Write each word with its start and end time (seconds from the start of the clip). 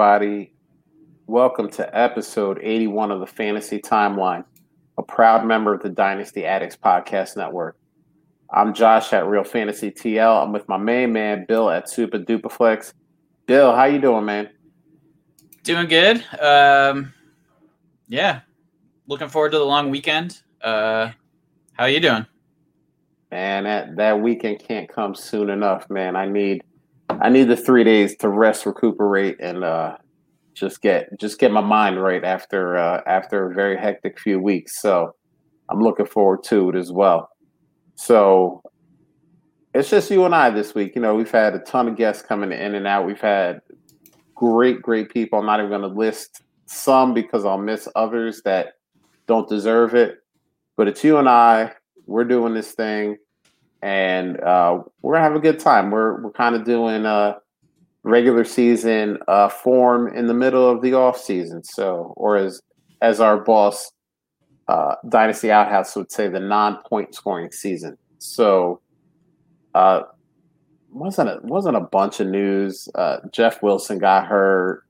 Everybody. 0.00 0.52
Welcome 1.26 1.68
to 1.70 1.98
episode 1.98 2.60
81 2.62 3.10
of 3.10 3.18
the 3.18 3.26
Fantasy 3.26 3.80
Timeline, 3.80 4.44
a 4.96 5.02
proud 5.02 5.44
member 5.44 5.74
of 5.74 5.82
the 5.82 5.88
Dynasty 5.88 6.46
Addicts 6.46 6.76
Podcast 6.76 7.36
Network. 7.36 7.76
I'm 8.48 8.74
Josh 8.74 9.12
at 9.12 9.26
Real 9.26 9.42
Fantasy 9.42 9.90
TL. 9.90 10.44
I'm 10.44 10.52
with 10.52 10.68
my 10.68 10.76
main 10.76 11.12
man, 11.12 11.46
Bill 11.48 11.68
at 11.68 11.90
Super 11.90 12.20
Dupaflex. 12.20 12.92
Bill, 13.46 13.74
how 13.74 13.86
you 13.86 14.00
doing, 14.00 14.24
man? 14.24 14.50
Doing 15.64 15.88
good. 15.88 16.24
Um, 16.40 17.12
yeah, 18.06 18.42
looking 19.08 19.28
forward 19.28 19.50
to 19.50 19.58
the 19.58 19.64
long 19.64 19.90
weekend. 19.90 20.40
Uh, 20.62 21.10
how 21.72 21.86
you 21.86 21.98
doing? 21.98 22.24
Man, 23.32 23.64
that, 23.64 23.96
that 23.96 24.20
weekend 24.20 24.60
can't 24.60 24.88
come 24.88 25.16
soon 25.16 25.50
enough, 25.50 25.90
man. 25.90 26.14
I 26.14 26.26
need 26.28 26.62
I 27.20 27.28
need 27.28 27.44
the 27.44 27.56
three 27.56 27.84
days 27.84 28.16
to 28.18 28.28
rest, 28.28 28.66
recuperate, 28.66 29.36
and 29.40 29.64
uh, 29.64 29.96
just 30.54 30.80
get 30.82 31.08
just 31.18 31.38
get 31.38 31.50
my 31.50 31.60
mind 31.60 32.02
right 32.02 32.24
after 32.24 32.76
uh, 32.76 33.02
after 33.06 33.50
a 33.50 33.54
very 33.54 33.76
hectic 33.76 34.18
few 34.20 34.40
weeks. 34.40 34.80
So 34.80 35.14
I'm 35.68 35.80
looking 35.80 36.06
forward 36.06 36.44
to 36.44 36.70
it 36.70 36.76
as 36.76 36.92
well. 36.92 37.30
So 37.96 38.62
it's 39.74 39.90
just 39.90 40.10
you 40.10 40.24
and 40.24 40.34
I 40.34 40.50
this 40.50 40.74
week. 40.74 40.94
You 40.94 41.02
know, 41.02 41.14
we've 41.14 41.30
had 41.30 41.54
a 41.54 41.58
ton 41.60 41.88
of 41.88 41.96
guests 41.96 42.22
coming 42.22 42.52
in 42.52 42.74
and 42.74 42.86
out. 42.86 43.06
We've 43.06 43.20
had 43.20 43.60
great, 44.34 44.80
great 44.80 45.10
people. 45.10 45.38
I'm 45.38 45.46
not 45.46 45.60
even 45.60 45.70
going 45.70 45.82
to 45.82 45.88
list 45.88 46.42
some 46.66 47.14
because 47.14 47.44
I'll 47.44 47.58
miss 47.58 47.88
others 47.96 48.42
that 48.44 48.74
don't 49.26 49.48
deserve 49.48 49.94
it. 49.94 50.18
But 50.76 50.88
it's 50.88 51.02
you 51.02 51.18
and 51.18 51.28
I. 51.28 51.72
We're 52.06 52.24
doing 52.24 52.54
this 52.54 52.72
thing 52.72 53.16
and 53.82 54.40
uh, 54.40 54.82
we're 55.02 55.14
gonna 55.14 55.24
have 55.24 55.36
a 55.36 55.40
good 55.40 55.58
time. 55.58 55.90
We're 55.90 56.20
we're 56.20 56.32
kind 56.32 56.54
of 56.54 56.64
doing 56.64 57.04
a 57.04 57.38
regular 58.02 58.44
season 58.44 59.18
uh, 59.28 59.48
form 59.48 60.14
in 60.14 60.26
the 60.26 60.34
middle 60.34 60.68
of 60.68 60.82
the 60.82 60.94
off 60.94 61.18
season. 61.18 61.62
So, 61.64 62.14
or 62.16 62.36
as 62.36 62.60
as 63.00 63.20
our 63.20 63.38
boss 63.38 63.92
uh, 64.68 64.96
Dynasty 65.08 65.50
Outhouse 65.50 65.96
would 65.96 66.12
say, 66.12 66.28
the 66.28 66.40
non 66.40 66.78
point 66.82 67.14
scoring 67.14 67.50
season. 67.50 67.96
So, 68.18 68.80
uh, 69.74 70.02
wasn't 70.90 71.30
it 71.30 71.44
wasn't 71.44 71.76
a 71.76 71.80
bunch 71.80 72.20
of 72.20 72.28
news. 72.28 72.88
Uh, 72.94 73.18
Jeff 73.32 73.62
Wilson 73.62 73.98
got 73.98 74.26
hurt. 74.26 74.84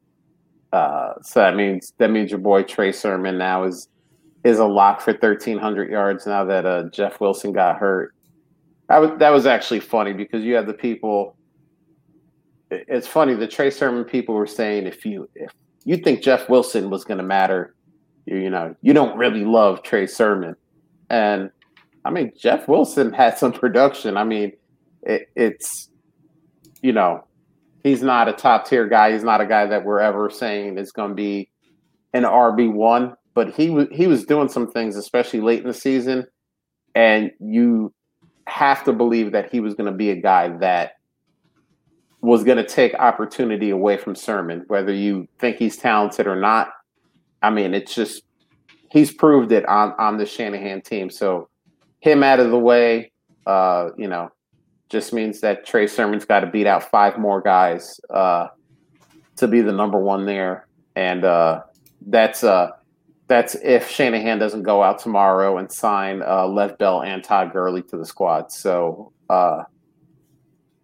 Uh, 0.72 1.14
so 1.22 1.40
that 1.40 1.56
means 1.56 1.92
that 1.98 2.10
means 2.10 2.30
your 2.30 2.40
boy 2.40 2.62
Trey 2.62 2.92
Sermon 2.92 3.38
now 3.38 3.64
is 3.64 3.88
is 4.44 4.58
a 4.58 4.66
lock 4.66 5.00
for 5.00 5.12
thirteen 5.12 5.58
hundred 5.58 5.90
yards 5.90 6.26
now 6.26 6.44
that 6.44 6.66
uh, 6.66 6.84
Jeff 6.90 7.20
Wilson 7.20 7.52
got 7.52 7.76
hurt. 7.76 8.14
That 8.88 8.98
was 8.98 9.10
that 9.18 9.30
was 9.30 9.46
actually 9.46 9.80
funny 9.80 10.12
because 10.12 10.44
you 10.44 10.54
had 10.54 10.66
the 10.66 10.74
people. 10.74 11.36
It's 12.70 13.06
funny 13.06 13.34
the 13.34 13.46
Trey 13.46 13.70
Sermon 13.70 14.04
people 14.04 14.34
were 14.34 14.46
saying 14.46 14.86
if 14.86 15.04
you 15.04 15.28
if 15.34 15.52
you 15.84 15.98
think 15.98 16.22
Jeff 16.22 16.48
Wilson 16.48 16.90
was 16.90 17.04
going 17.04 17.18
to 17.18 17.24
matter, 17.24 17.74
you, 18.26 18.36
you 18.38 18.50
know 18.50 18.74
you 18.80 18.92
don't 18.92 19.16
really 19.16 19.44
love 19.44 19.82
Trey 19.82 20.06
Sermon, 20.06 20.56
and 21.10 21.50
I 22.04 22.10
mean 22.10 22.32
Jeff 22.38 22.66
Wilson 22.66 23.12
had 23.12 23.38
some 23.38 23.52
production. 23.52 24.16
I 24.16 24.24
mean 24.24 24.52
it, 25.02 25.28
it's 25.36 25.90
you 26.80 26.92
know 26.92 27.26
he's 27.82 28.02
not 28.02 28.28
a 28.28 28.32
top 28.32 28.66
tier 28.66 28.86
guy. 28.86 29.12
He's 29.12 29.24
not 29.24 29.40
a 29.40 29.46
guy 29.46 29.66
that 29.66 29.84
we're 29.84 30.00
ever 30.00 30.30
saying 30.30 30.78
is 30.78 30.92
going 30.92 31.10
to 31.10 31.14
be 31.14 31.50
an 32.14 32.22
RB 32.22 32.72
one, 32.72 33.14
but 33.34 33.50
he 33.54 33.86
he 33.92 34.06
was 34.06 34.24
doing 34.24 34.48
some 34.48 34.70
things, 34.70 34.96
especially 34.96 35.40
late 35.40 35.60
in 35.60 35.68
the 35.68 35.74
season, 35.74 36.26
and 36.94 37.30
you 37.38 37.92
have 38.48 38.84
to 38.84 38.92
believe 38.92 39.32
that 39.32 39.50
he 39.50 39.60
was 39.60 39.74
going 39.74 39.90
to 39.90 39.96
be 39.96 40.10
a 40.10 40.16
guy 40.16 40.48
that 40.58 40.92
was 42.20 42.42
going 42.42 42.56
to 42.56 42.66
take 42.66 42.94
opportunity 42.94 43.70
away 43.70 43.96
from 43.96 44.14
Sermon, 44.14 44.64
whether 44.68 44.92
you 44.92 45.28
think 45.38 45.56
he's 45.56 45.76
talented 45.76 46.26
or 46.26 46.36
not. 46.36 46.70
I 47.42 47.50
mean, 47.50 47.74
it's 47.74 47.94
just 47.94 48.24
he's 48.90 49.12
proved 49.12 49.52
it 49.52 49.66
on 49.68 49.94
on 49.98 50.16
the 50.16 50.26
Shanahan 50.26 50.80
team. 50.82 51.10
So 51.10 51.48
him 52.00 52.22
out 52.22 52.40
of 52.40 52.50
the 52.50 52.58
way, 52.58 53.12
uh, 53.46 53.90
you 53.96 54.08
know, 54.08 54.30
just 54.88 55.12
means 55.12 55.40
that 55.40 55.66
Trey 55.66 55.86
Sermon's 55.86 56.24
got 56.24 56.40
to 56.40 56.46
beat 56.46 56.66
out 56.66 56.90
five 56.90 57.18
more 57.18 57.40
guys 57.40 58.00
uh, 58.10 58.48
to 59.36 59.46
be 59.46 59.60
the 59.60 59.72
number 59.72 59.98
one 59.98 60.26
there, 60.26 60.66
and 60.96 61.24
uh, 61.24 61.62
that's 62.06 62.42
uh, 62.42 62.70
that's 63.28 63.54
if 63.56 63.88
Shanahan 63.88 64.38
doesn't 64.38 64.62
go 64.62 64.82
out 64.82 64.98
tomorrow 64.98 65.58
and 65.58 65.70
sign 65.70 66.22
uh, 66.22 66.46
Lev 66.46 66.78
Bell 66.78 67.02
and 67.02 67.22
Todd 67.22 67.52
Gurley 67.52 67.82
to 67.82 67.96
the 67.96 68.06
squad. 68.06 68.50
So 68.50 69.12
uh, 69.28 69.64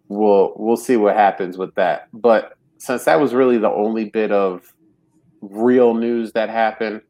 we'll 0.08 0.52
we'll 0.56 0.76
see 0.76 0.96
what 0.96 1.16
happens 1.16 1.56
with 1.56 1.74
that. 1.74 2.08
But 2.12 2.56
since 2.78 3.04
that 3.04 3.18
was 3.18 3.32
really 3.32 3.58
the 3.58 3.70
only 3.70 4.10
bit 4.10 4.30
of 4.30 4.74
real 5.40 5.94
news 5.94 6.32
that 6.32 6.50
happened, 6.50 7.00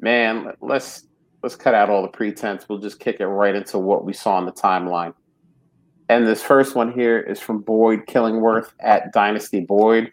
man, 0.00 0.52
let's 0.60 1.06
let's 1.42 1.56
cut 1.56 1.74
out 1.74 1.88
all 1.88 2.02
the 2.02 2.08
pretense. 2.08 2.68
We'll 2.68 2.78
just 2.78 2.98
kick 2.98 3.20
it 3.20 3.26
right 3.26 3.54
into 3.54 3.78
what 3.78 4.04
we 4.04 4.12
saw 4.12 4.36
on 4.36 4.46
the 4.46 4.52
timeline. 4.52 5.14
And 6.08 6.26
this 6.26 6.42
first 6.42 6.74
one 6.74 6.92
here 6.92 7.18
is 7.18 7.40
from 7.40 7.60
Boyd 7.60 8.06
Killingworth 8.06 8.72
at 8.80 9.12
Dynasty 9.12 9.60
Boyd. 9.60 10.12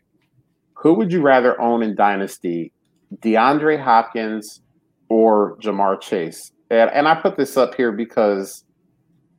Who 0.76 0.94
would 0.96 1.12
you 1.12 1.22
rather 1.22 1.60
own 1.62 1.82
in 1.82 1.96
Dynasty, 1.96 2.73
DeAndre 3.22 3.82
Hopkins 3.82 4.62
or 5.10 5.58
Ja'Marr 5.58 6.00
Chase. 6.02 6.52
And, 6.70 6.90
and 6.92 7.08
I 7.08 7.16
put 7.16 7.38
this 7.38 7.58
up 7.58 7.76
here 7.76 7.92
because 7.92 8.64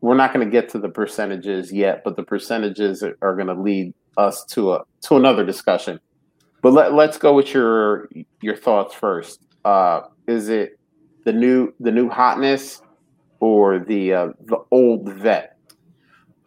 we're 0.01 0.15
not 0.15 0.33
going 0.35 0.47
to 0.47 0.51
get 0.51 0.69
to 0.71 0.79
the 0.79 0.89
percentages 0.89 1.73
yet, 1.73 2.03
but 2.05 2.17
the 2.17 2.23
percentages 2.23 3.03
are, 3.03 3.35
going 3.35 3.47
to 3.47 3.55
lead 3.55 3.95
us 4.17 4.45
to 4.45 4.75
a 4.75 4.85
to 5.03 5.17
another 5.17 5.45
discussion. 5.45 5.99
But 6.63 6.73
let, 6.75 6.93
let's 6.93 7.19
go 7.19 7.35
with 7.35 7.53
your 7.55 8.09
your 8.41 8.57
thoughts 8.57 8.95
first. 8.95 9.41
Uh, 9.65 10.03
is 10.27 10.49
it 10.49 10.79
the 11.25 11.33
new 11.33 11.73
the 11.81 11.91
new 11.91 12.09
hotness 12.09 12.83
or 13.41 13.79
the 13.79 14.13
uh, 14.13 14.29
the 14.45 14.59
old 14.71 15.09
vet? 15.09 15.57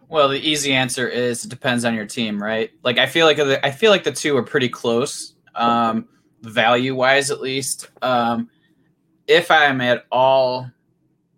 Well, 0.09 0.29
the 0.29 0.39
easy 0.39 0.73
answer 0.73 1.07
is 1.07 1.43
it 1.43 1.49
depends 1.49 1.83
on 1.83 1.93
your 1.93 2.05
team, 2.05 2.41
right? 2.41 2.71
Like 2.83 2.97
I 2.97 3.07
feel 3.07 3.25
like 3.25 3.37
the, 3.37 3.65
I 3.65 3.71
feel 3.71 3.91
like 3.91 4.03
the 4.03 4.11
two 4.11 4.37
are 4.37 4.43
pretty 4.43 4.69
close. 4.69 5.35
Um, 5.55 6.07
value 6.41 6.95
wise 6.95 7.31
at 7.31 7.41
least. 7.41 7.89
Um, 8.01 8.49
if 9.27 9.51
I'm 9.51 9.81
at 9.81 10.05
all 10.11 10.69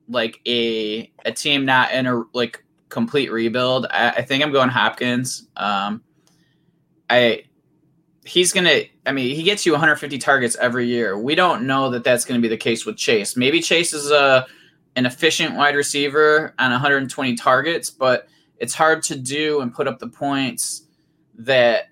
like 0.08 0.40
a 0.48 1.12
a 1.26 1.32
team 1.32 1.66
not 1.66 1.92
in 1.92 2.06
a 2.08 2.24
like 2.34 2.64
complete 2.90 3.32
rebuild, 3.32 3.88
I, 3.90 4.10
I 4.12 4.22
think 4.22 4.44
I'm 4.44 4.52
going 4.52 4.70
Hopkins. 4.70 5.48
Um, 5.56 6.04
I 7.10 7.44
he's 8.26 8.54
gonna. 8.54 8.82
I 9.06 9.12
mean, 9.12 9.36
he 9.36 9.44
gets 9.44 9.66
you 9.66 9.72
150 9.72 10.18
targets 10.20 10.56
every 10.58 10.86
year. 10.86 11.18
We 11.18 11.34
don't 11.36 11.66
know 11.66 11.90
that 11.90 12.04
that's 12.04 12.26
going 12.26 12.40
to 12.40 12.42
be 12.42 12.50
the 12.50 12.58
case 12.58 12.86
with 12.86 12.96
Chase. 12.96 13.36
Maybe 13.36 13.62
Chase 13.62 13.94
is 13.94 14.12
a 14.12 14.46
an 14.96 15.06
efficient 15.06 15.56
wide 15.56 15.76
receiver 15.76 16.54
on 16.60 16.72
120 16.72 17.36
targets, 17.36 17.90
but 17.90 18.28
it's 18.58 18.74
hard 18.74 19.02
to 19.04 19.16
do 19.16 19.62
and 19.62 19.74
put 19.74 19.88
up 19.88 20.00
the 20.00 20.08
points 20.08 20.84
that 21.36 21.86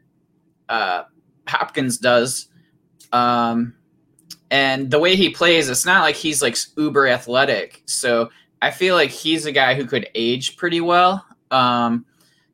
uh, 0.68 1.04
Hopkins 1.48 1.98
does 1.98 2.50
um, 3.12 3.74
and 4.50 4.90
the 4.90 5.00
way 5.00 5.16
he 5.16 5.30
plays, 5.30 5.70
it's 5.70 5.86
not 5.86 6.02
like 6.02 6.16
he's 6.16 6.42
like 6.42 6.58
uber 6.76 7.08
athletic. 7.08 7.84
So 7.86 8.30
I 8.62 8.72
feel 8.72 8.96
like 8.96 9.10
he's 9.10 9.46
a 9.46 9.52
guy 9.52 9.76
who 9.76 9.86
could 9.86 10.10
age 10.16 10.58
pretty 10.58 10.82
well. 10.82 11.26
Um, 11.52 12.06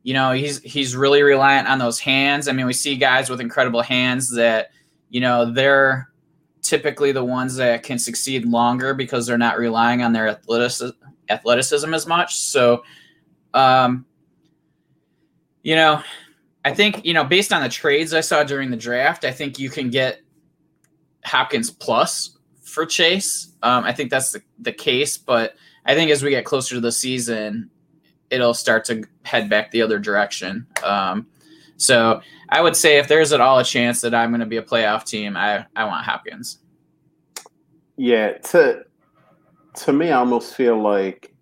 you 0.04 0.14
know, 0.14 0.32
he's 0.32 0.62
he's 0.62 0.96
really 0.96 1.22
reliant 1.22 1.68
on 1.68 1.80
those 1.80 2.00
hands. 2.00 2.48
I 2.48 2.52
mean, 2.52 2.66
we 2.66 2.74
see 2.74 2.96
guys 2.98 3.30
with 3.30 3.40
incredible 3.40 3.82
hands 3.82 4.32
that, 4.36 4.72
you 5.10 5.22
know, 5.22 5.52
they're 5.52 6.10
typically 6.62 7.12
the 7.12 7.24
ones 7.24 7.56
that 7.56 7.84
can 7.84 8.00
succeed 8.00 8.46
longer 8.46 8.94
because 8.94 9.28
they're 9.28 9.38
not 9.38 9.58
relying 9.58 10.02
on 10.02 10.14
their 10.14 10.28
athleticism, 10.28 10.96
athleticism 11.30 11.94
as 11.94 12.08
much. 12.08 12.36
So, 12.38 12.84
um, 13.54 14.06
you 15.62 15.76
know, 15.76 16.02
I 16.66 16.74
think 16.74 17.06
you 17.06 17.14
know 17.14 17.24
based 17.24 17.54
on 17.54 17.62
the 17.62 17.70
trades 17.70 18.14
I 18.14 18.22
saw 18.22 18.44
during 18.44 18.72
the 18.72 18.78
draft, 18.78 19.26
I 19.26 19.32
think 19.32 19.60
you 19.60 19.70
can 19.70 19.90
get 19.90 20.23
Hopkins 21.26 21.70
plus 21.72 22.38
for 22.62 22.86
Chase. 22.86 23.54
Um, 23.62 23.84
I 23.84 23.92
think 23.92 24.10
that's 24.10 24.32
the, 24.32 24.42
the 24.60 24.72
case, 24.72 25.18
but 25.18 25.56
I 25.86 25.96
think 25.96 26.12
as 26.12 26.24
we 26.24 26.30
get 26.30 26.46
closer 26.46 26.76
to 26.76 26.82
the 26.82 26.92
season, 26.92 27.70
it'll 28.30 28.54
start 28.54 28.86
to 28.86 29.04
head 29.24 29.50
back 29.50 29.72
the 29.72 29.82
other 29.82 30.00
direction. 30.00 30.66
Um, 30.84 31.28
so 31.78 32.22
I 32.50 32.62
would 32.62 32.76
say 32.76 32.98
if 32.98 33.08
there's 33.08 33.34
at 33.34 33.42
all 33.42 33.60
a 33.60 33.64
chance 33.64 34.02
that 34.02 34.14
I'm 34.14 34.32
going 34.32 34.40
to 34.40 34.46
be 34.46 34.58
a 34.58 34.64
playoff 34.64 35.06
team, 35.06 35.36
I, 35.38 35.66
I 35.76 35.86
want 35.86 36.06
Hopkins. 36.06 36.60
Yeah, 37.96 38.38
to 38.38 38.84
to 39.76 39.94
me, 39.94 40.10
I 40.10 40.18
almost 40.18 40.56
feel 40.56 40.82
like 40.82 41.34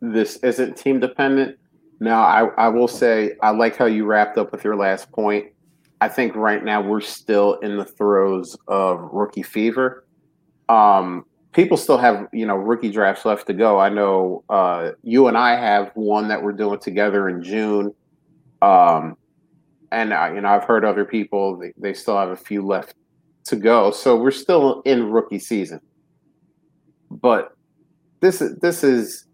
this 0.00 0.36
isn't 0.36 0.76
team 0.76 1.00
dependent. 1.00 1.58
Now, 2.00 2.22
I, 2.22 2.46
I 2.56 2.68
will 2.68 2.88
say 2.88 3.36
I 3.42 3.50
like 3.50 3.76
how 3.76 3.86
you 3.86 4.04
wrapped 4.04 4.38
up 4.38 4.52
with 4.52 4.64
your 4.64 4.76
last 4.76 5.10
point. 5.12 5.46
I 6.00 6.08
think 6.08 6.34
right 6.36 6.62
now 6.62 6.80
we're 6.80 7.00
still 7.00 7.54
in 7.54 7.76
the 7.76 7.84
throes 7.84 8.56
of 8.68 9.08
rookie 9.12 9.42
fever. 9.42 10.06
Um, 10.68 11.24
people 11.52 11.76
still 11.76 11.96
have 11.96 12.28
you 12.32 12.46
know 12.46 12.56
rookie 12.56 12.90
drafts 12.90 13.24
left 13.24 13.46
to 13.46 13.54
go. 13.54 13.78
I 13.78 13.88
know 13.88 14.44
uh, 14.48 14.92
you 15.02 15.28
and 15.28 15.36
I 15.36 15.56
have 15.56 15.90
one 15.94 16.28
that 16.28 16.42
we're 16.42 16.52
doing 16.52 16.78
together 16.78 17.28
in 17.28 17.42
June. 17.42 17.94
Um, 18.62 19.16
and 19.90 20.12
uh, 20.12 20.30
you 20.34 20.40
know 20.40 20.48
I've 20.48 20.64
heard 20.64 20.84
other 20.84 21.04
people 21.04 21.58
they, 21.58 21.72
they 21.78 21.94
still 21.94 22.16
have 22.16 22.30
a 22.30 22.36
few 22.36 22.64
left 22.64 22.94
to 23.44 23.56
go, 23.56 23.90
so 23.90 24.16
we're 24.16 24.30
still 24.30 24.82
in 24.84 25.10
rookie 25.10 25.38
season. 25.38 25.80
But 27.10 27.56
this 28.20 28.42
is 28.42 28.56
this 28.58 28.84
is 28.84 29.26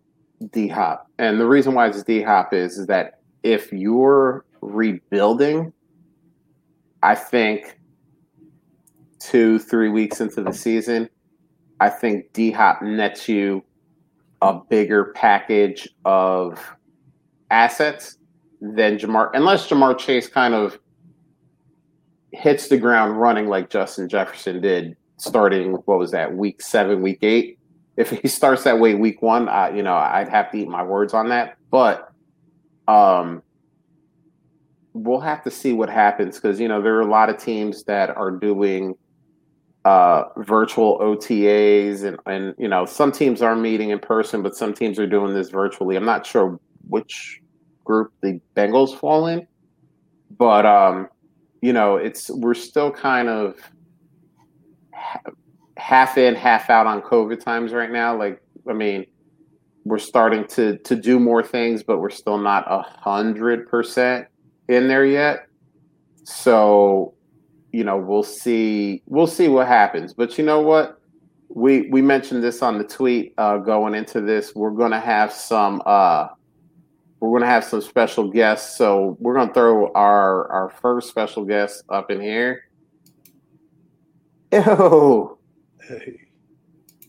D 0.53 0.69
Hop, 0.69 1.09
and 1.19 1.41
the 1.41 1.47
reason 1.47 1.75
why 1.75 1.89
it's 1.89 2.03
D 2.05 2.23
Hop 2.23 2.53
is, 2.53 2.79
is 2.79 2.87
that 2.87 3.21
if 3.43 3.73
you're 3.73 4.45
rebuilding, 4.61 5.73
I 7.03 7.15
think 7.15 7.79
two 9.19 9.59
three 9.59 9.89
weeks 9.89 10.21
into 10.21 10.43
the 10.43 10.53
season, 10.53 11.09
I 11.81 11.89
think 11.89 12.33
D 12.33 12.51
Hop 12.51 12.83
nets 12.83 13.29
you 13.29 13.65
a 14.41 14.55
bigger 14.55 15.13
package 15.15 15.89
of 16.05 16.61
assets 17.51 18.19
than 18.61 18.99
Ja'Marr, 18.99 19.31
unless 19.35 19.69
Ja'Marr 19.69 19.99
Chase 19.99 20.29
kind 20.29 20.55
of 20.55 20.79
hits 22.33 22.69
the 22.69 22.79
ground 22.79 23.21
running 23.21 23.49
like 23.49 23.71
Justin 23.71 24.09
Jefferson 24.09 24.61
did 24.61 24.97
starting, 25.17 25.75
what 25.85 25.99
was 25.99 26.11
that, 26.11 26.35
week 26.35 26.61
seven, 26.61 27.03
week 27.03 27.19
eight. 27.23 27.59
If 27.97 28.11
he 28.11 28.29
starts 28.29 28.65
that 28.65 28.79
way 28.79 28.95
week 28.95 29.23
one, 29.23 29.49
I, 29.49 29.75
you 29.75 29.83
know, 29.83 29.95
I'd 29.95 30.29
have 30.29 30.51
to 30.53 30.59
eat 30.59 30.69
my 30.69 30.83
words 30.83 31.15
on 31.15 31.29
that. 31.29 31.57
But 31.71 32.11
um, 32.89 33.43
we'll 34.95 35.21
have 35.21 35.43
to 35.45 35.51
see 35.51 35.73
what 35.73 35.89
happens 35.89 36.37
because, 36.37 36.61
you 36.61 36.69
know, 36.69 36.83
there 36.83 36.95
are 36.97 37.01
a 37.01 37.11
lot 37.11 37.31
of 37.31 37.39
teams 37.39 37.85
that 37.85 38.11
are 38.11 38.31
doing 38.31 38.95
uh, 39.85 40.25
virtual 40.37 40.99
OTAs 40.99 42.05
and, 42.05 42.19
and, 42.27 42.55
you 42.59 42.69
know, 42.69 42.85
some 42.85 43.11
teams 43.11 43.43
are 43.43 43.57
meeting 43.57 43.91
in 43.91 43.99
person, 43.99 44.43
but 44.43 44.55
some 44.55 44.73
teams 44.73 44.99
are 44.99 45.07
doing 45.07 45.35
this 45.35 45.51
virtually. 45.51 45.97
I'm 45.97 46.05
not 46.05 46.27
sure 46.27 46.59
which 46.89 47.41
group 47.85 48.13
the 48.23 48.41
Bengals 48.57 48.97
fall 48.97 49.27
in. 49.27 49.47
But 50.39 50.67
um, 50.67 51.09
you 51.61 51.73
know, 51.73 51.97
it's 51.97 52.31
we're 52.31 52.55
still 52.55 52.91
kind 52.91 53.29
of 53.29 53.57
half 55.77 56.19
in, 56.19 56.35
half 56.35 56.71
out 56.71 56.87
on 56.87 57.03
COVID 57.03 57.41
times 57.41 57.73
right 57.73 57.91
now. 57.91 58.17
Like, 58.17 58.41
I 58.69 58.73
mean, 58.73 59.07
we're 59.85 59.99
starting 59.99 60.47
to 60.49 60.79
to 60.79 60.97
do 60.97 61.19
more 61.19 61.43
things, 61.43 61.83
but 61.83 61.99
we're 61.99 62.11
still 62.11 62.39
not 62.39 62.65
a 62.67 62.83
hundred 62.83 63.69
percent 63.69 64.27
in 64.69 64.89
there 64.89 65.05
yet. 65.05 65.47
So, 66.25 67.15
you 67.73 67.85
know, 67.85 67.97
we'll 67.97 68.23
see 68.23 69.03
we'll 69.07 69.27
see 69.27 69.49
what 69.49 69.67
happens. 69.67 70.15
But 70.15 70.39
you 70.39 70.45
know 70.45 70.61
what? 70.61 71.01
We 71.49 71.89
we 71.91 72.03
mentioned 72.03 72.43
this 72.43 72.63
on 72.63 72.79
the 72.79 72.85
tweet 72.85 73.35
uh, 73.39 73.59
going 73.59 73.95
into 73.95 74.21
this. 74.21 74.55
We're 74.55 74.71
gonna 74.71 75.01
have 75.01 75.33
some 75.33 75.83
uh 75.85 76.29
we're 77.23 77.31
going 77.39 77.43
to 77.43 77.47
have 77.47 77.63
some 77.63 77.81
special 77.81 78.29
guests. 78.29 78.77
So 78.77 79.17
we're 79.21 79.35
going 79.35 79.47
to 79.47 79.55
throw 79.55 79.93
our 79.93 80.51
our 80.51 80.71
first 80.71 81.09
special 81.09 81.45
guest 81.45 81.85
up 81.89 82.11
in 82.11 82.21
here. 82.21 82.65
Ew. 84.53 85.39
Hey. 85.87 86.19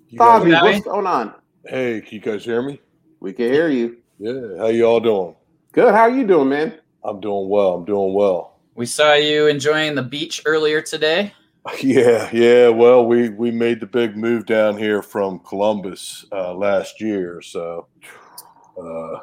You 0.09 0.19
Bobby, 0.19 0.51
guys, 0.51 0.61
what's 0.61 0.85
going 0.85 1.07
on? 1.07 1.33
hey, 1.65 2.01
can 2.01 2.13
you 2.13 2.19
guys 2.19 2.45
hear 2.45 2.61
me? 2.61 2.79
We 3.19 3.33
can 3.33 3.51
hear 3.51 3.69
you. 3.69 3.97
Yeah. 4.19 4.57
How 4.59 4.67
you 4.67 4.85
all 4.85 4.99
doing? 4.99 5.35
Good. 5.71 5.91
How 5.95 6.05
you 6.05 6.27
doing, 6.27 6.49
man? 6.49 6.79
I'm 7.03 7.19
doing 7.19 7.49
well. 7.49 7.73
I'm 7.75 7.85
doing 7.85 8.13
well. 8.13 8.59
We 8.75 8.85
saw 8.85 9.13
you 9.13 9.47
enjoying 9.47 9.95
the 9.95 10.03
beach 10.03 10.41
earlier 10.45 10.81
today. 10.81 11.33
Yeah, 11.81 12.29
yeah. 12.33 12.67
Well, 12.67 13.05
we 13.05 13.29
we 13.29 13.49
made 13.49 13.79
the 13.79 13.85
big 13.85 14.17
move 14.17 14.45
down 14.45 14.77
here 14.77 15.01
from 15.01 15.39
Columbus 15.39 16.25
uh, 16.33 16.53
last 16.53 16.99
year, 16.99 17.41
so 17.41 17.87
uh, 18.77 19.19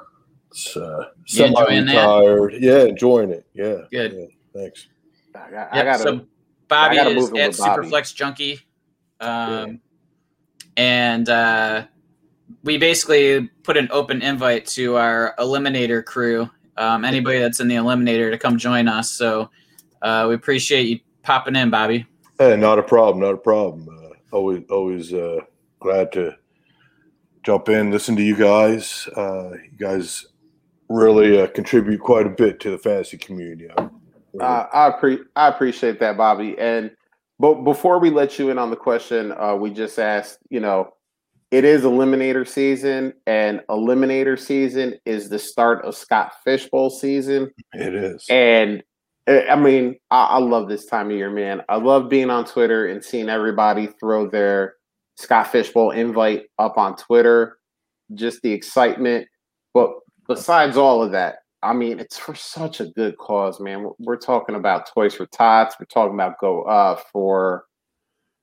it's 0.51 0.75
uh, 0.75 1.09
You 1.27 1.45
enjoying 1.45 1.85
that? 1.85 1.93
semi-retired. 1.93 2.55
Yeah, 2.59 2.85
enjoying 2.85 3.29
it. 3.31 3.45
Yeah. 3.53 3.81
Good. 3.91 4.13
yeah, 4.15 4.59
thanks. 4.59 4.87
I, 5.35 5.51
got, 5.51 5.69
I 5.75 5.85
gotta. 5.85 6.03
so 6.03 6.27
Bobby 6.67 6.99
I 6.99 7.05
gotta 7.05 7.17
is 7.17 7.31
move 7.31 7.39
at 7.41 7.49
with 7.49 7.59
Bobby. 7.59 7.87
Superflex 7.89 8.15
Junkie. 8.15 8.61
Um, 9.21 9.81
And 10.79 11.29
uh, 11.29 11.85
we 12.65 12.79
basically 12.79 13.49
put 13.65 13.77
an 13.77 13.89
open 13.91 14.23
invite 14.23 14.65
to 14.69 14.97
our 14.97 15.35
Eliminator 15.39 16.03
crew. 16.03 16.49
Um, 16.81 17.05
anybody 17.05 17.39
that's 17.39 17.61
in 17.61 17.69
the 17.69 17.75
Eliminator 17.75 18.31
to 18.31 18.39
come 18.39 18.57
join 18.57 18.89
us. 18.89 19.11
So 19.11 19.51
uh, 20.01 20.27
we 20.29 20.35
appreciate 20.35 20.89
you 20.89 20.99
popping 21.23 21.55
in, 21.55 21.69
Bobby. 21.69 22.07
Hey, 22.39 22.57
not 22.57 22.79
a 22.79 22.83
problem. 22.83 23.21
Not 23.23 23.35
a 23.35 23.37
problem. 23.37 23.87
Uh, 23.89 24.37
always, 24.37 24.63
always 24.71 25.13
uh, 25.13 25.41
glad 25.79 26.11
to 26.13 26.35
jump 27.43 27.69
in, 27.69 27.91
listen 27.91 28.17
to 28.17 28.23
you 28.23 28.35
guys. 28.35 29.07
Uh, 29.15 29.51
you 29.53 29.77
guys 29.79 30.27
really 30.89 31.41
uh, 31.43 31.47
contribute 31.49 32.01
quite 32.01 32.27
a 32.27 32.31
bit 32.31 32.61
to 32.61 32.71
the 32.71 32.79
fantasy 32.79 33.19
community. 33.19 33.69
I 33.71 33.83
really- 33.83 33.91
Uh, 34.41 34.67
I 34.73 34.91
appre- 34.91 35.25
I 35.37 35.49
appreciate 35.49 36.01
that, 36.01 36.17
Bobby. 36.17 36.59
And 36.59 36.93
but 37.39 37.63
before 37.65 37.99
we 37.99 38.11
let 38.11 38.39
you 38.39 38.51
in 38.51 38.59
on 38.59 38.71
the 38.71 38.77
question, 38.77 39.33
uh, 39.33 39.55
we 39.55 39.71
just 39.71 39.99
asked. 39.99 40.39
You 40.51 40.61
know, 40.61 40.95
it 41.51 41.65
is 41.65 41.83
Eliminator 41.83 42.47
season, 42.47 43.13
and 43.27 43.61
Eliminator 43.69 44.39
season 44.39 44.95
is 45.05 45.29
the 45.29 45.39
start 45.39 45.85
of 45.85 45.97
Scott 45.97 46.33
Fishbowl 46.45 46.91
season. 46.91 47.51
it 47.73 47.95
is. 47.95 48.25
And 48.29 48.83
uh, 49.27 49.43
I 49.51 49.57
mean, 49.57 49.97
I, 50.11 50.25
I 50.25 50.39
love 50.39 50.69
this 50.69 50.87
time 50.87 51.11
of 51.11 51.17
year, 51.17 51.31
man. 51.31 51.63
I 51.69 51.77
love 51.77 52.09
being 52.09 52.31
on 52.31 52.45
Twitter 52.45 52.87
and 52.87 53.05
seeing 53.05 53.29
everybody 53.29 53.89
throw 53.99 54.29
their 54.29 54.75
Scott 55.17 55.49
Fishbowl 55.49 55.91
invite 55.91 56.45
up 56.59 56.79
on 56.79 56.97
Twitter. 56.97 57.59
Just 58.15 58.43
the 58.43 58.53
excitement. 58.53 59.27
But 59.75 59.91
besides 60.29 60.77
all 60.77 61.03
of 61.03 61.13
that, 61.13 61.39
I 61.63 61.73
mean, 61.75 62.01
it's 62.01 62.17
for 62.17 62.35
such 62.35 62.81
a 62.81 62.87
good 62.87 63.19
cause, 63.19 63.61
man. 63.61 63.83
We're, 63.83 63.93
we're 63.99 64.17
talking 64.17 64.55
about 64.55 64.89
Toys 64.93 65.15
for 65.15 65.27
Tots. 65.27 65.77
We're 65.79 65.87
talking 65.87 66.15
about 66.15 66.39
go 66.41 66.63
uh 66.63 66.99
for 67.13 67.65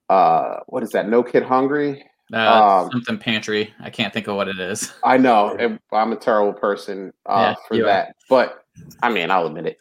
uh 0.10 0.58
what 0.68 0.84
is 0.84 0.92
that? 0.92 1.10
No 1.10 1.24
Kid 1.24 1.44
Hungry. 1.44 2.04
Uh, 2.34 2.82
Um, 2.84 2.92
something 2.92 3.18
pantry. 3.18 3.74
I 3.80 3.90
can't 3.90 4.14
think 4.14 4.28
of 4.28 4.36
what 4.36 4.48
it 4.48 4.60
is. 4.60 4.94
I 5.04 5.18
know 5.18 5.56
and 5.58 5.80
I'm 5.92 6.12
a 6.12 6.18
terrible 6.18 6.54
person 6.54 7.14
uh, 7.26 7.56
Yeah, 7.56 7.56
for 7.68 7.76
you 7.76 7.84
are. 7.84 7.88
that, 7.88 8.16
but 8.30 8.64
I 9.02 9.10
mean, 9.10 9.32
I'll 9.32 9.48
admit 9.48 9.66
it. 9.66 9.78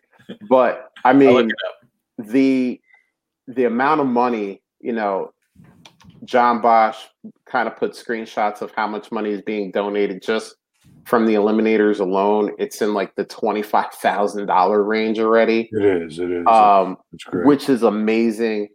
But 0.49 0.91
I 1.05 1.13
mean, 1.13 1.31
look 1.35 1.47
it 1.47 1.53
up. 2.21 2.27
the 2.29 2.81
the 3.49 3.65
amount 3.65 4.01
of 4.01 4.07
money, 4.07 4.63
you 4.81 4.93
know, 4.93 5.33
John 6.25 6.61
Bosch 6.61 6.99
kind 7.47 7.69
of 7.69 7.77
put 7.77 7.93
screenshots 7.93 8.61
of 8.63 8.71
how 8.73 8.87
much 8.87 9.13
money 9.13 9.31
is 9.31 9.43
being 9.43 9.71
donated 9.71 10.23
just 10.23 10.57
from 11.05 11.27
the 11.27 11.35
eliminators 11.35 12.01
alone. 12.01 12.53
It's 12.59 12.83
in 12.83 12.95
like 12.95 13.15
the 13.15 13.25
twenty 13.25 13.63
five 13.63 13.93
thousand 13.95 14.47
dollar 14.47 14.83
range 14.83 15.19
already, 15.21 15.69
It 15.73 15.85
is. 15.85 16.19
It 16.19 16.31
is. 16.31 16.47
um, 16.47 16.97
it's 17.13 17.25
great. 17.25 17.47
which 17.47 17.69
is 17.69 17.83
amazing. 17.83 18.69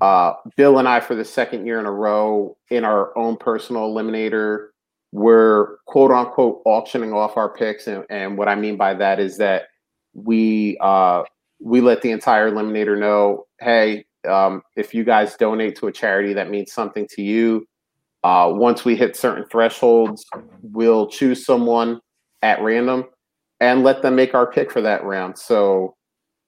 Uh, 0.00 0.34
Bill 0.56 0.78
and 0.78 0.88
I, 0.88 1.00
for 1.00 1.14
the 1.14 1.24
second 1.24 1.66
year 1.66 1.78
in 1.78 1.86
a 1.86 1.92
row, 1.92 2.56
in 2.70 2.84
our 2.84 3.16
own 3.16 3.36
personal 3.36 3.92
eliminator, 3.92 4.68
we're 5.12 5.76
quote 5.86 6.10
unquote 6.10 6.60
auctioning 6.64 7.12
off 7.12 7.36
our 7.36 7.48
picks, 7.48 7.86
and, 7.86 8.04
and 8.10 8.36
what 8.36 8.48
I 8.48 8.54
mean 8.54 8.76
by 8.76 8.94
that 8.94 9.20
is 9.20 9.36
that 9.38 9.64
we 10.12 10.76
uh, 10.80 11.22
we 11.60 11.80
let 11.80 12.02
the 12.02 12.10
entire 12.10 12.50
eliminator 12.50 12.98
know, 12.98 13.46
hey, 13.60 14.04
um, 14.28 14.62
if 14.76 14.94
you 14.94 15.04
guys 15.04 15.36
donate 15.36 15.76
to 15.76 15.86
a 15.86 15.92
charity 15.92 16.32
that 16.34 16.50
means 16.50 16.72
something 16.72 17.06
to 17.10 17.22
you, 17.22 17.66
uh, 18.24 18.50
once 18.52 18.84
we 18.84 18.96
hit 18.96 19.16
certain 19.16 19.44
thresholds, 19.46 20.24
we'll 20.62 21.06
choose 21.06 21.44
someone 21.44 22.00
at 22.42 22.60
random 22.60 23.04
and 23.60 23.84
let 23.84 24.02
them 24.02 24.16
make 24.16 24.34
our 24.34 24.50
pick 24.50 24.70
for 24.70 24.80
that 24.80 25.04
round. 25.04 25.38
So 25.38 25.94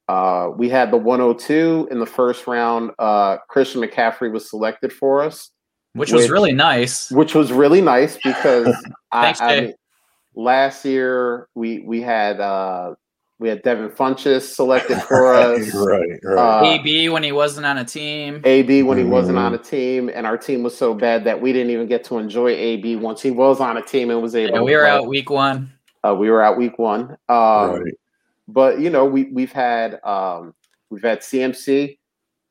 uh, 0.09 0.51
we 0.57 0.69
had 0.69 0.91
the 0.91 0.97
102 0.97 1.89
in 1.91 1.99
the 1.99 2.07
first 2.07 2.47
round. 2.47 2.91
Uh, 2.99 3.39
Christian 3.49 3.81
McCaffrey 3.81 4.31
was 4.33 4.49
selected 4.49 4.93
for 4.93 5.23
us, 5.23 5.51
Which 5.95 6.13
was 6.13 6.31
really 6.31 6.53
nice. 6.53 7.11
which 7.11 7.35
was 7.35 7.53
really 7.53 7.81
nice 7.81 8.17
because 8.25 8.69
I, 9.13 9.23
Thanks, 9.23 9.41
I 9.41 9.55
Jay. 9.57 9.61
mean, 9.67 9.75
last 10.35 10.85
year 10.85 11.49
we 11.55 11.81
we 11.81 12.01
had 12.03 12.41
uh, 12.41 12.95
we 13.39 13.49
had 13.51 13.63
Devin 13.63 13.91
Funchess 13.91 14.43
selected 14.55 15.01
for 15.03 15.35
us. 15.35 15.75
right. 15.75 16.09
Right. 16.23 16.39
Uh, 16.39 16.65
AB 16.65 17.09
when 17.11 17.23
he 17.23 17.33
wasn't 17.33 17.67
on 17.67 17.77
a 17.79 17.85
team. 17.85 18.41
AB 18.45 18.83
when 18.85 18.97
he 18.99 19.05
wasn't 19.05 19.37
on 19.39 19.53
a 19.55 19.59
team, 19.59 20.09
and 20.09 20.27
our 20.27 20.39
team 20.39 20.63
was 20.63 20.77
so 20.77 20.95
bad 20.95 21.25
that 21.25 21.41
we 21.41 21.53
didn't 21.53 21.71
even 21.71 21.87
get 21.87 22.03
to 22.05 22.19
enjoy 22.19 22.49
AB 22.49 22.97
once 22.97 23.21
he 23.21 23.31
was 23.31 23.61
on 23.61 23.77
a 23.77 23.83
team 23.83 24.11
and 24.11 24.23
was 24.23 24.35
able. 24.35 24.53
Yeah, 24.53 24.59
to 24.59 24.65
we 24.65 24.75
were 24.75 24.83
play. 24.83 24.91
out 24.91 25.07
week 25.07 25.29
one. 25.31 25.73
Uh, 26.07 26.15
we 26.15 26.31
were 26.31 26.43
out 26.43 26.57
week 26.57 26.79
one. 26.79 27.11
Um, 27.29 27.83
right. 27.83 27.95
But 28.49 28.81
you 28.81 28.91
know 28.91 29.05
we 29.05 29.25
we've 29.25 29.53
had 29.53 30.01
um, 30.05 30.55
we've 30.91 31.03
had 31.03 31.21
CMC, 31.21 31.99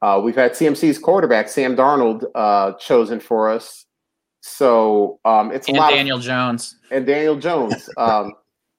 uh, 0.02 0.22
we've 0.24 0.36
had 0.36 0.52
CMC's 0.54 0.98
quarterback 0.98 1.50
Sam 1.50 1.76
Darnold 1.76 2.26
uh, 2.36 2.74
chosen 2.74 3.20
for 3.20 3.50
us. 3.50 3.86
So 4.42 5.20
um, 5.26 5.52
it's 5.52 5.68
And 5.68 5.78
a 5.78 5.80
lot 5.82 5.92
Daniel 5.92 6.20
Jones. 6.20 6.78
and 6.92 7.06
Daniel 7.06 7.36
Jones. 7.36 7.90
Um, 7.98 8.34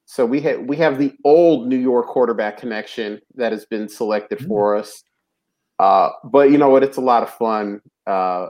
so 0.04 0.24
we 0.24 0.40
had 0.40 0.68
we 0.68 0.76
have 0.76 0.98
the 0.98 1.12
old 1.24 1.66
New 1.66 1.76
York 1.78 2.06
quarterback 2.06 2.56
connection 2.58 3.20
that 3.34 3.50
has 3.52 3.64
been 3.66 3.88
selected 3.88 4.38
Mm. 4.38 4.46
for 4.48 4.76
us. 4.76 5.02
Uh, 5.78 6.10
but 6.24 6.50
you 6.50 6.58
know 6.58 6.68
what? 6.70 6.82
It's 6.84 6.96
a 6.96 7.00
lot 7.02 7.22
of 7.24 7.30
fun 7.30 7.80
uh, 8.06 8.48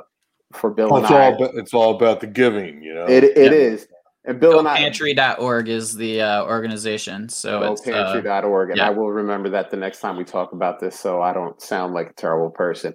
for 0.52 0.70
Bill 0.70 0.90
Well, 0.90 0.96
and 0.98 1.04
it's 1.06 1.12
I. 1.12 1.24
all 1.24 1.34
about, 1.34 1.54
it's 1.54 1.74
all 1.74 1.96
about 1.96 2.20
the 2.20 2.26
giving, 2.26 2.82
you 2.82 2.94
know. 2.94 3.06
It 3.06 3.24
it 3.24 3.36
Yeah. 3.36 3.50
is, 3.52 3.88
And 4.26 4.40
Bill 4.40 4.58
and 4.58 4.66
I 4.66 4.76
Pantry.org 4.78 5.68
is 5.68 5.94
the 5.94 6.20
uh, 6.20 6.44
organization. 6.44 7.28
So 7.28 7.72
it's 7.72 7.86
uh, 7.86 8.12
pantry.org. 8.12 8.70
And 8.70 8.78
yeah. 8.78 8.88
I 8.88 8.90
will 8.90 9.12
remember 9.12 9.48
that 9.50 9.70
the 9.70 9.76
next 9.76 10.00
time 10.00 10.16
we 10.16 10.24
talk 10.24 10.52
about 10.52 10.80
this 10.80 10.98
so 10.98 11.22
I 11.22 11.32
don't 11.32 11.60
sound 11.62 11.94
like 11.94 12.10
a 12.10 12.12
terrible 12.14 12.50
person. 12.50 12.94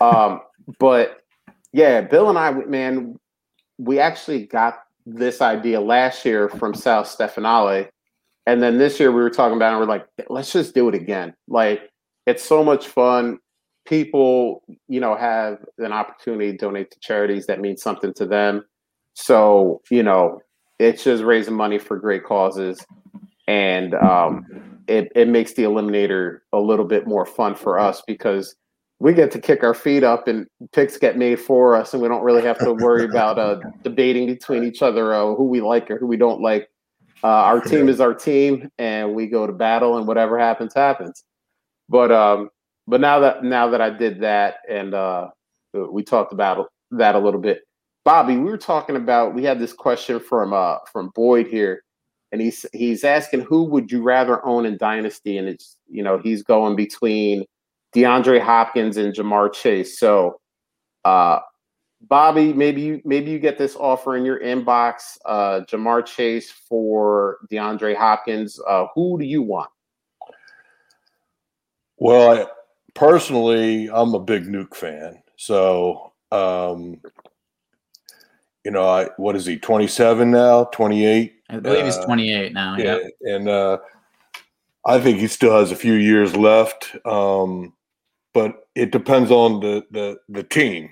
Um, 0.00 0.40
but 0.78 1.22
yeah, 1.72 2.00
Bill 2.02 2.28
and 2.28 2.38
I, 2.38 2.52
man, 2.52 3.18
we 3.78 3.98
actually 3.98 4.46
got 4.46 4.82
this 5.04 5.40
idea 5.40 5.80
last 5.80 6.24
year 6.24 6.48
from 6.48 6.72
South 6.74 7.06
Stefanale. 7.06 7.88
And 8.46 8.62
then 8.62 8.78
this 8.78 9.00
year 9.00 9.10
we 9.10 9.22
were 9.22 9.30
talking 9.30 9.56
about 9.56 9.72
it 9.72 9.78
and 9.78 9.80
we're 9.80 9.92
like, 9.92 10.06
let's 10.28 10.52
just 10.52 10.74
do 10.74 10.88
it 10.88 10.94
again. 10.94 11.34
Like 11.48 11.90
it's 12.26 12.44
so 12.44 12.62
much 12.62 12.86
fun. 12.86 13.38
People, 13.86 14.62
you 14.86 15.00
know, 15.00 15.16
have 15.16 15.58
an 15.78 15.92
opportunity 15.92 16.52
to 16.52 16.56
donate 16.56 16.92
to 16.92 17.00
charities 17.00 17.46
that 17.46 17.60
mean 17.60 17.76
something 17.76 18.14
to 18.14 18.26
them. 18.26 18.62
So, 19.14 19.80
you 19.90 20.02
know, 20.04 20.40
it's 20.80 21.04
just 21.04 21.22
raising 21.22 21.54
money 21.54 21.78
for 21.78 21.98
great 21.98 22.24
causes. 22.24 22.84
And 23.46 23.94
um, 23.94 24.46
it, 24.88 25.12
it 25.14 25.28
makes 25.28 25.52
the 25.52 25.64
eliminator 25.64 26.40
a 26.52 26.58
little 26.58 26.86
bit 26.86 27.06
more 27.06 27.26
fun 27.26 27.54
for 27.54 27.78
us 27.78 28.02
because 28.06 28.56
we 28.98 29.12
get 29.12 29.30
to 29.32 29.40
kick 29.40 29.62
our 29.62 29.74
feet 29.74 30.04
up 30.04 30.26
and 30.26 30.46
picks 30.72 30.96
get 30.96 31.18
made 31.18 31.38
for 31.38 31.74
us 31.74 31.92
and 31.92 32.02
we 32.02 32.08
don't 32.08 32.22
really 32.22 32.42
have 32.42 32.58
to 32.58 32.72
worry 32.72 33.04
about 33.04 33.38
uh, 33.38 33.58
debating 33.82 34.26
between 34.26 34.64
each 34.64 34.82
other 34.82 35.12
uh, 35.14 35.34
who 35.34 35.44
we 35.44 35.60
like 35.60 35.90
or 35.90 35.98
who 35.98 36.06
we 36.06 36.16
don't 36.16 36.40
like 36.40 36.68
uh, 37.22 37.26
our 37.26 37.60
team 37.60 37.88
is 37.88 38.00
our 38.00 38.14
team 38.14 38.70
and 38.78 39.14
we 39.14 39.26
go 39.26 39.46
to 39.46 39.52
battle 39.52 39.98
and 39.98 40.06
whatever 40.06 40.38
happens 40.38 40.72
happens 40.74 41.24
but 41.88 42.12
um 42.12 42.50
but 42.86 43.00
now 43.00 43.18
that 43.18 43.42
now 43.42 43.68
that 43.68 43.80
i 43.80 43.90
did 43.90 44.20
that 44.20 44.56
and 44.68 44.94
uh 44.94 45.28
we 45.90 46.02
talked 46.02 46.32
about 46.32 46.68
that 46.90 47.14
a 47.14 47.18
little 47.18 47.40
bit 47.40 47.62
bobby 48.04 48.36
we 48.36 48.50
were 48.50 48.58
talking 48.58 48.96
about 48.96 49.34
we 49.34 49.44
had 49.44 49.58
this 49.58 49.72
question 49.72 50.18
from 50.18 50.52
uh 50.52 50.76
from 50.90 51.10
boyd 51.14 51.46
here 51.46 51.82
and 52.32 52.40
he's 52.40 52.64
he's 52.72 53.04
asking 53.04 53.40
who 53.40 53.64
would 53.64 53.90
you 53.90 54.02
rather 54.02 54.44
own 54.46 54.64
in 54.66 54.76
dynasty 54.76 55.38
and 55.38 55.48
it's 55.48 55.76
you 55.88 56.02
know 56.02 56.18
he's 56.18 56.42
going 56.42 56.76
between 56.76 57.44
DeAndre 57.94 58.40
Hopkins 58.40 58.96
and 58.96 59.14
Ja'Marr 59.14 59.52
Chase. 59.52 59.98
So, 59.98 60.40
uh, 61.04 61.40
Bobby, 62.02 62.52
maybe 62.52 62.80
you 62.80 63.02
maybe 63.04 63.30
you 63.30 63.38
get 63.38 63.58
this 63.58 63.76
offer 63.76 64.16
in 64.16 64.24
your 64.24 64.40
inbox. 64.40 65.18
Uh, 65.26 65.60
Ja'Marr 65.68 66.06
Chase 66.06 66.50
for 66.50 67.38
DeAndre 67.50 67.94
Hopkins. 67.94 68.58
Uh, 68.66 68.86
who 68.94 69.18
do 69.18 69.24
you 69.24 69.42
want? 69.42 69.70
Well, 71.98 72.38
I, 72.38 72.46
personally, 72.94 73.90
I'm 73.92 74.14
a 74.14 74.20
big 74.20 74.44
Nuke 74.44 74.74
fan. 74.74 75.22
So, 75.36 76.12
um, 76.32 77.00
you 78.64 78.70
know, 78.70 78.88
I, 78.88 79.08
what 79.16 79.36
is 79.36 79.46
he? 79.46 79.58
27 79.58 80.30
now? 80.30 80.64
28? 80.64 81.32
I 81.50 81.58
believe 81.58 81.84
he's 81.84 81.96
Uh, 81.96 82.04
28 82.06 82.52
now. 82.52 82.76
Yeah, 82.76 82.98
Yeah. 83.22 83.34
and 83.34 83.48
uh, 83.48 83.78
I 84.84 85.00
think 85.00 85.18
he 85.18 85.26
still 85.26 85.58
has 85.58 85.72
a 85.72 85.76
few 85.76 85.94
years 85.94 86.36
left. 86.36 86.94
Um, 87.04 87.72
but 88.32 88.68
it 88.74 88.92
depends 88.92 89.30
on 89.30 89.60
the 89.60 89.84
the 89.90 90.16
the 90.28 90.42
team. 90.44 90.90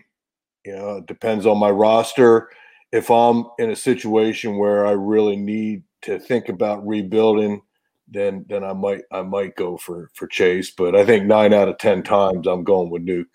You 0.64 0.74
know, 0.76 0.96
it 0.96 1.06
depends 1.06 1.46
on 1.46 1.56
my 1.58 1.70
roster. 1.70 2.48
If 2.90 3.10
I'm 3.10 3.44
in 3.58 3.70
a 3.70 3.76
situation 3.76 4.58
where 4.58 4.84
I 4.86 4.92
really 4.92 5.36
need 5.36 5.84
to 6.02 6.18
think 6.18 6.48
about 6.48 6.84
rebuilding, 6.86 7.62
then 8.08 8.44
then 8.48 8.64
I 8.64 8.72
might 8.72 9.02
I 9.12 9.22
might 9.22 9.54
go 9.54 9.76
for 9.76 10.10
for 10.14 10.26
Chase. 10.26 10.72
But 10.72 10.96
I 10.96 11.04
think 11.06 11.26
nine 11.26 11.52
out 11.54 11.68
of 11.68 11.78
ten 11.78 12.02
times 12.02 12.46
I'm 12.48 12.64
going 12.64 12.90
with 12.90 13.06
Nuke. 13.06 13.26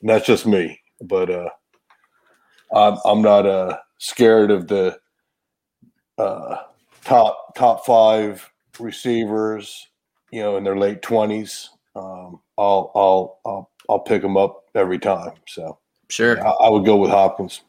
And 0.00 0.10
that's 0.10 0.26
just 0.26 0.46
me. 0.46 0.80
But 1.00 1.30
uh, 1.30 1.50
I'm 2.72 2.98
I'm 3.04 3.22
not 3.22 3.46
uh, 3.46 3.78
scared 3.98 4.50
of 4.50 4.68
the 4.68 4.98
uh, 6.18 6.56
top 7.04 7.54
top 7.56 7.84
five 7.86 8.50
receivers. 8.78 9.86
You 10.30 10.42
know, 10.42 10.56
in 10.58 10.64
their 10.64 10.76
late 10.76 11.00
twenties. 11.02 11.70
Um, 11.96 12.40
I'll 12.58 12.92
I'll 12.94 13.40
I'll 13.46 13.70
I'll 13.88 14.00
pick 14.00 14.20
them 14.22 14.36
up 14.36 14.64
every 14.74 14.98
time. 14.98 15.32
So 15.46 15.78
Sure. 16.10 16.44
I, 16.46 16.50
I 16.50 16.68
would 16.70 16.84
go 16.84 16.96
with 16.96 17.10
Hopkins. 17.10 17.62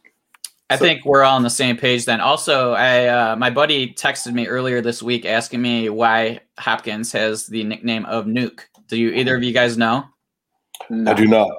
I 0.70 0.75
So- 0.75 0.86
think 0.86 1.03
we're 1.06 1.24
all 1.24 1.36
on 1.36 1.44
the 1.44 1.50
same 1.50 1.77
page 1.77 2.06
then. 2.06 2.20
Also, 2.22 2.74
I 2.74 3.08
uh, 3.08 3.36
my 3.38 3.50
buddy 3.50 3.94
texted 3.94 4.34
me 4.34 4.46
earlier 4.48 4.82
this 4.82 5.01
week 5.01 5.25
asking 5.25 5.62
me 5.62 5.89
why 5.89 6.41
Hopkins 6.58 7.12
has 7.13 7.48
the 7.48 7.63
nickname 7.63 8.06
of 8.06 8.25
Nuke. 8.25 8.62
Do 8.88 8.98
you 8.98 9.10
either 9.12 9.36
of 9.38 9.44
you 9.44 9.53
guys 9.53 9.77
know? 9.77 10.03
No. 10.89 11.12
I 11.12 11.13
do 11.15 11.27
not. 11.27 11.50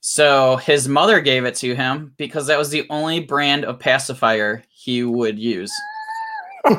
So 0.00 0.56
his 0.56 0.88
mother 0.88 1.20
gave 1.20 1.44
it 1.44 1.54
to 1.56 1.74
him 1.74 2.12
because 2.16 2.46
that 2.46 2.58
was 2.58 2.70
the 2.70 2.86
only 2.88 3.20
brand 3.20 3.64
of 3.64 3.78
pacifier 3.78 4.62
he 4.70 5.02
would 5.04 5.38
use. 5.38 5.72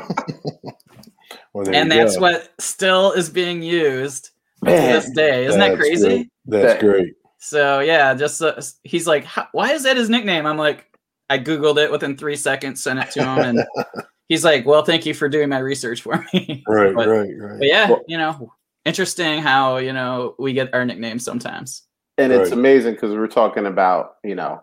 Well, 1.52 1.68
and 1.74 1.90
that's 1.90 2.14
go. 2.14 2.20
what 2.22 2.48
still 2.60 3.10
is 3.12 3.28
being 3.28 3.60
used 3.60 4.26
to 4.64 4.70
this 4.70 5.10
day. 5.10 5.46
Isn't 5.46 5.58
that 5.58 5.76
crazy? 5.76 6.06
great. 6.06 6.28
That's 6.46 6.72
That- 6.74 6.80
great. 6.80 7.14
So 7.38 7.80
yeah, 7.80 8.14
just 8.14 8.40
uh, 8.42 8.60
he's 8.84 9.06
like, 9.08 9.26
why 9.52 9.72
is 9.72 9.82
that 9.84 9.96
his 9.96 10.08
nickname? 10.10 10.46
I'm 10.46 10.58
like, 10.58 10.86
I 11.28 11.38
googled 11.38 11.78
it 11.78 11.90
within 11.90 12.16
three 12.16 12.36
seconds, 12.36 12.82
sent 12.82 13.00
it 13.00 13.10
to 13.12 13.24
him, 13.24 13.38
and 13.38 13.64
he's 14.28 14.44
like, 14.44 14.64
well, 14.66 14.84
thank 14.84 15.06
you 15.06 15.14
for 15.14 15.28
doing 15.28 15.48
my 15.48 15.58
research 15.58 16.02
for 16.02 16.24
me. 16.32 16.62
Right, 16.68 16.94
But- 16.94 17.08
right, 17.08 17.30
right. 17.36 17.58
But 17.58 17.66
yeah, 17.66 17.88
Well- 17.90 18.02
you 18.06 18.16
know, 18.18 18.52
interesting 18.84 19.40
how 19.42 19.78
you 19.78 19.92
know 19.92 20.36
we 20.38 20.52
get 20.52 20.72
our 20.72 20.84
nicknames 20.84 21.24
sometimes. 21.24 21.82
And 22.20 22.32
it's 22.32 22.52
amazing 22.52 22.94
because 22.94 23.12
we're 23.12 23.26
talking 23.26 23.66
about 23.66 24.16
you 24.24 24.34
know 24.34 24.62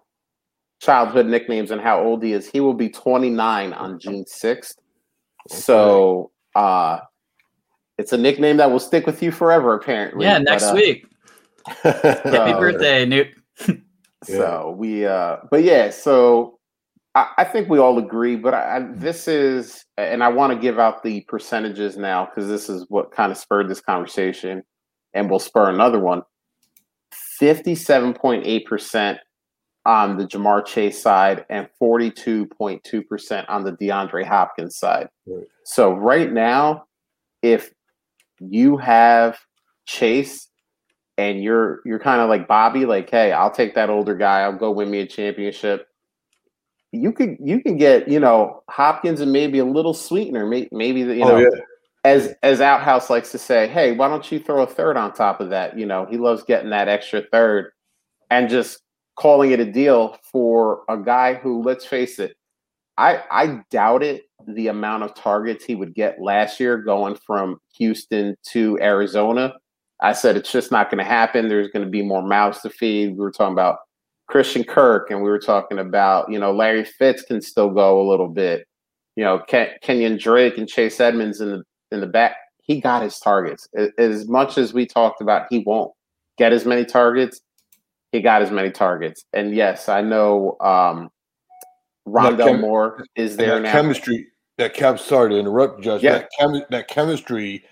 childhood 0.81 1.25
nicknames 1.25 1.71
and 1.71 1.81
how 1.81 2.03
old 2.03 2.23
he 2.23 2.33
is. 2.33 2.49
He 2.49 2.59
will 2.59 2.73
be 2.73 2.89
29 2.89 3.73
on 3.73 3.99
June 3.99 4.25
6th. 4.25 4.75
So 5.49 6.31
uh 6.55 6.99
it's 7.97 8.13
a 8.13 8.17
nickname 8.17 8.57
that 8.57 8.69
will 8.69 8.79
stick 8.79 9.05
with 9.05 9.23
you 9.23 9.31
forever, 9.31 9.73
apparently. 9.73 10.25
Yeah, 10.25 10.37
But, 10.37 10.43
next 10.43 10.63
uh, 10.65 10.73
week. 10.75 11.07
Happy 11.83 12.53
Uh, 12.53 12.59
birthday, 12.59 13.05
Nuke. 13.05 13.33
So 14.23 14.75
we, 14.77 15.05
uh, 15.05 15.37
but 15.51 15.63
yeah, 15.63 15.91
so 15.91 16.57
I, 17.13 17.27
I 17.37 17.43
think 17.43 17.69
we 17.69 17.77
all 17.77 17.99
agree. 17.99 18.35
But 18.35 18.55
I, 18.55 18.77
I, 18.77 18.79
this 18.91 19.27
is, 19.27 19.85
and 19.95 20.23
I 20.23 20.27
want 20.27 20.51
to 20.51 20.59
give 20.59 20.79
out 20.79 21.03
the 21.03 21.21
percentages 21.21 21.97
now 21.97 22.25
because 22.25 22.49
this 22.49 22.67
is 22.67 22.85
what 22.89 23.11
kind 23.11 23.31
of 23.31 23.37
spurred 23.37 23.69
this 23.69 23.79
conversation, 23.79 24.63
and 25.13 25.29
will 25.29 25.39
spur 25.39 25.69
another 25.69 25.99
one. 25.99 26.23
Fifty-seven 27.37 28.13
point 28.13 28.43
eight 28.45 28.65
percent 28.65 29.19
on 29.85 30.17
the 30.17 30.25
Ja'Marr 30.25 30.65
Chase 30.65 31.01
side, 31.01 31.45
and 31.49 31.67
forty-two 31.79 32.47
point 32.47 32.83
two 32.83 33.03
percent 33.03 33.47
on 33.47 33.63
the 33.63 33.73
DeAndre 33.73 34.25
Hopkins 34.25 34.77
side. 34.77 35.09
Right. 35.25 35.45
So 35.63 35.93
right 35.93 36.31
now, 36.31 36.85
if 37.41 37.71
you 38.39 38.77
have 38.77 39.37
Chase 39.85 40.47
and 41.17 41.41
you're 41.43 41.81
you're 41.85 41.99
kind 41.99 42.21
of 42.21 42.29
like 42.29 42.47
Bobby, 42.47 42.85
like, 42.85 43.09
hey, 43.09 43.31
I'll 43.31 43.51
take 43.51 43.75
that 43.75 43.89
older 43.89 44.15
guy. 44.15 44.41
I'll 44.41 44.57
go 44.57 44.71
win 44.71 44.89
me 44.89 44.99
a 44.99 45.07
championship. 45.07 45.87
You 46.91 47.11
could 47.11 47.37
you 47.39 47.61
can 47.61 47.77
get 47.77 48.07
you 48.07 48.19
know 48.19 48.63
Hopkins 48.69 49.21
and 49.21 49.31
maybe 49.31 49.59
a 49.59 49.65
little 49.65 49.93
sweetener, 49.93 50.45
may, 50.45 50.67
maybe 50.71 51.03
the, 51.03 51.15
you 51.15 51.23
oh, 51.23 51.27
know 51.27 51.35
oh 51.35 51.39
yeah, 51.39 51.61
as 52.07 52.33
as 52.41 52.61
Outhouse 52.61 53.09
likes 53.09 53.31
to 53.31 53.37
say, 53.37 53.67
hey, 53.67 53.91
why 53.91 54.07
don't 54.07 54.31
you 54.31 54.39
throw 54.39 54.63
a 54.63 54.67
third 54.67 54.95
on 54.95 55.13
top 55.13 55.41
of 55.41 55.49
that? 55.49 55.77
You 55.77 55.85
know, 55.85 56.05
he 56.09 56.17
loves 56.17 56.43
getting 56.43 56.69
that 56.69 56.87
extra 56.87 57.21
third 57.33 57.71
and 58.29 58.49
just 58.49 58.79
calling 59.17 59.51
it 59.51 59.59
a 59.59 59.69
deal 59.69 60.17
for 60.31 60.83
a 60.87 60.97
guy 60.97 61.33
who, 61.33 61.61
let's 61.63 61.85
face 61.85 62.17
it, 62.17 62.37
I 62.97 63.21
I 63.29 63.59
doubted 63.69 64.21
the 64.47 64.69
amount 64.69 65.03
of 65.03 65.15
targets 65.15 65.65
he 65.65 65.75
would 65.75 65.93
get 65.93 66.21
last 66.21 66.61
year 66.61 66.77
going 66.77 67.15
from 67.15 67.57
Houston 67.77 68.37
to 68.51 68.79
Arizona. 68.81 69.55
I 69.99 70.13
said 70.13 70.37
it's 70.37 70.51
just 70.51 70.71
not 70.71 70.89
going 70.89 71.03
to 71.03 71.09
happen. 71.09 71.49
There's 71.49 71.71
going 71.71 71.83
to 71.83 71.91
be 71.91 72.03
more 72.03 72.21
mouths 72.21 72.61
to 72.61 72.69
feed. 72.69 73.09
We 73.09 73.19
were 73.19 73.31
talking 73.31 73.53
about 73.53 73.79
Christian 74.27 74.63
Kirk, 74.63 75.09
and 75.11 75.21
we 75.21 75.29
were 75.29 75.39
talking 75.39 75.79
about 75.79 76.31
you 76.31 76.39
know 76.39 76.53
Larry 76.53 76.85
Fitz 76.85 77.23
can 77.23 77.41
still 77.41 77.69
go 77.69 77.99
a 77.99 78.07
little 78.09 78.29
bit. 78.29 78.65
You 79.17 79.25
know 79.25 79.39
Ken- 79.39 79.71
Kenyan 79.83 80.17
Drake 80.17 80.57
and 80.57 80.69
Chase 80.69 81.01
Edmonds 81.01 81.41
in 81.41 81.49
the 81.49 81.63
in 81.91 81.99
the 82.01 82.07
back. 82.07 82.35
He 82.61 82.81
got 82.81 83.01
his 83.03 83.19
targets 83.19 83.67
as 83.97 84.27
much 84.27 84.57
as 84.57 84.73
we 84.73 84.85
talked 84.85 85.21
about. 85.21 85.47
He 85.49 85.59
won't 85.59 85.91
get 86.37 86.51
as 86.51 86.65
many 86.65 86.83
targets. 86.85 87.39
He 88.11 88.21
got 88.21 88.41
as 88.41 88.51
many 88.51 88.71
targets, 88.71 89.23
and 89.33 89.55
yes, 89.55 89.89
I 89.89 90.01
know 90.01 90.57
um, 90.61 91.09
Rondale 92.07 92.45
chem- 92.45 92.61
Moore 92.61 93.05
is 93.15 93.35
there 93.37 93.55
that 93.55 93.61
now. 93.63 93.71
chemistry. 93.71 94.27
That 94.57 94.73
chem. 94.73 94.97
Sorry 94.97 95.29
to 95.31 95.37
interrupt, 95.37 95.81
Josh. 95.81 96.01
Yeah. 96.01 96.19
That, 96.19 96.29
chem, 96.39 96.61
that 96.71 96.87
chemistry 96.87 97.63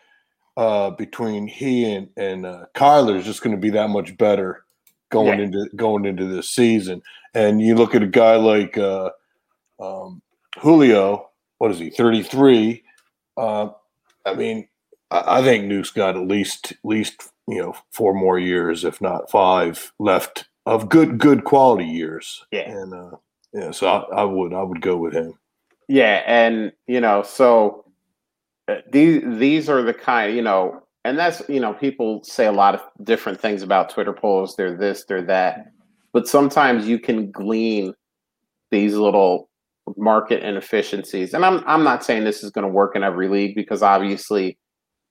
uh, 0.57 0.91
between 0.91 1.48
he 1.48 1.91
and 1.93 2.10
and 2.17 2.45
uh, 2.45 2.65
Kyler 2.75 3.17
is 3.17 3.25
just 3.25 3.41
going 3.41 3.55
to 3.55 3.62
be 3.62 3.69
that 3.72 3.89
much 3.89 4.17
better 4.17 4.65
going 5.10 5.39
Yeah. 5.39 5.45
into 5.45 5.69
going 5.75 6.05
into 6.05 6.25
this 6.25 6.50
season. 6.50 7.01
And 7.34 7.62
you 7.62 7.75
look 7.75 7.95
at 7.95 8.03
a 8.03 8.07
guy 8.07 8.36
like 8.36 8.77
uh, 8.77 9.10
um, 9.79 10.22
Julio. 10.60 11.29
What 11.57 11.72
is 11.72 11.79
he? 11.79 11.89
Thirty 11.89 12.24
three. 12.24 12.84
Uh, 13.38 13.69
I 14.25 14.34
mean, 14.34 14.67
I, 15.12 15.39
I 15.39 15.44
think 15.44 15.65
Nuke's 15.65 15.91
got 15.91 16.15
at 16.15 16.27
least 16.27 16.72
at 16.72 16.77
least 16.84 17.32
you 17.48 17.62
know 17.62 17.75
four 17.91 18.13
more 18.13 18.39
years, 18.39 18.84
if 18.84 19.01
not 19.01 19.29
five, 19.29 19.91
left 20.00 20.48
of 20.65 20.89
good 20.89 21.17
good 21.17 21.44
quality 21.44 21.86
years. 21.86 22.44
Yeah. 22.51 22.70
And 22.70 22.94
uh, 22.94 23.17
yeah, 23.53 23.72
so 23.72 23.88
I, 23.88 24.22
I 24.22 24.24
would 24.24 24.53
I 24.53 24.63
would 24.63 24.82
go 24.82 24.98
with 24.98 25.13
him. 25.13 25.34
Yeah, 25.88 26.24
and 26.25 26.72
you 26.88 27.00
know, 27.00 27.24
so 27.24 27.86
uh, 28.67 28.77
these 28.91 29.24
these 29.38 29.70
are 29.70 29.82
the 29.84 29.94
kind, 29.94 30.36
you 30.36 30.41
know, 30.41 30.82
and 31.03 31.17
that's 31.17 31.41
you 31.48 31.60
know, 31.60 31.74
people 31.74 32.24
say 32.24 32.48
a 32.48 32.51
lot 32.51 32.75
of 32.75 32.82
different 33.03 33.39
things 33.39 33.62
about 33.62 33.89
Twitter 33.89 34.13
polls. 34.13 34.55
They're 34.55 34.75
this, 34.75 35.05
they're 35.05 35.22
that, 35.24 35.72
but 36.12 36.27
sometimes 36.27 36.88
you 36.88 37.00
can 37.00 37.32
glean 37.32 37.94
these 38.72 38.96
little 38.96 39.50
market 39.98 40.44
inefficiencies. 40.44 41.34
And 41.34 41.46
I'm 41.46 41.63
I'm 41.68 41.84
not 41.84 42.04
saying 42.04 42.24
this 42.24 42.44
is 42.44 42.51
going 42.51 42.63
to 42.63 42.72
work 42.72 42.96
in 42.96 43.04
every 43.04 43.27
league 43.27 43.56
because 43.56 43.84
obviously 43.84 44.58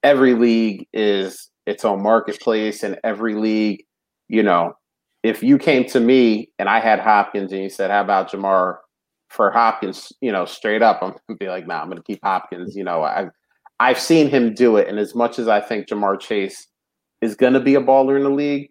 every 0.02 0.34
league 0.34 0.86
is 0.92 1.50
its 1.66 1.84
own 1.84 2.02
marketplace, 2.02 2.82
and 2.82 2.98
every 3.04 3.34
league, 3.34 3.84
you 4.28 4.42
know, 4.42 4.74
if 5.22 5.42
you 5.42 5.56
came 5.58 5.84
to 5.86 6.00
me 6.00 6.50
and 6.58 6.68
I 6.68 6.80
had 6.80 7.00
Hopkins 7.00 7.52
and 7.52 7.62
you 7.62 7.70
said, 7.70 7.90
"How 7.90 8.02
about 8.02 8.30
Ja'Marr 8.30 8.78
for 9.30 9.50
Hopkins, 9.50 10.12
you 10.20 10.30
know, 10.30 10.44
straight 10.44 10.82
up, 10.82 10.98
I'm 11.02 11.14
gonna 11.28 11.38
be 11.38 11.48
like, 11.48 11.66
"Nah, 11.66 11.80
I'm 11.80 11.88
gonna 11.88 12.02
keep 12.02 12.20
Hopkins." 12.22 12.76
You 12.76 12.84
know, 12.84 13.02
I've 13.02 13.30
I've 13.80 13.98
seen 13.98 14.28
him 14.28 14.54
do 14.54 14.76
it, 14.76 14.88
and 14.88 14.98
as 14.98 15.14
much 15.14 15.38
as 15.38 15.48
I 15.48 15.60
think 15.60 15.86
Ja'Marr 15.88 16.20
Chase 16.20 16.68
is 17.22 17.34
gonna 17.34 17.60
be 17.60 17.76
a 17.76 17.80
baller 17.80 18.16
in 18.16 18.24
the 18.24 18.30
league, 18.30 18.70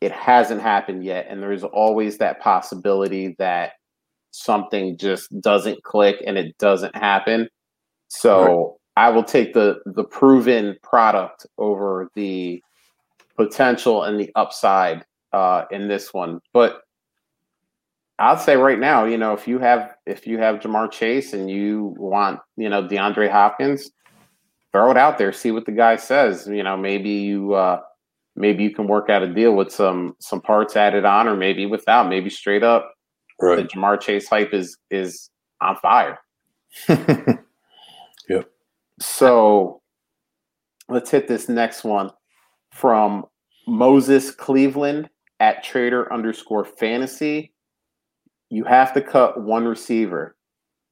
it 0.00 0.12
hasn't 0.12 0.62
happened 0.62 1.04
yet, 1.04 1.26
and 1.28 1.42
there's 1.42 1.64
always 1.64 2.18
that 2.18 2.40
possibility 2.40 3.34
that 3.38 3.72
something 4.34 4.96
just 4.98 5.40
doesn't 5.40 5.82
click 5.84 6.16
and 6.26 6.36
it 6.36 6.58
doesn't 6.58 6.94
happen. 6.96 7.48
So 8.08 8.78
right. 8.96 9.06
I 9.06 9.10
will 9.10 9.22
take 9.22 9.54
the 9.54 9.80
the 9.86 10.04
proven 10.04 10.76
product 10.82 11.46
over 11.56 12.10
the 12.14 12.62
potential 13.36 14.02
and 14.02 14.18
the 14.18 14.30
upside 14.34 15.04
uh, 15.32 15.64
in 15.70 15.88
this 15.88 16.12
one. 16.12 16.40
But 16.52 16.82
I'd 18.18 18.40
say 18.40 18.56
right 18.56 18.78
now, 18.78 19.04
you 19.04 19.18
know, 19.18 19.34
if 19.34 19.46
you 19.46 19.58
have 19.60 19.94
if 20.04 20.26
you 20.26 20.38
have 20.38 20.60
Ja'Marr 20.60 20.90
Chase 20.90 21.32
and 21.32 21.48
you 21.48 21.94
want, 21.96 22.40
you 22.56 22.68
know, 22.68 22.82
DeAndre 22.82 23.30
Hopkins, 23.30 23.90
throw 24.72 24.90
it 24.90 24.96
out 24.96 25.16
there, 25.16 25.32
see 25.32 25.52
what 25.52 25.64
the 25.64 25.72
guy 25.72 25.94
says. 25.94 26.48
You 26.48 26.64
know, 26.64 26.76
maybe 26.76 27.10
you 27.10 27.54
uh 27.54 27.80
maybe 28.34 28.64
you 28.64 28.74
can 28.74 28.88
work 28.88 29.10
out 29.10 29.22
a 29.22 29.32
deal 29.32 29.54
with 29.54 29.70
some 29.70 30.16
some 30.18 30.40
parts 30.40 30.74
added 30.74 31.04
on, 31.04 31.28
or 31.28 31.36
maybe 31.36 31.66
without, 31.66 32.08
maybe 32.08 32.30
straight 32.30 32.64
up 32.64 32.93
right. 33.40 33.56
the 33.56 33.62
Ja'Marr 33.64 34.00
Chase 34.00 34.28
hype 34.28 34.52
is 34.52 34.76
is 34.90 35.30
on 35.60 35.76
fire. 35.76 36.18
yep. 36.88 38.50
So 39.00 39.80
let's 40.88 41.10
hit 41.10 41.28
this 41.28 41.48
next 41.48 41.84
one 41.84 42.10
from 42.72 43.24
Moses 43.66 44.30
Cleveland 44.30 45.08
at 45.40 45.64
trader 45.64 46.12
underscore 46.12 46.64
fantasy 46.64 47.54
you 48.54 48.64
have 48.64 48.92
to 48.94 49.00
cut 49.00 49.40
one 49.40 49.64
receiver. 49.64 50.36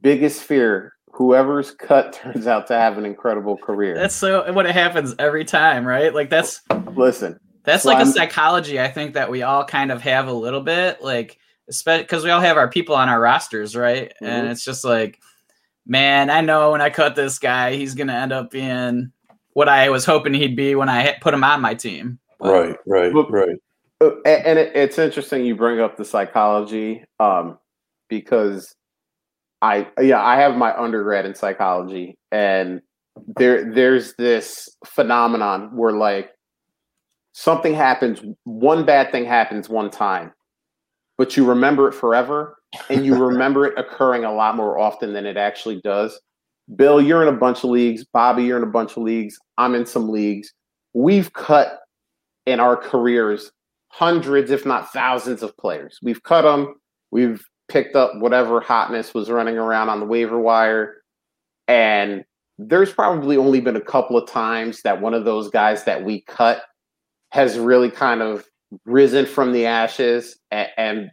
Biggest 0.01 0.43
fear 0.43 0.95
whoever's 1.13 1.71
cut 1.71 2.13
turns 2.23 2.47
out 2.47 2.67
to 2.67 2.75
have 2.75 2.99
an 2.99 3.07
incredible 3.07 3.57
career. 3.57 3.95
That's 3.95 4.15
so 4.15 4.53
what 4.53 4.67
it 4.67 4.75
happens 4.75 5.15
every 5.19 5.45
time, 5.45 5.87
right? 5.87 6.13
Like 6.13 6.29
that's 6.29 6.61
listen. 6.95 7.39
That's 7.65 7.85
like 7.85 7.99
I'm, 7.99 8.09
a 8.09 8.13
psychology 8.13 8.81
I 8.81 8.89
think 8.89 9.15
that 9.15 9.31
we 9.31 9.43
all 9.43 9.65
kind 9.65 9.93
of 9.93 10.03
have 10.03 10.27
a 10.27 10.33
little 10.33 10.63
bit, 10.63 11.01
like 11.01 11.39
because 11.67 12.25
we 12.25 12.31
all 12.31 12.41
have 12.41 12.57
our 12.57 12.69
people 12.69 12.95
on 12.95 13.09
our 13.09 13.21
rosters, 13.21 13.77
right? 13.77 14.13
Mm-hmm. 14.17 14.25
And 14.25 14.49
it's 14.49 14.65
just 14.65 14.85
like, 14.85 15.21
man, 15.87 16.31
I 16.31 16.41
know 16.41 16.73
when 16.73 16.81
I 16.81 16.91
cut 16.91 17.17
this 17.17 17.39
guy, 17.39 17.75
he's 17.75 17.95
gonna 17.95 18.15
end 18.15 18.33
up 18.33 18.51
being 18.51 19.13
what 19.55 19.69
I 19.69 19.91
was 19.91 20.05
hoping 20.05 20.35
he'd 20.35 20.57
be 20.57 20.75
when 20.75 20.89
I 20.89 21.17
put 21.21 21.35
him 21.35 21.45
on 21.45 21.61
my 21.61 21.75
team. 21.75 22.19
But, 22.39 22.53
right, 22.53 22.77
right, 22.87 23.31
right. 23.31 23.57
Uh, 24.01 24.11
and 24.25 24.59
it, 24.59 24.75
it's 24.75 24.99
interesting 24.99 25.45
you 25.45 25.55
bring 25.55 25.81
up 25.81 25.97
the 25.97 26.05
psychology 26.05 27.05
um, 27.21 27.59
because 28.09 28.75
I 29.61 29.87
yeah 30.01 30.23
I 30.23 30.37
have 30.37 30.57
my 30.57 30.77
undergrad 30.77 31.25
in 31.25 31.35
psychology 31.35 32.19
and 32.33 32.83
there 33.37 33.73
there's 33.73 34.15
this 34.15 34.69
phenomenon 34.85 35.77
where 35.77 35.93
like 35.93 36.33
something 37.33 37.75
happens 37.75 38.21
one 38.43 38.85
bad 38.85 39.13
thing 39.13 39.25
happens 39.25 39.69
one 39.69 39.91
time 39.91 40.33
but 41.19 41.37
you 41.37 41.45
remember 41.47 41.89
it 41.89 41.95
forever 41.95 42.59
and 42.89 43.05
you 43.05 43.15
remember 43.15 43.67
it 43.67 43.79
occurring 43.79 44.25
a 44.25 44.33
lot 44.33 44.57
more 44.57 44.79
often 44.79 45.13
than 45.13 45.27
it 45.27 45.37
actually 45.37 45.81
does 45.83 46.19
bill 46.77 47.03
you're 47.03 47.23
in 47.23 47.33
a 47.33 47.39
bunch 47.39 47.59
of 47.65 47.71
leagues 47.71 48.05
bobby 48.13 48.45
you're 48.45 48.57
in 48.57 48.63
a 48.63 48.67
bunch 48.67 48.93
of 48.93 49.03
leagues 49.03 49.37
i'm 49.59 49.75
in 49.75 49.85
some 49.85 50.09
leagues 50.09 50.53
we've 50.95 51.33
cut 51.33 51.81
in 52.47 52.61
our 52.61 52.77
careers 52.77 53.51
hundreds, 53.93 54.51
if 54.51 54.67
not 54.67 54.93
thousands, 54.93 55.43
of 55.43 55.57
players. 55.59 55.99
We've 56.03 56.23
cut 56.23 56.43
them. 56.43 56.75
We've 57.11 57.45
picked 57.69 57.95
up 57.95 58.13
whatever 58.19 58.61
hotness 58.61 59.15
was 59.15 59.31
running 59.31 59.59
around 59.59 59.91
on 59.91 60.01
the 60.01 60.07
waiver 60.07 60.39
wire. 60.39 60.97
And 61.69 62.25
there's 62.59 62.93
probably 62.93 63.37
only 63.37 63.61
been 63.61 63.77
a 63.77 63.81
couple 63.81 64.17
of 64.17 64.29
times 64.29 64.81
that 64.83 65.01
one 65.01 65.15
of 65.15 65.25
those 65.25 65.51
guys 65.51 65.85
that 65.85 66.05
we 66.05 66.23
cut 66.23 66.63
has 67.31 67.59
really 67.59 67.91
kind 67.91 68.23
of 68.23 68.47
risen 68.85 69.27
from 69.27 69.53
the 69.53 69.67
ashes 69.67 70.39
and, 70.51 70.69
and 70.77 71.11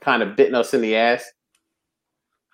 kind 0.00 0.22
of 0.22 0.36
bitten 0.36 0.54
us 0.54 0.74
in 0.74 0.80
the 0.80 0.96
ass. 0.96 1.24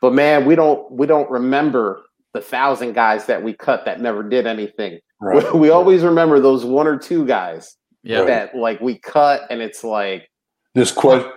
But 0.00 0.12
man, 0.12 0.44
we 0.44 0.54
don't 0.54 0.90
we 0.90 1.06
don't 1.06 1.30
remember 1.30 2.02
the 2.34 2.40
thousand 2.40 2.92
guys 2.92 3.26
that 3.26 3.42
we 3.42 3.54
cut 3.54 3.84
that 3.86 4.00
never 4.00 4.22
did 4.22 4.46
anything. 4.46 5.00
Right. 5.20 5.52
We, 5.52 5.60
we 5.60 5.70
always 5.70 6.02
remember 6.02 6.38
those 6.40 6.64
one 6.64 6.86
or 6.86 6.98
two 6.98 7.26
guys 7.26 7.76
yeah. 8.06 8.24
that 8.24 8.54
like 8.54 8.80
we 8.80 8.98
cut 8.98 9.42
and 9.50 9.60
it's 9.60 9.82
like 9.82 10.30
this 10.74 10.92
question 10.92 11.32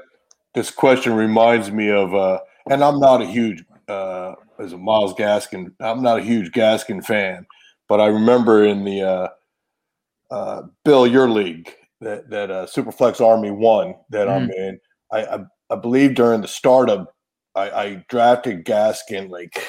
this 0.54 0.72
question 0.72 1.14
reminds 1.14 1.72
me 1.72 1.90
of 1.90 2.14
uh 2.14 2.40
and 2.70 2.84
I'm 2.84 3.00
not 3.00 3.22
a 3.22 3.26
huge 3.26 3.64
uh 3.88 4.36
as 4.60 4.74
a 4.74 4.78
Myles 4.78 5.14
Gaskin 5.14 5.74
I'm 5.80 6.04
not 6.04 6.20
a 6.20 6.22
huge 6.22 6.52
Gaskin 6.52 7.04
fan 7.04 7.46
but 7.88 8.00
I 8.00 8.08
remember 8.08 8.66
in 8.66 8.84
the 8.84 9.02
uh 9.02 9.28
uh 10.32 10.64
Bill 10.86 11.08
your 11.08 11.30
league 11.30 11.74
that 12.02 12.30
that 12.30 12.52
uh 12.52 12.66
Superflex 12.66 13.22
Army 13.26 13.52
one 13.52 13.96
that 14.10 14.28
mm. 14.28 14.32
I'm 14.32 14.52
in 14.52 14.80
I, 15.12 15.26
I, 15.26 15.40
I 15.70 15.76
believe 15.76 16.16
during 16.16 16.42
the 16.42 16.48
startup 16.48 17.14
I, 17.56 17.70
I 17.70 18.06
drafted 18.10 18.66
Gaskin 18.66 19.30
like 19.30 19.66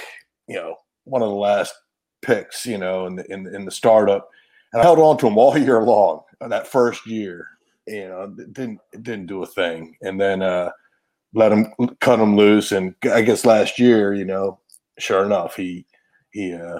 you 0.47 0.57
know 0.57 0.77
one 1.05 1.23
of 1.23 1.29
the 1.29 1.35
last 1.35 1.75
picks 2.23 2.67
you 2.67 2.79
know 2.79 3.07
in 3.07 3.17
the 3.17 3.33
in, 3.33 3.47
in 3.55 3.65
the 3.65 3.71
startup 3.71 4.29
and 4.73 4.81
I 4.81 4.85
held 4.85 4.99
on 4.99 5.19
to 5.19 5.27
him 5.27 5.39
all 5.39 5.57
year 5.59 5.83
long 5.83 6.23
that 6.49 6.67
first 6.67 7.07
year, 7.07 7.47
you 7.87 8.09
know, 8.09 8.35
didn't 8.53 8.81
didn't 9.03 9.27
do 9.27 9.43
a 9.43 9.47
thing, 9.47 9.97
and 10.01 10.21
then 10.21 10.43
uh, 10.43 10.71
let 11.35 11.53
him 11.53 11.73
cut 12.01 12.21
him 12.21 12.37
loose. 12.37 12.73
And 12.73 12.95
I 13.05 13.23
guess 13.23 13.45
last 13.45 13.79
year, 13.79 14.15
you 14.15 14.25
know, 14.25 14.59
sure 14.99 15.25
enough, 15.25 15.57
he 15.57 15.87
he 16.31 16.55
uh, 16.55 16.79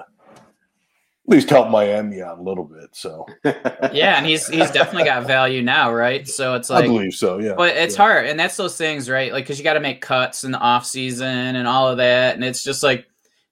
least 1.27 1.49
help 1.49 1.69
Miami 1.69 2.21
out 2.21 2.39
a 2.39 2.41
little 2.41 2.63
bit. 2.63 2.89
So 2.93 3.25
yeah, 3.43 4.17
and 4.17 4.25
he's 4.25 4.47
he's 4.47 4.71
definitely 4.71 5.05
got 5.05 5.25
value 5.25 5.61
now, 5.61 5.93
right? 5.93 6.27
So 6.27 6.55
it's 6.55 6.69
like 6.69 6.85
I 6.85 6.87
believe 6.87 7.13
so, 7.13 7.39
yeah. 7.39 7.53
But 7.55 7.75
it's 7.75 7.95
yeah. 7.95 8.03
hard, 8.03 8.25
and 8.27 8.39
that's 8.39 8.57
those 8.57 8.77
things, 8.77 9.09
right? 9.09 9.31
Like 9.31 9.45
because 9.45 9.57
you 9.57 9.63
got 9.63 9.73
to 9.73 9.79
make 9.79 10.01
cuts 10.01 10.43
in 10.43 10.51
the 10.51 10.59
off 10.59 10.85
season 10.85 11.55
and 11.55 11.67
all 11.67 11.87
of 11.87 11.97
that, 11.97 12.35
and 12.35 12.43
it's 12.43 12.63
just 12.63 12.83
like 12.83 13.07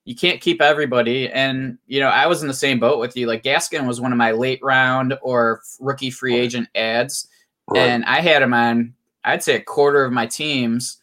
you 0.06 0.16
can't 0.16 0.42
keep 0.42 0.62
everybody. 0.62 1.30
And 1.30 1.78
you 1.88 2.00
know, 2.00 2.08
I 2.08 2.28
was 2.28 2.42
in 2.42 2.48
the 2.48 2.54
same 2.54 2.80
boat 2.80 3.00
with 3.00 3.16
you. 3.16 3.28
Like 3.28 3.44
Gaskin 3.44 3.88
was 3.88 4.02
one 4.02 4.12
of 4.12 4.18
my 4.18 4.32
late 4.32 4.60
round 4.64 5.16
or 5.22 5.62
rookie 5.80 6.12
free 6.12 6.36
agent 6.36 6.68
ads, 6.76 7.28
right. 7.68 7.80
and 7.80 8.06
I 8.06 8.22
had 8.22 8.42
him 8.42 8.54
on. 8.54 8.94
I'd 9.24 9.44
say 9.44 9.56
a 9.56 9.62
quarter 9.62 10.04
of 10.04 10.12
my 10.12 10.26
teams, 10.26 10.98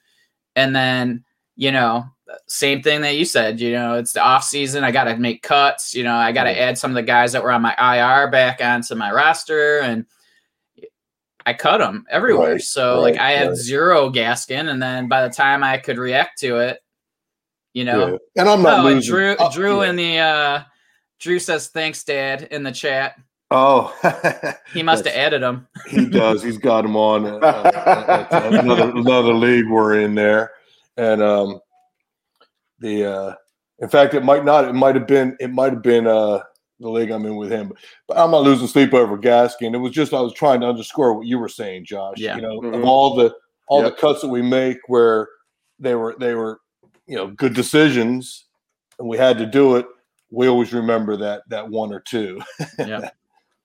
and 0.57 0.75
then 0.75 1.25
you 1.55 1.73
know, 1.73 2.07
same 2.47 2.83
thing 2.83 3.01
that 3.03 3.17
you 3.17 3.25
said. 3.25 3.61
You 3.61 3.73
know, 3.73 3.95
it's 3.95 4.13
the 4.13 4.23
off 4.23 4.45
season. 4.45 4.85
I 4.85 4.91
got 4.91 5.05
to 5.05 5.17
make 5.17 5.43
cuts. 5.43 5.95
You 5.95 6.05
know, 6.05 6.15
I 6.15 6.33
got 6.33 6.45
to 6.45 6.51
right. 6.51 6.59
add 6.59 6.79
some 6.79 6.91
of 6.91 6.95
the 6.95 7.03
guys 7.03 7.33
that 7.33 7.43
were 7.43 7.53
on 7.53 7.63
my 7.63 7.75
IR 7.75 8.31
back 8.31 8.61
onto 8.63 8.95
my 8.95 9.13
roster, 9.13 9.81
and 9.81 10.07
I 11.45 11.55
cut 11.55 11.79
them 11.79 12.05
everywhere. 12.11 12.53
Right, 12.53 12.61
so 12.61 12.97
right, 12.97 13.13
like 13.13 13.21
I 13.21 13.33
had 13.33 13.57
zero 13.57 14.11
Gaskin, 14.11 14.69
and 14.69 14.83
then 14.83 15.09
by 15.09 15.27
the 15.27 15.33
time 15.35 15.63
I 15.63 15.79
could 15.79 15.99
react 15.99 16.41
to 16.41 16.59
it, 16.59 16.81
you 17.73 17.85
know. 17.85 18.13
Yeah. 18.13 18.43
And 18.43 18.49
I'm 18.49 18.63
not 18.63 18.81
oh, 18.81 18.85
losing. 18.85 19.13
Drew, 19.13 19.37
oh, 19.39 19.53
Drew 19.53 19.83
yeah. 19.83 19.91
in 19.91 19.97
the 19.97 20.19
uh, 20.19 20.63
Drew 21.21 21.39
says 21.39 21.69
thanks, 21.69 22.05
Dad, 22.05 22.49
in 22.51 22.63
the 22.63 22.73
chat. 22.73 23.17
Oh, 23.51 23.95
he 24.73 24.83
must 24.83 25.05
have 25.05 25.15
added 25.15 25.43
them. 25.43 25.69
he 25.89 26.07
does. 26.07 26.43
He's 26.43 26.59
got 26.59 26.83
them 26.83 26.97
on 26.97 27.27
uh, 27.27 27.37
uh, 27.37 28.27
uh, 28.31 28.41
another 28.53 28.91
another 28.97 29.35
league 29.35 29.69
we're 29.69 30.01
in 30.01 30.15
there, 30.15 30.53
and 30.97 31.23
um, 31.23 31.61
the 32.79 33.05
uh, 33.05 33.35
in 33.79 33.89
fact, 33.89 34.15
it 34.15 34.25
might 34.25 34.45
not. 34.45 34.67
It 34.67 34.75
might 34.75 34.95
have 34.95 35.07
been. 35.07 35.37
It 35.41 35.53
might 35.53 35.73
have 35.73 35.83
been 35.83 36.07
uh 36.07 36.41
the 36.79 36.91
league 36.91 37.11
I'm 37.11 37.25
in 37.25 37.37
with 37.37 37.51
him. 37.51 37.73
But 38.07 38.19
I'm 38.19 38.31
not 38.31 38.43
losing 38.43 38.67
sleep 38.67 38.93
over 38.93 39.17
Gaskin. 39.17 39.75
It 39.75 39.79
was 39.79 39.93
just 39.93 40.13
I 40.13 40.21
was 40.21 40.35
trying 40.35 40.61
to 40.61 40.69
underscore 40.69 41.15
what 41.15 41.27
you 41.27 41.39
were 41.39 41.49
saying, 41.49 41.87
Josh. 41.87 42.19
Yeah. 42.19 42.37
You 42.37 42.43
know, 42.43 42.61
mm-hmm. 42.61 42.75
of 42.75 42.85
all 42.85 43.15
the 43.15 43.35
all 43.69 43.83
yep. 43.83 43.95
the 43.95 44.01
cuts 44.01 44.21
that 44.21 44.29
we 44.29 44.43
make 44.43 44.79
where 44.89 45.29
they 45.79 45.95
were 45.95 46.17
they 46.21 46.35
were 46.35 46.61
you 47.07 47.17
know 47.17 47.29
good 47.29 47.55
decisions 47.55 48.45
and 48.99 49.09
we 49.09 49.17
had 49.17 49.39
to 49.39 49.47
do 49.47 49.77
it 49.77 49.87
we 50.31 50.49
always 50.49 50.73
remember 50.73 51.17
that 51.17 51.43
that 51.49 51.69
one 51.69 51.93
or 51.93 52.01
two 52.01 52.41
yeah 52.79 53.11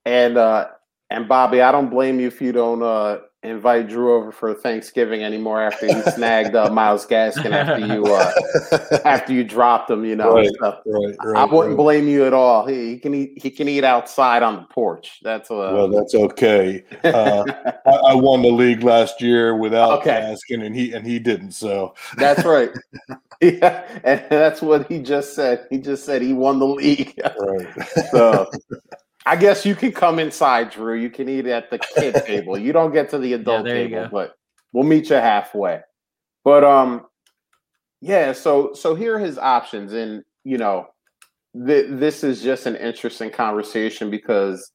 and 0.05 0.37
uh 0.37 0.67
And 1.11 1.27
Bobby, 1.27 1.61
I 1.61 1.73
don't 1.73 1.89
blame 1.89 2.21
you 2.21 2.27
if 2.27 2.41
you 2.41 2.53
don't 2.53 2.81
uh, 2.81 3.19
invite 3.43 3.89
Drew 3.89 4.13
over 4.15 4.31
for 4.31 4.53
Thanksgiving 4.53 5.23
anymore 5.23 5.61
after 5.61 5.87
you 5.87 6.01
snagged 6.13 6.55
uh, 6.55 6.69
Myles 6.69 7.05
Gaskin 7.05 7.51
after 7.51 7.85
you 7.85 8.05
uh, 8.05 8.99
after 9.05 9.33
you 9.33 9.43
dropped 9.43 9.89
him. 9.89 10.05
You 10.05 10.15
know, 10.15 10.33
Right, 10.35 10.49
right, 10.61 11.15
right. 11.23 11.37
I 11.37 11.45
wouldn't 11.45 11.77
blame 11.77 12.07
you 12.07 12.25
at 12.25 12.33
all. 12.33 12.65
He, 12.65 12.91
he 12.91 12.99
can 12.99 13.13
eat. 13.13 13.41
He 13.41 13.49
can 13.49 13.67
eat 13.67 13.83
outside 13.83 14.43
on 14.43 14.55
the 14.57 14.61
porch. 14.63 15.19
That's 15.23 15.49
uh, 15.49 15.71
Well, 15.73 15.89
that's 15.89 16.13
okay. 16.13 16.83
Uh, 17.03 17.43
I, 17.85 17.91
I 17.91 18.15
won 18.15 18.41
the 18.41 18.51
league 18.51 18.83
last 18.83 19.21
year 19.21 19.55
without 19.57 19.99
Okay. 19.99 20.11
Gaskin, 20.49 20.63
and 20.65 20.75
he 20.75 20.93
and 20.93 21.05
he 21.05 21.19
didn't. 21.19 21.51
So 21.51 21.95
that's 22.17 22.45
right. 22.45 22.69
yeah, 23.41 23.83
and 24.03 24.23
that's 24.29 24.61
what 24.61 24.87
he 24.87 24.99
just 24.99 25.33
said. 25.33 25.65
He 25.69 25.79
just 25.79 26.05
said 26.05 26.21
he 26.21 26.33
won 26.33 26.59
the 26.59 26.67
league. 26.67 27.19
right. 27.39 27.67
So 28.11 28.49
I 29.25 29.35
guess 29.35 29.65
you 29.65 29.75
can 29.75 29.91
come 29.91 30.19
inside, 30.19 30.71
Drew. 30.71 30.95
You 30.95 31.09
can 31.09 31.29
eat 31.29 31.45
at 31.45 31.69
the 31.69 31.79
kid 31.79 32.15
table. 32.25 32.57
You 32.57 32.73
don't 32.73 32.91
get 32.91 33.09
to 33.09 33.17
the 33.17 33.33
adult 33.33 33.67
you 33.67 33.73
table, 33.73 34.09
but 34.11 34.35
we'll 34.73 34.83
meet 34.83 35.09
you 35.09 35.15
halfway. 35.15 35.81
But 36.43 36.63
um, 36.63 37.05
yeah. 38.01 38.33
So 38.33 38.73
so 38.73 38.95
here 38.95 39.15
are 39.15 39.19
his 39.19 39.37
options, 39.37 39.93
and 39.93 40.23
you 40.43 40.57
know, 40.57 40.87
th- 41.53 41.87
this 41.89 42.23
is 42.23 42.41
just 42.41 42.65
an 42.65 42.75
interesting 42.75 43.29
conversation 43.29 44.09
because 44.09 44.71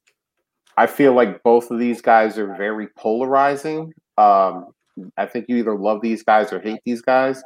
I 0.76 0.86
feel 0.86 1.12
like 1.12 1.42
both 1.42 1.70
of 1.70 1.78
these 1.78 2.00
guys 2.00 2.38
are 2.38 2.54
very 2.54 2.88
polarizing. 2.96 3.92
Um, 4.18 4.68
I 5.16 5.26
think 5.26 5.46
you 5.48 5.56
either 5.56 5.76
love 5.76 6.00
these 6.02 6.22
guys 6.22 6.52
or 6.52 6.60
hate 6.60 6.80
these 6.84 7.02
guys. 7.02 7.42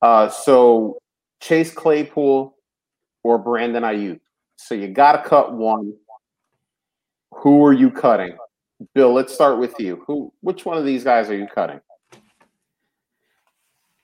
Uh, 0.00 0.28
so 0.28 0.98
Chase 1.40 1.72
Claypool 1.72 2.56
or 3.22 3.38
Brandon 3.38 3.82
Aiyuk. 3.82 4.20
So 4.56 4.74
you 4.74 4.88
got 4.88 5.12
to 5.12 5.28
cut 5.28 5.52
one. 5.52 5.92
Who 7.32 7.64
are 7.64 7.72
you 7.72 7.90
cutting? 7.90 8.36
Bill, 8.94 9.12
let's 9.12 9.34
start 9.34 9.58
with 9.58 9.74
you. 9.78 10.02
Who? 10.06 10.32
Which 10.40 10.64
one 10.64 10.78
of 10.78 10.84
these 10.84 11.04
guys 11.04 11.28
are 11.30 11.36
you 11.36 11.46
cutting? 11.46 11.80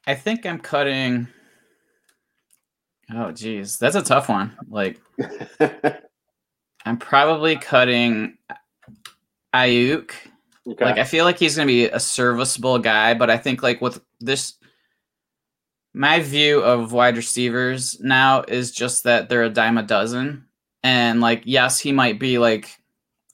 I 0.06 0.14
think 0.14 0.44
I'm 0.44 0.58
cutting. 0.58 1.28
Oh, 3.12 3.32
geez, 3.32 3.78
that's 3.78 3.96
a 3.96 4.02
tough 4.02 4.28
one. 4.28 4.56
Like, 4.68 5.00
I'm 6.84 6.98
probably 6.98 7.56
cutting 7.56 8.37
Aiyuk. 9.54 10.10
okay. 10.66 10.84
Like, 10.84 10.98
I 10.98 11.04
feel 11.04 11.24
like 11.24 11.38
he's 11.38 11.56
going 11.56 11.68
to 11.68 11.72
be 11.72 11.87
a 11.87 12.00
serviceable 12.00 12.78
guy, 12.78 13.14
but 13.14 13.30
I 13.30 13.38
think 13.38 13.62
like 13.62 13.80
with 13.80 14.00
this, 14.20 14.54
my 15.94 16.20
view 16.20 16.60
of 16.60 16.92
wide 16.92 17.16
receivers 17.16 18.00
now 18.00 18.42
is 18.48 18.72
just 18.72 19.04
that 19.04 19.28
they're 19.28 19.44
a 19.44 19.50
dime 19.50 19.78
a 19.78 19.82
dozen, 19.82 20.46
and 20.82 21.20
like, 21.20 21.42
yes, 21.44 21.78
he 21.78 21.92
might 21.92 22.18
be 22.18 22.38
like 22.38 22.78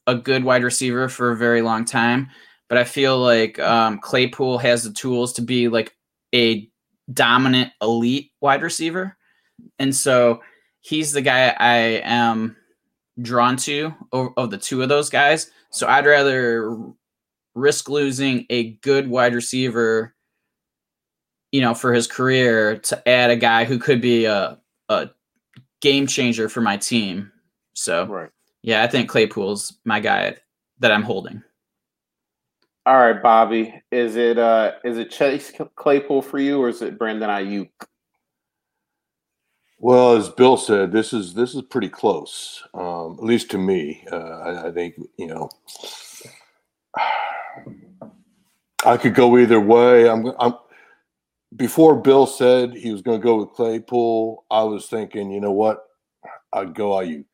a 0.07 0.15
good 0.15 0.45
wide 0.45 0.65
receiver 0.65 1.09
for 1.09 1.31
a 1.31 1.37
very 1.37 1.63
long 1.63 1.85
time, 1.85 2.29
but 2.69 2.79
I 2.79 2.85
feel 2.85 3.19
like 3.19 3.59
um, 3.59 3.99
Claypool 3.99 4.59
has 4.59 4.85
the 4.85 4.93
tools 4.93 5.33
to 5.35 5.43
be 5.43 5.69
like 5.69 5.97
a 6.35 6.69
dominant 7.13 7.73
elite 7.83 8.31
wide 8.41 8.63
receiver. 8.63 9.17
And 9.79 9.95
so 9.95 10.41
he's 10.81 11.13
the 11.13 11.23
guy 11.23 11.55
I 11.59 11.77
am 12.05 12.57
drawn 13.21 13.57
to 13.59 13.95
of, 14.13 14.51
the 14.51 14.59
two 14.59 14.83
of 14.83 14.89
those 14.89 15.11
guys. 15.11 15.51
So 15.71 15.87
I'd 15.87 16.07
rather 16.07 16.77
risk 17.55 17.89
losing 17.89 18.47
a 18.49 18.73
good 18.77 19.09
wide 19.09 19.35
receiver, 19.35 20.15
you 21.53 21.61
know, 21.61 21.75
for 21.75 21.93
his 21.93 22.07
career 22.07 22.79
to 22.79 23.09
add 23.09 23.31
a 23.31 23.37
guy 23.37 23.65
who 23.65 23.79
could 23.79 24.01
be 24.01 24.25
a, 24.25 24.59
a 24.89 25.11
game 25.81 26.07
changer 26.07 26.49
for 26.49 26.61
my 26.61 26.77
team. 26.77 27.33
So 27.75 28.07
right. 28.07 28.31
Yeah, 28.63 28.83
I 28.83 28.87
think 28.87 29.09
Claypool's 29.09 29.79
my 29.85 30.01
guy 30.01 30.37
that 30.81 30.93
I'm 30.93 31.03
holding. 31.03 31.43
All 32.87 32.97
right, 32.97 33.23
Bobby. 33.23 33.83
Is 33.91 34.17
it 34.17 34.39
uh 34.39 34.73
is 34.85 34.99
it 34.99 35.11
Chase 35.11 35.53
Claypool 35.77 36.23
for 36.23 36.39
you 36.39 36.61
or 36.61 36.69
is 36.69 36.83
it 36.83 36.99
Brandon 36.99 37.29
Aiyuk? 37.29 37.71
Well, 39.79 40.17
as 40.17 40.29
Bill 40.29 40.59
said, 40.59 40.93
this 40.93 41.13
is 41.13 41.33
this 41.35 41.55
is 41.55 41.63
pretty 41.63 41.89
close, 41.89 42.63
um, 42.75 43.17
at 43.19 43.25
least 43.25 43.51
to 43.53 43.59
me. 43.59 44.05
Uh, 44.13 44.17
I, 44.17 44.69
I 44.69 44.73
think 44.73 44.97
you 45.17 45.27
know, 45.27 45.49
I 48.85 48.97
could 48.99 49.15
go 49.15 49.39
either 49.39 49.61
way. 49.61 50.09
I'm, 50.09 50.27
I'm 50.39 50.55
before 51.57 51.97
Bill 51.97 52.27
said 52.27 52.75
he 52.75 52.93
was 52.93 53.03
going 53.03 53.21
to 53.21 53.25
go 53.25 53.37
with 53.37 53.53
Claypool. 53.53 54.45
I 54.51 54.63
was 54.65 54.87
thinking, 54.87 55.31
you 55.31 55.41
know 55.41 55.53
what, 55.53 55.85
I'd 56.53 56.75
go 56.75 56.91
Aiyuk, 56.91 57.25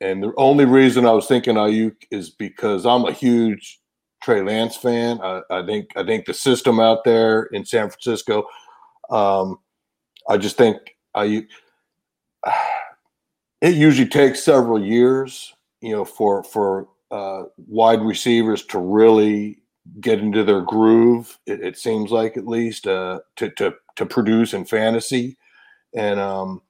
and 0.00 0.22
the 0.22 0.32
only 0.36 0.64
reason 0.64 1.06
I 1.06 1.12
was 1.12 1.26
thinking 1.26 1.54
Aiyuk 1.54 1.96
is 2.10 2.30
because 2.30 2.84
I'm 2.84 3.04
a 3.04 3.12
huge 3.12 3.80
Trey 4.22 4.42
Lance 4.42 4.76
fan. 4.76 5.20
I, 5.22 5.42
I 5.50 5.64
think 5.64 5.90
I 5.96 6.04
think 6.04 6.26
the 6.26 6.34
system 6.34 6.80
out 6.80 7.04
there 7.04 7.44
in 7.44 7.64
San 7.64 7.88
Francisco. 7.88 8.46
Um, 9.10 9.58
I 10.28 10.36
just 10.36 10.56
think 10.56 10.78
Aiyuk 11.16 11.46
it 13.60 13.74
usually 13.74 14.08
takes 14.08 14.42
several 14.42 14.84
years, 14.84 15.54
you 15.80 15.92
know, 15.92 16.04
for 16.04 16.42
for 16.44 16.88
uh, 17.10 17.44
wide 17.66 18.02
receivers 18.02 18.64
to 18.66 18.78
really 18.78 19.62
get 20.00 20.18
into 20.18 20.44
their 20.44 20.60
groove. 20.60 21.38
It, 21.46 21.60
it 21.60 21.78
seems 21.78 22.10
like 22.10 22.36
at 22.36 22.46
least 22.46 22.86
uh, 22.86 23.20
to 23.36 23.50
to 23.50 23.74
to 23.96 24.06
produce 24.06 24.52
in 24.54 24.64
fantasy, 24.64 25.36
and 25.94 26.20
um, 26.20 26.62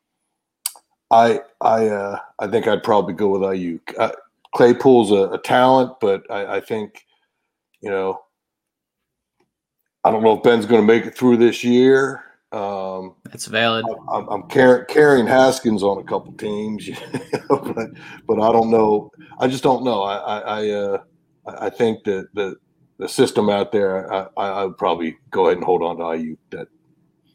I 1.10 1.40
I 1.60 1.88
uh, 1.88 2.18
I 2.38 2.46
think 2.48 2.66
I'd 2.66 2.82
probably 2.82 3.14
go 3.14 3.28
with 3.28 3.42
Aiyuk. 3.42 3.80
Uh, 3.98 4.12
Claypool's 4.54 5.10
a, 5.10 5.32
a 5.34 5.38
talent, 5.38 5.92
but 6.00 6.22
I, 6.30 6.56
I 6.56 6.60
think 6.60 7.06
you 7.80 7.90
know 7.90 8.22
I 10.04 10.10
don't 10.10 10.22
know 10.22 10.36
if 10.36 10.42
Ben's 10.42 10.66
going 10.66 10.80
to 10.80 10.86
make 10.86 11.04
it 11.04 11.16
through 11.16 11.36
this 11.36 11.64
year. 11.64 12.22
Um, 12.52 13.16
That's 13.24 13.46
valid. 13.46 13.84
I'm, 14.08 14.28
I'm 14.28 14.42
car- 14.44 14.84
carrying 14.84 15.26
Haskins 15.26 15.82
on 15.82 15.98
a 15.98 16.04
couple 16.04 16.32
teams, 16.34 16.86
you 16.88 16.94
know, 17.50 17.58
but 17.74 17.90
but 18.26 18.40
I 18.40 18.52
don't 18.52 18.70
know. 18.70 19.10
I 19.38 19.48
just 19.48 19.64
don't 19.64 19.84
know. 19.84 20.02
I 20.02 20.16
I 20.16 20.38
I, 20.38 20.70
uh, 20.70 20.98
I 21.46 21.66
I 21.66 21.70
think 21.70 22.04
that 22.04 22.28
the 22.34 22.56
the 22.98 23.08
system 23.08 23.50
out 23.50 23.72
there, 23.72 24.12
I, 24.12 24.28
I 24.36 24.46
I 24.46 24.64
would 24.64 24.78
probably 24.78 25.16
go 25.30 25.46
ahead 25.46 25.58
and 25.58 25.66
hold 25.66 25.82
on 25.82 25.96
to 25.96 26.04
Aiyuk. 26.04 26.38
That, 26.50 26.68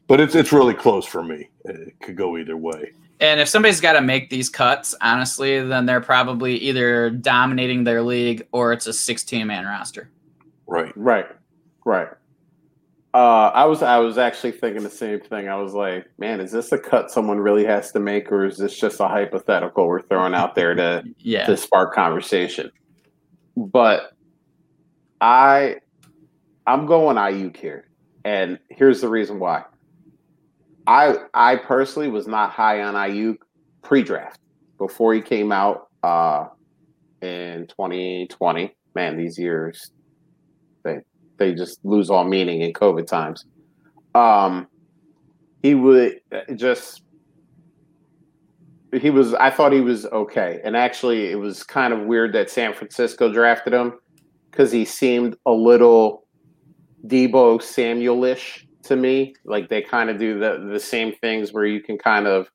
but 0.07 0.19
it's 0.19 0.33
it's 0.33 0.53
really 0.53 0.73
close 0.73 1.05
for 1.05 1.23
me. 1.23 1.49
It 1.65 1.99
could 2.01 2.15
go 2.15 2.37
either 2.37 2.57
way. 2.57 2.93
And 3.21 3.39
if 3.39 3.47
somebody's 3.47 3.79
got 3.79 3.93
to 3.93 4.01
make 4.01 4.31
these 4.31 4.49
cuts, 4.49 4.95
honestly, 4.99 5.61
then 5.61 5.85
they're 5.85 6.01
probably 6.01 6.55
either 6.57 7.11
dominating 7.11 7.83
their 7.83 8.01
league 8.01 8.47
or 8.51 8.73
it's 8.73 8.87
a 8.87 8.93
16 8.93 9.45
man 9.45 9.65
roster. 9.65 10.09
Right. 10.65 10.91
Right. 10.97 11.27
Right. 11.85 12.07
Uh, 13.13 13.51
I 13.53 13.65
was 13.65 13.83
I 13.83 13.97
was 13.97 14.17
actually 14.17 14.53
thinking 14.53 14.83
the 14.83 14.89
same 14.89 15.19
thing. 15.19 15.49
I 15.49 15.55
was 15.55 15.73
like, 15.73 16.07
man, 16.17 16.39
is 16.39 16.51
this 16.51 16.71
a 16.71 16.77
cut 16.79 17.11
someone 17.11 17.39
really 17.39 17.65
has 17.65 17.91
to 17.91 17.99
make, 17.99 18.31
or 18.31 18.45
is 18.45 18.57
this 18.57 18.77
just 18.79 19.01
a 19.01 19.07
hypothetical 19.07 19.85
we're 19.85 20.01
throwing 20.01 20.33
out 20.33 20.55
there 20.55 20.73
to 20.75 21.03
Yeah. 21.19 21.45
to 21.45 21.57
spark 21.57 21.93
conversation? 21.93 22.71
But 23.57 24.13
I 25.19 25.77
I'm 26.65 26.85
going 26.85 27.17
Aiyuk 27.17 27.57
here, 27.57 27.89
and 28.23 28.57
here's 28.69 29.01
the 29.01 29.09
reason 29.09 29.39
why. 29.39 29.65
I 30.87 31.15
I 31.33 31.55
personally 31.57 32.09
was 32.09 32.27
not 32.27 32.51
high 32.51 32.81
on 32.81 32.95
Aiyuk 32.95 33.37
pre-draft 33.83 34.39
before 34.77 35.13
he 35.13 35.21
came 35.21 35.51
out 35.51 35.87
uh, 36.03 36.47
in 37.21 37.67
2020. 37.67 38.75
Man, 38.95 39.17
these 39.17 39.37
years 39.37 39.91
they 40.83 40.99
they 41.37 41.53
just 41.53 41.83
lose 41.83 42.09
all 42.09 42.23
meaning 42.23 42.61
in 42.61 42.73
COVID 42.73 43.07
times. 43.07 43.45
Um, 44.15 44.67
he 45.61 45.75
would 45.75 46.19
uh, 46.31 46.53
just 46.55 47.03
he 48.93 49.09
was 49.09 49.33
I 49.35 49.49
thought 49.49 49.71
he 49.71 49.81
was 49.81 50.05
okay, 50.07 50.59
and 50.63 50.75
actually 50.75 51.31
it 51.31 51.35
was 51.35 51.63
kind 51.63 51.93
of 51.93 52.01
weird 52.01 52.33
that 52.33 52.49
San 52.49 52.73
Francisco 52.73 53.31
drafted 53.31 53.73
him 53.73 53.93
because 54.49 54.71
he 54.71 54.83
seemed 54.83 55.37
a 55.45 55.51
little 55.51 56.25
Deebo 57.07 57.61
Samuel-ish 57.61 58.67
to 58.83 58.95
me. 58.95 59.33
Like 59.45 59.69
they 59.69 59.81
kind 59.81 60.09
of 60.09 60.17
do 60.17 60.39
the 60.39 60.67
the 60.71 60.79
same 60.79 61.13
things 61.13 61.53
where 61.53 61.65
you 61.65 61.81
can 61.81 61.97
kind 61.97 62.27
of 62.27 62.49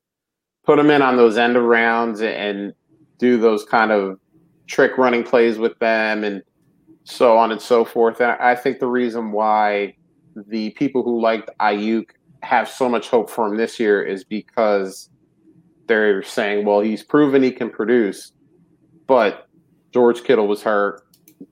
put 0.64 0.76
them 0.76 0.90
in 0.90 1.02
on 1.02 1.16
those 1.16 1.36
end 1.36 1.56
of 1.56 1.64
rounds 1.64 2.20
and 2.20 2.72
do 3.18 3.38
those 3.38 3.64
kind 3.64 3.92
of 3.92 4.18
trick 4.66 4.98
running 4.98 5.22
plays 5.22 5.58
with 5.58 5.78
them 5.78 6.24
and 6.24 6.42
so 7.04 7.38
on 7.38 7.52
and 7.52 7.60
so 7.60 7.84
forth. 7.84 8.20
And 8.20 8.32
I 8.32 8.56
think 8.56 8.80
the 8.80 8.88
reason 8.88 9.30
why 9.32 9.94
the 10.34 10.70
people 10.70 11.02
who 11.02 11.20
liked 11.20 11.50
Aiyuk 11.60 12.10
have 12.42 12.68
so 12.68 12.88
much 12.88 13.08
hope 13.08 13.30
for 13.30 13.46
him 13.46 13.56
this 13.56 13.78
year 13.78 14.02
is 14.02 14.24
because 14.24 15.08
they're 15.86 16.22
saying, 16.22 16.66
well, 16.66 16.80
he's 16.80 17.02
proven 17.02 17.42
he 17.42 17.52
can 17.52 17.70
produce, 17.70 18.32
but 19.06 19.48
George 19.92 20.24
Kittle 20.24 20.48
was 20.48 20.62
hurt, 20.62 21.02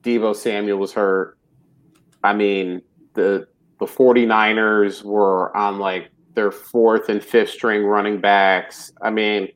Deebo 0.03 0.35
Samuel 0.35 0.77
was 0.77 0.91
hurt. 0.91 1.37
I 2.23 2.33
mean, 2.33 2.81
the 3.13 3.47
the 3.79 3.85
49ers 3.85 5.03
were 5.03 5.55
on 5.55 5.79
like 5.79 6.09
their 6.33 6.51
fourth 6.51 7.09
and 7.09 7.23
fifth 7.23 7.49
string 7.49 7.83
running 7.83 8.19
backs. 8.19 8.91
I 9.01 9.09
mean, 9.09 9.49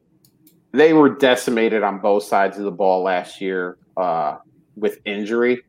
they 0.72 0.94
were 0.94 1.10
decimated 1.10 1.84
on 1.84 2.00
both 2.00 2.24
sides 2.24 2.58
of 2.58 2.64
the 2.64 2.72
ball 2.72 3.04
last 3.04 3.42
year. 3.42 3.78
Uh, 3.98 4.38
with 4.80 5.00
injury. 5.06 5.64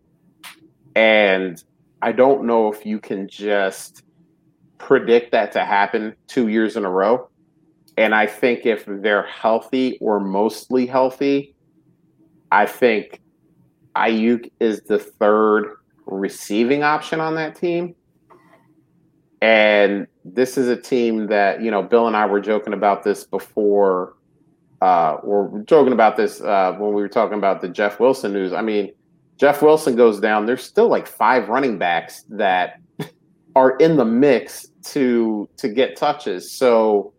And 0.94 1.62
I 2.02 2.12
don't 2.12 2.46
know 2.46 2.72
if 2.72 2.86
you 2.86 2.98
can 2.98 3.28
just 3.28 4.02
predict 4.78 5.32
that 5.32 5.52
to 5.52 5.64
happen 5.64 6.14
two 6.26 6.48
years 6.48 6.76
in 6.76 6.84
a 6.84 6.90
row. 6.90 7.28
And 7.96 8.14
I 8.14 8.26
think 8.26 8.64
if 8.64 8.84
they're 8.86 9.26
healthy 9.26 9.98
or 10.00 10.20
mostly 10.20 10.86
healthy, 10.86 11.54
I 12.50 12.66
think 12.66 13.20
Aiyuk 13.94 14.50
is 14.60 14.82
the 14.82 14.98
third 14.98 15.76
receiving 16.06 16.82
option 16.82 17.20
on 17.20 17.34
that 17.34 17.56
team. 17.56 17.94
And 19.42 20.06
this 20.24 20.58
is 20.58 20.68
a 20.68 20.76
team 20.76 21.28
that, 21.28 21.62
you 21.62 21.70
know, 21.70 21.82
Bill 21.82 22.06
and 22.06 22.16
I 22.16 22.26
were 22.26 22.40
joking 22.40 22.74
about 22.74 23.04
this 23.04 23.24
before, 23.24 24.14
uh, 24.82 25.14
or 25.22 25.62
joking 25.66 25.92
about 25.92 26.16
this 26.16 26.40
uh, 26.40 26.74
when 26.78 26.92
we 26.92 27.00
were 27.00 27.08
talking 27.08 27.38
about 27.38 27.60
the 27.60 27.68
Jeff 27.68 28.00
Wilson 28.00 28.32
news. 28.32 28.52
I 28.52 28.60
mean, 28.60 28.92
Jeff 29.38 29.62
Wilson 29.62 29.96
goes 29.96 30.20
down. 30.20 30.44
There's 30.44 30.62
still 30.62 30.88
like 30.88 31.06
five 31.06 31.48
running 31.48 31.78
backs 31.78 32.24
that 32.28 32.80
are 33.56 33.76
in 33.78 33.96
the 33.96 34.04
mix 34.04 34.68
to 34.82 35.48
to 35.56 35.68
get 35.68 35.96
touches. 35.96 36.50
So 36.50 37.14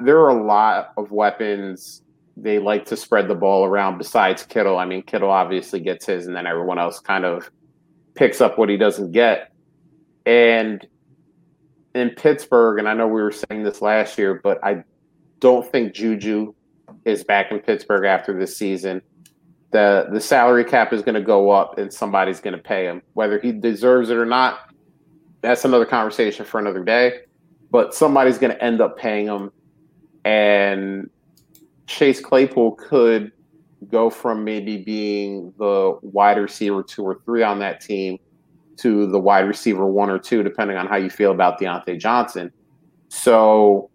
there 0.00 0.18
are 0.18 0.28
a 0.28 0.44
lot 0.44 0.92
of 0.96 1.10
weapons. 1.10 2.02
They 2.36 2.58
like 2.58 2.84
to 2.86 2.96
spread 2.96 3.28
the 3.28 3.34
ball 3.34 3.64
around. 3.64 3.96
Besides 3.96 4.44
Kittle, 4.44 4.76
I 4.76 4.84
mean, 4.84 5.02
Kittle 5.02 5.30
obviously 5.30 5.80
gets 5.80 6.06
his, 6.06 6.26
and 6.26 6.36
then 6.36 6.46
everyone 6.46 6.78
else 6.78 7.00
kind 7.00 7.24
of 7.24 7.50
picks 8.14 8.40
up 8.40 8.58
what 8.58 8.68
he 8.68 8.76
doesn't 8.76 9.12
get. 9.12 9.52
And 10.26 10.86
in 11.94 12.10
Pittsburgh, 12.10 12.78
and 12.78 12.88
I 12.88 12.94
know 12.94 13.06
we 13.06 13.22
were 13.22 13.32
saying 13.32 13.62
this 13.62 13.80
last 13.80 14.18
year, 14.18 14.40
but 14.42 14.62
I 14.64 14.84
don't 15.40 15.70
think 15.70 15.94
Juju 15.94 16.54
is 17.04 17.24
back 17.24 17.50
in 17.50 17.60
Pittsburgh 17.60 18.04
after 18.04 18.38
this 18.38 18.56
season. 18.56 19.00
The 19.70 20.08
the 20.12 20.20
salary 20.20 20.64
cap 20.64 20.92
is 20.92 21.02
going 21.02 21.14
to 21.16 21.20
go 21.20 21.50
up 21.50 21.78
and 21.78 21.92
somebody's 21.92 22.40
going 22.40 22.56
to 22.56 22.62
pay 22.62 22.84
him. 22.84 23.02
Whether 23.14 23.40
he 23.40 23.52
deserves 23.52 24.10
it 24.10 24.16
or 24.16 24.26
not, 24.26 24.74
that's 25.40 25.64
another 25.64 25.86
conversation 25.86 26.44
for 26.44 26.60
another 26.60 26.84
day. 26.84 27.20
But 27.70 27.94
somebody's 27.94 28.38
going 28.38 28.52
to 28.52 28.62
end 28.62 28.80
up 28.80 28.96
paying 28.96 29.26
him. 29.26 29.50
And 30.24 31.10
Chase 31.86 32.20
Claypool 32.20 32.72
could 32.72 33.32
go 33.90 34.08
from 34.10 34.44
maybe 34.44 34.78
being 34.78 35.52
the 35.58 35.98
wide 36.02 36.38
receiver 36.38 36.82
two 36.82 37.02
or 37.02 37.20
three 37.24 37.42
on 37.42 37.58
that 37.58 37.80
team 37.80 38.18
to 38.78 39.06
the 39.06 39.18
wide 39.18 39.40
receiver 39.40 39.86
one 39.86 40.10
or 40.10 40.18
two, 40.18 40.42
depending 40.42 40.76
on 40.76 40.86
how 40.86 40.96
you 40.96 41.10
feel 41.10 41.30
about 41.30 41.60
Diontae 41.60 41.98
Johnson. 41.98 42.52
So, 43.08 43.90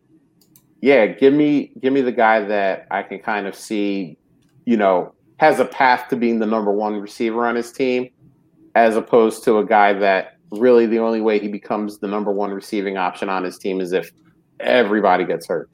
yeah, 0.81 1.07
give 1.07 1.33
me 1.33 1.71
give 1.81 1.93
me 1.93 2.01
the 2.01 2.11
guy 2.11 2.41
that 2.41 2.87
I 2.91 3.03
can 3.03 3.19
kind 3.19 3.47
of 3.47 3.55
see, 3.55 4.17
you 4.65 4.77
know, 4.77 5.13
has 5.37 5.59
a 5.59 5.65
path 5.65 6.07
to 6.09 6.15
being 6.15 6.39
the 6.39 6.45
number 6.45 6.71
one 6.71 6.95
receiver 6.95 7.45
on 7.45 7.55
his 7.55 7.71
team, 7.71 8.09
as 8.75 8.95
opposed 8.95 9.43
to 9.45 9.57
a 9.57 9.65
guy 9.65 9.93
that 9.93 10.37
really 10.51 10.85
the 10.85 10.99
only 10.99 11.21
way 11.21 11.39
he 11.39 11.47
becomes 11.47 11.99
the 11.99 12.07
number 12.07 12.31
one 12.31 12.51
receiving 12.51 12.97
option 12.97 13.29
on 13.29 13.43
his 13.43 13.57
team 13.57 13.81
is 13.81 13.91
if 13.93 14.11
everybody 14.59 15.25
gets 15.25 15.47
hurt. 15.47 15.69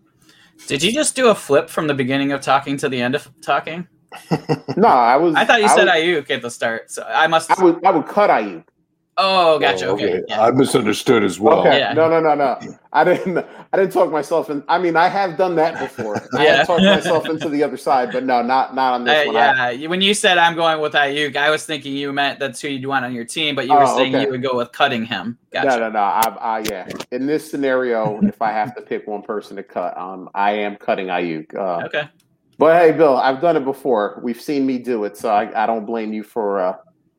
Did 0.68 0.84
you 0.84 0.92
just 0.92 1.16
do 1.16 1.30
a 1.30 1.36
flip 1.36 1.70
from 1.70 1.88
the 1.88 1.94
beginning 1.94 2.32
of 2.32 2.42
talking 2.42 2.78
to 2.78 2.90
the 2.90 3.02
end 3.02 3.16
of 3.16 3.30
talking? 3.42 3.88
no, 4.78 4.88
I 4.88 5.18
was. 5.18 5.36
I 5.36 5.46
thought 5.46 5.60
you 5.60 5.66
I 5.66 5.76
said 5.76 5.86
was, 5.86 5.94
Aiyuk 5.94 6.30
at 6.30 6.42
the 6.42 6.50
start, 6.50 6.90
so 6.90 7.04
I 7.04 7.28
must. 7.28 7.52
I 7.52 7.62
would. 7.64 7.84
I 7.84 7.92
would 7.92 8.08
cut 8.08 8.30
Aiyuk. 8.30 8.64
Oh, 9.18 9.60
gotcha. 9.60 9.86
Oh, 9.86 9.94
okay. 9.94 10.16
okay. 10.16 10.24
Yeah. 10.28 10.44
I 10.44 10.52
misunderstood 10.52 11.24
as 11.24 11.40
well. 11.40 11.60
Okay. 11.62 11.80
Yeah. 11.80 11.94
No, 11.94 12.10
no, 12.10 12.20
no, 12.20 12.36
no. 12.36 12.60
I 12.92 13.06
didn't. 13.06 13.38
I 13.72 13.78
didn't 13.78 13.94
talk 13.94 14.12
myself 14.12 14.50
in. 14.50 14.62
I 14.68 14.78
mean, 14.78 14.98
I 14.98 15.08
have 15.08 15.38
done 15.38 15.56
that 15.56 15.80
before. 15.80 16.22
I 16.38 16.44
have 16.44 16.68
talked 16.68 16.84
myself 16.84 17.30
into 17.30 17.48
the 17.48 17.64
other 17.64 17.78
side, 17.78 18.12
but 18.12 18.26
no, 18.26 18.42
not 18.42 18.76
not 18.76 18.94
on 18.94 19.06
this 19.06 19.24
uh, 19.24 19.32
one. 19.32 19.36
Yeah. 19.36 19.54
I, 19.58 19.88
when 19.88 20.02
you 20.02 20.14
said 20.14 20.38
I'm 20.38 20.54
going 20.56 20.82
with 20.82 20.94
Aiyuk, 20.94 21.38
I 21.38 21.50
was 21.50 21.66
thinking 21.66 21.94
you 21.94 22.12
meant 22.12 22.40
that's 22.40 22.60
who 22.60 22.68
you'd 22.68 22.86
want 22.86 23.06
on 23.06 23.14
your 23.14 23.24
team, 23.24 23.56
but 23.56 23.68
you 23.68 23.74
were 23.74 23.84
oh, 23.84 23.98
saying 23.98 24.14
okay. 24.14 24.26
you 24.26 24.32
would 24.32 24.44
go 24.44 24.58
with 24.58 24.74
cutting 24.74 25.06
him. 25.06 25.38
Gotcha. 25.54 25.68
No, 25.68 25.78
no, 25.78 25.90
no. 25.92 26.00
I, 26.00 26.38
I, 26.42 26.60
yeah. 26.70 26.90
In 27.12 27.26
this 27.26 27.50
scenario, 27.50 28.20
if 28.24 28.42
I 28.42 28.52
have 28.52 28.76
to 28.76 28.82
pick 28.82 29.08
one 29.08 29.22
person 29.22 29.56
to 29.56 29.64
cut, 29.64 29.98
um, 29.98 30.30
I 30.36 30.52
am 30.52 30.76
cutting 30.76 31.08
Aiyuk. 31.08 31.56
Uh, 31.56 31.86
okay. 31.86 32.10
But 32.58 32.82
hey, 32.82 32.92
Bill, 32.92 33.16
I've 33.16 33.40
done 33.40 33.56
it 33.56 33.64
before. 33.64 34.20
We've 34.22 34.40
seen 34.40 34.66
me 34.66 34.78
do 34.78 35.06
it, 35.06 35.16
so 35.16 35.30
I, 35.30 35.64
I 35.64 35.66
don't 35.66 35.86
blame 35.86 36.12
you 36.12 36.24
for. 36.24 36.60
Uh, 36.60 36.76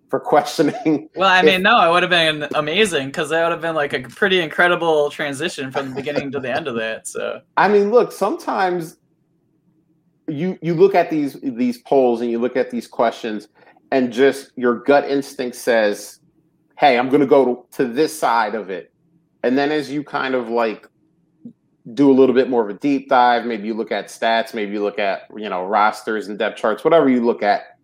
for 0.09 0.21
questioning. 0.21 1.09
Well, 1.17 1.29
I 1.29 1.43
mean, 1.43 1.55
if, 1.55 1.63
no, 1.63 1.89
it 1.89 1.93
would 1.93 2.03
have 2.03 2.11
been 2.11 2.49
amazing 2.55 3.09
because 3.09 3.31
that 3.31 3.43
would 3.43 3.53
have 3.53 3.61
been 3.61 3.75
like 3.75 3.93
a 3.93 4.01
pretty 4.01 4.41
incredible 4.41 5.11
transition 5.11 5.71
from 5.71 5.91
the 5.91 5.95
beginning 5.95 6.31
to 6.33 6.41
the 6.41 6.55
end 6.55 6.69
of 6.69 6.75
that. 6.77 7.07
So, 7.07 7.41
I 7.57 7.69
mean, 7.69 7.91
look, 7.91 8.13
sometimes 8.13 8.99
you 10.29 10.59
you 10.63 10.75
look 10.75 10.95
at 10.95 11.11
these 11.11 11.39
these 11.43 11.79
polls 11.79 12.21
and 12.21 12.31
you 12.31 12.39
look 12.39 12.57
at 12.57 12.71
these 12.71 12.87
questions, 12.87 13.49
and 13.91 14.13
just 14.13 14.53
your 14.57 14.81
gut 14.81 15.09
instinct 15.09 15.57
says, 15.57 16.21
"Hey, 16.79 16.99
I'm 16.99 17.09
going 17.09 17.21
to 17.21 17.27
go 17.27 17.45
to, 17.45 17.77
to 17.85 17.93
this 17.93 18.17
side 18.17 18.55
of 18.55 18.71
it," 18.71 18.93
and 19.43 19.57
then 19.57 19.71
as 19.73 19.91
you 19.91 20.05
kind 20.05 20.35
of 20.35 20.49
like 20.49 20.89
do 21.95 22.11
a 22.11 22.15
little 22.15 22.35
bit 22.35 22.51
more 22.51 22.65
of 22.65 22.69
a 22.69 22.79
deep 22.79 23.09
dive, 23.09 23.47
maybe 23.47 23.69
you 23.69 23.75
look 23.75 23.93
at 23.93 24.09
stats, 24.09 24.55
maybe 24.55 24.73
you 24.73 24.83
look 24.83 24.99
at 24.99 25.23
you 25.37 25.49
know 25.49 25.65
rosters 25.65 26.29
and 26.29 26.39
depth 26.39 26.59
charts, 26.59 26.85
whatever 26.85 27.09
you 27.09 27.25
look 27.25 27.43
at, 27.43 27.79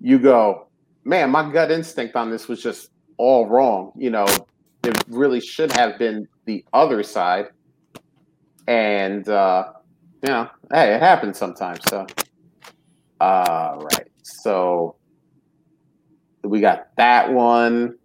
you 0.00 0.18
go, 0.18 0.65
man, 1.06 1.30
my 1.30 1.50
gut 1.50 1.70
instinct 1.70 2.16
on 2.16 2.30
this 2.30 2.48
was 2.48 2.62
just 2.62 2.90
all 3.16 3.46
wrong. 3.46 3.92
You 3.96 4.10
know, 4.10 4.26
it 4.84 5.02
really 5.08 5.40
should 5.40 5.72
have 5.72 5.98
been 5.98 6.28
the 6.44 6.64
other 6.72 7.02
side. 7.02 7.46
And 8.66 9.28
uh, 9.28 9.72
you 10.22 10.28
know, 10.28 10.50
hey, 10.72 10.94
it 10.94 11.00
happens 11.00 11.38
sometimes. 11.38 11.80
So 11.88 12.06
uh 13.20 13.78
right. 13.78 14.08
So 14.22 14.96
we 16.42 16.60
got 16.60 16.88
that 16.96 17.32
one. 17.32 17.96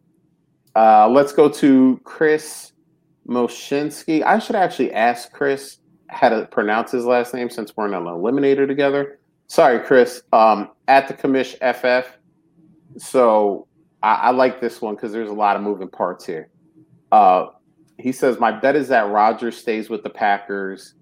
Uh 0.75 1.09
let's 1.09 1.33
go 1.33 1.49
to 1.49 1.99
Chris 2.03 2.73
Moshinsky. 3.27 4.23
I 4.23 4.39
should 4.39 4.55
actually 4.55 4.93
ask 4.93 5.31
Chris 5.31 5.79
how 6.07 6.29
to 6.29 6.45
pronounce 6.45 6.91
his 6.91 7.05
last 7.05 7.33
name 7.33 7.49
since 7.49 7.75
we're 7.75 7.87
in 7.87 7.93
an 7.93 8.03
eliminator 8.03 8.67
together. 8.67 9.19
Sorry, 9.47 9.79
Chris. 9.79 10.23
Um, 10.33 10.69
at 10.87 11.07
the 11.07 11.13
commish 11.13 11.55
FF 11.59 12.17
so 12.97 13.67
I, 14.03 14.13
I 14.13 14.31
like 14.31 14.61
this 14.61 14.81
one 14.81 14.95
because 14.95 15.11
there's 15.11 15.29
a 15.29 15.33
lot 15.33 15.55
of 15.55 15.61
moving 15.61 15.89
parts 15.89 16.25
here. 16.25 16.49
Uh, 17.11 17.47
he 17.97 18.11
says, 18.11 18.39
My 18.39 18.51
bet 18.51 18.75
is 18.75 18.87
that 18.89 19.09
Rodgers 19.09 19.57
stays 19.57 19.89
with 19.89 20.03
the 20.03 20.09
Packers. 20.09 20.95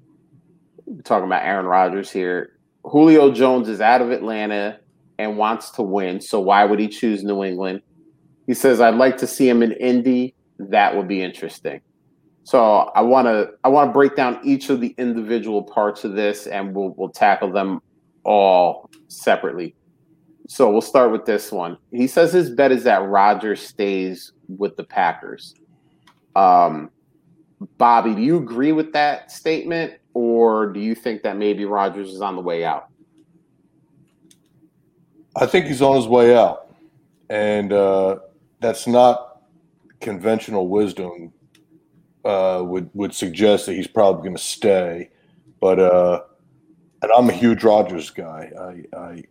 We're 0.86 1.02
talking 1.02 1.28
about 1.28 1.44
Aaron 1.44 1.66
Rodgers 1.66 2.12
here. 2.12 2.60
Julio 2.84 3.32
Jones 3.32 3.70
is 3.70 3.82
out 3.82 4.02
of 4.02 4.12
Atlanta 4.12 4.80
and 5.18 5.38
wants 5.38 5.70
to 5.72 5.82
win. 5.82 6.22
So 6.22 6.40
why 6.40 6.66
would 6.66 6.80
he 6.80 6.88
choose 6.88 7.24
New 7.24 7.44
England? 7.44 7.82
He 8.48 8.54
says, 8.54 8.82
I'd 8.82 8.96
like 8.96 9.18
to 9.18 9.28
see 9.28 9.48
him 9.48 9.62
in 9.62 9.74
Indy. 9.74 10.34
That 10.58 10.96
would 10.96 11.08
be 11.08 11.22
interesting. 11.22 11.82
So 12.44 12.92
I 12.96 13.02
want 13.02 13.28
to 13.28 13.52
I 13.64 13.70
want 13.70 13.90
to 13.90 13.94
break 13.94 14.16
down 14.16 14.40
each 14.44 14.72
of 14.72 14.82
the 14.82 14.96
individual 14.98 15.62
parts 15.62 16.04
of 16.04 16.14
this, 16.14 16.48
and 16.48 16.76
we'll 16.76 16.96
we'll 16.98 17.10
tackle 17.10 17.52
them 17.52 17.80
all 18.24 18.90
separately. 19.08 19.76
So 20.52 20.72
we'll 20.72 20.82
start 20.82 21.12
with 21.12 21.26
this 21.26 21.52
one. 21.52 21.78
He 21.92 22.08
says 22.08 22.34
his 22.34 22.50
bet 22.50 22.72
is 22.72 22.84
that 22.86 23.08
Rodgers 23.08 23.62
stays 23.62 24.32
with 24.48 24.76
the 24.78 24.84
Packers. 24.84 25.54
Um, 26.36 26.90
Bobby, 27.78 28.16
do 28.16 28.22
you 28.22 28.38
agree 28.38 28.72
with 28.72 28.92
that 28.94 29.32
statement, 29.32 29.94
or 30.16 30.74
do 30.74 30.80
you 30.80 30.96
think 30.96 31.22
that 31.22 31.38
maybe 31.38 31.66
Rodgers 31.66 32.10
is 32.10 32.22
on 32.22 32.36
the 32.36 32.42
way 32.42 32.66
out? 32.66 32.88
I 35.36 35.46
think 35.46 35.68
he's 35.68 35.84
on 35.84 35.96
his 35.96 36.08
way 36.08 36.36
out, 36.36 36.74
and 37.30 37.72
uh, 37.72 38.18
that's 38.60 38.88
not 38.88 39.44
conventional 40.02 40.68
wisdom. 40.68 41.32
Uh, 42.26 42.64
would 42.66 42.90
would 42.96 43.14
suggest 43.14 43.68
that 43.68 43.76
he's 43.76 43.88
probably 43.88 44.24
going 44.24 44.36
to 44.36 44.42
stay, 44.42 45.12
but 45.62 45.78
uh, 45.78 46.22
and 47.04 47.12
I'm 47.16 47.30
a 47.30 47.34
huge 47.34 47.64
Rodgers 47.64 48.10
guy. 48.10 48.52
I, 48.60 48.98
I 48.98 49.24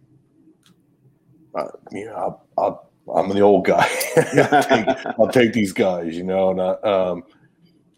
uh, 1.59 1.69
you 1.93 2.07
know, 2.07 2.41
I'll, 2.57 2.91
i 3.15 3.21
am 3.21 3.29
the 3.31 3.41
old 3.41 3.65
guy. 3.65 3.89
I'll, 4.17 4.63
take, 4.63 5.07
I'll, 5.19 5.29
take, 5.29 5.53
these 5.53 5.73
guys, 5.73 6.17
you 6.17 6.25
know. 6.25 6.51
And 6.51 6.61
I 6.61 6.71
um, 6.83 7.25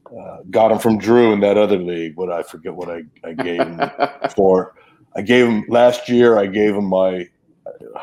uh, 0.06 0.38
got 0.50 0.70
him 0.70 0.78
from 0.78 0.98
Drew 0.98 1.32
in 1.32 1.40
that 1.40 1.56
other 1.56 1.78
league. 1.78 2.14
But 2.16 2.30
I 2.30 2.42
forget 2.42 2.74
what 2.74 2.88
I, 2.88 3.02
I 3.24 3.32
gave 3.32 3.60
him 3.60 3.80
for. 4.36 4.74
I 5.16 5.22
gave 5.22 5.46
him 5.46 5.64
last 5.68 6.08
year. 6.08 6.38
I 6.38 6.46
gave 6.46 6.74
him 6.74 6.84
my 6.84 7.28
uh, 7.66 8.00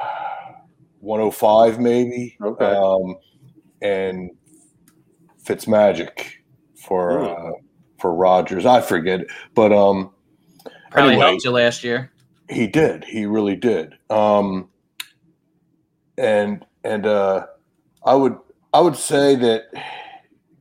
105 1.00 1.80
maybe. 1.80 2.38
Okay. 2.42 2.66
Um, 2.66 3.16
and 3.82 4.32
Fitzmagic 5.44 6.26
for 6.76 7.22
uh, 7.22 7.52
for 8.00 8.14
Rodgers. 8.14 8.66
I 8.66 8.82
forget, 8.82 9.22
but 9.54 9.72
um, 9.72 10.12
probably 10.92 11.14
anyway, 11.14 11.28
helped 11.28 11.46
you 11.46 11.52
last 11.52 11.84
year. 11.84 12.12
He 12.50 12.68
did. 12.68 13.06
He 13.06 13.26
really 13.26 13.56
did. 13.56 13.94
Um, 14.10 14.70
and 16.18 16.66
and 16.84 17.06
uh, 17.06 17.46
I 18.06 18.16
would 18.16 18.38
I 18.74 18.82
would 18.82 18.96
say 18.96 19.36
that 19.36 19.64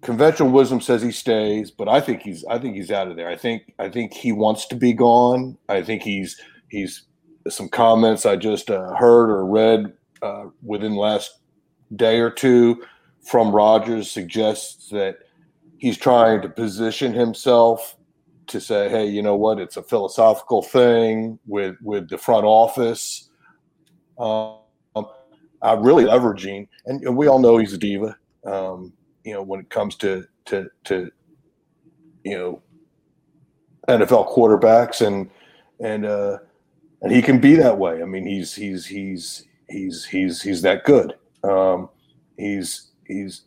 conventional 0.02 0.50
wisdom 0.50 0.80
says 0.80 1.02
he 1.02 1.12
stays, 1.12 1.70
but 1.70 1.88
I 1.88 2.00
think 2.00 2.22
he's 2.22 2.44
I 2.46 2.58
think 2.58 2.76
he's 2.76 2.90
out 2.90 3.08
of 3.08 3.16
there. 3.16 3.28
I 3.28 3.36
think 3.36 3.74
I 3.78 3.88
think 3.88 4.12
he 4.12 4.32
wants 4.32 4.66
to 4.66 4.76
be 4.76 4.92
gone. 4.92 5.56
I 5.68 5.82
think 5.82 6.02
he's 6.02 6.40
he's 6.68 7.02
some 7.48 7.68
comments 7.68 8.26
I 8.26 8.36
just 8.36 8.70
uh, 8.70 8.94
heard 8.94 9.30
or 9.30 9.46
read 9.46 9.92
uh, 10.22 10.46
within 10.62 10.92
the 10.92 11.00
last 11.00 11.38
day 11.94 12.18
or 12.18 12.30
two 12.30 12.82
from 13.22 13.54
Rodgers 13.54 14.10
suggests 14.10 14.88
that 14.90 15.18
he's 15.78 15.96
trying 15.96 16.42
to 16.42 16.48
position 16.48 17.12
himself 17.12 17.96
to 18.48 18.60
say, 18.60 18.88
hey, 18.88 19.06
you 19.06 19.22
know 19.22 19.36
what? 19.36 19.58
It's 19.58 19.76
a 19.76 19.82
philosophical 19.82 20.62
thing 20.62 21.38
with 21.46 21.76
with 21.82 22.08
the 22.08 22.18
front 22.18 22.44
office. 22.44 23.30
Um, 24.18 24.58
uh, 25.62 25.76
really 25.80 26.04
love 26.04 26.22
and, 26.24 26.68
and, 26.84 27.16
we 27.16 27.26
all 27.26 27.38
know 27.38 27.58
he's 27.58 27.72
a 27.72 27.78
diva. 27.78 28.16
Um, 28.44 28.92
you 29.24 29.32
know, 29.32 29.42
when 29.42 29.60
it 29.60 29.70
comes 29.70 29.96
to 29.96 30.26
to 30.46 30.68
to 30.84 31.10
you 32.24 32.38
know 32.38 32.62
NFL 33.88 34.34
quarterbacks, 34.34 35.04
and 35.04 35.30
and 35.80 36.04
uh, 36.04 36.38
and 37.02 37.12
he 37.12 37.22
can 37.22 37.40
be 37.40 37.56
that 37.56 37.78
way. 37.78 38.02
I 38.02 38.04
mean, 38.04 38.26
he's 38.26 38.54
he's 38.54 38.86
he's 38.86 39.46
he's 39.68 40.04
he's 40.04 40.42
he's 40.42 40.62
that 40.62 40.84
good. 40.84 41.14
Um, 41.42 41.88
he's 42.36 42.90
he's 43.06 43.42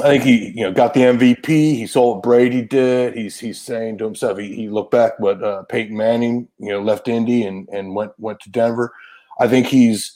I 0.00 0.08
think 0.08 0.24
he, 0.24 0.48
you 0.50 0.62
know, 0.62 0.72
got 0.72 0.92
the 0.92 1.00
MVP. 1.00 1.46
He 1.46 1.86
saw 1.86 2.14
what 2.14 2.22
Brady 2.22 2.60
did. 2.62 3.16
He's 3.16 3.38
he's 3.38 3.60
saying 3.60 3.98
to 3.98 4.04
himself, 4.04 4.38
he, 4.38 4.54
he 4.54 4.68
looked 4.68 4.90
back 4.90 5.18
what 5.18 5.42
uh, 5.42 5.62
Peyton 5.64 5.96
Manning, 5.96 6.48
you 6.58 6.68
know, 6.68 6.82
left 6.82 7.08
Indy 7.08 7.44
and 7.44 7.66
and 7.70 7.94
went 7.94 8.12
went 8.18 8.40
to 8.40 8.50
Denver. 8.50 8.92
I 9.40 9.48
think 9.48 9.66
he's 9.66 10.15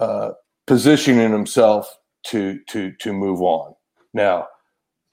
uh, 0.00 0.32
positioning 0.66 1.32
himself 1.32 1.98
to 2.26 2.58
to 2.68 2.92
to 2.92 3.12
move 3.12 3.40
on. 3.40 3.74
Now, 4.14 4.48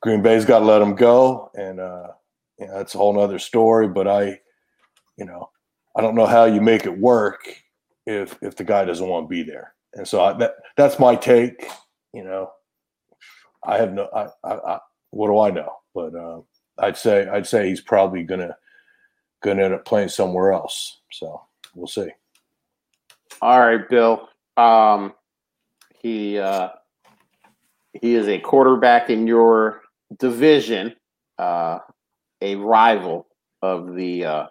Green 0.01 0.21
Bay's 0.21 0.45
got 0.45 0.59
to 0.59 0.65
let 0.65 0.81
him 0.81 0.95
go, 0.95 1.51
and 1.55 1.79
uh, 1.79 2.07
you 2.59 2.67
know, 2.67 2.77
that's 2.77 2.95
a 2.95 2.97
whole 2.97 3.19
other 3.19 3.39
story. 3.39 3.87
But 3.87 4.07
I, 4.07 4.39
you 5.17 5.25
know, 5.25 5.49
I 5.95 6.01
don't 6.01 6.15
know 6.15 6.25
how 6.25 6.45
you 6.45 6.61
make 6.61 6.85
it 6.85 6.97
work 6.97 7.47
if 8.05 8.37
if 8.41 8.55
the 8.55 8.63
guy 8.63 8.85
doesn't 8.85 9.07
want 9.07 9.25
to 9.25 9.29
be 9.29 9.43
there. 9.43 9.73
And 9.93 10.07
so 10.07 10.23
I, 10.23 10.33
that 10.33 10.55
that's 10.77 10.99
my 10.99 11.15
take. 11.15 11.67
You 12.13 12.23
know, 12.23 12.51
I 13.65 13.77
have 13.77 13.93
no. 13.93 14.09
I, 14.13 14.27
I, 14.43 14.55
I 14.55 14.79
what 15.11 15.27
do 15.27 15.39
I 15.39 15.51
know? 15.51 15.71
But 15.93 16.15
uh, 16.15 16.41
I'd 16.79 16.97
say 16.97 17.27
I'd 17.27 17.47
say 17.47 17.69
he's 17.69 17.81
probably 17.81 18.23
gonna 18.23 18.55
gonna 19.41 19.63
end 19.63 19.73
up 19.73 19.85
playing 19.85 20.09
somewhere 20.09 20.51
else. 20.51 21.01
So 21.11 21.41
we'll 21.73 21.87
see. 21.87 22.09
All 23.41 23.59
right, 23.59 23.87
Bill. 23.89 24.29
Um, 24.57 25.13
he 25.99 26.37
uh, 26.39 26.69
he 27.93 28.15
is 28.15 28.27
a 28.27 28.39
quarterback 28.39 29.09
in 29.09 29.27
your 29.27 29.81
division, 30.17 30.95
uh, 31.37 31.79
a 32.41 32.55
rival 32.55 33.27
of 33.61 33.95
the 33.95 34.25
uh, 34.25 34.45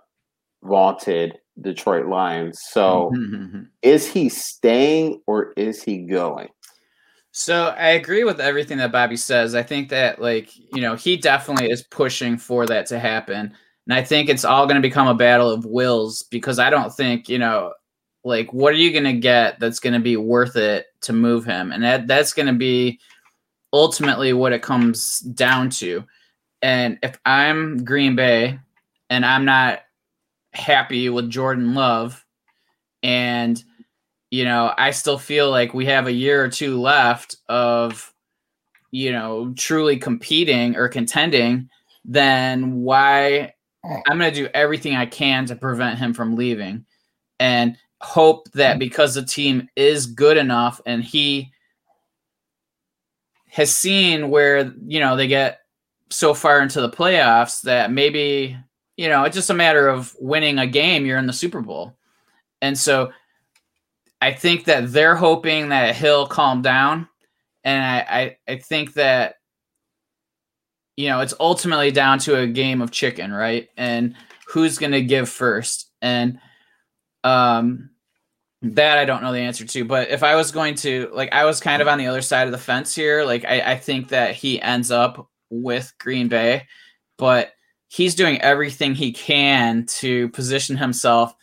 vaunted 0.63 1.39
Detroit 1.61 2.07
Lions. 2.07 2.61
So, 2.71 3.13
is 3.83 4.11
he 4.11 4.29
staying 4.29 5.21
or 5.27 5.53
is 5.57 5.83
he 5.83 5.99
going? 5.99 6.49
So 7.37 7.75
I 7.77 7.89
agree 7.89 8.23
with 8.23 8.39
everything 8.39 8.79
that 8.79 8.93
Bobby 8.93 9.17
says. 9.17 9.57
I 9.57 9.65
think 9.65 9.89
that 9.89 10.21
like, 10.21 10.51
you 10.57 10.81
know, 10.81 10.95
he 10.95 11.17
definitely 11.17 11.69
is 11.69 11.83
pushing 11.83 12.39
for 12.39 12.65
that 12.67 12.87
to 12.87 13.01
happen. 13.01 13.53
And 13.87 13.93
I 13.93 14.05
think 14.05 14.29
it's 14.29 14.45
all 14.45 14.67
going 14.67 14.77
to 14.77 14.89
become 14.89 15.09
a 15.09 15.17
battle 15.17 15.51
of 15.51 15.67
wills 15.67 16.23
because 16.31 16.61
I 16.61 16.71
don't 16.71 16.95
think, 16.95 17.29
you 17.29 17.41
know, 17.41 17.73
like 18.25 18.53
what 18.53 18.73
are 18.73 18.79
you 18.79 18.91
going 18.91 19.05
to 19.05 19.13
get 19.13 19.61
that's 19.61 19.79
going 19.79 19.93
to 19.93 20.01
be 20.01 20.17
worth 20.17 20.57
it 20.57 20.87
to 21.03 21.13
move 21.13 21.45
him? 21.45 21.71
And 21.71 21.85
that 21.85 22.07
that's 22.07 22.33
going 22.33 22.47
to 22.47 22.55
be 22.55 22.99
ultimately 23.73 24.33
what 24.33 24.53
it 24.53 24.63
comes 24.63 25.21
down 25.21 25.71
to. 25.71 26.05
And 26.63 26.99
if 27.03 27.19
I'm 27.27 27.85
Green 27.85 28.17
Bay 28.17 28.59
and 29.11 29.27
I'm 29.27 29.45
not 29.45 29.81
happy 30.53 31.11
with 31.11 31.31
Jordan 31.31 31.75
Love 31.75 32.25
and 33.03 33.63
you 34.31 34.45
know, 34.45 34.75
I 34.77 34.91
still 34.91 35.19
feel 35.19 35.49
like 35.49 35.75
we 35.75 35.87
have 35.87 36.09
a 36.09 36.13
year 36.13 36.43
or 36.43 36.49
two 36.49 36.81
left 36.81 37.37
of, 37.49 38.13
you 38.91 39.13
know, 39.13 39.55
truly 39.57 39.97
competing 39.97 40.75
or 40.75 40.89
contending, 40.89 41.69
then 42.05 42.81
why 42.83 43.55
I'm 43.85 44.19
going 44.19 44.33
to 44.33 44.43
do 44.43 44.49
everything 44.53 44.97
I 44.97 45.07
can 45.07 45.47
to 45.47 45.55
prevent 45.55 46.01
him 46.01 46.15
from 46.15 46.35
leaving 46.35 46.85
and 47.39 47.77
hope 48.05 48.51
that 48.53 48.79
because 48.79 49.15
the 49.15 49.25
team 49.25 49.69
is 49.77 50.07
good 50.07 50.37
enough 50.37 50.81
and 50.87 51.03
he 51.03 51.53
has 53.49 53.75
seen 53.75 54.31
where, 54.31 54.73
you 54.87 55.01
know, 55.01 55.17
they 55.17 55.27
get 55.27 55.61
so 56.11 56.35
far 56.35 56.61
into 56.61 56.81
the 56.81 56.91
playoffs 56.91 57.63
that 57.63 57.91
maybe, 57.91 58.57
you 58.97 59.09
know, 59.09 59.25
it's 59.25 59.37
just 59.37 59.51
a 59.51 59.55
matter 59.55 59.89
of 59.89 60.15
winning 60.21 60.59
a 60.59 60.67
game, 60.67 61.07
you're 61.07 61.19
in 61.19 61.27
the 61.27 61.33
Super 61.33 61.61
Bowl. 61.61 61.97
And 62.61 62.79
so 62.79 63.13
I 64.25 64.33
think 64.33 64.65
that 64.65 64.91
they're 64.91 65.17
hoping 65.17 65.69
that 65.69 65.97
he'll 65.97 66.27
calm 66.27 66.63
down, 66.63 67.09
and 67.63 67.85
I, 67.85 68.37
I, 68.49 68.53
I 68.53 68.57
think 68.57 68.95
that 68.95 69.35
you 70.97 71.11
know 71.11 71.21
it's 71.21 71.35
ultimately 71.39 71.91
down 71.91 72.21
to 72.21 72.39
a 72.39 72.47
game 72.47 72.81
of 72.81 72.91
chicken, 72.91 73.31
right? 73.31 73.69
And 73.77 74.15
who's 74.47 74.79
going 74.79 74.93
to 74.93 75.03
give 75.03 75.29
first, 75.29 75.91
and 76.01 76.39
um, 77.23 77.91
that 78.73 78.99
I 78.99 79.05
don't 79.05 79.23
know 79.23 79.33
the 79.33 79.41
answer 79.41 79.65
to. 79.65 79.85
But 79.85 80.11
if 80.11 80.23
I 80.23 80.35
was 80.35 80.51
going 80.51 80.75
to 80.77 81.11
like, 81.13 81.33
I 81.33 81.45
was 81.45 81.61
kind 81.61 81.83
of 81.83 81.89
on 81.89 81.99
the 81.99 82.07
other 82.07 82.23
side 82.23 82.47
of 82.47 82.53
the 82.53 82.59
fence 82.59 82.95
here. 82.95 83.25
Like, 83.25 83.45
I, 83.45 83.73
I 83.73 83.77
think 83.77 84.09
that 84.09 84.35
he 84.35 84.61
ends 84.61 84.91
up 84.91 85.29
with 85.51 85.93
Green 85.99 86.29
Bay, 86.29 86.67
but 87.19 87.53
he's 87.89 88.15
doing 88.15 88.41
everything 88.41 88.95
he 88.95 89.13
can 89.13 89.87
to 89.87 90.29
position 90.31 90.77
himself 90.77 91.35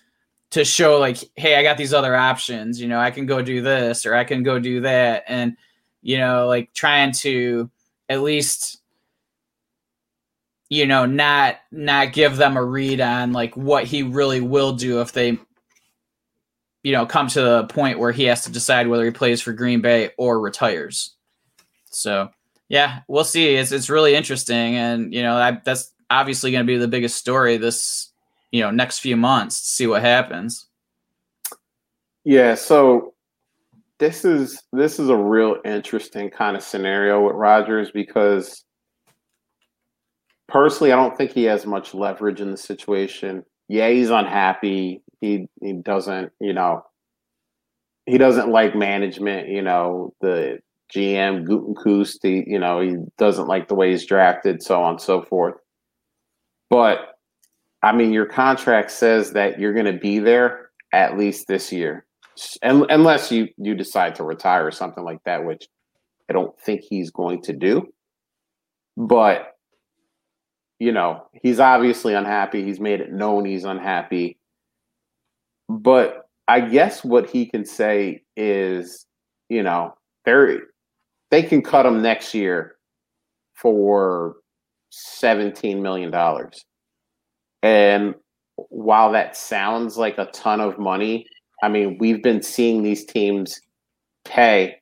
to 0.49 0.65
show 0.65 0.99
like 0.99 1.17
hey 1.38 1.55
i 1.55 1.63
got 1.63 1.77
these 1.77 1.93
other 1.93 2.13
options 2.13 2.79
you 2.79 2.88
know 2.88 2.99
i 2.99 3.10
can 3.10 3.25
go 3.25 3.41
do 3.41 3.62
this 3.62 4.05
or 4.05 4.13
i 4.13 4.25
can 4.25 4.43
go 4.43 4.60
do 4.60 4.81
that 4.81 5.23
and 5.27 5.55
you 6.01 6.17
know 6.17 6.47
like 6.47 6.73
trying 6.73 7.13
to 7.13 7.69
at 8.10 8.21
least 8.21 8.81
you 10.69 10.86
know 10.86 11.05
not 11.05 11.55
not 11.71 12.12
give 12.12 12.36
them 12.36 12.57
a 12.57 12.63
read 12.63 12.99
on 12.99 13.31
like 13.31 13.55
what 13.55 13.86
he 13.86 14.03
really 14.03 14.41
will 14.41 14.73
do 14.73 14.99
if 14.99 15.13
they 15.13 15.39
you 16.84 16.91
know 16.91 17.06
come 17.06 17.28
to 17.28 17.41
the 17.41 17.63
point 17.65 18.00
where 18.00 18.12
he 18.12 18.26
has 18.26 18.44
to 18.44 18.52
decide 18.52 18.88
whether 18.88 19.06
he 19.06 19.12
plays 19.12 19.41
for 19.41 19.54
green 19.54 19.82
bay 19.82 20.12
or 20.17 20.39
retires 20.39 21.15
so 21.89 22.30
yeah 22.70 23.00
we'll 23.08 23.24
see 23.24 23.56
it's, 23.56 23.72
it's 23.72 23.89
really 23.89 24.15
interesting 24.15 24.76
and 24.76 25.13
you 25.13 25.22
know 25.22 25.36
I, 25.36 25.60
that's 25.63 25.94
obviously 26.10 26.52
going 26.52 26.65
to 26.65 26.72
be 26.72 26.78
the 26.78 26.88
biggest 26.88 27.17
story 27.17 27.58
this 27.58 28.12
you 28.52 28.62
know 28.62 28.70
next 28.70 29.00
few 29.00 29.17
months 29.17 29.62
to 29.62 29.67
see 29.67 29.88
what 29.88 30.02
happens. 30.02 30.67
Yeah, 32.24 32.56
so 32.56 33.13
this 33.98 34.26
is 34.26 34.62
this 34.72 35.00
is 35.00 35.10
a 35.10 35.15
real 35.15 35.58
interesting 35.65 36.30
kind 36.30 36.56
of 36.56 36.63
scenario 36.63 37.26
with 37.26 37.36
Rodgers 37.36 37.91
because 37.91 38.63
personally 40.48 40.91
I 40.91 40.98
don't 40.98 41.17
think 41.17 41.32
he 41.32 41.46
has 41.46 41.65
much 41.65 41.94
leverage 41.94 42.41
in 42.41 42.52
the 42.52 42.58
situation. 42.58 43.44
Yeah, 43.67 43.89
he's 43.89 44.10
unhappy. 44.10 45.02
He 45.21 45.47
he 45.62 45.73
doesn't, 45.73 46.31
you 46.41 46.53
know, 46.53 46.84
he 48.05 48.17
doesn't 48.17 48.49
like 48.49 48.75
management, 48.75 49.47
you 49.47 49.62
know, 49.62 50.13
the 50.19 50.60
GM 50.93 51.45
Gutekunst, 51.45 52.17
he, 52.23 52.43
you 52.45 52.60
know, 52.60 52.81
he 52.81 52.95
doesn't 53.17 53.47
like 53.47 53.67
the 53.67 53.75
way 53.75 53.91
he's 53.91 54.05
drafted, 54.05 54.62
so 54.62 54.81
on 54.81 54.93
and 54.93 55.01
so 55.01 55.21
forth. 55.21 55.55
But 56.69 56.99
I 57.84 57.93
mean, 57.93 58.12
your 58.12 58.25
contract 58.25 58.91
says 58.91 59.31
that 59.34 59.60
you're 59.60 59.73
going 59.73 59.86
to 59.86 59.99
be 59.99 60.19
there 60.19 60.69
at 60.93 61.17
least 61.17 61.48
this 61.48 61.71
year, 61.71 62.06
and, 62.62 62.85
unless 62.89 63.31
you 63.31 63.48
you 63.58 63.75
decide 63.75 64.15
to 64.15 64.23
retire 64.23 64.65
or 64.65 64.71
something 64.71 65.04
like 65.04 65.23
that, 65.25 65.46
which 65.46 65.67
I 66.29 66.33
don't 66.33 66.60
think 66.60 66.81
he's 66.81 67.12
going 67.12 67.41
to 67.43 67.54
do. 67.54 67.87
But 68.98 69.48
you 70.79 70.91
know, 70.91 71.27
he's 71.43 71.60
obviously 71.60 72.15
unhappy. 72.15 72.63
He's 72.63 72.79
made 72.79 73.02
it 73.02 73.13
known 73.13 73.46
he's 73.46 73.65
unhappy. 73.65 74.39
But 75.80 76.28
I 76.48 76.62
guess 76.62 77.04
what 77.04 77.30
he 77.30 77.46
can 77.46 77.65
say 77.65 78.24
is, 78.36 79.06
you 79.50 79.63
know, 79.63 79.96
they 80.26 80.58
they 81.30 81.44
can 81.44 81.62
cut 81.62 81.86
him 81.86 82.02
next 82.02 82.34
year 82.34 82.76
for 83.54 84.36
seventeen 84.90 85.82
million 85.82 86.12
dollars 86.12 86.65
and 87.63 88.15
while 88.69 89.12
that 89.12 89.36
sounds 89.36 89.98
like 89.98 90.17
a 90.17 90.26
ton 90.28 90.62
of 90.62 90.78
money, 90.78 91.26
I 91.63 91.69
mean, 91.69 91.98
we've 92.00 92.22
been 92.22 92.42
seeing 92.42 92.84
these 92.84 93.06
teams 93.06 93.60
pay 94.26 94.78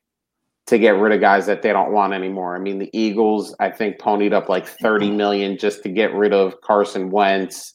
to 0.67 0.77
get 0.77 0.91
rid 0.91 1.13
of 1.13 1.19
guys 1.19 1.45
that 1.47 1.61
they 1.61 1.73
don't 1.73 1.91
want 1.91 2.13
anymore. 2.13 2.55
I 2.55 2.59
mean, 2.59 2.79
the 2.79 2.89
Eagles, 2.93 3.55
I 3.59 3.69
think, 3.69 3.97
ponied 3.97 4.33
up 4.33 4.49
like 4.49 4.67
30 4.67 5.11
million 5.11 5.57
just 5.57 5.83
to 5.83 5.89
get 5.89 6.13
rid 6.13 6.33
of 6.33 6.61
Carson 6.61 7.09
Wentz. 7.09 7.73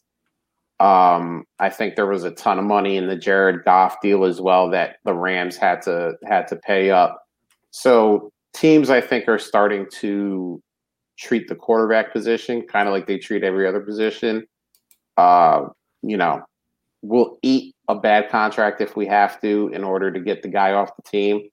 Um, 0.80 1.44
I 1.58 1.70
think 1.70 1.94
there 1.94 2.06
was 2.06 2.24
a 2.24 2.32
ton 2.32 2.58
of 2.58 2.64
money 2.64 2.96
in 2.96 3.06
the 3.06 3.16
Jared 3.16 3.64
Goff 3.64 4.00
deal 4.02 4.24
as 4.24 4.40
well 4.40 4.70
that 4.70 4.96
the 5.04 5.14
Rams 5.14 5.56
had 5.56 5.82
to 5.82 6.14
had 6.24 6.48
to 6.48 6.56
pay 6.56 6.90
up. 6.90 7.22
So 7.70 8.30
teams, 8.52 8.90
I 8.90 9.00
think, 9.00 9.28
are 9.28 9.38
starting 9.38 9.86
to 10.00 10.60
treat 11.16 11.48
the 11.48 11.54
quarterback 11.54 12.12
position 12.12 12.62
kind 12.62 12.88
of 12.88 12.94
like 12.94 13.06
they 13.06 13.18
treat 13.18 13.44
every 13.44 13.68
other 13.68 13.80
position 13.80 14.44
uh, 15.16 15.68
you 16.02 16.16
know, 16.16 16.42
we'll 17.02 17.38
eat 17.42 17.74
a 17.88 17.94
bad 17.94 18.30
contract 18.30 18.80
if 18.80 18.96
we 18.96 19.06
have 19.06 19.40
to 19.40 19.70
in 19.72 19.84
order 19.84 20.10
to 20.10 20.20
get 20.20 20.42
the 20.42 20.48
guy 20.48 20.72
off 20.72 20.96
the 20.96 21.02
team. 21.02 21.48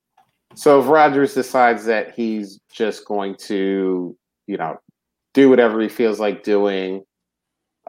So 0.56 0.82
if 0.82 0.88
Rodgers 0.88 1.34
decides 1.34 1.86
that 1.86 2.14
he's 2.14 2.60
just 2.74 3.06
going 3.06 3.36
to, 3.46 4.16
you 4.48 4.58
know, 4.58 4.78
do 5.34 5.50
whatever 5.50 5.80
he 5.80 5.88
feels 5.88 6.20
like 6.20 6.44
doing, 6.44 7.04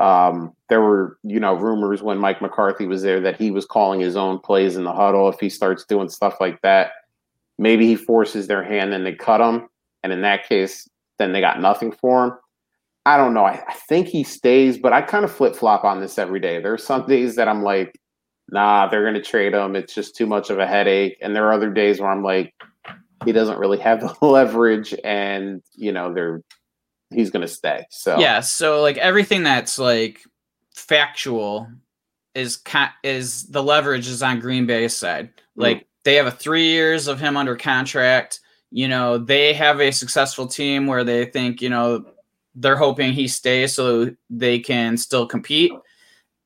um, 0.03 0.53
there 0.69 0.81
were, 0.81 1.17
you 1.23 1.39
know, 1.39 1.55
rumors 1.55 2.03
when 2.03 2.19
Mike 2.19 2.43
McCarthy 2.43 2.87
was 2.87 3.03
there 3.03 3.21
that 3.21 3.41
he 3.41 3.53
was 3.53 3.65
calling 3.65 4.01
his 4.01 4.17
own 4.17 4.41
plays 4.41 4.77
in 4.77 4.83
the 4.83 4.93
huddle. 4.93 5.29
If 5.29 5.39
he 5.39 5.49
starts 5.49 5.85
doing 5.85 6.09
stuff 6.09 6.39
like 6.41 6.61
that, 6.63 6.91
maybe 7.57 7.87
he 7.87 7.95
forces 7.95 8.49
their 8.49 8.65
hand 8.65 8.93
and 8.93 9.07
they 9.07 9.13
cut 9.15 9.41
him. 9.41 9.69
And 10.03 10.13
in 10.13 10.23
that 10.23 10.49
case, 10.49 10.89
then 11.19 11.33
they 11.33 11.41
got 11.41 11.61
nothing 11.61 11.93
for 11.93 12.25
him. 12.25 12.33
I 13.07 13.17
don't 13.17 13.33
know. 13.33 13.45
I, 13.45 13.63
I 13.69 13.75
think 13.75 14.09
he 14.09 14.25
stays, 14.25 14.77
but 14.77 14.93
I 14.93 15.03
kind 15.03 15.25
of 15.25 15.31
flip 15.31 15.55
flop 15.55 15.85
on 15.85 16.01
this 16.01 16.19
every 16.19 16.41
day. 16.41 16.61
There 16.61 16.73
are 16.73 16.79
some 16.79 17.07
days 17.07 17.37
that 17.37 17.47
I'm 17.47 17.63
like, 17.63 17.97
nah, 18.51 18.89
they're 18.89 19.03
going 19.03 19.15
to 19.15 19.23
trade 19.23 19.55
him. 19.55 19.77
It's 19.77 19.95
just 19.95 20.17
too 20.17 20.27
much 20.27 20.51
of 20.51 20.59
a 20.59 20.67
headache. 20.67 21.17
And 21.23 21.35
there 21.35 21.47
are 21.47 21.53
other 21.53 21.71
days 21.71 22.01
where 22.01 22.11
I'm 22.11 22.25
like, 22.25 22.53
he 23.25 23.31
doesn't 23.31 23.59
really 23.59 23.79
have 23.79 24.01
the 24.21 24.27
leverage, 24.27 24.95
and 25.05 25.63
you 25.75 25.93
know, 25.93 26.13
they're 26.13 26.43
he's 27.13 27.31
going 27.31 27.43
to 27.43 27.53
stay. 27.53 27.87
So 27.91 28.19
yeah, 28.19 28.41
so 28.41 28.81
like 28.81 28.99
everything 28.99 29.43
that's 29.43 29.79
like 29.79 30.23
factual 30.75 31.69
is 32.35 32.63
is 33.03 33.47
the 33.49 33.63
leverage 33.63 34.09
is 34.09 34.23
on 34.23 34.41
Green 34.41 34.67
Bay's 34.67 34.97
side. 34.97 35.29
Mm. 35.29 35.41
Like 35.57 35.79
mm. 35.79 35.87
they 36.05 36.15
have 36.17 36.27
a 36.27 36.33
three 36.33 36.67
years 36.67 37.09
of 37.09 37.21
him 37.21 37.37
under 37.37 37.57
contract. 37.57 38.41
You 38.71 38.89
know, 38.89 39.19
they 39.19 39.53
have 39.53 39.81
a 39.81 39.91
successful 39.91 40.47
team 40.47 40.87
where 40.87 41.05
they 41.05 41.27
think 41.27 41.61
you 41.61 41.69
know 41.69 42.07
they're 42.55 42.77
hoping 42.77 43.13
he 43.13 43.29
stays 43.29 43.75
so 43.75 44.11
they 44.31 44.59
can 44.59 44.97
still 44.97 45.27
compete. 45.27 45.73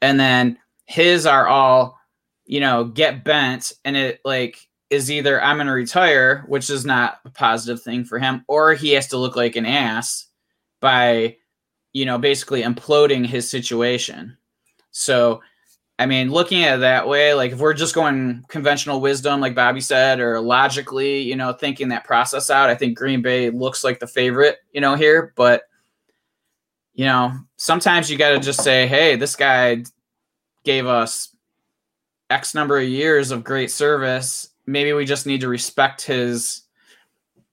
And 0.02 0.20
then 0.20 0.58
his 0.84 1.26
are 1.26 1.46
all, 1.46 1.98
you 2.44 2.60
know, 2.60 2.84
get 2.84 3.24
bent 3.24 3.72
and 3.84 3.96
it 3.96 4.20
like 4.24 4.68
is 4.88 5.10
either 5.10 5.42
I'm 5.42 5.56
going 5.56 5.66
to 5.66 5.72
retire, 5.72 6.44
which 6.46 6.70
is 6.70 6.84
not 6.84 7.18
a 7.24 7.30
positive 7.30 7.82
thing 7.82 8.04
for 8.04 8.18
him, 8.18 8.44
or 8.46 8.74
he 8.74 8.92
has 8.92 9.08
to 9.08 9.16
look 9.16 9.34
like 9.34 9.56
an 9.56 9.66
ass 9.66 10.26
by, 10.81 11.37
you 11.93 12.05
know, 12.05 12.18
basically 12.18 12.62
imploding 12.62 13.27
his 13.27 13.49
situation. 13.49 14.37
So, 14.91 15.41
I 15.99 16.07
mean, 16.07 16.31
looking 16.31 16.64
at 16.64 16.77
it 16.77 16.81
that 16.81 17.09
way, 17.09 17.35
like 17.35 17.53
if 17.53 17.59
we're 17.59 17.74
just 17.74 17.95
going 17.95 18.45
conventional 18.49 19.01
wisdom, 19.01 19.41
like 19.41 19.55
Bobby 19.55 19.81
said, 19.81 20.20
or 20.20 20.41
logically, 20.41 21.22
you 21.22 21.37
know, 21.37 21.53
thinking 21.53 21.89
that 21.89 22.05
process 22.05 22.51
out, 22.51 22.68
I 22.68 22.74
think 22.74 22.99
Green 22.99 23.22
Bay 23.22 23.51
looks 23.51 23.83
like 23.83 23.99
the 23.99 24.07
favorite, 24.07 24.59
you 24.72 24.81
know, 24.81 24.95
here. 24.95 25.33
But 25.37 25.62
you 26.97 27.05
know, 27.05 27.33
sometimes 27.57 28.11
you 28.11 28.16
got 28.16 28.31
to 28.31 28.41
just 28.41 28.64
say, 28.64 28.87
hey, 28.87 29.16
this 29.16 29.37
guy 29.37 29.85
gave 30.64 30.87
us 30.87 31.37
X 32.31 32.55
number 32.55 32.79
of 32.79 32.89
years 32.89 33.31
of 33.31 33.45
great 33.45 33.70
service. 33.70 34.49
Maybe 34.66 34.95
we 34.95 35.05
just 35.05 35.27
need 35.27 35.43
to 35.43 35.49
respect 35.49 36.03
his, 36.03 36.62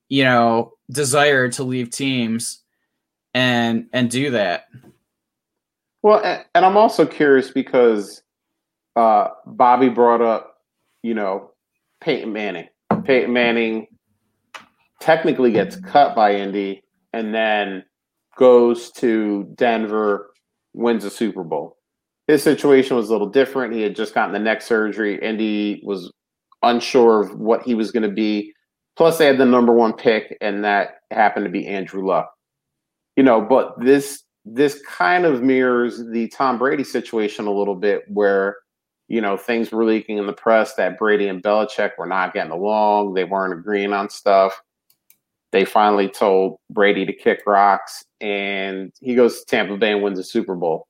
you 0.08 0.24
know, 0.24 0.74
desire 0.90 1.50
to 1.50 1.64
leave 1.64 1.90
teams 1.90 2.63
and 3.34 3.88
and 3.94 4.10
do 4.10 4.32
that. 4.32 4.68
Well, 6.02 6.22
and 6.54 6.66
I'm 6.66 6.78
also 6.78 7.06
curious 7.06 7.52
because 7.52 8.22
uh, 8.96 9.30
Bobby 9.46 9.90
brought 9.90 10.22
up, 10.22 10.58
you 11.02 11.14
know, 11.14 11.52
Peyton 12.02 12.34
Manning. 12.34 12.68
Peyton 13.06 13.32
Manning 13.32 13.88
technically 15.00 15.52
gets 15.52 15.78
cut 15.78 16.16
by 16.16 16.36
Indy, 16.36 16.84
and 17.14 17.34
then 17.34 17.84
goes 18.38 18.92
to 18.92 19.44
Denver, 19.56 20.32
wins 20.74 21.06
a 21.06 21.10
Super 21.10 21.44
Bowl. 21.44 21.78
His 22.28 22.44
situation 22.44 22.96
was 22.96 23.10
a 23.10 23.12
little 23.12 23.30
different. 23.30 23.74
He 23.74 23.82
had 23.82 23.96
just 23.96 24.14
gotten 24.14 24.34
the 24.34 24.40
neck 24.40 24.62
surgery. 24.62 25.22
Indy 25.22 25.82
was 25.86 26.12
unsure 26.64 27.22
of 27.22 27.38
what 27.40 27.64
he 27.64 27.76
was 27.76 27.92
going 27.92 28.04
to 28.04 28.14
be. 28.14 28.54
Plus, 28.96 29.18
they 29.18 29.26
had 29.26 29.38
the 29.38 29.46
number 29.46 29.74
one 29.74 29.94
pick, 29.94 30.38
and 30.40 30.64
that 30.64 30.96
happened 31.12 31.46
to 31.46 31.52
be 31.52 31.68
Andrew 31.68 32.06
Luck. 32.06 32.33
You 33.16 33.24
know, 33.24 33.42
but 33.42 33.80
this 33.80 34.24
this 34.46 34.82
kind 34.82 35.26
of 35.26 35.42
mirrors 35.42 36.04
the 36.12 36.28
Tom 36.30 36.58
Brady 36.58 36.84
situation 36.84 37.48
a 37.48 37.54
little 37.54 37.76
bit, 37.76 38.04
where 38.08 38.58
you 39.08 39.22
know 39.22 39.38
things 39.38 39.72
were 39.72 39.86
leaking 39.86 40.18
in 40.18 40.28
the 40.28 40.34
press 40.34 40.76
that 40.76 40.98
Brady 40.98 41.28
and 41.28 41.44
Belichick 41.44 41.92
were 41.98 42.08
not 42.08 42.34
getting 42.34 42.52
along. 42.52 43.14
They 43.14 43.24
weren't 43.24 43.54
agreeing 43.54 43.94
on 43.94 44.10
stuff 44.10 44.62
they 45.54 45.64
finally 45.64 46.10
told 46.10 46.58
Brady 46.72 47.06
to 47.06 47.14
kick 47.14 47.44
rocks, 47.46 48.04
and 48.20 48.92
he 49.00 49.14
goes 49.14 49.40
to 49.40 49.46
Tampa 49.46 49.78
Bay 49.78 49.92
and 49.92 50.02
wins 50.02 50.18
a 50.18 50.24
Super 50.24 50.56
Bowl. 50.56 50.88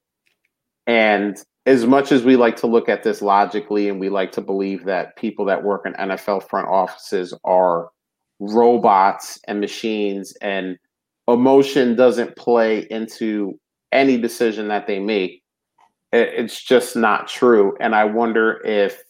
And 0.88 1.38
as 1.66 1.86
much 1.86 2.14
as 2.14 2.24
we 2.24 2.38
like 2.38 2.56
to 2.58 2.68
look 2.68 2.88
at 2.88 3.04
this 3.04 3.22
logically, 3.22 3.90
and 3.90 4.00
we 4.00 4.10
like 4.10 4.32
to 4.32 4.42
believe 4.42 4.86
that 4.86 5.18
people 5.18 5.44
that 5.46 5.64
work 5.64 5.86
in 5.86 5.94
NFL 5.94 6.48
front 6.48 6.70
offices 6.70 7.34
are 7.44 7.90
robots 8.40 9.38
and 9.50 9.60
machines, 9.60 10.34
and 10.42 10.80
emotion 11.28 11.96
doesn't 11.96 12.36
play 12.36 12.88
into 12.90 13.60
any 13.92 14.18
decision 14.18 14.68
that 14.70 14.88
they 14.88 15.00
make, 15.00 15.44
it's 16.12 16.62
just 16.62 16.96
not 16.96 17.28
true. 17.28 17.76
And 17.80 17.96
I 17.96 18.06
wonder 18.06 18.62
if, 18.66 19.02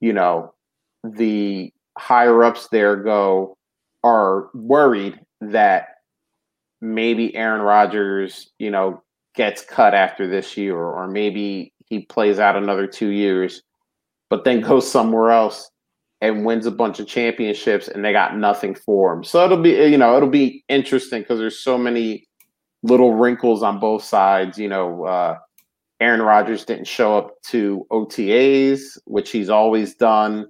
you 0.00 0.12
know, 0.12 0.52
the 1.04 1.72
higher 1.96 2.44
ups 2.44 2.68
there 2.68 2.96
go, 2.96 3.56
are 4.04 4.50
worried 4.54 5.18
that 5.40 5.88
maybe 6.80 7.34
Aaron 7.34 7.62
Rodgers, 7.62 8.50
you 8.58 8.70
know, 8.70 9.02
gets 9.34 9.64
cut 9.64 9.94
after 9.94 10.26
this 10.26 10.56
year, 10.56 10.76
or 10.76 11.06
maybe 11.06 11.72
he 11.86 12.00
plays 12.00 12.38
out 12.38 12.56
another 12.56 12.86
two 12.86 13.08
years, 13.08 13.62
but 14.28 14.44
then 14.44 14.60
goes 14.60 14.90
somewhere 14.90 15.30
else 15.30 15.70
and 16.22 16.44
wins 16.44 16.66
a 16.66 16.70
bunch 16.70 17.00
of 17.00 17.08
championships, 17.08 17.88
and 17.88 18.04
they 18.04 18.12
got 18.12 18.38
nothing 18.38 18.76
for 18.76 19.12
him. 19.12 19.24
So 19.24 19.44
it'll 19.44 19.60
be, 19.60 19.70
you 19.70 19.98
know, 19.98 20.16
it'll 20.16 20.28
be 20.30 20.64
interesting 20.68 21.22
because 21.22 21.40
there's 21.40 21.58
so 21.58 21.76
many 21.76 22.28
little 22.84 23.14
wrinkles 23.14 23.64
on 23.64 23.80
both 23.80 24.04
sides. 24.04 24.56
You 24.56 24.68
know, 24.68 25.04
uh, 25.04 25.38
Aaron 26.00 26.22
Rodgers 26.22 26.64
didn't 26.64 26.86
show 26.86 27.18
up 27.18 27.42
to 27.48 27.84
OTAs, 27.90 28.98
which 29.04 29.32
he's 29.32 29.50
always 29.50 29.96
done. 29.96 30.46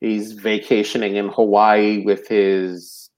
He's 0.00 0.32
vacationing 0.32 1.14
in 1.14 1.28
Hawaii 1.28 2.02
with 2.04 2.26
his 2.26 3.08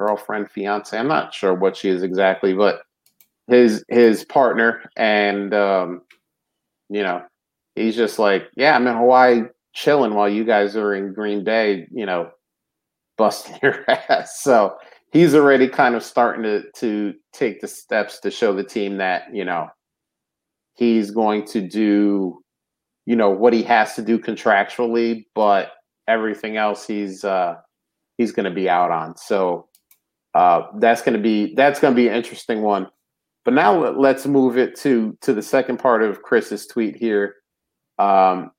girlfriend, 0.00 0.50
fiance. 0.50 0.98
I'm 0.98 1.06
not 1.06 1.32
sure 1.32 1.54
what 1.54 1.76
she 1.76 1.88
is 1.88 2.02
exactly, 2.02 2.52
but 2.52 2.82
his 3.46 3.84
his 3.88 4.24
partner, 4.24 4.90
and 4.96 5.54
um, 5.54 6.02
you 6.90 7.04
know, 7.04 7.22
he's 7.76 7.94
just 7.94 8.18
like, 8.18 8.48
yeah, 8.56 8.74
I'm 8.74 8.88
in 8.88 8.96
Hawaii 8.96 9.44
chilling 9.74 10.14
while 10.14 10.28
you 10.28 10.44
guys 10.44 10.76
are 10.76 10.94
in 10.94 11.12
Green 11.12 11.44
Bay, 11.44 11.86
you 11.92 12.06
know, 12.06 12.30
busting 13.18 13.58
your 13.62 13.84
ass. 13.88 14.40
So 14.42 14.76
he's 15.12 15.34
already 15.34 15.68
kind 15.68 15.94
of 15.94 16.02
starting 16.02 16.42
to 16.44 16.64
to 16.76 17.14
take 17.32 17.60
the 17.60 17.68
steps 17.68 18.20
to 18.20 18.30
show 18.30 18.54
the 18.54 18.64
team 18.64 18.96
that 18.98 19.34
you 19.34 19.44
know 19.44 19.68
he's 20.74 21.10
going 21.10 21.44
to 21.46 21.60
do 21.60 22.40
you 23.06 23.16
know 23.16 23.30
what 23.30 23.52
he 23.52 23.62
has 23.62 23.94
to 23.94 24.02
do 24.02 24.18
contractually, 24.18 25.26
but 25.34 25.72
everything 26.08 26.56
else 26.56 26.86
he's 26.86 27.24
uh, 27.24 27.56
he's 28.16 28.32
to 28.44 28.54
be 28.54 28.68
out 28.68 28.90
on. 28.90 29.16
So 29.16 29.68
uh, 30.34 30.62
that's 30.78 31.02
to 31.14 31.22
be 31.22 31.54
that's 31.54 31.80
to 31.92 31.96
be 31.96 32.08
an 32.08 32.14
interesting 32.14 32.62
one. 32.62 32.88
But 33.44 33.54
now 33.54 33.90
let's 33.90 34.26
move 34.26 34.56
it 34.56 34.74
to 34.80 35.16
to 35.20 35.34
the 35.34 35.42
second 35.42 35.78
part 35.78 36.02
of 36.02 36.22
Chris's 36.22 36.66
tweet 36.66 36.96
here. 36.96 37.36
Um, 37.98 38.50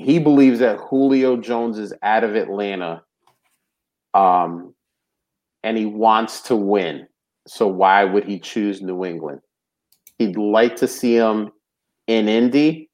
he 0.00 0.18
believes 0.18 0.58
that 0.60 0.78
Julio 0.78 1.36
Jones 1.36 1.78
is 1.78 1.92
out 2.02 2.24
of 2.24 2.34
Atlanta, 2.34 3.02
um, 4.14 4.74
and 5.62 5.76
he 5.76 5.86
wants 5.86 6.40
to 6.42 6.56
win. 6.56 7.06
So 7.46 7.66
why 7.66 8.04
would 8.04 8.24
he 8.24 8.38
choose 8.38 8.82
New 8.82 9.04
England? 9.04 9.40
He'd 10.18 10.36
like 10.36 10.76
to 10.76 10.88
see 10.88 11.14
him 11.14 11.52
in 12.06 12.28
Indy, 12.28 12.90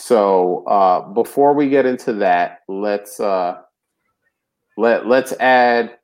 so 0.00 0.64
uh, 0.66 1.00
before 1.12 1.54
we 1.54 1.68
get 1.68 1.86
into 1.86 2.12
that, 2.14 2.60
let's 2.68 3.18
uh, 3.18 3.62
let 4.76 5.06
let's 5.06 5.32
add 5.40 5.98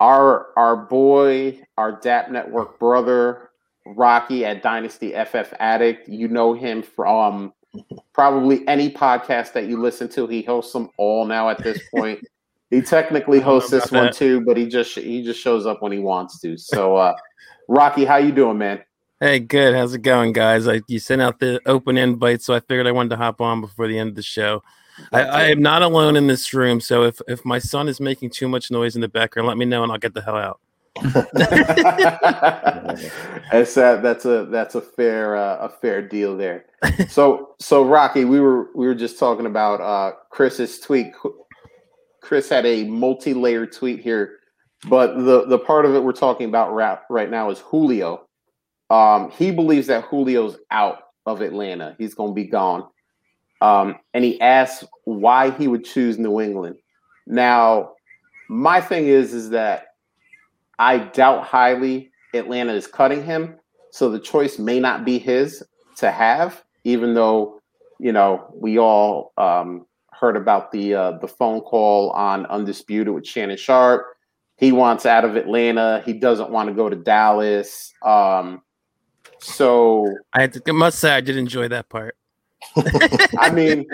our 0.00 0.48
our 0.56 0.76
boy, 0.76 1.60
our 1.78 1.98
DAP 2.00 2.30
Network 2.30 2.78
brother, 2.78 3.50
Rocky 3.86 4.44
at 4.44 4.62
Dynasty 4.62 5.12
FF 5.12 5.54
Addict. 5.58 6.08
You 6.08 6.28
know 6.28 6.52
him 6.52 6.82
from 6.82 7.54
probably 8.12 8.66
any 8.68 8.90
podcast 8.90 9.52
that 9.52 9.66
you 9.66 9.80
listen 9.80 10.08
to. 10.10 10.26
He 10.26 10.42
hosts 10.42 10.72
them 10.72 10.90
all 10.96 11.24
now 11.24 11.48
at 11.48 11.62
this 11.62 11.80
point. 11.94 12.20
he 12.70 12.80
technically 12.82 13.40
hosts 13.50 13.70
this 13.70 13.90
one 13.90 14.12
too, 14.12 14.42
but 14.42 14.56
he 14.56 14.66
just 14.66 14.94
he 14.96 15.22
just 15.22 15.40
shows 15.40 15.66
up 15.66 15.82
when 15.82 15.92
he 15.92 15.98
wants 15.98 16.40
to. 16.40 16.56
So, 16.56 16.96
uh, 16.96 17.14
Rocky, 17.68 18.04
how 18.04 18.16
you 18.16 18.32
doing, 18.32 18.58
man? 18.58 18.82
Hey, 19.20 19.38
good. 19.38 19.74
How's 19.74 19.92
it 19.92 20.02
going, 20.02 20.32
guys? 20.32 20.66
I, 20.66 20.80
you 20.88 20.98
sent 20.98 21.20
out 21.20 21.40
the 21.40 21.60
open 21.66 21.98
invite, 21.98 22.40
so 22.40 22.54
I 22.54 22.60
figured 22.60 22.86
I 22.86 22.92
wanted 22.92 23.10
to 23.10 23.16
hop 23.16 23.40
on 23.40 23.60
before 23.60 23.86
the 23.86 23.98
end 23.98 24.08
of 24.08 24.14
the 24.14 24.22
show. 24.22 24.62
I, 25.12 25.22
I, 25.22 25.42
am 25.44 25.60
not 25.60 25.82
alone 25.82 26.16
in 26.16 26.26
this 26.26 26.52
room, 26.52 26.80
so 26.80 27.04
if, 27.04 27.20
if 27.28 27.44
my 27.44 27.58
son 27.58 27.88
is 27.88 28.00
making 28.00 28.30
too 28.30 28.48
much 28.48 28.70
noise 28.70 28.94
in 28.94 29.00
the 29.00 29.08
background, 29.08 29.48
let 29.48 29.56
me 29.56 29.64
know 29.64 29.82
and 29.82 29.92
I'll 29.92 29.98
get 29.98 30.14
the 30.14 30.22
hell 30.22 30.36
out. 30.36 30.60
that's 33.52 33.76
a, 33.76 34.00
that's 34.02 34.24
a 34.24 34.46
that's 34.50 34.74
a 34.74 34.80
fair 34.80 35.36
uh, 35.36 35.58
a 35.58 35.68
fair 35.68 36.02
deal 36.02 36.36
there. 36.36 36.66
So 37.08 37.54
so 37.60 37.84
Rocky, 37.84 38.24
we 38.24 38.40
were 38.40 38.68
we 38.74 38.86
were 38.86 38.94
just 38.94 39.18
talking 39.18 39.46
about 39.46 39.80
uh, 39.80 40.16
Chris's 40.30 40.80
tweet. 40.80 41.12
Chris 42.20 42.48
had 42.48 42.66
a 42.66 42.84
multi-layer 42.84 43.66
tweet 43.66 44.00
here, 44.00 44.38
but 44.88 45.16
the 45.16 45.46
the 45.46 45.58
part 45.58 45.84
of 45.84 45.94
it 45.94 46.02
we're 46.02 46.12
talking 46.12 46.48
about 46.48 46.74
right, 46.74 46.98
right 47.08 47.30
now 47.30 47.50
is 47.50 47.60
Julio. 47.60 48.26
Um, 48.90 49.30
he 49.30 49.52
believes 49.52 49.86
that 49.86 50.10
Julio's 50.10 50.58
out 50.70 50.98
of 51.24 51.40
Atlanta. 51.40 51.94
He's 51.98 52.14
going 52.14 52.30
to 52.30 52.34
be 52.34 52.46
gone. 52.46 52.88
Um, 53.60 53.96
and 54.14 54.24
he 54.24 54.40
asks 54.40 54.84
why 55.04 55.50
he 55.50 55.68
would 55.68 55.84
choose 55.84 56.18
New 56.18 56.40
England. 56.40 56.76
Now, 57.26 57.92
my 58.48 58.80
thing 58.80 59.06
is 59.06 59.32
is 59.32 59.50
that 59.50 59.89
I 60.80 60.98
doubt 60.98 61.44
highly 61.44 62.10
Atlanta 62.32 62.72
is 62.72 62.86
cutting 62.86 63.22
him, 63.22 63.56
so 63.92 64.10
the 64.10 64.18
choice 64.18 64.58
may 64.58 64.80
not 64.80 65.04
be 65.04 65.18
his 65.18 65.62
to 65.98 66.10
have, 66.10 66.64
even 66.84 67.12
though 67.12 67.60
you 67.98 68.12
know 68.12 68.50
we 68.54 68.78
all 68.78 69.32
um, 69.36 69.86
heard 70.10 70.36
about 70.36 70.72
the 70.72 70.94
uh, 70.94 71.10
the 71.18 71.28
phone 71.28 71.60
call 71.60 72.10
on 72.10 72.46
Undisputed 72.46 73.12
with 73.12 73.26
Shannon 73.26 73.58
Sharpe. 73.58 74.06
He 74.56 74.72
wants 74.72 75.04
out 75.04 75.24
of 75.24 75.36
Atlanta. 75.36 76.02
He 76.04 76.14
doesn't 76.14 76.50
want 76.50 76.70
to 76.70 76.74
go 76.74 76.88
to 76.88 76.96
Dallas. 76.96 77.92
Um, 78.02 78.62
so 79.38 80.06
I, 80.32 80.46
to, 80.46 80.72
must 80.72 80.98
say 80.98 81.12
I 81.12 81.20
did 81.20 81.36
enjoy 81.36 81.68
that 81.68 81.90
part. 81.90 82.16
I 83.38 83.50
mean, 83.50 83.86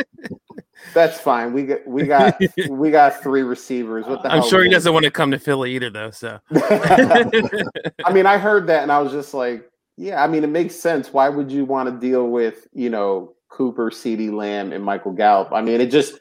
that's 0.94 1.18
fine. 1.20 1.52
We 1.52 1.64
got 1.64 1.86
we 1.86 2.04
got 2.04 2.40
we 2.68 2.90
got 2.90 3.22
three 3.22 3.42
receivers. 3.42 4.06
What 4.06 4.22
the 4.22 4.32
I'm 4.32 4.42
sure 4.42 4.62
he 4.62 4.70
doesn't 4.70 4.92
want 4.92 5.04
to 5.04 5.10
come 5.10 5.30
to 5.30 5.38
Philly 5.38 5.74
either, 5.74 5.90
though. 5.90 6.10
So 6.10 6.40
I 6.54 8.12
mean, 8.12 8.26
I 8.26 8.38
heard 8.38 8.66
that 8.68 8.82
and 8.82 8.92
I 8.92 9.00
was 9.00 9.12
just 9.12 9.34
like, 9.34 9.70
yeah. 9.96 10.22
I 10.22 10.26
mean, 10.26 10.44
it 10.44 10.50
makes 10.50 10.74
sense. 10.74 11.12
Why 11.12 11.28
would 11.28 11.50
you 11.50 11.64
want 11.64 11.88
to 11.88 12.06
deal 12.06 12.28
with 12.28 12.66
you 12.72 12.90
know 12.90 13.34
Cooper, 13.48 13.90
CeeDee 13.90 14.32
Lamb, 14.32 14.72
and 14.72 14.84
Michael 14.84 15.12
Gallup? 15.12 15.52
I 15.52 15.62
mean, 15.62 15.80
it 15.80 15.90
just 15.90 16.20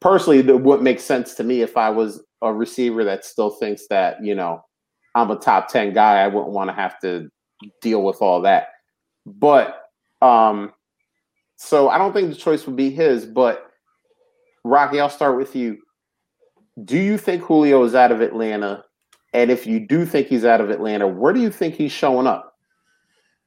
personally 0.00 0.38
it 0.38 0.60
would 0.60 0.82
make 0.82 1.00
sense 1.00 1.34
to 1.34 1.44
me 1.44 1.62
if 1.62 1.76
I 1.76 1.90
was 1.90 2.22
a 2.42 2.52
receiver 2.52 3.04
that 3.04 3.24
still 3.24 3.50
thinks 3.50 3.86
that 3.88 4.24
you 4.24 4.34
know 4.34 4.64
I'm 5.14 5.30
a 5.30 5.36
top 5.36 5.68
ten 5.68 5.92
guy. 5.92 6.20
I 6.22 6.28
wouldn't 6.28 6.52
want 6.52 6.70
to 6.70 6.74
have 6.74 6.98
to 7.00 7.28
deal 7.80 8.02
with 8.02 8.22
all 8.22 8.42
that. 8.42 8.68
But 9.26 9.88
um, 10.22 10.72
so 11.56 11.88
I 11.88 11.98
don't 11.98 12.12
think 12.12 12.30
the 12.30 12.36
choice 12.36 12.66
would 12.66 12.76
be 12.76 12.90
his. 12.90 13.26
But 13.26 13.67
Rocky, 14.64 15.00
I'll 15.00 15.10
start 15.10 15.36
with 15.36 15.54
you. 15.56 15.78
Do 16.84 16.98
you 16.98 17.18
think 17.18 17.42
Julio 17.42 17.82
is 17.84 17.94
out 17.94 18.12
of 18.12 18.20
Atlanta? 18.20 18.84
And 19.32 19.50
if 19.50 19.66
you 19.66 19.80
do 19.80 20.06
think 20.06 20.28
he's 20.28 20.44
out 20.44 20.60
of 20.60 20.70
Atlanta, 20.70 21.06
where 21.06 21.32
do 21.32 21.40
you 21.40 21.50
think 21.50 21.74
he's 21.74 21.92
showing 21.92 22.26
up? 22.26 22.54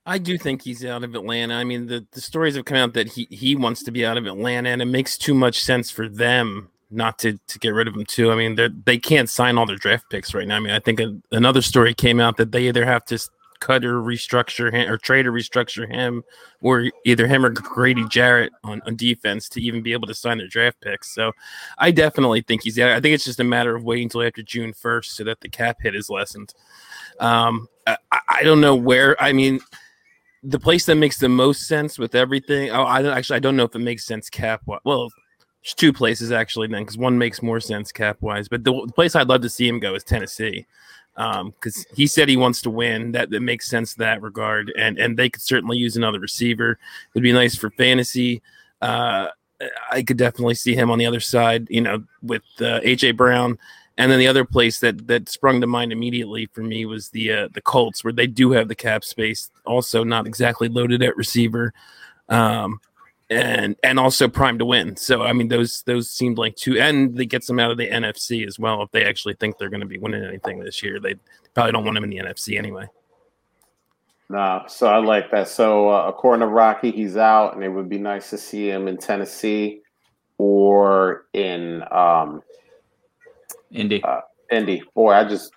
I 0.05 0.17
do 0.17 0.37
think 0.37 0.63
he's 0.63 0.83
out 0.83 1.03
of 1.03 1.13
Atlanta. 1.15 1.55
I 1.55 1.63
mean, 1.63 1.87
the, 1.87 2.05
the 2.11 2.21
stories 2.21 2.55
have 2.55 2.65
come 2.65 2.77
out 2.77 2.93
that 2.93 3.07
he, 3.07 3.27
he 3.29 3.55
wants 3.55 3.83
to 3.83 3.91
be 3.91 4.05
out 4.05 4.17
of 4.17 4.25
Atlanta, 4.25 4.69
and 4.69 4.81
it 4.81 4.85
makes 4.85 5.17
too 5.17 5.33
much 5.33 5.61
sense 5.61 5.91
for 5.91 6.09
them 6.09 6.69
not 6.89 7.19
to, 7.19 7.37
to 7.47 7.59
get 7.59 7.69
rid 7.69 7.87
of 7.87 7.95
him, 7.95 8.05
too. 8.05 8.31
I 8.31 8.35
mean, 8.35 8.57
they 8.85 8.97
can't 8.97 9.29
sign 9.29 9.57
all 9.57 9.65
their 9.65 9.77
draft 9.77 10.05
picks 10.09 10.33
right 10.33 10.47
now. 10.47 10.57
I 10.57 10.59
mean, 10.59 10.73
I 10.73 10.79
think 10.79 10.99
a, 10.99 11.15
another 11.31 11.61
story 11.61 11.93
came 11.93 12.19
out 12.19 12.37
that 12.37 12.51
they 12.51 12.67
either 12.67 12.85
have 12.85 13.05
to 13.05 13.19
cut 13.61 13.85
or 13.85 14.01
restructure 14.01 14.73
him 14.73 14.91
or 14.91 14.97
trade 14.97 15.25
or 15.25 15.31
restructure 15.31 15.89
him 15.89 16.23
or 16.61 16.89
either 17.05 17.27
him 17.27 17.45
or 17.45 17.49
Grady 17.49 18.05
Jarrett 18.09 18.51
on, 18.65 18.81
on 18.85 18.97
defense 18.97 19.47
to 19.49 19.61
even 19.61 19.81
be 19.81 19.93
able 19.93 20.07
to 20.07 20.13
sign 20.13 20.39
their 20.39 20.47
draft 20.47 20.81
picks. 20.81 21.13
So 21.15 21.31
I 21.77 21.91
definitely 21.91 22.41
think 22.41 22.63
he's 22.63 22.75
there. 22.75 22.93
I 22.93 22.99
think 22.99 23.15
it's 23.15 23.23
just 23.23 23.39
a 23.39 23.45
matter 23.45 23.75
of 23.75 23.85
waiting 23.85 24.05
until 24.05 24.23
after 24.23 24.43
June 24.43 24.73
1st 24.73 25.05
so 25.05 25.23
that 25.23 25.39
the 25.39 25.47
cap 25.47 25.77
hit 25.81 25.95
is 25.95 26.09
lessened. 26.09 26.53
Um, 27.19 27.69
I, 27.87 27.97
I 28.11 28.43
don't 28.43 28.59
know 28.59 28.75
where, 28.75 29.21
I 29.23 29.31
mean, 29.31 29.61
the 30.43 30.59
place 30.59 30.85
that 30.85 30.95
makes 30.95 31.19
the 31.19 31.29
most 31.29 31.67
sense 31.67 31.99
with 31.99 32.15
everything. 32.15 32.71
Oh, 32.71 32.83
I 32.83 33.03
actually 33.15 33.37
I 33.37 33.39
don't 33.39 33.55
know 33.55 33.65
if 33.65 33.75
it 33.75 33.79
makes 33.79 34.05
sense 34.05 34.29
cap. 34.29 34.63
Well, 34.65 35.09
there's 35.63 35.73
two 35.75 35.93
places 35.93 36.31
actually 36.31 36.67
then 36.67 36.81
because 36.81 36.97
one 36.97 37.17
makes 37.17 37.43
more 37.43 37.59
sense 37.59 37.91
cap 37.91 38.17
wise. 38.21 38.47
But 38.47 38.63
the, 38.63 38.73
the, 38.87 38.93
place 38.93 39.15
I'd 39.15 39.29
love 39.29 39.41
to 39.41 39.49
see 39.49 39.67
him 39.67 39.79
go 39.79 39.93
is 39.93 40.03
Tennessee 40.03 40.65
because 41.15 41.77
um, 41.77 41.95
he 41.95 42.07
said 42.07 42.29
he 42.29 42.37
wants 42.37 42.61
to 42.61 42.69
win. 42.69 43.11
That 43.11 43.29
that 43.31 43.41
makes 43.41 43.69
sense 43.69 43.95
in 43.95 44.01
that 44.01 44.21
regard, 44.21 44.71
and 44.77 44.97
and 44.97 45.17
they 45.17 45.29
could 45.29 45.41
certainly 45.41 45.77
use 45.77 45.95
another 45.95 46.19
receiver. 46.19 46.79
It'd 47.13 47.23
be 47.23 47.33
nice 47.33 47.55
for 47.55 47.69
fantasy. 47.71 48.41
Uh, 48.81 49.27
I 49.91 50.03
could 50.03 50.17
definitely 50.17 50.55
see 50.55 50.75
him 50.75 50.89
on 50.89 50.97
the 50.97 51.05
other 51.05 51.19
side, 51.19 51.67
you 51.69 51.81
know, 51.81 52.03
with 52.21 52.43
uh, 52.59 52.79
AJ 52.81 53.17
Brown. 53.17 53.59
And 53.97 54.11
then 54.11 54.19
the 54.19 54.27
other 54.27 54.45
place 54.45 54.79
that 54.79 55.07
that 55.07 55.29
sprung 55.29 55.61
to 55.61 55.67
mind 55.67 55.91
immediately 55.91 56.47
for 56.47 56.61
me 56.61 56.85
was 56.85 57.09
the 57.09 57.31
uh, 57.31 57.47
the 57.53 57.61
Colts, 57.61 58.03
where 58.03 58.13
they 58.13 58.27
do 58.27 58.51
have 58.51 58.67
the 58.67 58.75
cap 58.75 59.03
space, 59.03 59.49
also 59.65 60.03
not 60.03 60.25
exactly 60.25 60.69
loaded 60.69 61.03
at 61.03 61.17
receiver. 61.17 61.73
Um, 62.29 62.79
and 63.31 63.77
and 63.81 63.97
also 63.97 64.27
prime 64.27 64.59
to 64.59 64.65
win. 64.65 64.97
So 64.97 65.23
I 65.23 65.31
mean, 65.31 65.47
those 65.47 65.83
those 65.83 66.09
seemed 66.09 66.37
like 66.37 66.55
two, 66.57 66.77
and 66.77 67.15
they 67.17 67.25
get 67.25 67.47
them 67.47 67.59
out 67.59 67.71
of 67.71 67.77
the 67.77 67.87
NFC 67.87 68.45
as 68.45 68.59
well. 68.59 68.83
If 68.83 68.91
they 68.91 69.05
actually 69.05 69.35
think 69.35 69.57
they're 69.57 69.69
going 69.69 69.81
to 69.81 69.87
be 69.87 69.97
winning 69.97 70.23
anything 70.23 70.59
this 70.59 70.83
year, 70.83 70.99
they 70.99 71.15
probably 71.53 71.71
don't 71.71 71.85
want 71.85 71.95
them 71.95 72.03
in 72.03 72.09
the 72.09 72.17
NFC 72.17 72.57
anyway. 72.57 72.87
No, 74.29 74.63
so 74.67 74.87
I 74.87 74.97
like 74.97 75.31
that. 75.31 75.47
So 75.47 75.89
uh, 75.89 76.07
according 76.07 76.41
to 76.41 76.47
Rocky, 76.47 76.91
he's 76.91 77.15
out, 77.15 77.55
and 77.55 77.63
it 77.63 77.69
would 77.69 77.89
be 77.89 77.97
nice 77.97 78.29
to 78.31 78.37
see 78.37 78.69
him 78.69 78.87
in 78.87 78.97
Tennessee 78.97 79.81
or 80.37 81.25
in 81.33 81.83
um, 81.89 82.43
Indy. 83.71 84.03
Uh, 84.03 84.21
Indy. 84.51 84.83
Boy, 84.93 85.13
I 85.13 85.23
just 85.23 85.53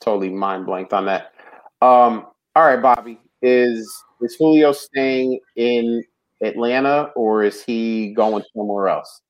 totally 0.00 0.30
mind 0.30 0.66
blanked 0.66 0.92
on 0.92 1.06
that. 1.06 1.32
Um, 1.80 2.26
all 2.54 2.66
right, 2.66 2.80
Bobby, 2.80 3.18
is 3.40 4.04
is 4.20 4.36
Julio 4.36 4.72
staying 4.72 5.38
in 5.56 6.02
Atlanta, 6.44 7.10
or 7.16 7.42
is 7.42 7.64
he 7.64 8.12
going 8.12 8.44
somewhere 8.54 8.88
else? 8.88 9.20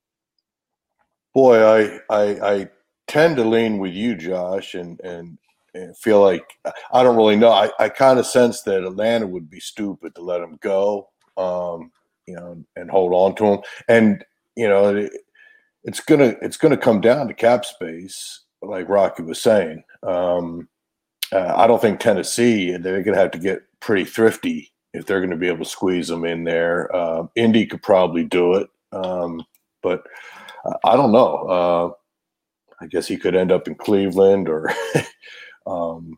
Boy, 1.32 1.62
I 1.64 2.00
I, 2.10 2.52
I 2.52 2.68
tend 3.06 3.36
to 3.36 3.44
lean 3.44 3.78
with 3.78 3.92
you, 3.92 4.14
Josh, 4.14 4.74
and 4.74 5.00
and, 5.00 5.38
and 5.74 5.96
feel 5.96 6.20
like 6.20 6.44
I 6.92 7.02
don't 7.02 7.16
really 7.16 7.36
know. 7.36 7.50
I, 7.50 7.70
I 7.78 7.88
kind 7.88 8.18
of 8.18 8.26
sense 8.26 8.62
that 8.62 8.84
Atlanta 8.84 9.26
would 9.26 9.50
be 9.50 9.60
stupid 9.60 10.14
to 10.14 10.22
let 10.22 10.40
him 10.40 10.58
go, 10.60 11.08
um, 11.36 11.90
you 12.26 12.36
know, 12.36 12.62
and 12.76 12.90
hold 12.90 13.12
on 13.12 13.34
to 13.36 13.44
him. 13.44 13.58
And 13.88 14.24
you 14.56 14.68
know, 14.68 14.94
it, 14.96 15.12
it's 15.84 16.00
gonna 16.00 16.34
it's 16.42 16.56
gonna 16.56 16.76
come 16.76 17.00
down 17.00 17.28
to 17.28 17.34
cap 17.34 17.64
space, 17.64 18.42
like 18.62 18.88
Rocky 18.88 19.22
was 19.22 19.40
saying. 19.40 19.82
Um, 20.02 20.68
uh, 21.32 21.54
I 21.56 21.66
don't 21.66 21.80
think 21.80 22.00
Tennessee 22.00 22.76
they're 22.76 23.02
gonna 23.02 23.18
have 23.18 23.32
to 23.32 23.38
get 23.38 23.62
pretty 23.80 24.04
thrifty 24.04 24.72
if 24.94 25.04
they're 25.04 25.20
going 25.20 25.30
to 25.30 25.36
be 25.36 25.48
able 25.48 25.64
to 25.64 25.70
squeeze 25.70 26.08
them 26.08 26.24
in 26.24 26.44
there. 26.44 26.94
Uh, 26.94 27.26
Indy 27.34 27.66
could 27.66 27.82
probably 27.82 28.24
do 28.24 28.54
it, 28.54 28.70
um, 28.92 29.44
but 29.82 30.04
I 30.84 30.96
don't 30.96 31.12
know. 31.12 31.36
Uh, 31.36 31.90
I 32.80 32.86
guess 32.86 33.06
he 33.06 33.16
could 33.16 33.34
end 33.34 33.52
up 33.52 33.68
in 33.68 33.74
Cleveland 33.74 34.48
or 34.48 34.70
um, 35.66 36.16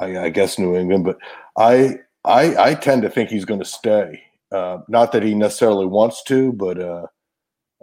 I, 0.00 0.18
I, 0.18 0.28
guess 0.28 0.58
New 0.58 0.76
England. 0.76 1.04
But 1.04 1.18
I 1.56 1.98
I, 2.24 2.70
I 2.70 2.74
tend 2.74 3.02
to 3.02 3.10
think 3.10 3.30
he's 3.30 3.44
going 3.44 3.60
to 3.60 3.66
stay. 3.66 4.22
Uh, 4.52 4.78
not 4.88 5.12
that 5.12 5.22
he 5.22 5.34
necessarily 5.34 5.86
wants 5.86 6.22
to, 6.24 6.52
but 6.52 6.80
uh, 6.80 7.06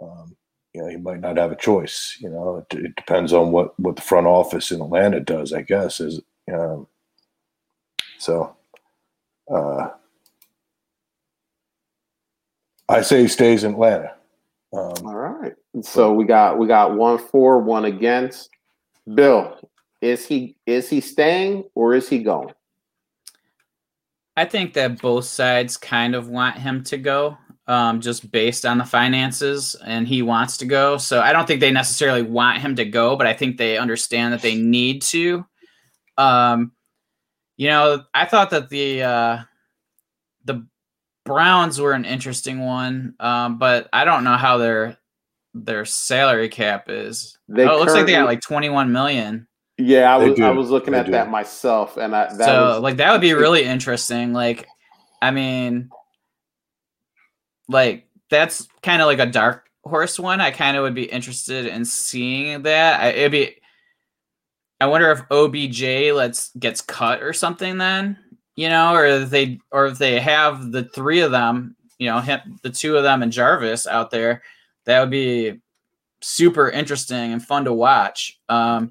um, 0.00 0.36
you 0.74 0.82
know 0.82 0.88
he 0.88 0.96
might 0.96 1.20
not 1.20 1.38
have 1.38 1.52
a 1.52 1.56
choice. 1.56 2.16
You 2.20 2.30
know, 2.30 2.64
it, 2.70 2.78
it, 2.78 2.96
depends 2.96 3.32
on 3.32 3.50
what 3.50 3.78
what 3.80 3.96
the 3.96 4.02
front 4.02 4.26
office 4.26 4.70
in 4.70 4.80
Atlanta 4.80 5.20
does. 5.20 5.52
I 5.52 5.62
guess 5.62 6.00
is 6.00 6.20
um, 6.52 6.86
so. 8.18 8.56
I 12.88 13.02
say 13.02 13.22
he 13.22 13.28
stays 13.28 13.64
in 13.64 13.72
Atlanta. 13.72 14.14
Um, 14.72 14.94
All 15.04 15.16
right. 15.16 15.54
So 15.82 16.12
we 16.12 16.24
got 16.24 16.58
we 16.58 16.66
got 16.66 16.96
one 16.96 17.18
for, 17.18 17.58
one 17.58 17.84
against. 17.84 18.50
Bill, 19.14 19.58
is 20.00 20.26
he 20.26 20.56
is 20.66 20.88
he 20.88 21.00
staying 21.00 21.64
or 21.74 21.94
is 21.94 22.08
he 22.08 22.18
going? 22.22 22.52
I 24.36 24.44
think 24.44 24.74
that 24.74 25.00
both 25.00 25.26
sides 25.26 25.76
kind 25.76 26.14
of 26.14 26.28
want 26.28 26.58
him 26.58 26.82
to 26.84 26.98
go, 26.98 27.38
um, 27.68 28.00
just 28.00 28.32
based 28.32 28.66
on 28.66 28.78
the 28.78 28.84
finances, 28.84 29.76
and 29.86 30.08
he 30.08 30.22
wants 30.22 30.56
to 30.56 30.66
go. 30.66 30.96
So 30.96 31.20
I 31.20 31.32
don't 31.32 31.46
think 31.46 31.60
they 31.60 31.70
necessarily 31.70 32.22
want 32.22 32.58
him 32.58 32.74
to 32.76 32.84
go, 32.84 33.16
but 33.16 33.28
I 33.28 33.32
think 33.32 33.56
they 33.56 33.78
understand 33.78 34.32
that 34.32 34.42
they 34.42 34.56
need 34.56 35.02
to. 35.02 35.46
Um, 36.18 36.72
you 37.56 37.68
know, 37.68 38.02
I 38.12 38.24
thought 38.24 38.50
that 38.50 38.68
the 38.70 39.02
uh, 39.02 39.42
the 40.44 40.66
Browns 41.24 41.80
were 41.80 41.92
an 41.92 42.04
interesting 42.04 42.60
one, 42.60 43.14
um, 43.20 43.58
but 43.58 43.88
I 43.92 44.04
don't 44.04 44.24
know 44.24 44.36
how 44.36 44.58
their 44.58 44.98
their 45.54 45.84
salary 45.84 46.48
cap 46.48 46.86
is. 46.88 47.38
They 47.48 47.66
oh, 47.66 47.76
it 47.76 47.78
looks 47.78 47.94
like 47.94 48.06
they 48.06 48.12
got 48.12 48.26
like 48.26 48.40
twenty 48.40 48.68
one 48.68 48.92
million. 48.92 49.46
Yeah, 49.78 50.14
I 50.14 50.18
was 50.18 50.38
I 50.38 50.50
was 50.50 50.70
looking 50.70 50.92
they 50.92 51.00
at 51.00 51.06
do. 51.06 51.12
that 51.12 51.30
myself, 51.30 51.96
and 51.96 52.14
I 52.14 52.34
that 52.34 52.44
so 52.44 52.68
was, 52.74 52.80
like 52.80 52.96
that 52.98 53.12
would 53.12 53.20
be 53.20 53.32
really 53.34 53.64
interesting. 53.64 54.32
Like, 54.32 54.66
I 55.22 55.30
mean, 55.30 55.90
like 57.68 58.06
that's 58.30 58.68
kind 58.82 59.00
of 59.00 59.06
like 59.06 59.18
a 59.18 59.26
dark 59.26 59.66
horse 59.82 60.18
one. 60.18 60.40
I 60.40 60.50
kind 60.50 60.76
of 60.76 60.82
would 60.82 60.94
be 60.94 61.04
interested 61.04 61.66
in 61.66 61.84
seeing 61.84 62.62
that. 62.62 63.00
I, 63.00 63.08
it'd 63.08 63.32
be 63.32 63.56
I 64.80 64.86
wonder 64.86 65.10
if 65.10 65.22
OBJ 65.30 66.12
lets 66.14 66.50
gets 66.56 66.80
cut 66.80 67.22
or 67.22 67.32
something 67.32 67.78
then, 67.78 68.18
you 68.56 68.68
know, 68.68 68.94
or 68.94 69.04
if 69.04 69.30
they 69.30 69.58
or 69.70 69.86
if 69.86 69.98
they 69.98 70.20
have 70.20 70.72
the 70.72 70.84
three 70.84 71.20
of 71.20 71.30
them, 71.30 71.76
you 71.98 72.08
know, 72.08 72.20
him, 72.20 72.58
the 72.62 72.70
two 72.70 72.96
of 72.96 73.02
them 73.02 73.22
and 73.22 73.32
Jarvis 73.32 73.86
out 73.86 74.10
there, 74.10 74.42
that 74.84 75.00
would 75.00 75.10
be 75.10 75.60
super 76.20 76.70
interesting 76.70 77.32
and 77.32 77.44
fun 77.44 77.64
to 77.64 77.72
watch. 77.72 78.38
Um, 78.48 78.90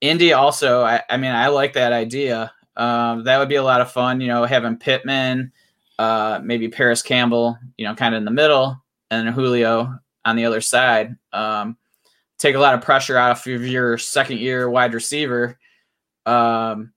Indy 0.00 0.32
also, 0.32 0.82
I, 0.82 1.02
I 1.08 1.16
mean, 1.16 1.32
I 1.32 1.48
like 1.48 1.72
that 1.74 1.92
idea. 1.92 2.52
Um, 2.76 3.24
that 3.24 3.38
would 3.38 3.48
be 3.48 3.54
a 3.56 3.62
lot 3.62 3.80
of 3.80 3.92
fun, 3.92 4.20
you 4.20 4.28
know, 4.28 4.44
having 4.44 4.76
Pittman, 4.76 5.52
uh, 5.98 6.40
maybe 6.42 6.68
Parris 6.68 7.02
Campbell, 7.02 7.58
you 7.76 7.86
know, 7.86 7.94
kind 7.94 8.14
of 8.14 8.18
in 8.18 8.24
the 8.24 8.30
middle, 8.30 8.82
and 9.10 9.28
Julio 9.28 9.98
on 10.24 10.36
the 10.36 10.44
other 10.44 10.60
side. 10.60 11.16
Um, 11.32 11.76
take 12.38 12.54
a 12.54 12.60
lot 12.60 12.74
of 12.74 12.82
pressure 12.82 13.18
off 13.18 13.46
of 13.46 13.66
your 13.66 13.98
second 13.98 14.38
year 14.38 14.68
wide 14.68 14.94
receiver. 14.94 15.58
Um, 16.26 16.92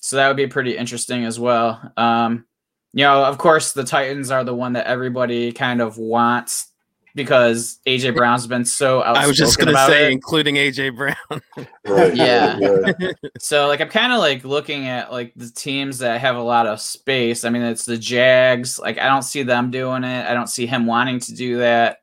so 0.00 0.16
that 0.16 0.28
would 0.28 0.36
be 0.36 0.46
pretty 0.46 0.76
interesting 0.76 1.24
as 1.24 1.38
well. 1.38 1.92
Um, 1.96 2.46
you 2.92 3.04
know, 3.04 3.24
of 3.24 3.38
course, 3.38 3.72
the 3.72 3.84
Titans 3.84 4.30
are 4.30 4.44
the 4.44 4.54
one 4.54 4.72
that 4.74 4.86
everybody 4.86 5.52
kind 5.52 5.80
of 5.80 5.98
wants 5.98 6.68
because 7.14 7.80
AJ 7.86 8.14
Brown's 8.14 8.46
been 8.46 8.64
so 8.64 9.02
outspoken 9.02 9.24
I 9.24 9.26
was 9.26 9.36
just 9.36 9.58
gonna 9.58 9.86
say, 9.86 10.06
it. 10.06 10.12
including 10.12 10.54
AJ 10.54 10.96
Brown. 10.96 11.16
Right. 11.84 12.14
Yeah. 12.14 12.58
right. 12.58 13.14
So 13.40 13.66
like 13.66 13.80
I'm 13.80 13.88
kind 13.88 14.12
of 14.12 14.20
like 14.20 14.44
looking 14.44 14.86
at 14.86 15.10
like 15.10 15.32
the 15.34 15.50
teams 15.50 15.98
that 15.98 16.20
have 16.20 16.36
a 16.36 16.42
lot 16.42 16.66
of 16.66 16.80
space. 16.80 17.44
I 17.44 17.50
mean, 17.50 17.62
it's 17.62 17.84
the 17.84 17.98
Jags. 17.98 18.78
Like 18.78 18.98
I 18.98 19.08
don't 19.08 19.22
see 19.22 19.42
them 19.42 19.70
doing 19.70 20.04
it. 20.04 20.26
I 20.26 20.34
don't 20.34 20.48
see 20.48 20.66
him 20.66 20.86
wanting 20.86 21.18
to 21.20 21.34
do 21.34 21.58
that. 21.58 21.98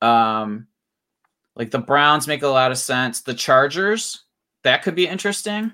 Um, 0.00 0.68
like 1.54 1.70
the 1.70 1.78
Browns 1.78 2.26
make 2.26 2.42
a 2.42 2.48
lot 2.48 2.70
of 2.70 2.78
sense. 2.78 3.20
The 3.20 3.34
Chargers 3.34 4.24
that 4.62 4.82
could 4.82 4.94
be 4.94 5.06
interesting. 5.06 5.72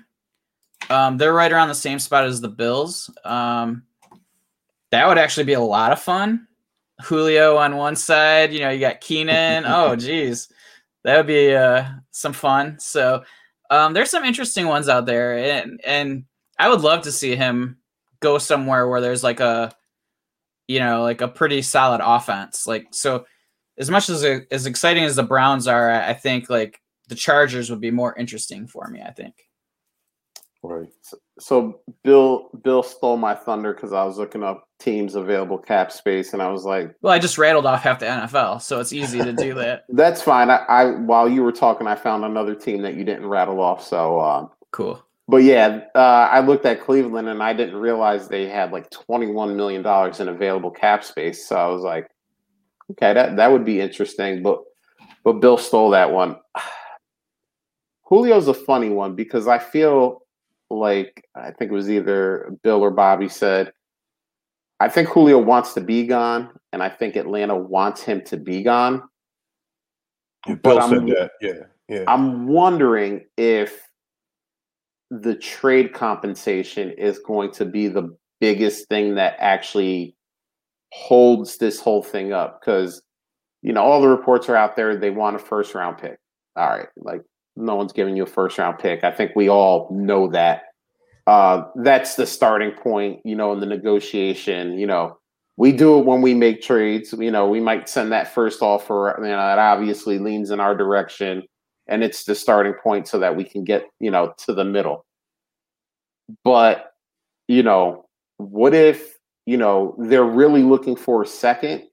Um, 0.89 1.17
they're 1.17 1.33
right 1.33 1.51
around 1.51 1.67
the 1.67 1.75
same 1.75 1.99
spot 1.99 2.25
as 2.25 2.41
the 2.41 2.47
Bills. 2.47 3.09
Um, 3.25 3.83
that 4.91 5.07
would 5.07 5.17
actually 5.17 5.43
be 5.43 5.53
a 5.53 5.59
lot 5.59 5.91
of 5.91 6.01
fun. 6.01 6.47
Julio 7.03 7.57
on 7.57 7.75
one 7.77 7.95
side, 7.95 8.53
you 8.53 8.59
know, 8.59 8.69
you 8.69 8.79
got 8.79 9.01
Keenan. 9.01 9.65
oh, 9.67 9.95
geez, 9.95 10.49
that 11.03 11.17
would 11.17 11.27
be 11.27 11.53
uh, 11.53 11.85
some 12.11 12.33
fun. 12.33 12.79
So 12.79 13.23
um, 13.69 13.93
there's 13.93 14.09
some 14.09 14.23
interesting 14.23 14.67
ones 14.67 14.89
out 14.89 15.05
there, 15.05 15.37
and 15.37 15.79
and 15.85 16.25
I 16.57 16.69
would 16.69 16.81
love 16.81 17.03
to 17.03 17.11
see 17.11 17.35
him 17.35 17.77
go 18.19 18.37
somewhere 18.37 18.87
where 18.87 19.01
there's 19.01 19.23
like 19.23 19.39
a, 19.39 19.71
you 20.67 20.79
know, 20.79 21.03
like 21.03 21.21
a 21.21 21.27
pretty 21.27 21.61
solid 21.61 22.01
offense. 22.03 22.65
Like 22.65 22.87
so, 22.91 23.25
as 23.77 23.91
much 23.91 24.09
as 24.09 24.23
as 24.23 24.65
exciting 24.65 25.03
as 25.03 25.17
the 25.17 25.23
Browns 25.23 25.67
are, 25.67 25.91
I 25.91 26.09
I 26.09 26.13
think 26.13 26.49
like 26.49 26.81
the 27.09 27.15
Chargers 27.15 27.69
would 27.69 27.81
be 27.81 27.91
more 27.91 28.15
interesting 28.15 28.67
for 28.67 28.87
me. 28.87 29.01
I 29.01 29.11
think. 29.11 29.46
Right. 30.63 30.89
So 31.39 31.79
Bill 32.03 32.49
Bill 32.63 32.83
stole 32.83 33.17
my 33.17 33.35
thunder 33.35 33.73
because 33.73 33.93
I 33.93 34.03
was 34.03 34.17
looking 34.17 34.43
up 34.43 34.67
teams 34.79 35.15
available 35.15 35.57
cap 35.57 35.91
space, 35.91 36.33
and 36.33 36.41
I 36.41 36.49
was 36.49 36.65
like, 36.65 36.93
Well, 37.01 37.13
I 37.13 37.19
just 37.19 37.37
rattled 37.37 37.65
off 37.65 37.83
half 37.83 37.99
the 37.99 38.07
NFL, 38.07 38.61
so 38.61 38.79
it's 38.79 38.91
easy 38.91 39.19
to 39.19 39.33
do 39.33 39.53
that. 39.55 39.85
"That's 39.89 40.21
fine." 40.21 40.49
I, 40.49 40.57
I 40.67 40.85
while 40.91 41.29
you 41.29 41.43
were 41.43 41.51
talking, 41.51 41.87
I 41.87 41.95
found 41.95 42.25
another 42.25 42.55
team 42.55 42.81
that 42.81 42.95
you 42.95 43.03
didn't 43.03 43.27
rattle 43.27 43.61
off. 43.61 43.85
So, 43.85 44.19
um, 44.19 44.49
Cool. 44.71 45.01
but 45.27 45.43
yeah, 45.43 45.81
uh, 45.95 46.27
I 46.31 46.39
looked 46.41 46.65
at 46.65 46.81
Cleveland, 46.81 47.29
and 47.29 47.41
I 47.43 47.53
didn't 47.53 47.75
realize 47.75 48.27
they 48.27 48.47
had 48.47 48.71
like 48.71 48.89
twenty 48.89 49.27
one 49.27 49.55
million 49.55 49.83
dollars 49.83 50.19
in 50.19 50.27
available 50.27 50.71
cap 50.71 51.03
space. 51.03 51.47
So 51.47 51.55
I 51.55 51.67
was 51.67 51.83
like, 51.83 52.09
"Okay, 52.91 53.13
that 53.13 53.35
that 53.37 53.51
would 53.51 53.63
be 53.63 53.79
interesting." 53.79 54.41
But 54.41 54.63
but 55.23 55.33
Bill 55.33 55.57
stole 55.57 55.91
that 55.91 56.11
one. 56.11 56.35
Julio's 58.09 58.47
a 58.47 58.53
funny 58.53 58.89
one 58.89 59.15
because 59.15 59.47
I 59.47 59.59
feel 59.59 60.23
like 60.69 61.23
I 61.35 61.51
think 61.51 61.71
it 61.71 61.75
was 61.75 61.89
either 61.89 62.53
Bill 62.63 62.81
or 62.81 62.91
Bobby 62.91 63.29
said, 63.29 63.71
I 64.79 64.89
think 64.89 65.09
Julio 65.09 65.39
wants 65.39 65.73
to 65.73 65.81
be 65.81 66.05
gone, 66.05 66.49
and 66.71 66.83
I 66.83 66.89
think 66.89 67.15
Atlanta 67.15 67.55
wants 67.55 68.03
him 68.03 68.21
to 68.25 68.37
be 68.37 68.63
gone. 68.63 69.03
Bill 70.45 70.57
But 70.61 70.77
I'm- 70.79 70.89
said 70.89 71.07
that. 71.07 71.31
Yeah. 71.41 71.63
Yeah. 71.89 72.03
I'm 72.07 72.47
wondering 72.47 73.25
if 73.37 73.87
the 75.09 75.35
trade 75.35 75.93
compensation 75.93 76.91
is 76.91 77.19
going 77.19 77.51
to 77.53 77.65
be 77.65 77.87
the 77.87 78.15
biggest 78.41 78.89
thing 78.89 79.15
that 79.15 79.35
actually 79.39 80.15
holds 80.91 81.57
this 81.57 81.79
whole 81.79 82.03
thing 82.03 82.33
up 82.33 82.59
because 82.59 83.01
you 83.61 83.71
know 83.73 83.81
all 83.81 84.01
the 84.01 84.07
reports 84.07 84.49
are 84.49 84.55
out 84.55 84.75
there 84.75 84.95
they 84.97 85.09
want 85.09 85.35
a 85.35 85.39
first 85.39 85.73
round 85.75 85.97
pick 85.97 86.17
all 86.55 86.67
right 86.67 86.87
like 86.97 87.21
no 87.57 87.75
one's 87.75 87.93
giving 87.93 88.15
you 88.15 88.23
a 88.23 88.27
first 88.27 88.57
round 88.57 88.79
pick. 88.79 89.03
I 89.03 89.11
think 89.11 89.31
we 89.35 89.49
all 89.49 89.89
know 89.91 90.27
that. 90.29 90.63
Uh 91.25 91.63
that's 91.75 92.15
the 92.15 92.25
starting 92.25 92.71
point 92.71 93.19
you 93.25 93.35
know 93.35 93.51
in 93.51 93.59
the 93.59 93.65
negotiation 93.65 94.77
you 94.77 94.87
know. 94.87 95.17
We 95.59 95.71
do 95.71 95.97
it 95.97 96.05
when 96.05 96.21
we 96.21 96.35
make 96.35 96.61
trades 96.61 97.13
you 97.17 97.31
know 97.31 97.47
we 97.47 97.59
might 97.59 97.89
send 97.89 98.11
that 98.11 98.33
first 98.33 98.61
offer 98.61 99.15
you 99.17 99.29
know 99.29 99.37
that 99.37 99.59
obviously 99.59 100.19
leans 100.19 100.51
in 100.51 100.59
our 100.59 100.75
direction 100.75 101.43
and 101.87 102.03
it's 102.03 102.25
the 102.25 102.35
starting 102.35 102.73
point 102.73 103.07
so 103.07 103.19
that 103.19 103.35
we 103.35 103.43
can 103.43 103.63
get 103.63 103.85
you 103.99 104.11
know 104.11 104.33
to 104.45 104.53
the 104.53 104.63
middle. 104.63 105.05
But 106.43 106.93
you 107.47 107.63
know 107.63 108.05
what 108.37 108.73
if 108.73 109.17
you 109.45 109.57
know 109.57 109.95
they're 109.97 110.23
really 110.23 110.63
looking 110.63 110.95
for 110.95 111.23
a 111.23 111.27
second 111.27 111.83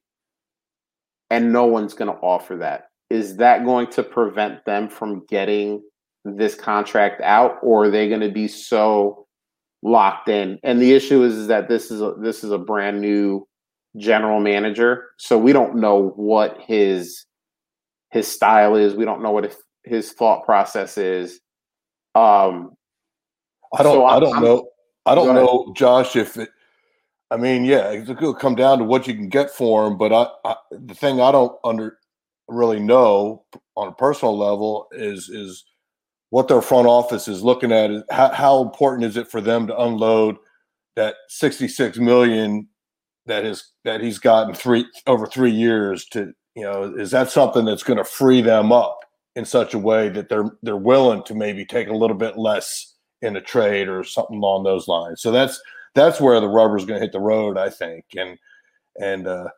and 1.30 1.52
no 1.52 1.64
one's 1.64 1.94
going 1.94 2.12
to 2.12 2.20
offer 2.20 2.56
that 2.56 2.90
is 3.14 3.36
that 3.36 3.64
going 3.64 3.86
to 3.88 4.02
prevent 4.02 4.64
them 4.64 4.88
from 4.88 5.24
getting 5.28 5.82
this 6.24 6.54
contract 6.54 7.20
out 7.22 7.58
or 7.62 7.84
are 7.84 7.90
they 7.90 8.08
going 8.08 8.20
to 8.20 8.30
be 8.30 8.48
so 8.48 9.26
locked 9.82 10.28
in 10.28 10.58
and 10.62 10.80
the 10.80 10.92
issue 10.94 11.22
is, 11.22 11.34
is 11.34 11.46
that 11.46 11.68
this 11.68 11.90
is 11.90 12.00
a 12.00 12.14
this 12.20 12.42
is 12.42 12.50
a 12.50 12.58
brand 12.58 13.00
new 13.00 13.46
general 13.98 14.40
manager 14.40 15.10
so 15.18 15.38
we 15.38 15.52
don't 15.52 15.76
know 15.76 16.08
what 16.16 16.58
his 16.66 17.26
his 18.10 18.26
style 18.26 18.74
is 18.74 18.94
we 18.94 19.04
don't 19.04 19.22
know 19.22 19.30
what 19.30 19.54
his, 19.84 20.12
thought 20.12 20.44
process 20.44 20.96
is 20.96 21.40
um 22.14 22.72
I 23.78 23.82
don't. 23.82 23.94
So 23.94 24.06
I 24.06 24.20
don't 24.20 24.34
I'm- 24.34 24.44
know. 24.44 24.68
I 25.06 25.14
don't 25.14 25.26
Go 25.26 25.30
ahead. 25.32 25.44
know, 25.44 25.72
Josh. 25.76 26.16
If 26.16 26.36
it, 26.38 26.48
I 27.30 27.36
mean, 27.36 27.64
yeah, 27.64 27.90
it'll 27.90 28.34
come 28.34 28.54
down 28.54 28.78
to 28.78 28.84
what 28.84 29.06
you 29.06 29.14
can 29.14 29.28
get 29.28 29.50
for 29.50 29.86
him. 29.86 29.98
But 29.98 30.12
I, 30.12 30.28
I, 30.44 30.56
the 30.70 30.94
thing 30.94 31.20
I 31.20 31.30
don't 31.32 31.52
under 31.64 31.98
really 32.48 32.80
know 32.80 33.44
on 33.76 33.88
a 33.88 33.92
personal 33.92 34.36
level 34.36 34.88
is 34.92 35.28
is 35.28 35.64
what 36.30 36.48
their 36.48 36.62
front 36.62 36.86
office 36.86 37.28
is 37.28 37.42
looking 37.42 37.72
at. 37.72 37.90
Is 37.90 38.02
how, 38.10 38.32
how 38.32 38.62
important 38.62 39.04
is 39.04 39.16
it 39.16 39.30
for 39.30 39.40
them 39.40 39.66
to 39.66 39.80
unload 39.80 40.36
that 40.96 41.14
sixty 41.28 41.68
six 41.68 41.98
million 41.98 42.68
that 43.26 43.44
is 43.44 43.72
that 43.84 44.00
he's 44.00 44.18
gotten 44.18 44.54
three 44.54 44.86
over 45.06 45.26
three 45.26 45.50
years 45.50 46.06
to 46.06 46.32
you 46.54 46.62
know 46.62 46.94
is 46.96 47.10
that 47.10 47.30
something 47.30 47.64
that's 47.64 47.82
going 47.82 47.98
to 47.98 48.04
free 48.04 48.42
them 48.42 48.72
up 48.72 48.98
in 49.36 49.44
such 49.44 49.74
a 49.74 49.78
way 49.78 50.08
that 50.08 50.28
they're 50.28 50.50
they're 50.62 50.76
willing 50.76 51.22
to 51.24 51.34
maybe 51.34 51.64
take 51.64 51.88
a 51.88 51.96
little 51.96 52.16
bit 52.16 52.36
less 52.36 52.94
in 53.22 53.36
a 53.36 53.40
trade 53.40 53.88
or 53.88 54.04
something 54.04 54.36
along 54.36 54.64
those 54.64 54.86
lines. 54.86 55.22
So 55.22 55.30
that's 55.30 55.60
that's 55.94 56.20
where 56.20 56.40
the 56.40 56.48
rubber's 56.48 56.84
going 56.84 56.98
to 56.98 57.04
hit 57.04 57.12
the 57.12 57.20
road, 57.20 57.56
I 57.56 57.70
think. 57.70 58.04
And 58.16 58.38
and 59.00 59.26
uh, 59.26 59.48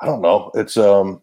I 0.00 0.06
don't 0.06 0.22
know. 0.22 0.50
It's 0.54 0.76
um 0.76 1.20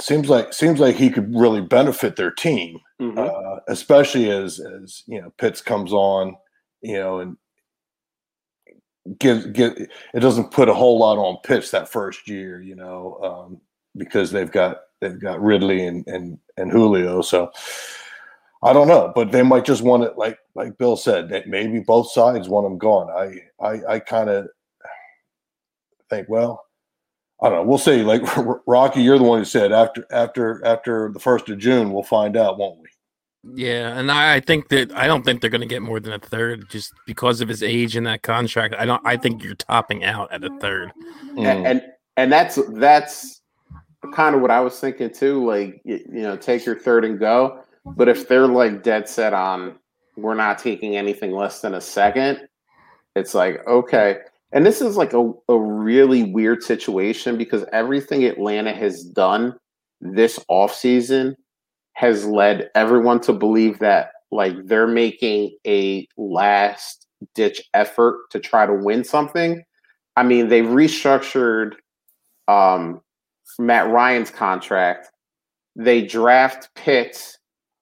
seems 0.00 0.28
like 0.28 0.52
seems 0.52 0.80
like 0.80 0.96
he 0.96 1.10
could 1.10 1.34
really 1.34 1.60
benefit 1.60 2.16
their 2.16 2.30
team, 2.30 2.78
mhm. 3.00 3.18
uh, 3.18 3.60
especially 3.68 4.30
as 4.30 4.60
as 4.60 5.02
you 5.06 5.20
know 5.20 5.32
Pitts 5.38 5.60
comes 5.60 5.92
on, 5.92 6.36
you 6.82 6.98
know, 6.98 7.20
and 7.20 7.36
give 9.18 9.52
get 9.52 9.78
it 9.78 10.20
doesn't 10.20 10.50
put 10.50 10.68
a 10.68 10.74
whole 10.74 10.98
lot 10.98 11.18
on 11.18 11.38
Pitts 11.44 11.70
that 11.70 11.88
first 11.88 12.28
year, 12.28 12.60
you 12.60 12.74
know, 12.74 13.18
um, 13.22 13.60
because 13.96 14.30
they've 14.30 14.52
got 14.52 14.78
they've 15.00 15.20
got 15.20 15.42
Ridley 15.42 15.86
and 15.86 16.06
and 16.06 16.38
and 16.56 16.70
Julio, 16.70 17.22
so. 17.22 17.50
I 18.66 18.72
don't 18.72 18.88
know, 18.88 19.12
but 19.14 19.30
they 19.30 19.42
might 19.42 19.66
just 19.66 19.82
want 19.82 20.04
it 20.04 20.16
like 20.16 20.38
like 20.54 20.78
Bill 20.78 20.96
said. 20.96 21.28
That 21.28 21.48
maybe 21.48 21.80
both 21.80 22.10
sides 22.10 22.48
want 22.48 22.64
them 22.64 22.78
gone. 22.78 23.10
I 23.10 23.62
I, 23.62 23.96
I 23.96 23.98
kind 23.98 24.30
of 24.30 24.48
think, 26.08 26.30
well, 26.30 26.63
I 27.44 27.50
don't 27.50 27.58
know. 27.58 27.64
We'll 27.64 27.78
see. 27.78 28.02
Like 28.02 28.22
Rocky, 28.66 29.02
you're 29.02 29.18
the 29.18 29.24
one 29.24 29.38
who 29.38 29.44
said 29.44 29.70
after 29.70 30.06
after 30.10 30.64
after 30.64 31.10
the 31.12 31.20
first 31.20 31.48
of 31.50 31.58
June, 31.58 31.92
we'll 31.92 32.02
find 32.02 32.38
out, 32.38 32.56
won't 32.56 32.80
we? 32.80 32.88
Yeah, 33.62 33.98
and 33.98 34.10
I, 34.10 34.36
I 34.36 34.40
think 34.40 34.70
that 34.70 34.90
I 34.96 35.06
don't 35.06 35.22
think 35.24 35.42
they're 35.42 35.50
going 35.50 35.60
to 35.60 35.66
get 35.66 35.82
more 35.82 36.00
than 36.00 36.14
a 36.14 36.18
third 36.18 36.70
just 36.70 36.94
because 37.06 37.42
of 37.42 37.48
his 37.48 37.62
age 37.62 37.96
and 37.96 38.06
that 38.06 38.22
contract. 38.22 38.74
I 38.78 38.86
don't. 38.86 39.02
I 39.04 39.18
think 39.18 39.44
you're 39.44 39.56
topping 39.56 40.04
out 40.04 40.32
at 40.32 40.42
a 40.42 40.58
third. 40.58 40.90
Mm. 41.34 41.44
and, 41.44 41.66
and 41.66 41.82
and 42.16 42.32
that's 42.32 42.58
that's 42.70 43.42
kind 44.14 44.34
of 44.34 44.40
what 44.40 44.50
I 44.50 44.60
was 44.60 44.80
thinking 44.80 45.12
too. 45.12 45.46
Like 45.46 45.82
you, 45.84 46.00
you 46.10 46.22
know, 46.22 46.38
take 46.38 46.64
your 46.64 46.78
third 46.78 47.04
and 47.04 47.18
go. 47.18 47.62
But 47.84 48.08
if 48.08 48.26
they're 48.26 48.46
like 48.46 48.82
dead 48.82 49.06
set 49.06 49.34
on 49.34 49.78
we're 50.16 50.34
not 50.34 50.58
taking 50.58 50.96
anything 50.96 51.32
less 51.32 51.60
than 51.60 51.74
a 51.74 51.80
second, 51.80 52.48
it's 53.14 53.34
like 53.34 53.66
okay. 53.66 54.20
And 54.54 54.64
this 54.64 54.80
is 54.80 54.96
like 54.96 55.12
a, 55.12 55.32
a 55.48 55.58
really 55.58 56.22
weird 56.22 56.62
situation 56.62 57.36
because 57.36 57.64
everything 57.72 58.24
Atlanta 58.24 58.72
has 58.72 59.02
done 59.02 59.56
this 60.00 60.38
offseason 60.48 61.34
has 61.94 62.24
led 62.24 62.70
everyone 62.76 63.20
to 63.22 63.32
believe 63.32 63.80
that 63.80 64.12
like 64.30 64.54
they're 64.64 64.86
making 64.86 65.56
a 65.66 66.06
last 66.16 67.08
ditch 67.34 67.62
effort 67.74 68.30
to 68.30 68.38
try 68.38 68.64
to 68.64 68.74
win 68.74 69.02
something. 69.02 69.62
I 70.16 70.22
mean, 70.22 70.48
they 70.48 70.62
restructured 70.62 71.72
um, 72.46 73.00
Matt 73.58 73.90
Ryan's 73.90 74.30
contract. 74.30 75.10
They 75.74 76.06
draft 76.06 76.68
Pitts 76.76 77.38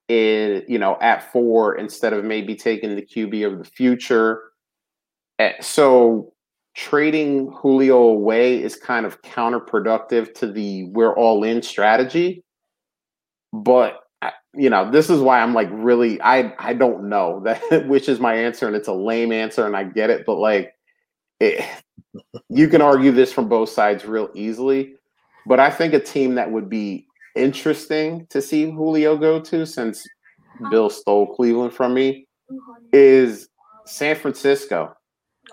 in, 0.09 0.63
you 0.69 0.79
know, 0.79 0.97
at 1.03 1.31
four 1.33 1.77
instead 1.77 2.15
of 2.15 2.25
maybe 2.25 2.55
taking 2.55 2.97
the 2.97 3.03
QB 3.03 3.47
of 3.47 3.59
the 3.59 3.65
future. 3.65 4.41
Eh, 5.39 5.53
so 5.61 6.32
trading 6.75 7.53
Julio 7.53 7.99
away 7.99 8.63
is 8.63 8.77
kind 8.77 9.05
of 9.05 9.21
counterproductive 9.23 10.35
to 10.35 10.51
the 10.51 10.85
we're 10.85 11.15
all 11.15 11.45
in 11.45 11.63
strategy. 11.63 12.43
But 13.53 14.01
you 14.55 14.71
know, 14.71 14.91
this 14.91 15.11
is 15.11 15.21
why 15.21 15.41
I'm 15.41 15.55
like 15.55 15.69
really 15.71 16.21
I 16.23 16.55
I 16.59 16.75
don't 16.75 17.09
know 17.09 17.41
that 17.45 17.89
which 17.89 18.09
is 18.09 18.21
my 18.21 18.35
answer 18.35 18.67
and 18.67 18.77
it's 18.77 18.89
a 18.89 18.93
lame 18.93 19.33
answer 19.33 19.67
and 19.67 19.77
I 19.77 19.85
get 19.85 20.11
it, 20.11 20.25
but 20.27 20.37
like 20.37 20.75
it, 21.41 21.65
you 22.49 22.69
can 22.69 22.81
argue 22.81 23.13
this 23.13 23.33
from 23.33 23.49
both 23.49 23.69
sides 23.69 24.05
real 24.05 24.31
easily. 24.35 24.95
But 25.47 25.59
I 25.59 25.71
think 25.71 25.93
a 25.93 26.01
team 26.01 26.37
that 26.37 26.51
would 26.51 26.71
be 26.71 27.07
interesting 27.35 28.27
to 28.31 28.41
see 28.41 28.71
Julio 28.71 29.17
go 29.17 29.41
to 29.41 29.67
since 29.67 30.07
Bill 30.71 30.89
stole 30.89 31.35
Cleveland 31.35 31.75
from 31.75 31.95
me 31.95 32.27
is 32.93 33.49
San 33.87 34.15
Francisco. 34.15 34.95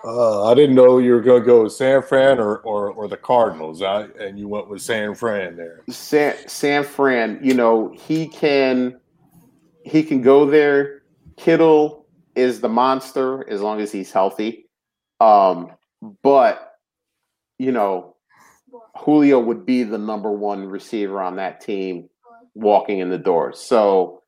Uh, 0.04 0.50
I 0.50 0.54
didn't 0.54 0.76
know 0.76 0.98
you 0.98 1.12
were 1.12 1.20
going 1.20 1.42
to 1.42 1.46
go 1.46 1.64
with 1.64 1.72
San 1.72 2.02
Fran 2.02 2.38
or, 2.38 2.58
or, 2.58 2.90
or 2.90 3.08
the 3.08 3.16
Cardinals, 3.16 3.82
I, 3.82 4.04
and 4.18 4.38
you 4.38 4.48
went 4.48 4.68
with 4.68 4.80
San 4.80 5.14
Fran 5.14 5.56
there. 5.56 5.82
San, 5.90 6.36
San 6.48 6.84
Fran, 6.84 7.38
you 7.42 7.54
know, 7.54 7.94
he 7.94 8.26
can 8.28 8.98
he 9.84 10.02
can 10.02 10.22
go 10.22 10.46
there. 10.46 11.02
Kittle 11.36 12.06
is 12.34 12.60
the 12.60 12.68
monster 12.68 13.48
as 13.48 13.60
long 13.60 13.80
as 13.80 13.90
he's 13.90 14.12
healthy. 14.12 14.66
Um, 15.20 15.72
but 16.22 16.74
you 17.58 17.72
know, 17.72 18.16
Julio 18.96 19.38
would 19.38 19.66
be 19.66 19.82
the 19.82 19.98
number 19.98 20.32
one 20.32 20.66
receiver 20.66 21.20
on 21.20 21.36
that 21.36 21.60
team 21.60 22.08
walking 22.54 23.00
in 23.00 23.10
the 23.10 23.18
door. 23.18 23.52
So, 23.52 24.22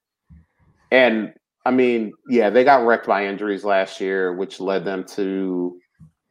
and 0.90 1.32
I 1.64 1.70
mean, 1.70 2.12
yeah, 2.28 2.50
they 2.50 2.64
got 2.64 2.84
wrecked 2.84 3.06
by 3.06 3.26
injuries 3.26 3.64
last 3.64 4.00
year, 4.00 4.34
which 4.34 4.60
led 4.60 4.84
them 4.84 5.04
to, 5.08 5.78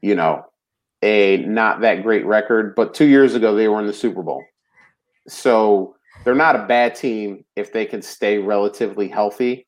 you 0.02 0.16
know, 0.16 0.46
a 1.02 1.38
not 1.38 1.82
that 1.82 2.04
great 2.04 2.26
record. 2.26 2.76
But 2.76 2.94
two 2.94 3.06
years 3.06 3.34
ago, 3.34 3.56
they 3.56 3.68
were 3.68 3.80
in 3.80 3.88
the 3.88 3.94
Super 3.94 4.24
Bowl. 4.24 4.44
So 5.28 5.96
they're 6.24 6.36
not 6.36 6.56
a 6.56 6.66
bad 6.66 6.96
team 6.96 7.46
if 7.56 7.72
they 7.72 7.86
can 7.86 8.02
stay 8.02 8.38
relatively 8.38 9.08
healthy. 9.08 9.68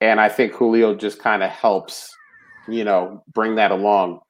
And 0.00 0.20
I 0.20 0.28
think 0.28 0.52
Julio 0.52 0.94
just 0.94 1.18
kind 1.20 1.42
of 1.42 1.50
helps, 1.50 2.10
you 2.68 2.84
know, 2.84 3.22
bring 3.32 3.54
that 3.54 3.70
along. 3.70 4.20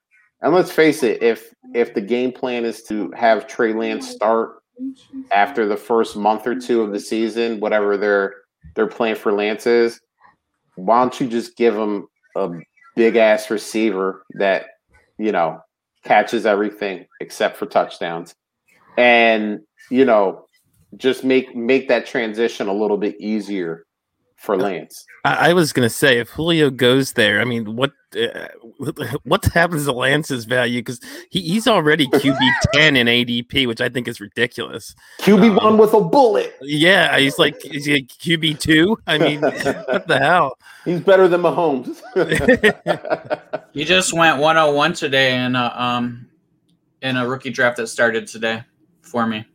And 0.42 0.54
let's 0.54 0.70
face 0.70 1.02
it, 1.02 1.22
if 1.22 1.54
if 1.74 1.94
the 1.94 2.02
game 2.02 2.30
plan 2.30 2.66
is 2.66 2.82
to 2.84 3.10
have 3.12 3.46
Trey 3.46 3.72
Lance 3.72 4.06
start 4.06 4.62
after 5.32 5.66
the 5.66 5.76
first 5.76 6.16
month 6.16 6.46
or 6.46 6.54
two 6.54 6.82
of 6.82 6.92
the 6.92 7.00
season, 7.00 7.60
whatever 7.60 7.96
their 7.96 8.34
their 8.74 8.86
plan 8.86 9.16
for 9.16 9.32
Lance 9.32 9.66
is, 9.66 10.00
why 10.76 11.00
don't 11.00 11.20
you 11.20 11.28
just 11.28 11.56
give 11.56 11.76
him 11.76 12.06
a 12.36 12.50
big 12.96 13.16
ass 13.16 13.50
receiver 13.50 14.24
that 14.34 14.66
you 15.18 15.32
know 15.32 15.60
catches 16.04 16.46
everything 16.46 17.06
except 17.20 17.56
for 17.56 17.66
touchdowns, 17.66 18.34
and 18.96 19.60
you 19.90 20.04
know 20.04 20.46
just 20.96 21.24
make 21.24 21.54
make 21.54 21.88
that 21.88 22.06
transition 22.06 22.68
a 22.68 22.72
little 22.72 22.98
bit 22.98 23.16
easier 23.20 23.83
for 24.44 24.56
Lance. 24.56 25.06
I, 25.24 25.50
I 25.50 25.52
was 25.54 25.72
gonna 25.72 25.90
say 25.90 26.18
if 26.18 26.28
Julio 26.28 26.70
goes 26.70 27.14
there, 27.14 27.40
I 27.40 27.44
mean, 27.44 27.76
what 27.76 27.92
uh, 28.16 28.48
what 29.24 29.44
happens 29.46 29.86
to 29.86 29.92
Lance's 29.92 30.44
value? 30.44 30.80
Because 30.80 31.00
he, 31.30 31.40
he's 31.40 31.66
already 31.66 32.06
QB 32.06 32.38
ten 32.74 32.96
in 32.96 33.06
ADP, 33.06 33.66
which 33.66 33.80
I 33.80 33.88
think 33.88 34.06
is 34.06 34.20
ridiculous. 34.20 34.94
QB 35.20 35.56
one 35.56 35.66
um, 35.66 35.78
with 35.78 35.94
a 35.94 36.00
bullet. 36.00 36.54
Yeah, 36.60 37.18
he's 37.18 37.38
like 37.38 37.64
is 37.64 37.86
he 37.86 38.02
QB 38.02 38.60
two? 38.60 38.98
I 39.06 39.18
mean, 39.18 39.40
what 39.40 40.06
the 40.06 40.18
hell? 40.18 40.58
He's 40.84 41.00
better 41.00 41.26
than 41.26 41.40
Mahomes. 41.40 42.02
he 43.72 43.84
just 43.84 44.12
went 44.12 44.38
101 44.38 44.92
today 44.92 45.42
in 45.42 45.56
a 45.56 45.74
um 45.74 46.28
in 47.00 47.16
a 47.16 47.26
rookie 47.26 47.50
draft 47.50 47.78
that 47.78 47.86
started 47.88 48.26
today 48.26 48.62
for 49.02 49.26
me. 49.26 49.46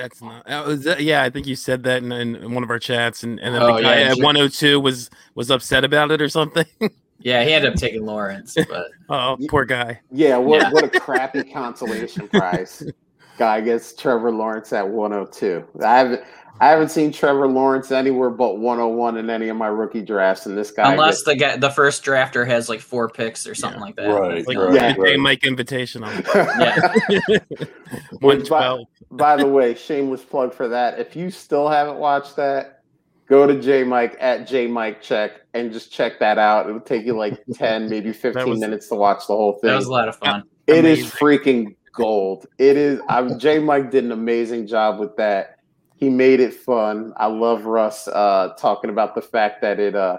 That's 0.00 0.22
not. 0.22 0.46
Uh, 0.46 0.76
that, 0.76 1.02
yeah, 1.02 1.22
I 1.22 1.28
think 1.28 1.46
you 1.46 1.54
said 1.54 1.82
that 1.82 2.02
in, 2.02 2.10
in, 2.10 2.54
one 2.54 2.62
of 2.62 2.70
our 2.70 2.78
chats, 2.78 3.22
and, 3.22 3.38
and 3.38 3.54
then 3.54 3.62
oh, 3.62 3.76
the 3.76 3.82
guy 3.82 4.00
yeah, 4.00 4.12
at 4.12 4.16
102 4.16 4.80
was 4.80 5.10
was 5.34 5.50
upset 5.50 5.84
about 5.84 6.10
it 6.10 6.22
or 6.22 6.28
something. 6.28 6.64
Yeah, 7.22 7.44
he 7.44 7.52
ended 7.52 7.72
up 7.72 7.78
taking 7.78 8.06
Lawrence, 8.06 8.54
but 8.54 8.86
oh, 9.10 9.36
poor 9.48 9.66
guy. 9.66 10.00
Yeah, 10.10 10.38
what 10.38 10.62
yeah. 10.62 10.70
what 10.70 10.84
a 10.84 11.00
crappy 11.00 11.44
consolation 11.44 12.28
prize. 12.28 12.82
Guy 13.38 13.60
gets 13.60 13.94
Trevor 13.94 14.30
Lawrence 14.32 14.72
at 14.72 14.88
102. 14.88 15.66
I 15.84 15.98
haven't 15.98 16.24
I 16.60 16.68
haven't 16.68 16.90
seen 16.90 17.10
Trevor 17.12 17.46
Lawrence 17.46 17.90
anywhere 17.90 18.30
but 18.30 18.58
101 18.58 19.16
in 19.16 19.30
any 19.30 19.48
of 19.48 19.56
my 19.56 19.66
rookie 19.66 20.00
drafts, 20.00 20.46
and 20.46 20.56
this 20.56 20.70
guy 20.70 20.92
unless 20.92 21.22
gets, 21.22 21.24
the 21.24 21.36
guy, 21.36 21.56
the 21.56 21.70
first 21.70 22.02
drafter 22.02 22.46
has 22.46 22.70
like 22.70 22.80
four 22.80 23.08
picks 23.10 23.46
or 23.46 23.54
something 23.54 23.80
yeah. 23.80 23.84
like 23.84 23.96
that. 23.96 24.08
Right, 24.08 24.46
like 24.46 24.56
right, 24.56 24.74
yeah, 24.74 24.94
right. 24.98 25.18
Mike 25.18 25.44
invitation 25.44 26.04
on. 26.04 26.22
yeah. 26.34 26.94
One 28.20 28.42
twelve. 28.42 28.86
By, 29.10 29.36
the 29.36 29.46
way, 29.46 29.74
shameless 29.74 30.22
plug 30.22 30.54
for 30.54 30.68
that. 30.68 30.98
If 30.98 31.16
you 31.16 31.30
still 31.30 31.68
haven't 31.68 31.96
watched 31.96 32.36
that, 32.36 32.82
go 33.28 33.46
to 33.46 33.60
J 33.60 33.82
Mike 33.84 34.16
at 34.20 34.46
J 34.46 34.66
Mike 34.66 35.02
Check 35.02 35.42
and 35.54 35.72
just 35.72 35.92
check 35.92 36.18
that 36.20 36.38
out. 36.38 36.68
It 36.68 36.72
would 36.72 36.86
take 36.86 37.04
you 37.04 37.16
like 37.16 37.42
10, 37.54 37.88
maybe 37.88 38.12
15 38.12 38.48
was, 38.48 38.60
minutes 38.60 38.88
to 38.88 38.94
watch 38.94 39.26
the 39.26 39.34
whole 39.34 39.54
thing. 39.54 39.70
That 39.70 39.76
was 39.76 39.86
a 39.86 39.92
lot 39.92 40.08
of 40.08 40.16
fun. 40.16 40.44
It 40.66 40.80
Amazing. 40.80 41.04
is 41.04 41.10
freaking 41.12 41.76
gold. 41.92 42.46
It 42.58 42.76
is. 42.76 43.00
I'm 43.08 43.38
J 43.38 43.58
Mike 43.58 43.90
did 43.90 44.04
an 44.04 44.12
amazing 44.12 44.66
job 44.66 45.00
with 45.00 45.16
that. 45.16 45.58
He 45.96 46.08
made 46.08 46.40
it 46.40 46.54
fun. 46.54 47.12
I 47.16 47.26
love 47.26 47.66
Russ 47.66 48.08
uh, 48.08 48.54
talking 48.58 48.90
about 48.90 49.14
the 49.14 49.22
fact 49.22 49.60
that 49.62 49.78
it 49.78 49.94
uh, 49.94 50.18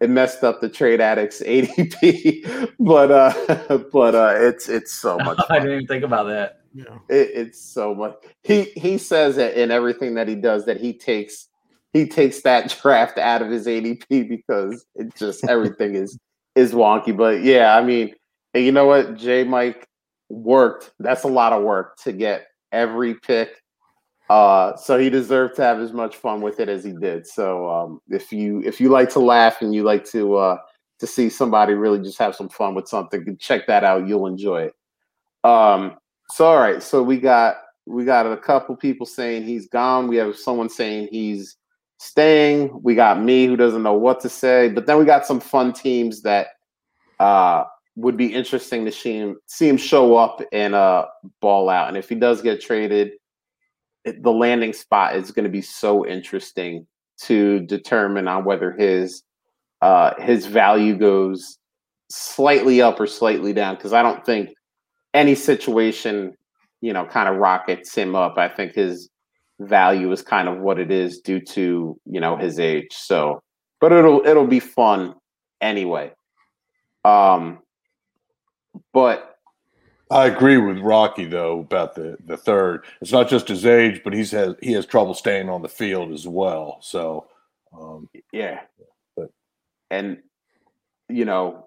it 0.00 0.10
messed 0.10 0.44
up 0.44 0.60
the 0.60 0.68
trade 0.68 1.00
addicts 1.00 1.42
ADP, 1.42 2.72
but 2.78 3.10
uh, 3.10 3.78
but 3.92 4.14
uh, 4.14 4.34
it's 4.36 4.68
it's 4.68 4.92
so 4.92 5.18
much. 5.18 5.36
Fun. 5.36 5.46
I 5.50 5.58
didn't 5.58 5.74
even 5.74 5.86
think 5.86 6.04
about 6.04 6.26
that. 6.28 6.57
Yeah. 6.78 6.98
It, 7.08 7.30
it's 7.34 7.60
so 7.60 7.92
much. 7.94 8.16
He 8.44 8.64
he 8.76 8.98
says 8.98 9.36
it 9.36 9.56
in 9.56 9.70
everything 9.72 10.14
that 10.14 10.28
he 10.28 10.36
does 10.36 10.64
that 10.66 10.80
he 10.80 10.92
takes 10.92 11.48
he 11.92 12.06
takes 12.06 12.42
that 12.42 12.76
draft 12.82 13.18
out 13.18 13.42
of 13.42 13.50
his 13.50 13.66
ADP 13.66 14.28
because 14.28 14.86
it 14.94 15.14
just 15.16 15.44
everything 15.48 15.96
is 15.96 16.16
is 16.54 16.72
wonky. 16.72 17.16
But 17.16 17.42
yeah, 17.42 17.76
I 17.76 17.82
mean, 17.82 18.14
you 18.54 18.70
know 18.70 18.86
what? 18.86 19.16
J 19.16 19.42
Mike 19.42 19.88
worked. 20.28 20.92
That's 21.00 21.24
a 21.24 21.28
lot 21.28 21.52
of 21.52 21.64
work 21.64 21.96
to 22.04 22.12
get 22.12 22.46
every 22.70 23.14
pick. 23.14 23.60
Uh, 24.30 24.76
so 24.76 24.98
he 24.98 25.10
deserved 25.10 25.56
to 25.56 25.62
have 25.62 25.80
as 25.80 25.92
much 25.92 26.14
fun 26.16 26.42
with 26.42 26.60
it 26.60 26.68
as 26.68 26.84
he 26.84 26.92
did. 26.92 27.26
So 27.26 27.68
um, 27.68 28.00
if 28.08 28.30
you 28.30 28.62
if 28.64 28.80
you 28.80 28.88
like 28.88 29.08
to 29.10 29.20
laugh 29.20 29.62
and 29.62 29.74
you 29.74 29.82
like 29.82 30.04
to 30.10 30.36
uh, 30.36 30.58
to 31.00 31.06
see 31.08 31.28
somebody 31.28 31.74
really 31.74 31.98
just 31.98 32.18
have 32.18 32.36
some 32.36 32.50
fun 32.50 32.76
with 32.76 32.86
something, 32.86 33.36
check 33.40 33.66
that 33.66 33.82
out. 33.82 34.06
You'll 34.06 34.26
enjoy 34.26 34.64
it. 34.64 34.74
Um, 35.48 35.96
so 36.30 36.46
all 36.46 36.58
right, 36.58 36.82
so 36.82 37.02
we 37.02 37.18
got 37.18 37.56
we 37.86 38.04
got 38.04 38.26
a 38.26 38.36
couple 38.36 38.76
people 38.76 39.06
saying 39.06 39.44
he's 39.44 39.68
gone. 39.68 40.08
We 40.08 40.16
have 40.16 40.36
someone 40.36 40.68
saying 40.68 41.08
he's 41.10 41.56
staying. 41.98 42.70
We 42.82 42.94
got 42.94 43.20
me 43.22 43.46
who 43.46 43.56
doesn't 43.56 43.82
know 43.82 43.94
what 43.94 44.20
to 44.20 44.28
say, 44.28 44.68
but 44.68 44.86
then 44.86 44.98
we 44.98 45.04
got 45.04 45.26
some 45.26 45.40
fun 45.40 45.72
teams 45.72 46.22
that 46.22 46.48
uh, 47.18 47.64
would 47.96 48.16
be 48.16 48.32
interesting 48.32 48.84
to 48.84 48.92
see 48.92 49.16
him 49.16 49.36
see 49.46 49.68
him 49.68 49.76
show 49.76 50.16
up 50.16 50.40
and 50.52 50.74
uh, 50.74 51.06
ball 51.40 51.68
out. 51.68 51.88
And 51.88 51.96
if 51.96 52.08
he 52.08 52.14
does 52.14 52.42
get 52.42 52.60
traded, 52.60 53.12
it, 54.04 54.22
the 54.22 54.32
landing 54.32 54.72
spot 54.72 55.16
is 55.16 55.32
going 55.32 55.44
to 55.44 55.50
be 55.50 55.62
so 55.62 56.06
interesting 56.06 56.86
to 57.22 57.60
determine 57.60 58.28
on 58.28 58.44
whether 58.44 58.72
his 58.72 59.22
uh, 59.80 60.12
his 60.20 60.46
value 60.46 60.96
goes 60.96 61.58
slightly 62.10 62.80
up 62.80 63.00
or 63.00 63.06
slightly 63.06 63.52
down. 63.52 63.74
Because 63.76 63.92
I 63.92 64.02
don't 64.02 64.24
think 64.24 64.50
any 65.18 65.34
situation, 65.34 66.36
you 66.80 66.92
know, 66.92 67.04
kind 67.04 67.28
of 67.28 67.36
rockets 67.36 67.92
him 67.94 68.14
up. 68.14 68.38
I 68.38 68.48
think 68.48 68.74
his 68.74 69.10
value 69.58 70.12
is 70.12 70.22
kind 70.22 70.48
of 70.48 70.58
what 70.58 70.78
it 70.78 70.92
is 70.92 71.18
due 71.18 71.40
to 71.40 71.98
you 72.06 72.20
know 72.20 72.36
his 72.36 72.60
age. 72.60 72.92
So, 72.92 73.42
but 73.80 73.92
it'll 73.92 74.24
it'll 74.24 74.46
be 74.46 74.60
fun 74.60 75.14
anyway. 75.60 76.12
Um, 77.04 77.58
but 78.92 79.36
I 80.10 80.26
agree 80.26 80.56
with 80.56 80.78
Rocky 80.78 81.24
though 81.24 81.60
about 81.60 81.96
the 81.96 82.16
the 82.24 82.36
third. 82.36 82.84
It's 83.00 83.12
not 83.12 83.28
just 83.28 83.48
his 83.48 83.66
age, 83.66 84.02
but 84.04 84.12
he's 84.12 84.30
has 84.30 84.54
he 84.62 84.72
has 84.72 84.86
trouble 84.86 85.14
staying 85.14 85.48
on 85.48 85.62
the 85.62 85.68
field 85.68 86.12
as 86.12 86.28
well. 86.28 86.78
So, 86.80 87.26
um, 87.76 88.08
yeah, 88.32 88.60
but 89.16 89.30
and 89.90 90.18
you 91.08 91.24
know, 91.24 91.66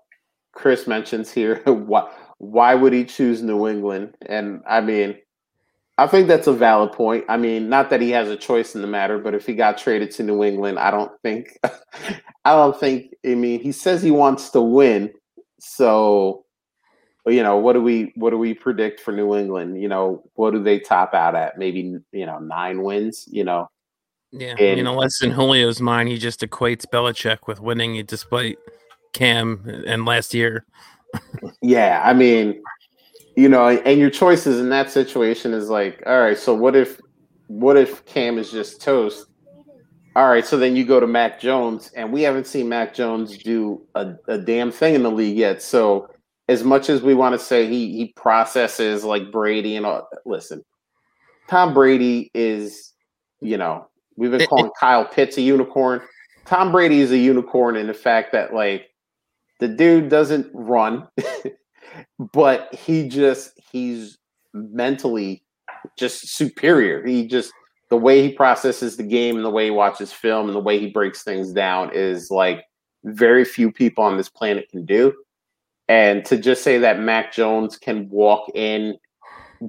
Chris 0.54 0.88
mentions 0.88 1.32
here 1.32 1.58
why 1.66 2.10
why 2.42 2.74
would 2.74 2.92
he 2.92 3.06
choose 3.06 3.44
New 3.44 3.68
England? 3.68 4.16
And 4.26 4.64
I 4.68 4.82
mean, 4.82 5.16
I 6.00 6.08
think 6.08 6.28
that's 6.28 6.48
a 6.48 6.54
valid 6.54 6.92
point. 6.92 7.24
I 7.30 7.38
mean, 7.38 7.70
not 7.70 7.92
that 7.92 8.02
he 8.02 8.10
has 8.10 8.30
a 8.30 8.36
choice 8.36 8.74
in 8.74 8.82
the 8.82 8.88
matter, 8.88 9.20
but 9.20 9.36
if 9.36 9.46
he 9.46 9.54
got 9.54 9.78
traded 9.78 10.10
to 10.12 10.24
New 10.24 10.44
England, 10.44 10.80
I 10.80 10.90
don't 10.90 11.12
think 11.22 11.56
I 11.64 12.56
don't 12.56 12.78
think. 12.80 13.14
I 13.24 13.36
mean, 13.36 13.62
he 13.62 13.72
says 13.72 14.02
he 14.02 14.10
wants 14.10 14.50
to 14.50 14.62
win, 14.62 15.12
so 15.60 16.46
you 17.28 17.44
know 17.44 17.58
what 17.58 17.74
do 17.74 17.82
we 17.84 18.12
what 18.16 18.32
do 18.32 18.40
we 18.40 18.56
predict 18.56 19.02
for 19.02 19.12
New 19.12 19.36
England? 19.36 19.80
You 19.80 19.88
know, 19.88 20.24
what 20.34 20.52
do 20.52 20.64
they 20.64 20.80
top 20.80 21.14
out 21.14 21.36
at? 21.36 21.60
Maybe 21.60 21.96
you 22.12 22.26
know 22.26 22.40
nine 22.40 22.82
wins. 22.82 23.28
You 23.30 23.44
know, 23.44 23.70
yeah. 24.32 24.56
And, 24.58 24.80
you 24.80 24.84
know, 24.84 24.96
less 24.96 25.22
in 25.22 25.30
Julio's 25.30 25.80
mind, 25.80 26.10
he 26.10 26.18
just 26.18 26.40
equates 26.40 26.88
Belichick 26.88 27.46
with 27.46 27.60
winning, 27.60 28.04
despite 28.08 28.58
Cam 29.14 29.84
and 29.86 30.06
last 30.06 30.34
year. 30.34 30.66
Yeah, 31.62 32.02
I 32.04 32.14
mean, 32.14 32.62
you 33.36 33.50
know, 33.50 33.68
and 33.68 34.00
your 34.00 34.10
choices 34.10 34.60
in 34.60 34.70
that 34.70 34.92
situation 34.92 35.54
is 35.54 35.70
like, 35.70 36.04
all 36.06 36.20
right, 36.20 36.38
so 36.38 36.54
what 36.54 36.76
if 36.76 37.00
what 37.48 37.78
if 37.78 38.06
Cam 38.06 38.38
is 38.38 38.52
just 38.52 38.82
toast? 38.82 39.28
All 40.16 40.28
right, 40.30 40.46
so 40.46 40.58
then 40.58 40.76
you 40.76 40.86
go 40.86 41.00
to 41.00 41.08
Mac 41.08 41.40
Jones, 41.40 41.92
and 41.96 42.12
we 42.12 42.22
haven't 42.22 42.48
seen 42.48 42.68
Mac 42.68 42.94
Jones 42.94 43.38
do 43.38 43.82
a, 43.96 44.14
a 44.28 44.38
damn 44.38 44.72
thing 44.72 44.96
in 44.96 45.04
the 45.04 45.12
league 45.12 45.38
yet. 45.38 45.62
So 45.62 46.10
as 46.50 46.64
much 46.64 46.90
as 46.90 47.02
we 47.02 47.14
want 47.14 47.34
to 47.34 47.40
say 47.40 47.68
he 47.68 47.96
he 47.96 48.14
processes 48.16 49.04
like 49.06 49.32
Brady 49.32 49.76
and 49.78 49.86
all, 49.86 50.08
listen, 50.26 50.64
Tom 51.48 51.74
Brady 51.74 52.30
is, 52.34 52.94
you 53.40 53.58
know, 53.58 53.88
we've 54.18 54.32
been 54.32 54.48
calling 54.48 54.72
Kyle 54.80 55.06
Pitts 55.06 55.38
a 55.38 55.42
unicorn. 55.42 56.02
Tom 56.46 56.72
Brady 56.72 57.00
is 57.00 57.12
a 57.12 57.18
unicorn 57.18 57.78
in 57.78 57.88
the 57.88 57.94
fact 57.94 58.34
that 58.34 58.54
like 58.54 58.91
the 59.62 59.68
dude 59.68 60.10
doesn't 60.10 60.50
run, 60.54 61.08
but 62.34 62.74
he 62.74 63.08
just 63.08 63.58
he's 63.72 64.18
mentally 64.54 65.44
just 65.98 66.36
superior. 66.36 67.06
He 67.06 67.28
just 67.28 67.54
the 67.92 67.98
way 67.98 68.24
he 68.24 68.34
processes 68.34 68.98
the 68.98 69.04
game 69.04 69.36
and 69.36 69.46
the 69.46 69.52
way 69.52 69.66
he 69.66 69.72
watches 69.72 70.12
film 70.12 70.48
and 70.48 70.56
the 70.56 70.62
way 70.62 70.80
he 70.80 70.90
breaks 70.90 71.24
things 71.24 71.54
down 71.54 71.92
is 71.94 72.32
like 72.32 72.64
very 73.06 73.46
few 73.46 73.72
people 73.72 74.04
on 74.04 74.18
this 74.18 74.30
planet 74.30 74.68
can 74.70 74.84
do. 74.84 75.14
And 75.88 76.26
to 76.26 76.38
just 76.38 76.64
say 76.64 76.80
that 76.80 77.00
Mac 77.00 77.32
Jones 77.32 77.78
can 77.78 78.10
walk 78.10 78.50
in 78.56 78.96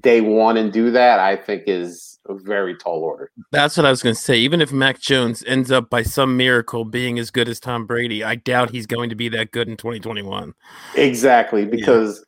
day 0.00 0.20
one 0.20 0.56
and 0.56 0.72
do 0.72 0.90
that, 0.90 1.18
I 1.18 1.36
think 1.36 1.64
is 1.66 2.18
a 2.28 2.34
very 2.34 2.76
tall 2.76 3.00
order. 3.00 3.30
That's 3.50 3.76
what 3.76 3.86
I 3.86 3.90
was 3.90 4.02
going 4.02 4.14
to 4.14 4.20
say. 4.20 4.36
Even 4.38 4.60
if 4.60 4.72
Mac 4.72 5.00
Jones 5.00 5.42
ends 5.46 5.70
up 5.70 5.90
by 5.90 6.02
some 6.02 6.36
miracle 6.36 6.84
being 6.84 7.18
as 7.18 7.30
good 7.30 7.48
as 7.48 7.60
Tom 7.60 7.86
Brady, 7.86 8.22
I 8.22 8.36
doubt 8.36 8.70
he's 8.70 8.86
going 8.86 9.10
to 9.10 9.16
be 9.16 9.28
that 9.30 9.50
good 9.50 9.68
in 9.68 9.76
2021. 9.76 10.54
Exactly, 10.94 11.66
because 11.66 12.24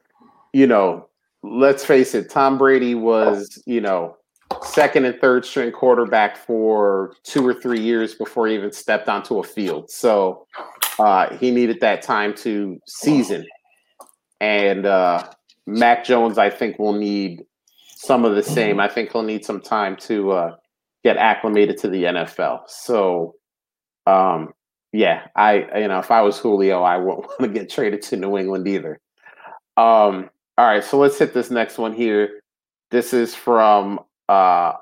yeah. 0.52 0.60
you 0.60 0.66
know, 0.66 1.08
let's 1.42 1.84
face 1.84 2.14
it, 2.14 2.30
Tom 2.30 2.58
Brady 2.58 2.94
was, 2.94 3.62
you 3.66 3.80
know, 3.80 4.16
second 4.62 5.04
and 5.04 5.20
third 5.20 5.44
string 5.44 5.72
quarterback 5.72 6.36
for 6.36 7.14
two 7.22 7.46
or 7.46 7.54
three 7.54 7.80
years 7.80 8.14
before 8.14 8.46
he 8.46 8.54
even 8.54 8.72
stepped 8.72 9.08
onto 9.08 9.38
a 9.38 9.42
field. 9.42 9.90
So 9.90 10.46
uh, 10.98 11.36
he 11.36 11.50
needed 11.50 11.80
that 11.80 12.02
time 12.02 12.34
to 12.36 12.80
season. 12.86 13.46
And 14.40 14.86
uh, 14.86 15.28
Mac 15.66 16.04
Jones, 16.04 16.38
I 16.38 16.50
think, 16.50 16.78
will 16.78 16.92
need 16.92 17.44
some 18.04 18.24
of 18.24 18.34
the 18.34 18.42
same. 18.42 18.80
I 18.80 18.88
think 18.88 19.12
he'll 19.12 19.22
need 19.22 19.44
some 19.44 19.60
time 19.60 19.96
to 19.96 20.32
uh, 20.32 20.56
get 21.02 21.16
acclimated 21.16 21.78
to 21.78 21.88
the 21.88 22.04
NFL. 22.04 22.68
So, 22.68 23.34
um, 24.06 24.52
yeah, 24.92 25.26
I 25.34 25.80
you 25.80 25.88
know 25.88 25.98
if 25.98 26.10
I 26.10 26.22
was 26.22 26.38
Julio, 26.38 26.82
I 26.82 26.96
wouldn't 26.96 27.26
want 27.38 27.40
to 27.40 27.48
get 27.48 27.70
traded 27.70 28.02
to 28.02 28.16
New 28.16 28.38
England 28.38 28.68
either. 28.68 29.00
Um, 29.76 30.30
all 30.56 30.66
right, 30.66 30.84
so 30.84 30.98
let's 30.98 31.18
hit 31.18 31.34
this 31.34 31.50
next 31.50 31.78
one 31.78 31.92
here. 31.92 32.40
This 32.90 33.12
is 33.12 33.34
from 33.34 34.00
uh, 34.28 34.74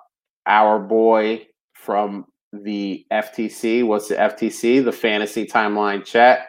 our 0.46 0.78
boy 0.78 1.46
from 1.72 2.26
the 2.52 3.06
FTC. 3.10 3.86
What's 3.86 4.08
the 4.08 4.16
FTC? 4.16 4.84
The 4.84 4.92
Fantasy 4.92 5.46
Timeline 5.46 6.04
Chat. 6.04 6.46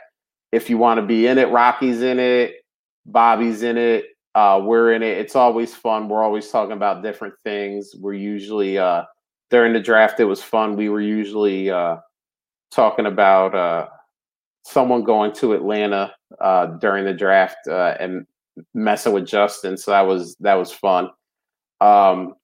If 0.51 0.69
you 0.69 0.78
want 0.78 0.99
to 0.99 1.05
be 1.05 1.26
in 1.26 1.38
it, 1.38 1.49
Rocky's 1.49 2.01
in 2.01 2.19
it, 2.19 2.65
Bobby's 3.05 3.63
in 3.63 3.78
it, 3.78 4.05
uh, 4.36 4.62
we're 4.64 4.94
in 4.94 5.04
it. 5.04 5.18
It's 5.18 5.36
always 5.36 5.76
fun. 5.76 6.10
We're 6.10 6.24
always 6.24 6.50
talking 6.50 6.74
about 6.74 7.04
different 7.04 7.36
things. 7.44 7.94
We're 7.96 8.14
usually 8.14 8.78
uh, 8.78 9.04
during 9.52 9.74
the 9.74 9.80
draft. 9.80 10.20
It 10.20 10.26
was 10.26 10.42
fun. 10.42 10.76
We 10.76 10.90
were 10.90 11.02
usually 11.02 11.70
uh, 11.70 11.98
talking 12.72 13.06
about 13.06 13.54
uh, 13.54 13.88
someone 14.64 15.04
going 15.04 15.34
to 15.34 15.54
Atlanta 15.54 16.14
uh, 16.42 16.66
during 16.78 17.06
the 17.06 17.14
draft 17.14 17.68
uh, 17.68 17.96
and 18.00 18.26
messing 18.74 19.14
with 19.14 19.28
Justin. 19.28 19.78
So 19.78 19.92
that 19.92 20.02
was 20.02 20.36
that 20.40 20.56
was 20.56 20.72
fun. 20.72 21.10
Um, 21.80 22.36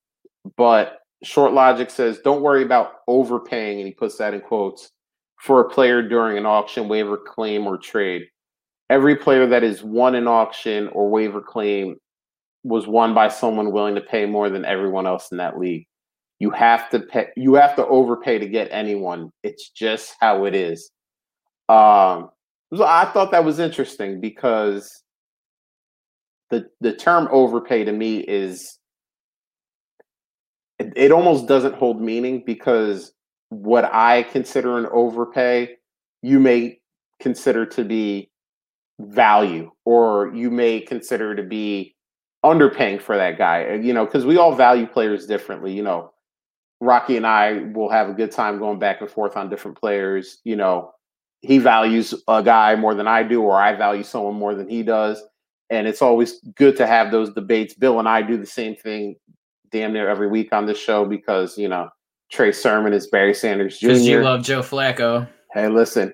but 0.57 0.99
Short 1.23 1.53
Logic 1.53 1.89
says, 1.89 2.19
"Don't 2.19 2.43
worry 2.43 2.63
about 2.63 3.01
overpaying," 3.07 3.79
and 3.79 3.87
he 3.87 3.93
puts 3.93 4.17
that 4.17 4.35
in 4.35 4.41
quotes 4.41 4.91
for 5.41 5.61
a 5.61 5.69
player 5.69 6.07
during 6.07 6.37
an 6.37 6.45
auction, 6.45 6.87
waiver, 6.87 7.17
claim, 7.17 7.65
or 7.65 7.77
trade 7.77 8.27
every 8.89 9.15
player 9.15 9.45
that 9.47 9.63
is 9.63 9.83
won 9.83 10.15
an 10.15 10.27
auction 10.27 10.87
or 10.89 11.09
waiver 11.09 11.41
claim 11.41 11.97
was 12.63 12.87
won 12.87 13.13
by 13.13 13.27
someone 13.27 13.71
willing 13.71 13.95
to 13.95 14.01
pay 14.01 14.25
more 14.25 14.49
than 14.49 14.65
everyone 14.65 15.07
else 15.07 15.31
in 15.31 15.37
that 15.37 15.57
league. 15.57 15.85
You 16.39 16.49
have 16.51 16.89
to 16.89 16.99
pay. 16.99 17.27
You 17.35 17.55
have 17.55 17.75
to 17.75 17.85
overpay 17.85 18.39
to 18.39 18.47
get 18.47 18.69
anyone. 18.71 19.31
It's 19.43 19.69
just 19.69 20.15
how 20.19 20.45
it 20.45 20.55
is. 20.55 20.89
Um, 21.67 22.29
so 22.73 22.85
I 22.85 23.05
thought 23.13 23.31
that 23.31 23.43
was 23.43 23.59
interesting 23.59 24.21
because 24.21 25.03
the 26.49 26.67
the 26.81 26.93
term 26.93 27.27
overpay 27.31 27.83
to 27.83 27.91
me 27.91 28.19
is 28.19 28.79
it, 30.79 30.93
it 30.95 31.11
almost 31.11 31.47
doesn't 31.47 31.75
hold 31.75 32.01
meaning 32.01 32.43
because 32.45 33.11
what 33.49 33.85
I 33.93 34.23
consider 34.23 34.77
an 34.77 34.87
overpay, 34.91 35.75
you 36.21 36.39
may 36.39 36.79
consider 37.19 37.65
to 37.65 37.83
be 37.83 38.29
value 38.99 39.71
or 39.85 40.31
you 40.35 40.51
may 40.51 40.81
consider 40.81 41.33
to 41.35 41.43
be 41.43 41.95
underpaying 42.43 43.01
for 43.01 43.17
that 43.17 43.37
guy 43.37 43.69
uh, 43.69 43.73
you 43.73 43.93
know 43.93 44.05
because 44.05 44.25
we 44.25 44.37
all 44.37 44.53
value 44.53 44.85
players 44.85 45.25
differently 45.25 45.73
you 45.73 45.83
know. 45.83 46.11
Rocky 46.81 47.17
and 47.17 47.27
i 47.27 47.63
will 47.73 47.89
have 47.89 48.09
a 48.09 48.13
good 48.13 48.31
time 48.31 48.57
going 48.59 48.79
back 48.79 49.01
and 49.01 49.09
forth 49.09 49.35
on 49.35 49.49
different 49.49 49.77
players 49.77 50.39
you 50.43 50.55
know. 50.55 50.91
He 51.41 51.57
values 51.57 52.13
a 52.27 52.43
guy 52.43 52.75
more 52.75 52.93
than 52.93 53.07
i 53.07 53.23
do 53.23 53.41
or 53.41 53.59
i 53.59 53.73
value 53.75 54.03
someone 54.03 54.35
more 54.35 54.55
than 54.55 54.69
he 54.69 54.83
does 54.83 55.21
and 55.69 55.87
it's 55.87 56.01
always 56.01 56.39
good 56.55 56.75
to 56.77 56.87
have 56.87 57.11
those 57.11 57.31
debates. 57.33 57.73
Bill 57.73 57.99
and 57.99 58.07
i 58.07 58.21
do 58.21 58.37
the 58.37 58.45
same 58.45 58.75
thing 58.75 59.15
damn 59.71 59.93
near 59.93 60.09
every 60.09 60.27
week 60.27 60.51
on 60.51 60.65
this 60.65 60.79
show 60.79 61.05
because 61.05 61.57
you 61.57 61.67
know 61.67 61.89
trey 62.31 62.51
sermon 62.51 62.93
is 62.93 63.07
barry 63.07 63.33
sanders 63.33 63.79
jr 63.79 63.87
because 63.87 64.07
you 64.07 64.21
love 64.21 64.43
joe 64.43 64.61
flacco. 64.61 65.27
Hey 65.53 65.67
listen 65.67 66.13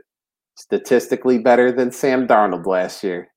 statistically 0.56 1.38
better 1.38 1.72
than 1.72 1.92
Sam 1.92 2.28
Darnold 2.28 2.66
last 2.66 3.04
year. 3.04 3.30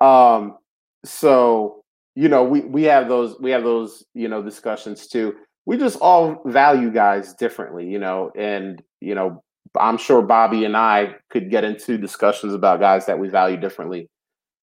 Um, 0.00 0.58
so 1.04 1.82
you 2.14 2.28
know, 2.28 2.44
we 2.44 2.60
we 2.60 2.82
have 2.84 3.08
those 3.08 3.38
we 3.40 3.50
have 3.50 3.62
those 3.62 4.04
you 4.14 4.28
know 4.28 4.42
discussions 4.42 5.06
too. 5.06 5.34
We 5.66 5.76
just 5.76 5.98
all 6.00 6.42
value 6.46 6.90
guys 6.90 7.34
differently, 7.34 7.86
you 7.86 7.98
know, 7.98 8.30
and 8.36 8.82
you 9.00 9.14
know, 9.14 9.42
I'm 9.78 9.98
sure 9.98 10.22
Bobby 10.22 10.64
and 10.64 10.76
I 10.76 11.16
could 11.28 11.50
get 11.50 11.64
into 11.64 11.98
discussions 11.98 12.54
about 12.54 12.80
guys 12.80 13.06
that 13.06 13.18
we 13.18 13.28
value 13.28 13.58
differently. 13.58 14.08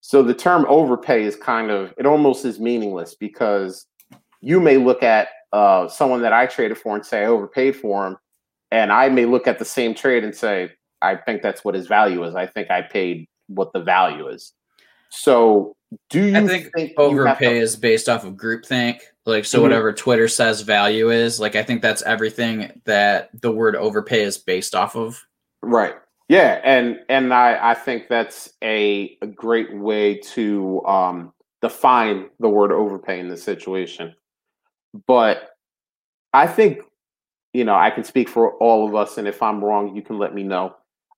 So 0.01 0.23
the 0.23 0.33
term 0.33 0.65
overpay 0.67 1.23
is 1.23 1.35
kind 1.35 1.69
of 1.69 1.93
it 1.97 2.05
almost 2.05 2.43
is 2.43 2.59
meaningless 2.59 3.15
because 3.15 3.85
you 4.41 4.59
may 4.59 4.77
look 4.77 5.03
at 5.03 5.29
uh, 5.53 5.87
someone 5.87 6.23
that 6.23 6.33
I 6.33 6.47
traded 6.47 6.77
for 6.77 6.95
and 6.95 7.05
say 7.05 7.21
I 7.21 7.27
overpaid 7.27 7.75
for 7.75 8.07
him, 8.07 8.17
and 8.71 8.91
I 8.91 9.09
may 9.09 9.25
look 9.25 9.47
at 9.47 9.59
the 9.59 9.65
same 9.65 9.93
trade 9.93 10.23
and 10.23 10.35
say 10.35 10.71
I 11.03 11.17
think 11.17 11.41
that's 11.41 11.63
what 11.63 11.75
his 11.75 11.87
value 11.87 12.23
is. 12.23 12.35
I 12.35 12.47
think 12.47 12.71
I 12.71 12.81
paid 12.81 13.27
what 13.47 13.73
the 13.73 13.81
value 13.81 14.27
is. 14.27 14.53
So 15.09 15.75
do 16.09 16.25
you 16.25 16.37
I 16.37 16.47
think, 16.47 16.71
think 16.73 16.93
overpay 16.97 17.53
to- 17.53 17.59
is 17.59 17.75
based 17.75 18.09
off 18.09 18.25
of 18.25 18.33
groupthink? 18.33 19.01
Like 19.25 19.45
so 19.45 19.57
mm-hmm. 19.57 19.63
whatever 19.63 19.93
Twitter 19.93 20.27
says 20.27 20.61
value 20.61 21.09
is, 21.09 21.39
like 21.39 21.55
I 21.55 21.63
think 21.63 21.81
that's 21.81 22.01
everything 22.01 22.81
that 22.85 23.29
the 23.41 23.51
word 23.51 23.75
overpay 23.75 24.21
is 24.23 24.37
based 24.37 24.75
off 24.75 24.95
of. 24.95 25.23
Right. 25.61 25.95
Yeah, 26.29 26.59
and 26.63 26.99
and 27.09 27.33
I 27.33 27.71
I 27.71 27.73
think 27.73 28.07
that's 28.09 28.53
a, 28.63 29.17
a 29.21 29.27
great 29.27 29.75
way 29.75 30.17
to 30.33 30.83
um 30.85 31.33
define 31.61 32.29
the 32.39 32.49
word 32.49 32.71
overpay 32.71 33.19
in 33.19 33.29
this 33.29 33.43
situation. 33.43 34.15
But 35.07 35.51
I 36.33 36.47
think 36.47 36.79
you 37.53 37.63
know, 37.63 37.75
I 37.75 37.91
can 37.91 38.03
speak 38.03 38.29
for 38.29 38.55
all 38.57 38.87
of 38.87 38.95
us 38.95 39.17
and 39.17 39.27
if 39.27 39.43
I'm 39.43 39.63
wrong, 39.63 39.95
you 39.95 40.01
can 40.01 40.17
let 40.17 40.33
me 40.33 40.43
know. 40.43 40.75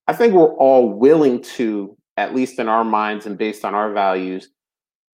I 0.08 0.12
think 0.12 0.34
we're 0.34 0.54
all 0.54 0.90
willing 0.90 1.42
to, 1.42 1.96
at 2.16 2.34
least 2.34 2.58
in 2.58 2.68
our 2.68 2.84
minds 2.84 3.26
and 3.26 3.36
based 3.36 3.64
on 3.64 3.74
our 3.74 3.92
values, 3.92 4.48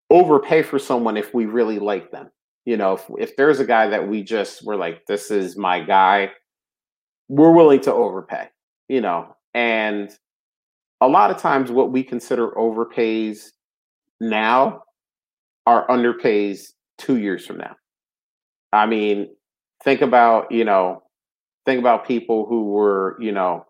overpay 0.09 0.63
for 0.63 0.79
someone 0.79 1.17
if 1.17 1.33
we 1.33 1.45
really 1.45 1.79
like 1.79 2.11
them. 2.11 2.29
You 2.65 2.77
know, 2.77 2.93
if, 2.93 3.05
if 3.17 3.35
there's 3.35 3.59
a 3.59 3.65
guy 3.65 3.87
that 3.87 4.07
we 4.07 4.23
just 4.23 4.65
were 4.65 4.75
like, 4.75 5.05
this 5.05 5.31
is 5.31 5.57
my 5.57 5.81
guy, 5.81 6.31
we're 7.27 7.51
willing 7.51 7.81
to 7.81 7.93
overpay, 7.93 8.49
you 8.87 9.01
know. 9.01 9.35
And 9.53 10.11
a 11.01 11.07
lot 11.07 11.31
of 11.31 11.37
times, 11.37 11.71
what 11.71 11.91
we 11.91 12.03
consider 12.03 12.51
overpays 12.51 13.51
now 14.19 14.83
are 15.65 15.87
underpays 15.87 16.73
two 16.97 17.17
years 17.17 17.45
from 17.45 17.57
now. 17.57 17.75
I 18.73 18.85
mean, 18.85 19.29
think 19.83 20.01
about, 20.01 20.51
you 20.51 20.65
know, 20.65 21.03
think 21.65 21.79
about 21.79 22.07
people 22.07 22.45
who 22.45 22.65
were, 22.65 23.17
you 23.19 23.31
know, 23.31 23.65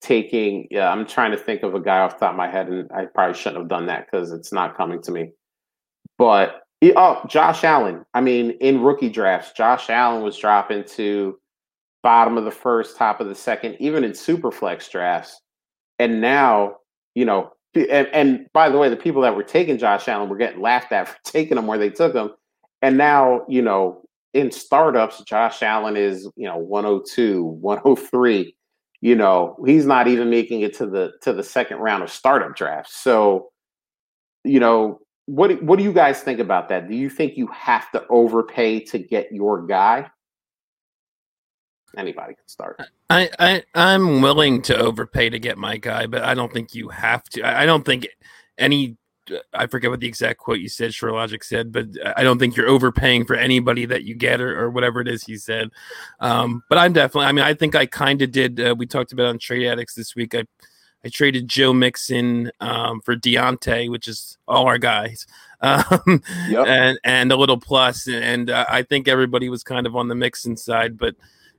taking. 0.00 0.68
Yeah, 0.70 0.90
I'm 0.90 1.06
trying 1.06 1.30
to 1.32 1.36
think 1.36 1.62
of 1.62 1.74
a 1.74 1.80
guy 1.80 1.98
off 1.98 2.18
the 2.18 2.26
top 2.26 2.32
of 2.32 2.36
my 2.36 2.48
head, 2.48 2.68
and 2.68 2.90
I 2.92 3.06
probably 3.06 3.36
shouldn't 3.36 3.62
have 3.62 3.68
done 3.68 3.86
that 3.86 4.06
because 4.06 4.32
it's 4.32 4.52
not 4.52 4.76
coming 4.76 5.02
to 5.02 5.10
me. 5.10 5.32
But 6.16 6.62
oh, 6.96 7.22
Josh 7.28 7.64
Allen. 7.64 8.04
I 8.14 8.20
mean, 8.20 8.52
in 8.60 8.82
rookie 8.82 9.08
drafts, 9.08 9.52
Josh 9.52 9.90
Allen 9.90 10.22
was 10.22 10.36
dropping 10.36 10.84
to 10.84 11.38
bottom 12.02 12.38
of 12.38 12.44
the 12.44 12.50
first, 12.50 12.96
top 12.96 13.20
of 13.20 13.28
the 13.28 13.34
second, 13.34 13.76
even 13.80 14.04
in 14.04 14.14
super 14.14 14.50
flex 14.50 14.88
drafts. 14.88 15.40
And 15.98 16.20
now, 16.20 16.76
you 17.14 17.24
know, 17.24 17.52
and, 17.74 18.08
and 18.12 18.46
by 18.52 18.68
the 18.68 18.78
way, 18.78 18.88
the 18.88 18.96
people 18.96 19.22
that 19.22 19.36
were 19.36 19.42
taking 19.42 19.78
Josh 19.78 20.08
Allen 20.08 20.28
were 20.28 20.36
getting 20.36 20.60
laughed 20.60 20.92
at 20.92 21.08
for 21.08 21.16
taking 21.24 21.58
him 21.58 21.66
where 21.66 21.78
they 21.78 21.90
took 21.90 22.14
him. 22.14 22.30
And 22.82 22.96
now, 22.96 23.44
you 23.48 23.62
know, 23.62 24.02
in 24.34 24.50
startups, 24.50 25.22
Josh 25.24 25.62
Allen 25.62 25.96
is, 25.96 26.30
you 26.36 26.46
know, 26.46 26.58
102, 26.58 27.42
103. 27.42 28.54
You 29.00 29.14
know, 29.14 29.56
he's 29.64 29.86
not 29.86 30.08
even 30.08 30.28
making 30.28 30.62
it 30.62 30.76
to 30.78 30.86
the 30.86 31.12
to 31.22 31.32
the 31.32 31.42
second 31.42 31.78
round 31.78 32.02
of 32.02 32.10
startup 32.10 32.56
drafts. 32.56 32.96
So, 32.96 33.50
you 34.44 34.58
know, 34.58 35.00
what 35.26 35.62
what 35.62 35.78
do 35.78 35.84
you 35.84 35.92
guys 35.92 36.20
think 36.20 36.40
about 36.40 36.68
that? 36.70 36.88
Do 36.88 36.96
you 36.96 37.08
think 37.08 37.36
you 37.36 37.46
have 37.48 37.90
to 37.92 38.04
overpay 38.08 38.80
to 38.86 38.98
get 38.98 39.30
your 39.30 39.66
guy? 39.66 40.10
Anybody 41.96 42.34
can 42.34 42.48
start. 42.48 42.80
I, 43.08 43.30
I 43.38 43.62
I'm 43.74 44.20
willing 44.20 44.62
to 44.62 44.76
overpay 44.76 45.30
to 45.30 45.38
get 45.38 45.58
my 45.58 45.76
guy, 45.76 46.06
but 46.06 46.22
I 46.22 46.34
don't 46.34 46.52
think 46.52 46.74
you 46.74 46.88
have 46.88 47.24
to. 47.30 47.42
I, 47.42 47.62
I 47.62 47.66
don't 47.66 47.84
think 47.84 48.08
any 48.58 48.96
I 49.54 49.66
forget 49.66 49.90
what 49.90 50.00
the 50.00 50.08
exact 50.08 50.38
quote 50.38 50.58
you 50.58 50.68
said, 50.68 50.92
Logic 51.02 51.42
said, 51.44 51.72
but 51.72 51.86
I 52.16 52.22
don't 52.22 52.38
think 52.38 52.56
you're 52.56 52.68
overpaying 52.68 53.24
for 53.24 53.34
anybody 53.34 53.86
that 53.86 54.04
you 54.04 54.14
get 54.14 54.40
or, 54.40 54.58
or 54.58 54.70
whatever 54.70 55.00
it 55.00 55.08
is 55.08 55.24
he 55.24 55.36
said. 55.36 55.70
Um, 56.20 56.62
but 56.68 56.78
I'm 56.78 56.92
definitely, 56.92 57.26
I 57.26 57.32
mean, 57.32 57.44
I 57.44 57.54
think 57.54 57.74
I 57.74 57.86
kind 57.86 58.22
of 58.22 58.32
did. 58.32 58.60
Uh, 58.60 58.74
we 58.76 58.86
talked 58.86 59.12
about 59.12 59.26
on 59.26 59.38
Trade 59.38 59.66
Addicts 59.66 59.94
this 59.94 60.14
week. 60.14 60.34
I 60.34 60.44
I 61.04 61.08
traded 61.08 61.48
Joe 61.48 61.72
Mixon 61.72 62.50
um, 62.60 63.00
for 63.00 63.14
Diontae, 63.14 63.90
which 63.90 64.08
is 64.08 64.36
all 64.48 64.66
our 64.66 64.78
guys, 64.78 65.26
um, 65.60 66.22
yep. 66.48 66.66
and 66.66 66.98
and 67.04 67.32
a 67.32 67.36
little 67.36 67.58
plus, 67.58 68.08
and 68.08 68.50
uh, 68.50 68.66
I 68.68 68.82
think 68.82 69.08
everybody 69.08 69.48
was 69.48 69.62
kind 69.62 69.86
of 69.86 69.94
on 69.94 70.08
the 70.08 70.14
Mixon 70.14 70.56
side, 70.56 70.98
but 70.98 71.14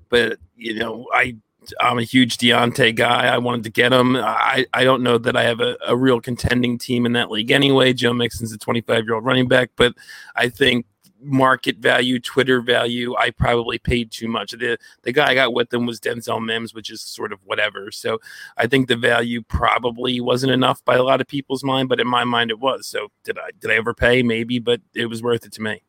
but 0.09 0.39
you 0.55 0.75
know 0.75 1.07
I 1.13 1.37
I'm 1.79 1.99
a 1.99 2.03
huge 2.03 2.37
Diontae 2.37 2.95
guy. 2.95 3.27
I 3.27 3.37
wanted 3.37 3.63
to 3.65 3.69
get 3.69 3.91
him. 3.91 4.15
I, 4.15 4.65
I 4.73 4.83
don't 4.83 5.03
know 5.03 5.17
that 5.17 5.35
I 5.35 5.43
have 5.43 5.59
a, 5.59 5.77
a 5.85 5.95
real 5.95 6.21
contending 6.21 6.77
team 6.77 7.05
in 7.05 7.13
that 7.13 7.29
league 7.29 7.51
anyway. 7.51 7.93
Joe 7.93 8.13
Mixon's 8.13 8.51
a 8.53 8.57
25 8.57 9.05
year 9.05 9.15
old 9.15 9.25
running 9.25 9.47
back, 9.47 9.71
but 9.75 9.93
I 10.35 10.49
think 10.49 10.85
market 11.21 11.77
value, 11.77 12.19
Twitter 12.19 12.61
value, 12.61 13.15
I 13.15 13.31
probably 13.31 13.77
paid 13.77 14.11
too 14.11 14.27
much. 14.27 14.51
The 14.51 14.77
the 15.03 15.11
guy 15.11 15.31
I 15.31 15.35
got 15.35 15.53
with 15.53 15.69
them 15.69 15.85
was 15.85 15.99
Denzel 15.99 16.43
Mims, 16.43 16.73
which 16.73 16.89
is 16.89 17.01
sort 17.01 17.33
of 17.33 17.39
whatever. 17.45 17.91
So 17.91 18.19
I 18.57 18.67
think 18.67 18.87
the 18.87 18.95
value 18.95 19.41
probably 19.41 20.21
wasn't 20.21 20.53
enough 20.53 20.83
by 20.85 20.95
a 20.95 21.03
lot 21.03 21.21
of 21.21 21.27
people's 21.27 21.63
mind, 21.63 21.89
but 21.89 21.99
in 21.99 22.07
my 22.07 22.23
mind 22.23 22.51
it 22.51 22.59
was. 22.59 22.87
So 22.87 23.09
did 23.23 23.37
I 23.37 23.49
did 23.59 23.71
I 23.71 23.77
overpay? 23.77 24.23
Maybe, 24.23 24.59
but 24.59 24.81
it 24.93 25.07
was 25.07 25.21
worth 25.21 25.45
it 25.45 25.51
to 25.53 25.61
me. 25.61 25.81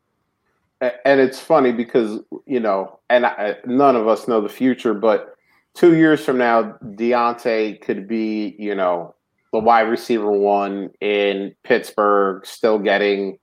And 0.80 1.20
it's 1.20 1.38
funny 1.38 1.72
because 1.72 2.20
you 2.46 2.60
know, 2.60 3.00
and 3.08 3.26
I, 3.26 3.56
none 3.66 3.96
of 3.96 4.08
us 4.08 4.28
know 4.28 4.40
the 4.40 4.48
future, 4.48 4.94
but 4.94 5.36
two 5.74 5.96
years 5.96 6.24
from 6.24 6.38
now, 6.38 6.76
Diontae 6.84 7.80
could 7.80 8.08
be, 8.08 8.54
you 8.58 8.74
know, 8.74 9.14
the 9.52 9.58
wide 9.58 9.82
receiver 9.82 10.30
one 10.30 10.90
in 11.00 11.54
Pittsburgh, 11.64 12.46
still 12.46 12.78
getting 12.78 13.38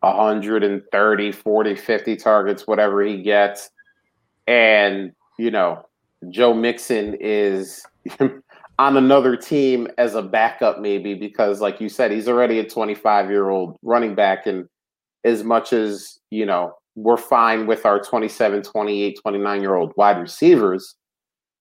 130, 0.00 1.32
40, 1.32 1.74
50 1.74 2.16
targets, 2.16 2.66
whatever 2.66 3.02
he 3.02 3.22
gets. 3.22 3.70
And, 4.46 5.12
you 5.38 5.50
know, 5.50 5.84
Joe 6.30 6.54
Mixon 6.54 7.16
is 7.20 7.84
on 8.78 8.96
another 8.96 9.36
team 9.36 9.88
as 9.98 10.14
a 10.14 10.22
backup, 10.22 10.80
maybe, 10.80 11.14
because, 11.14 11.60
like 11.60 11.80
you 11.80 11.88
said, 11.88 12.10
he's 12.10 12.28
already 12.28 12.58
a 12.58 12.68
25 12.68 13.30
year 13.30 13.50
old 13.50 13.76
running 13.82 14.14
back. 14.14 14.46
And 14.46 14.66
as 15.24 15.44
much 15.44 15.72
as, 15.72 16.18
you 16.30 16.46
know, 16.46 16.74
we're 16.94 17.16
fine 17.16 17.66
with 17.66 17.84
our 17.84 18.00
27, 18.00 18.62
28, 18.62 19.18
29 19.20 19.60
year 19.60 19.74
old 19.74 19.92
wide 19.96 20.18
receivers 20.18 20.94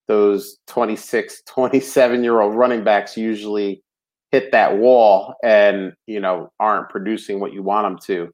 those 0.08 0.58
26, 0.68 1.43
27 1.47 2.24
year 2.24 2.41
old 2.41 2.55
running 2.55 2.84
backs 2.84 3.18
usually 3.18 3.84
hit 4.32 4.51
that 4.51 4.78
wall 4.78 5.36
and, 5.43 5.93
you 6.05 6.20
know, 6.20 6.51
aren't 6.60 6.89
producing 6.89 7.39
what 7.39 7.53
you 7.53 7.64
want 7.64 7.86
them 7.86 7.97
to. 8.05 8.32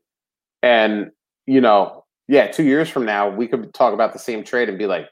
And, 0.61 1.11
you 1.45 1.61
know, 1.61 2.03
yeah, 2.27 2.47
two 2.47 2.63
years 2.63 2.89
from 2.89 3.05
now, 3.05 3.29
we 3.29 3.47
could 3.47 3.73
talk 3.73 3.93
about 3.93 4.13
the 4.13 4.19
same 4.19 4.43
trade 4.43 4.69
and 4.69 4.77
be 4.77 4.87
like, 4.87 5.07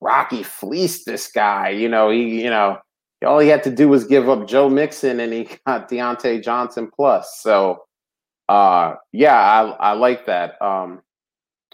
Rocky 0.00 0.42
fleeced 0.42 1.06
this 1.06 1.30
guy. 1.30 1.70
You 1.70 1.88
know, 1.88 2.10
he, 2.10 2.42
you 2.42 2.50
know, 2.50 2.78
all 3.24 3.38
he 3.38 3.48
had 3.48 3.62
to 3.64 3.70
do 3.70 3.88
was 3.88 4.04
give 4.04 4.28
up 4.28 4.46
Joe 4.46 4.68
Mixon 4.68 5.20
and 5.20 5.32
he 5.32 5.48
got 5.66 5.88
Diontae 5.88 6.42
Johnson 6.42 6.90
plus. 6.94 7.40
So, 7.40 7.84
uh, 8.48 8.94
yeah, 9.12 9.36
I, 9.36 9.90
I 9.90 9.92
like 9.92 10.26
that. 10.26 10.60
Um, 10.60 11.02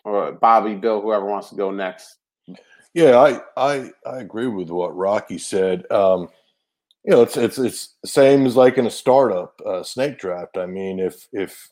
or 0.05 0.33
Bobby, 0.33 0.75
Bill, 0.75 1.01
whoever 1.01 1.27
wants 1.27 1.51
to 1.51 1.57
go 1.57 1.71
next. 1.71 2.17
Yeah, 2.95 3.19
I 3.19 3.41
I 3.57 3.91
I 4.07 4.19
agree 4.21 4.47
with 4.49 4.71
what 4.71 4.97
Rocky 4.97 5.39
said. 5.39 5.91
Um, 5.91 6.29
you 7.05 7.13
know, 7.13 7.23
it's 7.23 7.37
it's 7.37 7.59
it's 7.59 7.97
same 8.05 8.47
as 8.47 8.57
like 8.57 8.79
in 8.79 8.87
a 8.87 8.91
startup 8.91 9.61
uh, 9.67 9.83
snake 9.85 10.19
draft. 10.19 10.59
I 10.59 10.67
mean, 10.67 11.01
if 11.01 11.29
if 11.33 11.71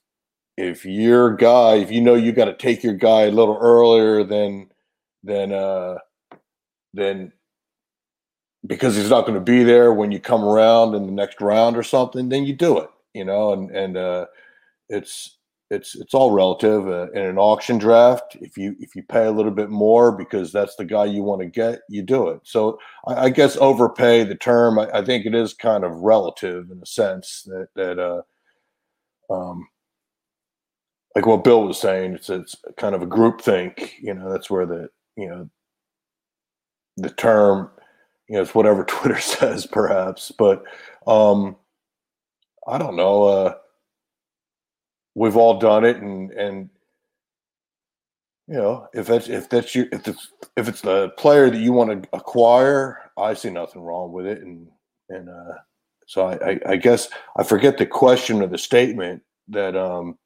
if 0.57 0.85
your 0.87 1.35
guy, 1.37 1.77
if 1.77 1.91
you 1.93 2.01
know 2.03 2.14
you 2.16 2.33
got 2.33 2.47
to 2.47 2.55
take 2.57 2.85
your 2.85 2.95
guy 2.95 3.23
a 3.25 3.33
little 3.33 3.59
earlier 3.61 4.25
than 4.25 4.71
than 5.25 5.53
uh 5.53 5.99
than 6.95 7.33
because 8.66 8.97
he's 8.97 9.11
not 9.11 9.23
going 9.23 9.35
to 9.35 9.41
be 9.41 9.62
there 9.62 9.93
when 9.93 10.11
you 10.12 10.21
come 10.21 10.45
around 10.45 10.95
in 10.95 11.07
the 11.07 11.12
next 11.12 11.41
round 11.41 11.77
or 11.77 11.83
something, 11.83 12.29
then 12.29 12.45
you 12.45 12.55
do 12.55 12.79
it. 12.79 12.91
You 13.14 13.25
know, 13.25 13.53
and 13.53 13.71
and 13.71 13.97
uh, 13.97 14.27
it's 14.91 15.38
it's 15.71 15.95
it's 15.95 16.14
all 16.14 16.31
relative 16.31 16.89
uh, 16.89 17.11
in 17.12 17.27
an 17.27 17.39
auction 17.39 17.79
draft 17.79 18.37
if 18.41 18.57
you 18.57 18.75
if 18.81 18.97
you 18.97 19.03
pay 19.03 19.27
a 19.27 19.31
little 19.31 19.51
bit 19.51 19.69
more 19.69 20.12
because 20.12 20.51
that's 20.51 20.77
the 20.77 20.85
guy 20.85 21.05
you 21.05 21.23
want 21.23 21.41
to 21.41 21.47
get 21.47 21.81
you 21.91 22.03
do 22.03 22.29
it. 22.29 22.41
So 22.45 22.79
i, 23.07 23.25
I 23.27 23.29
guess 23.29 23.57
overpay 23.59 24.25
the 24.25 24.35
term 24.35 24.79
I, 24.79 24.89
I, 24.95 25.05
think 25.05 25.27
it 25.27 25.35
is 25.35 25.53
kind 25.53 25.85
of 25.85 25.93
relative 25.93 26.71
in 26.71 26.81
a 26.83 26.87
sense 26.87 27.43
that 27.47 27.69
that 27.75 27.99
uh 27.99 28.23
um 29.33 29.69
like 31.14 31.27
what 31.27 31.45
bill 31.45 31.64
was 31.64 31.79
saying 31.79 32.14
it's 32.14 32.31
it's 32.31 32.57
kind 32.79 32.95
of 32.95 33.03
a 33.03 33.07
group 33.07 33.41
think 33.43 33.97
you 34.01 34.14
know 34.14 34.31
that's 34.31 34.49
where 34.49 34.64
the 34.64 34.89
you 35.16 35.29
know 35.29 35.51
the 36.97 37.11
term 37.11 37.71
you 38.29 38.37
know 38.37 38.43
it's 38.43 38.55
whatever 38.55 38.85
twitter 38.89 39.21
says 39.21 39.66
perhaps 39.66 40.33
but 40.39 40.62
um 41.07 41.57
i 42.66 42.79
don't 42.79 42.97
know 42.97 43.25
uh 43.25 43.55
we've 45.19 45.37
all 45.37 45.59
done 45.59 45.85
it 45.85 45.97
and 45.99 46.31
and 46.33 46.71
you 48.47 48.55
know 48.55 48.87
if 48.95 49.07
that's 49.07 49.29
if 49.29 49.49
that's 49.49 49.75
your 49.75 49.87
if 49.93 50.07
it's 50.07 50.29
if 50.57 50.69
it's 50.69 50.81
the 50.81 51.11
player 51.11 51.51
that 51.51 51.59
you 51.59 51.73
want 51.73 52.03
to 52.03 52.09
acquire 52.12 53.11
i 53.19 53.35
see 53.35 53.51
nothing 53.51 53.83
wrong 53.83 54.12
with 54.12 54.27
it 54.27 54.41
and 54.43 54.69
and 55.11 55.29
uh 55.29 55.55
so 56.07 56.27
I, 56.27 56.53
I, 56.53 56.61
I 56.71 56.77
guess 56.77 57.11
I 57.37 57.45
forget 57.45 57.77
the 57.77 57.85
question 57.85 58.41
or 58.41 58.47
the 58.47 58.57
statement 58.57 59.23
that 59.49 59.77
um 59.77 60.16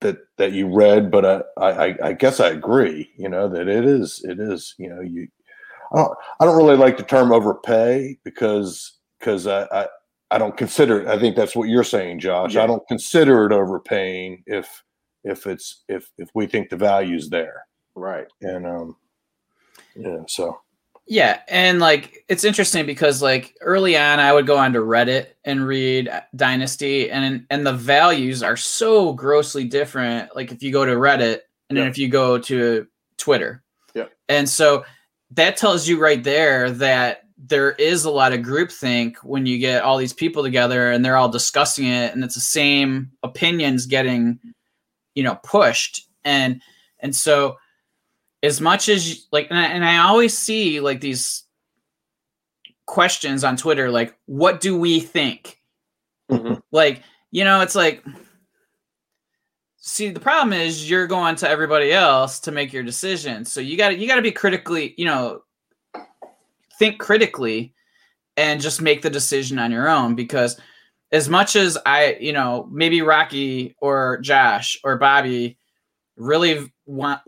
that 0.00 0.18
that 0.38 0.52
you 0.52 0.68
read, 0.74 1.10
but 1.10 1.46
I, 1.58 1.62
I 1.62 1.96
I 2.02 2.12
guess 2.12 2.40
I 2.40 2.48
agree. 2.48 3.10
You 3.16 3.28
know 3.28 3.48
that 3.48 3.68
it 3.68 3.84
is 3.84 4.22
it 4.24 4.40
is 4.40 4.74
you 4.78 4.88
know 4.88 5.00
you 5.00 5.28
I 5.92 5.98
don't 5.98 6.18
I 6.40 6.44
don't 6.44 6.56
really 6.56 6.76
like 6.76 6.96
the 6.96 7.02
term 7.02 7.32
overpay 7.32 8.18
because 8.24 8.98
because 9.20 9.46
I, 9.46 9.66
I 9.72 9.86
I 10.30 10.38
don't 10.38 10.56
consider 10.56 11.00
it. 11.00 11.06
I 11.06 11.18
think 11.18 11.36
that's 11.36 11.54
what 11.54 11.68
you're 11.68 11.84
saying, 11.84 12.20
Josh. 12.20 12.54
Yeah. 12.54 12.64
I 12.64 12.66
don't 12.66 12.86
consider 12.88 13.46
it 13.46 13.52
overpaying 13.52 14.42
if 14.46 14.82
if 15.24 15.46
it's 15.46 15.84
if 15.88 16.10
if 16.18 16.28
we 16.34 16.46
think 16.46 16.68
the 16.68 16.76
value's 16.76 17.30
there. 17.30 17.64
Right. 17.94 18.26
And 18.40 18.66
um 18.66 18.96
yeah, 19.94 20.18
so 20.26 20.60
yeah, 21.08 21.40
and 21.48 21.78
like 21.78 22.24
it's 22.28 22.42
interesting 22.42 22.84
because 22.84 23.22
like 23.22 23.56
early 23.60 23.96
on 23.96 24.18
I 24.18 24.32
would 24.32 24.46
go 24.46 24.56
onto 24.56 24.80
Reddit 24.80 25.28
and 25.44 25.66
read 25.66 26.10
Dynasty 26.34 27.10
and 27.10 27.46
and 27.48 27.66
the 27.66 27.72
values 27.72 28.42
are 28.42 28.56
so 28.56 29.12
grossly 29.12 29.64
different 29.64 30.34
like 30.34 30.50
if 30.50 30.62
you 30.62 30.72
go 30.72 30.84
to 30.84 30.92
Reddit 30.92 31.40
and 31.68 31.76
yep. 31.76 31.84
then 31.84 31.86
if 31.88 31.98
you 31.98 32.08
go 32.08 32.38
to 32.38 32.86
Twitter. 33.18 33.62
Yeah. 33.94 34.06
And 34.28 34.48
so 34.48 34.84
that 35.30 35.56
tells 35.56 35.88
you 35.88 36.00
right 36.00 36.22
there 36.22 36.70
that 36.70 37.22
there 37.38 37.72
is 37.72 38.04
a 38.04 38.10
lot 38.10 38.32
of 38.32 38.40
groupthink 38.40 39.16
when 39.22 39.46
you 39.46 39.58
get 39.58 39.82
all 39.82 39.98
these 39.98 40.12
people 40.12 40.42
together 40.42 40.90
and 40.90 41.04
they're 41.04 41.16
all 41.16 41.28
discussing 41.28 41.86
it 41.86 42.14
and 42.14 42.24
it's 42.24 42.34
the 42.34 42.40
same 42.40 43.10
opinions 43.22 43.86
getting 43.86 44.38
you 45.14 45.22
know 45.22 45.38
pushed. 45.42 46.08
And 46.24 46.62
and 47.00 47.14
so 47.14 47.56
as 48.42 48.60
much 48.60 48.88
as 48.88 49.26
like 49.32 49.48
and 49.50 49.58
I, 49.58 49.66
and 49.66 49.84
I 49.84 49.98
always 49.98 50.36
see 50.36 50.80
like 50.80 51.00
these 51.00 51.42
questions 52.86 53.42
on 53.42 53.56
twitter 53.56 53.90
like 53.90 54.16
what 54.26 54.60
do 54.60 54.78
we 54.78 55.00
think? 55.00 55.60
Mm-hmm. 56.30 56.54
like 56.72 57.02
you 57.30 57.44
know 57.44 57.60
it's 57.60 57.76
like 57.76 58.04
see 59.86 60.10
the 60.10 60.20
problem 60.20 60.52
is 60.52 60.90
you're 60.90 61.06
going 61.06 61.36
to 61.36 61.48
everybody 61.48 61.92
else 61.92 62.40
to 62.40 62.50
make 62.50 62.72
your 62.72 62.82
decision. 62.82 63.44
So 63.44 63.60
you 63.60 63.76
got 63.76 63.90
to 63.90 63.96
you 63.96 64.08
got 64.08 64.16
to 64.16 64.22
be 64.22 64.32
critically 64.32 64.94
you 64.98 65.04
know 65.04 65.42
think 66.78 66.98
critically 66.98 67.74
and 68.36 68.60
just 68.60 68.82
make 68.82 69.02
the 69.02 69.10
decision 69.10 69.58
on 69.58 69.70
your 69.70 69.88
own 69.88 70.14
because 70.14 70.58
as 71.12 71.28
much 71.28 71.56
as 71.56 71.78
I, 71.86 72.16
you 72.20 72.32
know, 72.32 72.68
maybe 72.70 73.02
Rocky 73.02 73.76
or 73.78 74.18
Josh 74.18 74.78
or 74.84 74.98
Bobby 74.98 75.58
really 76.16 76.70
want 76.84 77.20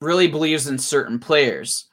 really 0.00 0.28
believes 0.28 0.66
in 0.66 0.78
certain 0.78 1.18
players. 1.18 1.88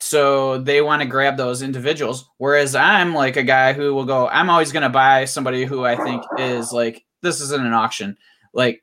So 0.00 0.58
they 0.58 0.80
want 0.80 1.02
to 1.02 1.08
grab 1.08 1.36
those 1.36 1.62
individuals. 1.62 2.28
Whereas 2.38 2.74
I'm 2.74 3.14
like 3.14 3.36
a 3.36 3.42
guy 3.42 3.72
who 3.72 3.94
will 3.94 4.04
go, 4.04 4.28
I'm 4.28 4.50
always 4.50 4.72
going 4.72 4.84
to 4.84 4.88
buy 4.88 5.24
somebody 5.24 5.64
who 5.64 5.84
I 5.84 5.96
think 5.96 6.22
is 6.38 6.72
like, 6.72 7.04
this 7.22 7.40
isn't 7.40 7.66
an 7.66 7.72
auction. 7.72 8.16
Like, 8.52 8.82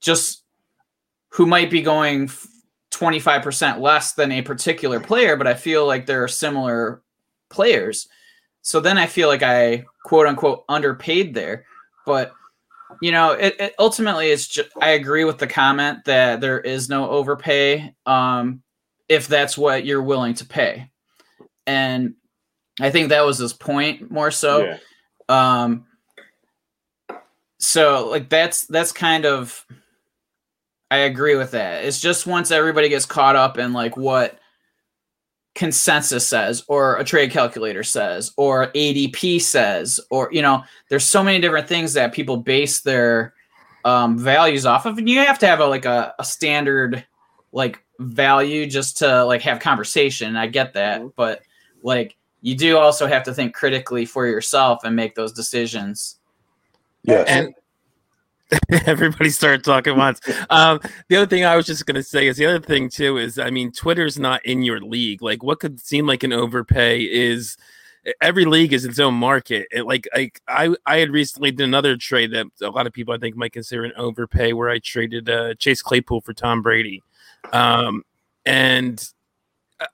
just 0.00 0.42
who 1.30 1.46
might 1.46 1.70
be 1.70 1.82
going 1.82 2.30
25% 2.96 3.80
less 3.80 4.12
than 4.12 4.32
a 4.32 4.42
particular 4.42 5.00
player, 5.00 5.36
but 5.36 5.46
I 5.46 5.54
feel 5.54 5.86
like 5.86 6.06
there 6.06 6.22
are 6.22 6.28
similar 6.28 7.02
players. 7.50 8.08
So 8.62 8.80
then 8.80 8.98
I 8.98 9.06
feel 9.06 9.28
like 9.28 9.42
I 9.42 9.84
quote 10.04 10.26
unquote 10.26 10.64
underpaid 10.68 11.34
there. 11.34 11.66
But 12.06 12.32
you 13.00 13.12
know, 13.12 13.32
it, 13.32 13.56
it 13.58 13.74
ultimately 13.78 14.30
it's 14.30 14.46
just 14.46 14.70
I 14.80 14.90
agree 14.90 15.24
with 15.24 15.38
the 15.38 15.46
comment 15.46 16.04
that 16.04 16.40
there 16.40 16.60
is 16.60 16.88
no 16.88 17.10
overpay 17.10 17.94
um, 18.06 18.62
if 19.08 19.28
that's 19.28 19.58
what 19.58 19.84
you're 19.84 20.02
willing 20.02 20.34
to 20.34 20.46
pay. 20.46 20.90
And 21.66 22.14
I 22.80 22.90
think 22.90 23.08
that 23.08 23.24
was 23.24 23.38
his 23.38 23.52
point 23.52 24.10
more 24.10 24.30
so. 24.30 24.64
Yeah. 24.64 24.78
Um 25.28 25.86
so 27.58 28.08
like 28.08 28.28
that's 28.28 28.66
that's 28.66 28.92
kind 28.92 29.24
of 29.24 29.64
I 30.90 30.98
agree 30.98 31.34
with 31.36 31.50
that. 31.52 31.84
It's 31.84 32.00
just 32.00 32.26
once 32.26 32.50
everybody 32.50 32.88
gets 32.88 33.06
caught 33.06 33.36
up 33.36 33.58
in 33.58 33.72
like 33.72 33.96
what 33.96 34.38
consensus 35.54 36.26
says 36.26 36.64
or 36.66 36.96
a 36.96 37.04
trade 37.04 37.30
calculator 37.30 37.84
says 37.84 38.32
or 38.36 38.72
ADP 38.72 39.40
says 39.40 40.00
or 40.10 40.28
you 40.32 40.42
know 40.42 40.64
there's 40.90 41.04
so 41.04 41.22
many 41.22 41.40
different 41.40 41.68
things 41.68 41.92
that 41.92 42.12
people 42.12 42.36
base 42.36 42.80
their 42.80 43.34
um, 43.84 44.18
values 44.18 44.66
off 44.66 44.84
of 44.84 44.98
and 44.98 45.08
you 45.08 45.20
have 45.20 45.38
to 45.38 45.46
have 45.46 45.60
a 45.60 45.66
like 45.66 45.84
a, 45.84 46.12
a 46.18 46.24
standard 46.24 47.06
like 47.52 47.84
value 48.00 48.66
just 48.66 48.96
to 48.98 49.24
like 49.26 49.42
have 49.42 49.60
conversation 49.60 50.34
I 50.34 50.48
get 50.48 50.74
that 50.74 51.00
Mhm. 51.00 51.12
but 51.14 51.42
like 51.84 52.16
you 52.40 52.56
do 52.56 52.76
also 52.76 53.06
have 53.06 53.22
to 53.22 53.32
think 53.32 53.54
critically 53.54 54.04
for 54.06 54.26
yourself 54.26 54.82
and 54.82 54.96
make 54.96 55.14
those 55.14 55.32
decisions 55.32 56.18
Yes. 57.04 57.28
And 57.28 57.54
everybody 58.86 59.30
started 59.30 59.64
talking 59.64 59.96
once. 59.96 60.20
Um, 60.50 60.80
the 61.08 61.16
other 61.16 61.26
thing 61.26 61.44
I 61.44 61.56
was 61.56 61.66
just 61.66 61.86
going 61.86 61.96
to 61.96 62.02
say 62.02 62.26
is 62.26 62.36
the 62.36 62.46
other 62.46 62.60
thing 62.60 62.88
too 62.88 63.18
is 63.18 63.38
I 63.38 63.50
mean 63.50 63.72
Twitter's 63.72 64.18
not 64.18 64.44
in 64.44 64.62
your 64.62 64.80
league. 64.80 65.22
Like 65.22 65.42
what 65.42 65.60
could 65.60 65.80
seem 65.80 66.06
like 66.06 66.22
an 66.22 66.32
overpay 66.32 67.02
is 67.02 67.56
every 68.20 68.44
league 68.44 68.72
is 68.72 68.84
its 68.84 68.98
own 68.98 69.14
market. 69.14 69.66
It, 69.70 69.86
like 69.86 70.08
like 70.14 70.40
I 70.48 70.74
I 70.86 70.98
had 70.98 71.10
recently 71.10 71.50
did 71.50 71.64
another 71.64 71.96
trade 71.96 72.32
that 72.32 72.46
a 72.62 72.70
lot 72.70 72.86
of 72.86 72.92
people 72.92 73.14
I 73.14 73.18
think 73.18 73.36
might 73.36 73.52
consider 73.52 73.84
an 73.84 73.92
overpay 73.96 74.52
where 74.52 74.70
I 74.70 74.78
traded 74.78 75.28
uh, 75.28 75.54
Chase 75.54 75.82
Claypool 75.82 76.20
for 76.20 76.32
Tom 76.32 76.62
Brady, 76.62 77.02
um, 77.52 78.02
and 78.44 79.06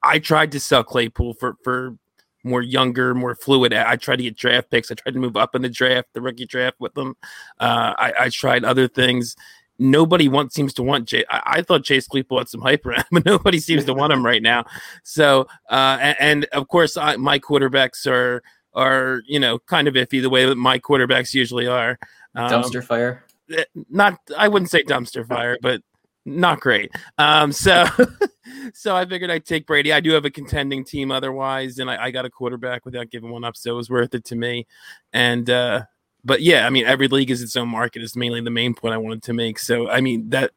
I 0.03 0.19
tried 0.19 0.53
to 0.53 0.61
sell 0.61 0.85
Claypool 0.85 1.35
for 1.35 1.57
for 1.63 1.97
more 2.45 2.63
younger, 2.63 3.15
more 3.15 3.35
fluid. 3.35 3.73
I 3.73 3.97
tried 3.97 4.17
to 4.17 4.23
get 4.23 4.37
draft 4.37 4.71
picks. 4.71 4.91
I 4.91 4.95
tried 4.95 5.13
to 5.13 5.19
move 5.19 5.37
up 5.37 5.55
in 5.55 5.63
the 5.63 5.69
draft, 5.69 6.09
the 6.13 6.21
rookie 6.21 6.47
draft 6.47 6.77
with 6.79 6.95
them. 6.95 7.17
Uh, 7.59 7.95
I, 7.99 8.13
I 8.21 8.29
tried 8.29 8.65
other 8.65 8.89
things. 8.89 9.37
Nobody 9.79 10.29
wants 10.29 10.55
seems 10.55 10.75
to 10.75 10.83
want 10.83 11.09
Jay. 11.09 11.25
I, 11.31 11.43
I 11.47 11.63
thought 11.63 11.85
Chase 11.85 12.07
Claypool 12.07 12.39
had 12.39 12.49
some 12.49 12.61
hype 12.61 12.85
around, 12.85 13.05
but 13.13 13.25
nobody 13.25 13.59
seems 13.59 13.85
to 13.87 13.95
want 13.95 14.13
him 14.13 14.25
right 14.25 14.43
now. 14.43 14.65
So, 15.05 15.47
uh, 15.71 15.99
and, 16.01 16.17
and 16.21 16.45
of 16.53 16.69
course, 16.69 16.97
I, 16.97 17.17
my 17.17 17.39
quarterbacks 17.39 18.07
are 18.07 18.43
are 18.73 19.23
you 19.27 19.41
know 19.41 19.59
kind 19.59 19.89
of 19.89 19.95
iffy 19.95 20.23
the 20.23 20.31
way 20.31 20.47
that 20.47 20.57
my 20.57 20.79
quarterbacks 20.79 21.35
usually 21.35 21.67
are. 21.67 21.99
Um, 22.35 22.51
dumpster 22.51 22.85
fire 22.85 23.25
eh, 23.53 23.65
not 23.89 24.19
I 24.37 24.49
wouldn't 24.49 24.71
say 24.71 24.83
dumpster 24.83 25.27
fire, 25.27 25.59
but 25.61 25.83
not 26.25 26.61
great. 26.61 26.91
Um, 27.19 27.53
so 27.53 27.85
so 28.75 28.97
I 28.97 29.07
figured 29.07 29.31
I'd 29.31 29.45
take 29.47 29.67
Brady. 29.67 29.93
I 29.93 30.01
do 30.01 30.11
have 30.13 30.25
a 30.25 30.31
contending 30.31 30.85
team 30.85 31.11
otherwise, 31.11 31.79
and 31.79 31.91
I, 31.91 32.05
I 32.05 32.11
got 32.11 32.25
a 32.25 32.31
quarterback 32.31 32.85
without 32.85 33.11
giving 33.11 33.31
one 33.31 33.45
up, 33.45 33.57
so 33.57 33.71
it 33.73 33.77
was 33.77 33.91
worth 33.91 34.15
it 34.15 34.25
to 34.27 34.37
me. 34.37 34.67
And 35.13 35.49
uh, 35.49 35.83
but 36.25 36.43
yeah, 36.43 36.67
I 36.67 36.71
mean, 36.71 36.85
every 36.85 37.09
league 37.09 37.31
is 37.31 37.43
its 37.43 37.57
own 37.57 37.69
market 37.69 38.03
is 38.03 38.17
mainly 38.17 38.41
the 38.41 38.51
main 38.51 38.75
point 38.75 38.95
I 38.95 38.99
wanted 38.99 39.23
to 39.25 39.33
make. 39.33 39.59
So 39.59 39.89
I 39.89 40.01
mean 40.01 40.29
that 40.31 40.51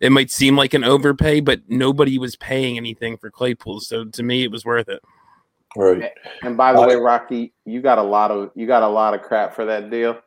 it 0.00 0.12
might 0.12 0.30
seem 0.30 0.56
like 0.56 0.74
an 0.74 0.84
overpay, 0.84 1.40
but 1.40 1.60
nobody 1.68 2.18
was 2.18 2.36
paying 2.36 2.76
anything 2.76 3.16
for 3.16 3.30
Claypool, 3.30 3.80
so 3.80 4.04
to 4.04 4.22
me 4.22 4.44
it 4.44 4.50
was 4.50 4.64
worth 4.64 4.88
it. 4.88 5.02
right. 5.76 6.12
And 6.42 6.56
by 6.56 6.72
the 6.72 6.80
I- 6.80 6.86
way, 6.86 6.96
Rocky, 6.96 7.52
you 7.64 7.82
got 7.82 7.98
a 7.98 8.02
lot 8.02 8.30
of 8.30 8.50
you 8.54 8.66
got 8.66 8.82
a 8.82 8.88
lot 8.88 9.14
of 9.14 9.22
crap 9.22 9.54
for 9.54 9.64
that 9.64 9.90
deal. 9.90 10.18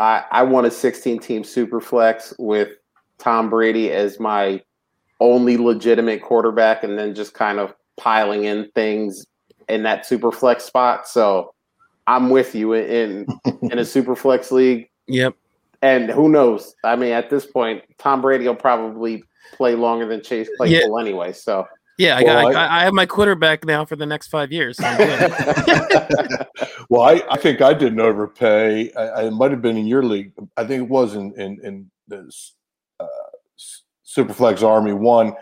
I 0.00 0.24
I 0.30 0.42
won 0.42 0.64
a 0.64 0.70
16 0.70 1.18
team 1.20 1.44
super 1.44 1.80
flex 1.80 2.32
with 2.38 2.70
Tom 3.18 3.48
Brady 3.50 3.90
as 3.92 4.18
my 4.20 4.62
only 5.20 5.56
legitimate 5.56 6.22
quarterback, 6.22 6.84
and 6.84 6.98
then 6.98 7.14
just 7.14 7.34
kind 7.34 7.58
of 7.58 7.74
piling 7.96 8.44
in 8.44 8.70
things 8.74 9.26
in 9.68 9.82
that 9.84 10.04
super 10.06 10.30
flex 10.30 10.64
spot. 10.64 11.08
So 11.08 11.54
I'm 12.06 12.30
with 12.30 12.54
you 12.54 12.74
in 12.74 13.26
in 13.70 13.78
a 13.78 13.84
super 13.84 14.14
flex 14.14 14.52
league, 14.52 14.88
Yep. 15.08 15.34
and 15.82 16.10
who 16.10 16.28
knows? 16.28 16.74
I 16.84 16.96
mean, 16.96 17.12
at 17.12 17.30
this 17.30 17.46
point, 17.46 17.82
Tom 17.98 18.20
Brady 18.20 18.46
will 18.46 18.54
probably 18.54 19.24
play 19.52 19.74
longer 19.74 20.06
than 20.06 20.22
Chase 20.22 20.48
Claypool 20.56 20.98
anyway. 20.98 21.32
So 21.32 21.66
Yeah, 21.98 22.18
I 22.18 22.22
Well, 22.22 22.52
got. 22.52 22.56
I, 22.56 22.80
I 22.80 22.84
have 22.84 22.92
my 22.92 23.06
quarterback 23.06 23.64
now 23.64 23.84
for 23.86 23.96
the 23.96 24.04
next 24.06 24.28
five 24.28 24.52
years. 24.52 24.76
So 24.76 24.84
I'm 24.86 24.98
well, 26.90 27.02
I, 27.02 27.22
I 27.30 27.36
think 27.38 27.62
I 27.62 27.72
didn't 27.72 28.00
overpay. 28.00 28.92
I, 28.94 29.26
I 29.26 29.30
might 29.30 29.50
have 29.50 29.62
been 29.62 29.76
in 29.78 29.86
your 29.86 30.02
league. 30.02 30.32
I 30.56 30.64
think 30.64 30.82
it 30.84 30.88
was 30.88 31.14
in 31.14 31.32
in 31.40 31.58
in 31.64 31.90
this 32.06 32.26
S- 32.28 32.52
Superflex 34.06 34.62
Army 34.62 34.92
one. 34.92 35.34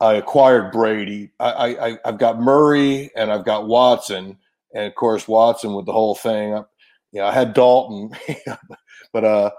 I 0.00 0.14
acquired 0.14 0.72
Brady. 0.72 1.30
I, 1.38 1.76
I 1.76 1.98
I've 2.04 2.18
got 2.18 2.40
Murray 2.40 3.10
and 3.16 3.32
I've 3.32 3.44
got 3.44 3.68
Watson, 3.68 4.36
and 4.74 4.84
of 4.86 4.94
course 4.94 5.28
Watson 5.28 5.74
with 5.74 5.86
the 5.86 5.92
whole 5.92 6.14
thing. 6.14 6.54
I, 6.54 6.64
you 7.12 7.20
know, 7.20 7.26
I 7.26 7.32
had 7.32 7.54
Dalton, 7.54 8.10
but 9.12 9.24
uh, 9.24 9.50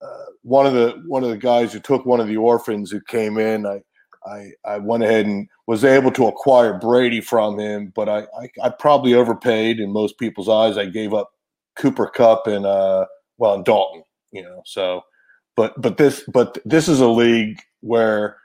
uh, 0.00 0.24
one 0.42 0.66
of 0.66 0.72
the 0.72 1.02
one 1.06 1.24
of 1.24 1.30
the 1.30 1.36
guys 1.36 1.72
who 1.72 1.80
took 1.80 2.06
one 2.06 2.20
of 2.20 2.28
the 2.28 2.36
orphans 2.36 2.90
who 2.90 3.00
came 3.02 3.38
in, 3.38 3.66
I 3.66 3.82
I 4.24 4.50
I 4.64 4.78
went 4.78 5.02
ahead 5.02 5.26
and 5.26 5.48
was 5.66 5.84
able 5.84 6.10
to 6.12 6.26
acquire 6.26 6.78
Brady 6.78 7.20
from 7.20 7.58
him, 7.58 7.92
but 7.94 8.08
I, 8.08 8.20
I, 8.38 8.48
I 8.64 8.68
probably 8.70 9.14
overpaid 9.14 9.80
in 9.80 9.92
most 9.92 10.18
people's 10.18 10.48
eyes. 10.48 10.78
I 10.78 10.86
gave 10.86 11.12
up 11.14 11.30
Cooper 11.76 12.06
Kupp 12.06 12.46
and 12.46 12.66
uh 12.66 13.06
well 13.38 13.54
and 13.54 13.64
Dalton, 13.64 14.04
you 14.30 14.42
know. 14.42 14.62
So, 14.64 15.02
but 15.56 15.80
but 15.80 15.96
this 15.96 16.22
but 16.32 16.58
this 16.64 16.88
is 16.88 17.00
a 17.00 17.08
league 17.08 17.60
where 17.80 18.38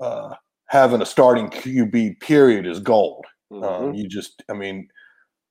uh, 0.00 0.34
having 0.66 1.02
a 1.02 1.06
starting 1.06 1.48
QB 1.48 2.20
period 2.20 2.66
is 2.66 2.80
gold. 2.80 3.26
mhm. 3.52 3.64
Um, 3.64 3.94
you 3.94 4.08
just, 4.08 4.42
I 4.48 4.52
mean, 4.52 4.88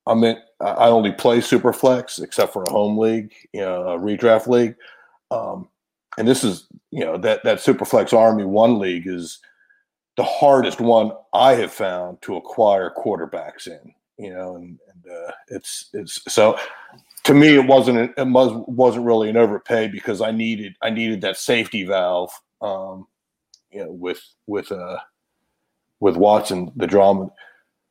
I 0.06 0.14
mean, 0.14 0.38
I 0.62 0.88
only 0.88 1.12
play 1.12 1.40
Superflex 1.40 2.22
except 2.24 2.54
for 2.54 2.64
a 2.64 2.72
home 2.72 2.98
league, 2.98 3.34
you 3.54 3.62
know, 3.62 3.90
a 3.90 4.00
redraft 4.00 4.48
league. 4.48 4.76
Um, 5.32 5.68
and 6.18 6.28
this 6.28 6.44
is, 6.44 6.68
you 6.92 7.04
know, 7.04 7.18
that 7.18 7.44
that 7.44 7.60
Superflex 7.60 8.14
Army 8.14 8.46
One 8.46 8.80
league 8.80 9.08
is 9.08 9.40
the 10.16 10.24
hardest 10.24 10.80
one 10.80 11.12
I 11.34 11.54
have 11.56 11.72
found 11.74 12.22
to 12.24 12.38
acquire 12.38 12.92
quarterbacks 12.96 13.68
in. 13.68 13.94
You 14.18 14.34
know, 14.34 14.56
and, 14.56 14.80
and 14.94 15.14
uh, 15.14 15.32
it's 15.50 15.90
it's 15.94 16.22
so 16.32 16.58
to 17.28 17.34
me 17.34 17.56
it 17.56 17.68
wasn't 17.68 17.98
an- 17.98 18.14
it 18.18 18.28
was 18.28 18.52
wasn't 18.68 19.06
really 19.06 19.30
an 19.30 19.38
overpay 19.38 19.88
because 19.90 20.22
I 20.22 20.32
needed 20.32 20.76
I 20.82 20.90
needed 20.90 21.22
that 21.22 21.38
safety 21.38 21.84
valve. 21.84 22.32
Um, 22.62 23.08
you 23.72 23.84
know, 23.84 23.92
with 23.92 24.22
with 24.48 24.72
uh 24.72 24.98
with 26.00 26.16
Watson, 26.18 26.72
the 26.76 26.88
drama. 26.88 27.30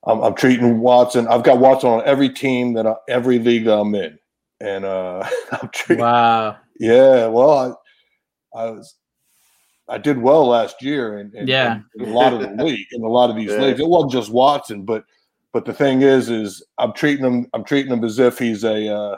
I'm, 0.06 0.20
I'm 0.22 0.34
treating 0.34 0.78
Watson. 0.80 1.26
I've 1.28 1.42
got 1.42 1.58
Watson 1.58 1.90
on 1.90 2.02
every 2.06 2.28
team 2.28 2.74
that 2.74 2.86
I, 2.86 2.94
every 3.08 3.38
league 3.40 3.64
that 3.64 3.76
I'm 3.76 3.94
in, 3.94 4.18
and 4.60 4.84
uh, 4.84 5.28
I'm 5.52 5.68
treating. 5.72 6.04
wow 6.04 6.56
Yeah, 6.78 7.26
well, 7.26 7.78
I, 8.54 8.58
I 8.60 8.70
was, 8.70 8.94
I 9.88 9.98
did 9.98 10.18
well 10.18 10.46
last 10.46 10.80
year, 10.82 11.18
and, 11.18 11.34
in, 11.34 11.48
Yeah. 11.48 11.80
in, 11.98 12.04
a 12.08 12.12
lot 12.12 12.32
of 12.32 12.40
the 12.40 12.50
league, 12.64 12.86
and 12.92 13.04
a 13.04 13.08
lot 13.08 13.28
of 13.30 13.34
these 13.36 13.50
Yeah. 13.50 13.62
leagues. 13.62 13.80
It 13.80 13.88
wasn't 13.88 14.12
just 14.12 14.30
Watson, 14.30 14.84
but 14.84 15.04
but 15.52 15.64
the 15.64 15.72
thing 15.74 16.02
is, 16.02 16.30
is 16.30 16.64
I'm 16.78 16.92
treating 16.92 17.24
him. 17.24 17.48
I'm 17.54 17.64
treating 17.64 17.92
him 17.92 18.04
as 18.04 18.18
if 18.20 18.38
he's 18.38 18.62
a 18.62 18.88
uh, 18.94 19.16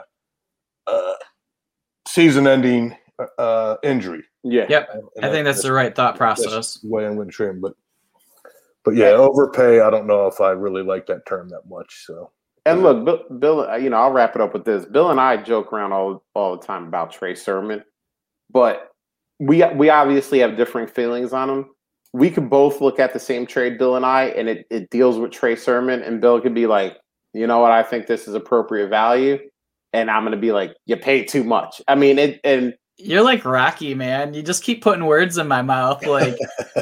uh, 0.89 1.13
season-ending 2.07 2.95
uh, 3.37 3.75
injury. 3.83 4.23
yeah. 4.43 4.65
Yep. 4.69 4.89
And 5.17 5.25
i 5.25 5.31
think 5.31 5.45
that's 5.45 5.61
the 5.61 5.73
right 5.73 5.93
thought 5.93 6.15
process 6.15 6.81
way 6.83 7.05
I'm 7.05 7.15
going 7.15 7.27
to 7.27 7.33
treat 7.33 7.49
him. 7.49 7.61
But 7.61 7.73
but 8.85 8.95
yeah, 8.95 9.07
overpay. 9.07 9.81
I 9.81 9.89
don't 9.89 10.07
know 10.07 10.27
if 10.27 10.39
I 10.39 10.51
really 10.51 10.83
like 10.83 11.05
that 11.07 11.25
term 11.25 11.49
that 11.49 11.67
much. 11.69 12.05
So 12.05 12.31
And 12.65 12.81
look, 12.81 13.05
Bill, 13.05 13.39
Bill, 13.39 13.69
uh, 13.69 13.75
you 13.75 13.89
know, 13.89 13.97
I'll 13.97 14.11
wrap 14.11 14.35
it 14.35 14.41
up 14.41 14.53
with 14.53 14.65
this. 14.65 14.85
Bill 14.85 15.11
and 15.11 15.19
I 15.19 15.37
joke 15.37 15.73
around 15.73 15.91
all 15.91 16.23
all 16.33 16.57
the 16.57 16.65
time 16.65 16.87
about 16.87 17.11
Trey 17.11 17.35
Sermon, 17.35 17.83
but 18.49 18.89
we 19.39 19.63
we 19.75 19.89
obviously 19.89 20.39
have 20.39 20.57
differing 20.57 20.87
feelings 20.87 21.33
on 21.33 21.49
him. 21.49 21.65
We 22.13 22.31
could 22.31 22.49
both 22.49 22.81
look 22.81 22.99
at 22.99 23.13
the 23.13 23.19
same 23.19 23.45
trade, 23.45 23.77
Bill 23.77 23.95
and 23.95 24.05
I, 24.05 24.25
and 24.25 24.49
it, 24.49 24.65
it 24.71 24.89
deals 24.89 25.19
with 25.19 25.31
Trey 25.31 25.55
Sermon, 25.55 26.01
and 26.01 26.19
Bill 26.19 26.41
could 26.41 26.55
be 26.55 26.65
like, 26.65 26.97
you 27.33 27.45
know 27.45 27.59
what? 27.59 27.71
I 27.71 27.83
think 27.83 28.07
this 28.07 28.27
is 28.27 28.33
appropriate 28.33 28.87
value, 28.87 29.37
and 29.93 30.09
I'm 30.11 30.23
going 30.23 30.31
to 30.31 30.37
be 30.37 30.51
like, 30.51 30.75
you 30.85 30.95
paid 30.97 31.27
too 31.27 31.43
much. 31.43 31.81
I 31.87 31.95
mean, 31.95 32.19
it 32.19 32.39
and 32.43 32.73
You're 32.97 33.23
like 33.23 33.45
Rocky, 33.45 33.93
man. 33.95 34.33
You 34.33 34.41
just 34.43 34.63
keep 34.63 34.81
putting 34.83 35.05
words 35.05 35.37
in 35.37 35.47
my 35.47 35.61
mouth, 35.61 36.05
like, 36.05 36.35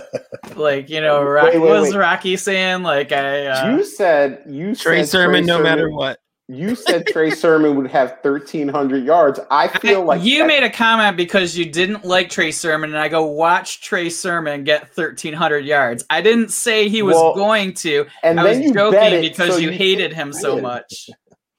like 0.55 0.89
you 0.89 1.01
know, 1.01 1.21
Rock, 1.23 1.45
Wait, 1.45 1.59
wait, 1.59 1.69
what 1.69 1.81
was 1.81 1.91
wait. 1.93 1.99
Rocky 1.99 2.37
saying? 2.37 2.83
Like, 2.83 3.11
I, 3.11 3.47
uh, 3.47 3.75
you 3.75 3.83
said 3.83 4.43
you 4.47 4.75
Trey 4.75 4.99
said 5.03 5.09
Sermon, 5.09 5.45
no 5.45 5.61
matter 5.61 5.89
what. 5.89 6.19
You 6.49 6.75
said 6.75 7.05
Trey 7.07 7.29
Sermon 7.29 7.75
would 7.75 7.91
have 7.91 8.19
1,300 8.21 9.03
yards. 9.03 9.37
I 9.51 9.67
feel 9.67 9.99
I- 10.03 10.15
like 10.15 10.23
you 10.23 10.39
that- 10.39 10.47
made 10.47 10.63
a 10.63 10.69
comment 10.69 11.17
because 11.17 11.57
you 11.57 11.65
didn't 11.65 12.05
like 12.05 12.29
Trey 12.29 12.51
Sermon, 12.51 12.89
and 12.91 12.97
I 12.99 13.09
go 13.09 13.25
watch 13.25 13.81
Trey 13.81 14.09
Sermon 14.09 14.63
get 14.63 14.83
1,300 14.95 15.65
yards. 15.65 16.05
I 16.09 16.21
didn't 16.21 16.51
say 16.51 16.87
he 16.87 17.01
was 17.01 17.15
Well, 17.15 17.35
going 17.35 17.73
to. 17.75 18.05
and 18.23 18.39
I 18.39 18.43
then 18.43 18.59
was 18.59 18.67
you 18.67 18.73
bet 18.73 18.93
joking 18.93 19.13
it 19.13 19.21
because 19.29 19.49
so 19.55 19.57
you 19.57 19.71
hated 19.71 20.13
him 20.13 20.31
so 20.31 20.53
win. 20.55 20.63
much. 20.63 21.09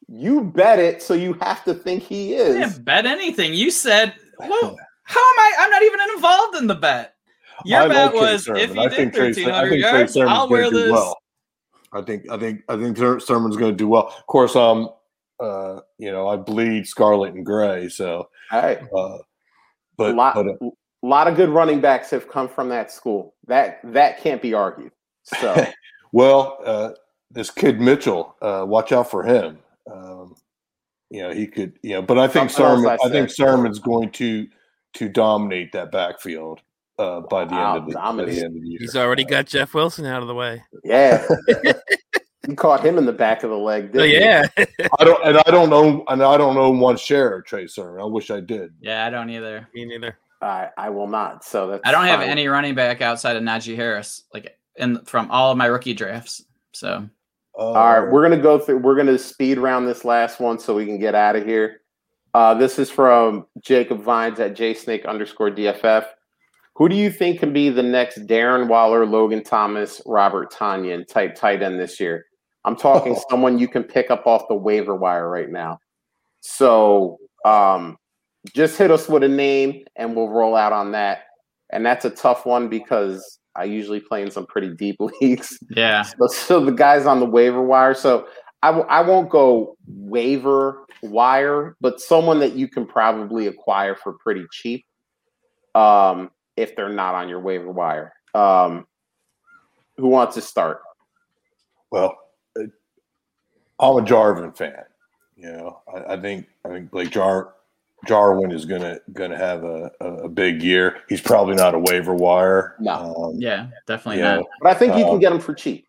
You 0.08 0.44
bet 0.44 0.78
it, 0.78 1.02
so 1.02 1.14
you 1.14 1.34
have 1.34 1.64
to 1.64 1.74
think 1.74 2.02
he 2.02 2.34
I 2.34 2.38
is. 2.40 2.54
didn't 2.72 2.84
bet 2.84 3.04
anything. 3.06 3.52
You 3.54 3.70
said, 3.70 4.14
"Well, 4.38 4.76
how 5.04 5.20
am 5.20 5.38
I? 5.38 5.52
I'm 5.60 5.70
not 5.70 5.82
even 5.82 6.00
involved 6.14 6.56
in 6.56 6.66
the 6.66 6.74
bet." 6.74 7.14
Your 7.64 7.82
I 7.82 7.88
bet 7.88 8.14
like 8.14 8.22
was 8.22 8.44
Sermon. 8.44 8.62
if 8.62 8.78
I 8.78 8.84
you 8.84 8.90
think 8.90 9.12
did 9.12 9.18
Trey 9.18 9.32
Ser- 9.44 9.50
I 9.52 9.62
1,300 9.64 9.70
think 9.70 9.82
Trey 9.82 9.98
yards, 9.98 10.16
I'll 10.16 10.48
wear 10.48 10.70
this. 10.70 10.90
well. 10.92 11.18
I 11.92 12.02
think 12.02 12.30
I 12.30 12.38
think 12.38 12.62
I 12.68 12.76
think 12.76 12.96
Sermon's 13.20 13.56
going 13.56 13.72
to 13.72 13.76
do 13.76 13.88
well. 13.88 14.08
Of 14.16 14.26
course, 14.26 14.54
um, 14.56 14.90
uh, 15.40 15.80
you 15.98 16.10
know, 16.12 16.28
I 16.28 16.36
bleed 16.36 16.86
scarlet 16.86 17.34
and 17.34 17.44
gray, 17.44 17.88
so 17.88 18.28
All 18.52 18.62
right. 18.62 18.80
uh, 18.94 18.98
a 19.16 19.18
but 19.96 20.14
lot, 20.14 20.34
but 20.34 20.46
uh, 20.46 20.70
lot 21.02 21.26
of 21.28 21.36
good 21.36 21.48
running 21.48 21.80
backs 21.80 22.10
have 22.10 22.28
come 22.28 22.48
from 22.48 22.68
that 22.70 22.90
school. 22.92 23.34
That 23.46 23.80
that 23.92 24.20
can't 24.22 24.40
be 24.40 24.54
argued. 24.54 24.92
So 25.24 25.66
well, 26.12 26.58
uh, 26.64 26.90
this 27.30 27.50
kid 27.50 27.80
Mitchell, 27.80 28.36
uh, 28.40 28.64
watch 28.66 28.92
out 28.92 29.10
for 29.10 29.22
him. 29.24 29.58
You 31.10 31.22
know, 31.22 31.32
he 31.32 31.46
could, 31.46 31.72
you 31.82 31.94
know, 31.94 32.02
but 32.02 32.18
I 32.18 32.28
think 32.28 32.50
Something 32.50 32.82
Sermon, 32.84 32.98
I 33.02 33.06
I, 33.06 33.10
think. 33.10 33.30
Sermon's 33.30 33.78
going 33.78 34.10
to 34.12 34.46
to 34.94 35.08
dominate 35.08 35.72
that 35.72 35.90
backfield 35.90 36.60
uh, 36.98 37.20
by 37.20 37.44
the 37.44 37.52
Wow, 37.54 37.76
end 37.76 37.84
of 37.84 37.88
the, 37.88 37.94
by 37.94 38.12
the 38.12 38.44
end 38.44 38.56
of 38.56 38.62
the 38.62 38.68
year. 38.68 38.78
He's 38.80 38.96
already 38.96 39.24
got 39.24 39.46
Jeff 39.46 39.72
Wilson 39.74 40.04
out 40.06 40.22
of 40.22 40.28
the 40.28 40.34
way. 40.34 40.62
yeah, 40.84 41.26
you 42.48 42.54
caught 42.56 42.84
him 42.84 42.98
in 42.98 43.06
the 43.06 43.12
back 43.12 43.42
of 43.42 43.50
the 43.50 43.56
leg. 43.56 43.90
Oh 43.94 43.98
Didn't 43.98 44.10
you? 44.10 44.18
yeah, 44.20 44.46
I 45.00 45.04
don't, 45.04 45.24
and 45.26 45.38
I 45.38 45.50
don't 45.50 45.72
own, 45.72 46.04
and 46.08 46.22
I 46.22 46.36
don't 46.36 46.56
own 46.56 46.78
one 46.80 46.96
share 46.96 47.38
of 47.38 47.44
Trey 47.46 47.66
Sermon. 47.66 48.00
I 48.00 48.04
wish 48.04 48.30
I 48.30 48.40
did. 48.40 48.72
Yeah, 48.80 49.06
I 49.06 49.10
don't 49.10 49.30
either. 49.30 49.66
me 49.74 49.84
neither. 49.86 50.18
I 50.42 50.68
I 50.76 50.90
will 50.90 51.08
not. 51.08 51.44
So 51.44 51.66
that's 51.68 51.82
I 51.84 51.90
don't 51.92 52.04
have 52.04 52.20
any 52.20 52.48
running 52.48 52.74
back 52.74 53.00
outside 53.00 53.36
of 53.36 53.42
Najee 53.42 53.76
Harris, 53.76 54.24
like 54.32 54.58
in 54.76 55.04
from 55.04 55.30
all 55.30 55.50
of 55.52 55.58
my 55.58 55.66
rookie 55.66 55.94
drafts. 55.94 56.44
So 56.72 56.88
Uh, 56.88 57.02
All 57.58 57.74
right, 57.74 58.12
we're 58.12 58.22
gonna 58.22 58.40
go 58.40 58.58
through. 58.58 58.78
We're 58.78 58.94
gonna 58.94 59.18
speed 59.18 59.58
round 59.58 59.88
this 59.88 60.04
last 60.04 60.38
one 60.38 60.60
so 60.60 60.76
we 60.76 60.86
can 60.86 60.98
get 60.98 61.16
out 61.16 61.34
of 61.34 61.44
here. 61.44 61.80
Uh, 62.32 62.54
this 62.54 62.78
is 62.78 62.88
from 62.88 63.46
Jacob 63.60 64.00
Vines 64.00 64.38
at 64.38 64.54
jsnake 64.54 65.04
underscore 65.06 65.50
DFF. 65.50 66.06
Who 66.76 66.88
do 66.88 66.94
you 66.94 67.10
think 67.10 67.40
can 67.40 67.52
be 67.52 67.68
the 67.70 67.82
next 67.82 68.28
Darren 68.28 68.68
Waller, 68.68 69.04
Logan 69.04 69.42
Thomas, 69.42 70.00
Robert 70.06 70.52
Tonyan 70.52 71.04
type 71.08 71.34
tight 71.34 71.60
end 71.60 71.80
this 71.80 71.98
year? 71.98 72.26
I'm 72.64 72.76
talking 72.76 73.16
Oh. 73.16 73.24
someone 73.28 73.58
you 73.58 73.66
can 73.66 73.82
pick 73.82 74.08
up 74.12 74.28
off 74.28 74.46
the 74.46 74.54
waiver 74.54 74.94
wire 74.94 75.28
right 75.28 75.50
now. 75.50 75.80
So 76.40 77.18
um, 77.44 77.96
just 78.54 78.78
hit 78.78 78.92
us 78.92 79.08
with 79.08 79.24
a 79.24 79.28
name 79.28 79.84
and 79.96 80.14
we'll 80.14 80.28
roll 80.28 80.54
out 80.54 80.72
on 80.72 80.92
that. 80.92 81.22
And 81.70 81.84
that's 81.84 82.04
a 82.04 82.10
tough 82.10 82.46
one 82.46 82.68
because 82.68 83.37
I 83.58 83.64
usually 83.64 84.00
play 84.00 84.22
in 84.22 84.30
some 84.30 84.46
pretty 84.46 84.74
deep 84.74 84.96
leagues. 85.20 85.58
yeah, 85.70 86.02
So, 86.02 86.26
so 86.28 86.64
the 86.64 86.72
guys 86.72 87.06
on 87.06 87.20
the 87.20 87.26
waiver 87.26 87.62
wire. 87.62 87.94
So 87.94 88.26
I 88.62 88.68
w- 88.68 88.86
I 88.88 89.02
won't 89.02 89.28
go 89.30 89.76
waiver 89.86 90.84
wire, 91.02 91.76
but 91.80 92.00
someone 92.00 92.40
that 92.40 92.54
you 92.54 92.68
can 92.68 92.86
probably 92.86 93.46
acquire 93.46 93.94
for 93.94 94.14
pretty 94.14 94.44
cheap, 94.52 94.84
um, 95.74 96.30
if 96.56 96.74
they're 96.76 96.88
not 96.88 97.14
on 97.14 97.28
your 97.28 97.40
waiver 97.40 97.70
wire. 97.70 98.12
Um, 98.34 98.86
who 99.96 100.08
wants 100.08 100.34
to 100.36 100.40
start? 100.40 100.80
Well, 101.90 102.16
uh, 102.58 102.64
I'm 103.80 104.02
a 104.02 104.06
Jarwin 104.06 104.52
fan. 104.52 104.84
You 105.36 105.52
know, 105.52 105.82
I, 105.92 106.14
I 106.14 106.20
think 106.20 106.46
I 106.64 106.68
think 106.68 106.90
Blake 106.90 107.10
Jar 107.10 107.54
Jarwin 108.06 108.52
is 108.52 108.64
gonna 108.64 108.98
gonna 109.12 109.36
have 109.36 109.64
a, 109.64 109.90
a, 110.00 110.06
a 110.24 110.28
big 110.28 110.62
year. 110.62 110.98
He's 111.08 111.20
probably 111.20 111.54
not 111.56 111.74
a 111.74 111.78
waiver 111.78 112.14
wire. 112.14 112.76
No. 112.78 113.14
Um, 113.16 113.34
yeah, 113.40 113.68
definitely 113.86 114.20
yeah, 114.22 114.36
not 114.36 114.44
But 114.62 114.70
I 114.70 114.74
think 114.74 114.96
you 114.96 115.04
Uh, 115.04 115.08
can 115.10 115.18
get 115.20 115.32
him 115.32 115.40
for 115.40 115.52
cheap. 115.54 115.86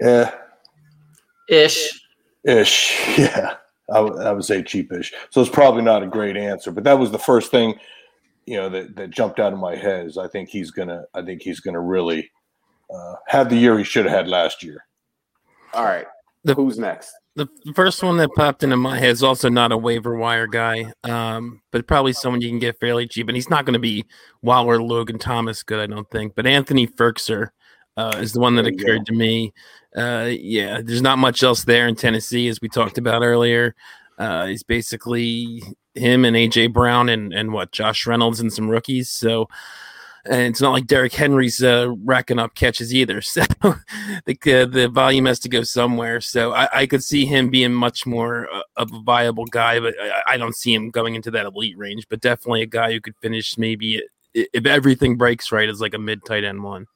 yeah, 0.00 0.32
ish. 1.48 1.90
ish. 2.44 2.96
Yeah, 3.18 3.56
I 3.92 4.00
would- 4.00 4.14
would 4.34 4.44
say 4.44 4.62
cheapish. 4.62 5.12
So 5.30 5.40
it's 5.40 5.50
probably 5.50 5.82
not 5.82 6.02
a 6.02 6.06
great 6.06 6.36
answer, 6.36 6.70
but 6.70 6.84
that 6.84 6.98
was 6.98 7.10
the 7.10 7.18
first 7.18 7.50
thing, 7.50 7.74
you 8.46 8.56
know, 8.56 8.68
that, 8.70 8.96
that 8.96 9.10
jumped 9.10 9.38
out 9.38 9.52
of 9.52 9.58
my 9.58 9.76
head. 9.76 10.06
Is 10.06 10.16
I 10.18 10.28
think 10.28 10.48
he's 10.48 10.70
gonna 10.70 11.04
I 11.14 11.22
think 11.22 11.42
he's 11.42 11.60
gonna 11.60 11.80
really 11.80 12.30
uh, 12.92 13.14
have 13.26 13.48
the 13.50 13.56
year 13.56 13.76
he 13.78 13.84
should 13.84 14.06
have 14.06 14.14
had 14.14 14.28
last 14.28 14.62
year. 14.62 14.84
All 15.74 15.84
right. 15.84 16.06
The- 16.44 16.54
Who's 16.54 16.78
next? 16.78 17.12
The 17.36 17.46
first 17.74 18.02
one 18.02 18.16
that 18.16 18.30
popped 18.34 18.62
into 18.62 18.78
my 18.78 18.98
head 18.98 19.10
is 19.10 19.22
also 19.22 19.50
not 19.50 19.70
a 19.70 19.76
waiver 19.76 20.16
wire 20.16 20.46
guy, 20.46 20.90
um, 21.04 21.60
but 21.70 21.86
probably 21.86 22.14
someone 22.14 22.40
you 22.40 22.48
can 22.48 22.58
get 22.58 22.80
fairly 22.80 23.06
cheap. 23.06 23.28
And 23.28 23.36
he's 23.36 23.50
not 23.50 23.66
going 23.66 23.74
to 23.74 23.78
be 23.78 24.06
Waller, 24.40 24.82
Logan 24.82 25.18
Thomas 25.18 25.62
good, 25.62 25.78
I 25.78 25.86
don't 25.86 26.10
think. 26.10 26.34
But 26.34 26.46
Anthony 26.46 26.86
Firkser 26.86 27.50
uh, 27.98 28.16
is 28.20 28.32
the 28.32 28.40
one 28.40 28.56
that 28.56 28.66
occurred 28.66 29.04
to 29.06 29.12
me. 29.12 29.52
Uh, 29.94 30.30
yeah, 30.30 30.80
there's 30.82 31.02
not 31.02 31.18
much 31.18 31.42
else 31.42 31.64
there 31.64 31.86
in 31.86 31.94
Tennessee, 31.94 32.48
as 32.48 32.60
we 32.62 32.70
talked 32.70 32.96
about 32.96 33.22
earlier. 33.22 33.74
Uh, 34.18 34.46
he's 34.46 34.62
basically 34.62 35.62
him 35.94 36.24
and 36.24 36.36
AJ 36.36 36.72
Brown 36.72 37.08
and 37.10 37.34
and 37.34 37.52
what 37.52 37.72
Josh 37.72 38.06
Reynolds 38.06 38.40
and 38.40 38.52
some 38.52 38.68
rookies. 38.68 39.10
So, 39.10 39.48
and 40.28 40.42
it's 40.42 40.60
not 40.60 40.72
like 40.72 40.86
Derrick 40.86 41.12
Henry's 41.12 41.62
uh, 41.62 41.94
racking 42.04 42.38
up 42.38 42.54
catches 42.54 42.94
either. 42.94 43.22
So 43.36 43.42
the 44.24 44.62
uh, 44.62 44.66
the 44.66 44.88
volume 44.88 45.26
has 45.26 45.38
to 45.40 45.48
go 45.48 45.62
somewhere. 45.62 46.20
So 46.20 46.52
I, 46.52 46.68
I 46.80 46.86
could 46.86 47.02
see 47.02 47.26
him 47.26 47.50
being 47.50 47.72
much 47.72 48.06
more 48.06 48.48
uh, 48.52 48.62
of 48.76 48.92
a 48.92 49.00
viable 49.00 49.46
guy, 49.46 49.80
but 49.80 49.94
I, 50.00 50.34
I 50.34 50.36
don't 50.36 50.54
see 50.54 50.72
him 50.72 50.90
going 50.90 51.14
into 51.14 51.30
that 51.32 51.46
elite 51.46 51.76
range. 51.76 52.06
But 52.08 52.20
definitely 52.20 52.62
a 52.62 52.66
guy 52.66 52.92
who 52.92 53.00
could 53.00 53.16
finish 53.20 53.58
maybe 53.58 54.02
if 54.34 54.66
everything 54.66 55.16
breaks 55.16 55.52
right 55.52 55.68
as 55.68 55.80
like 55.80 55.94
a 55.94 55.98
mid 55.98 56.24
tight 56.24 56.44
end 56.44 56.62
one. 56.62 56.86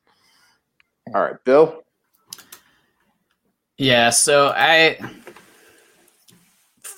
All 1.15 1.21
right, 1.21 1.43
Bill. 1.45 1.83
Yeah, 3.77 4.11
so 4.11 4.53
I 4.55 4.99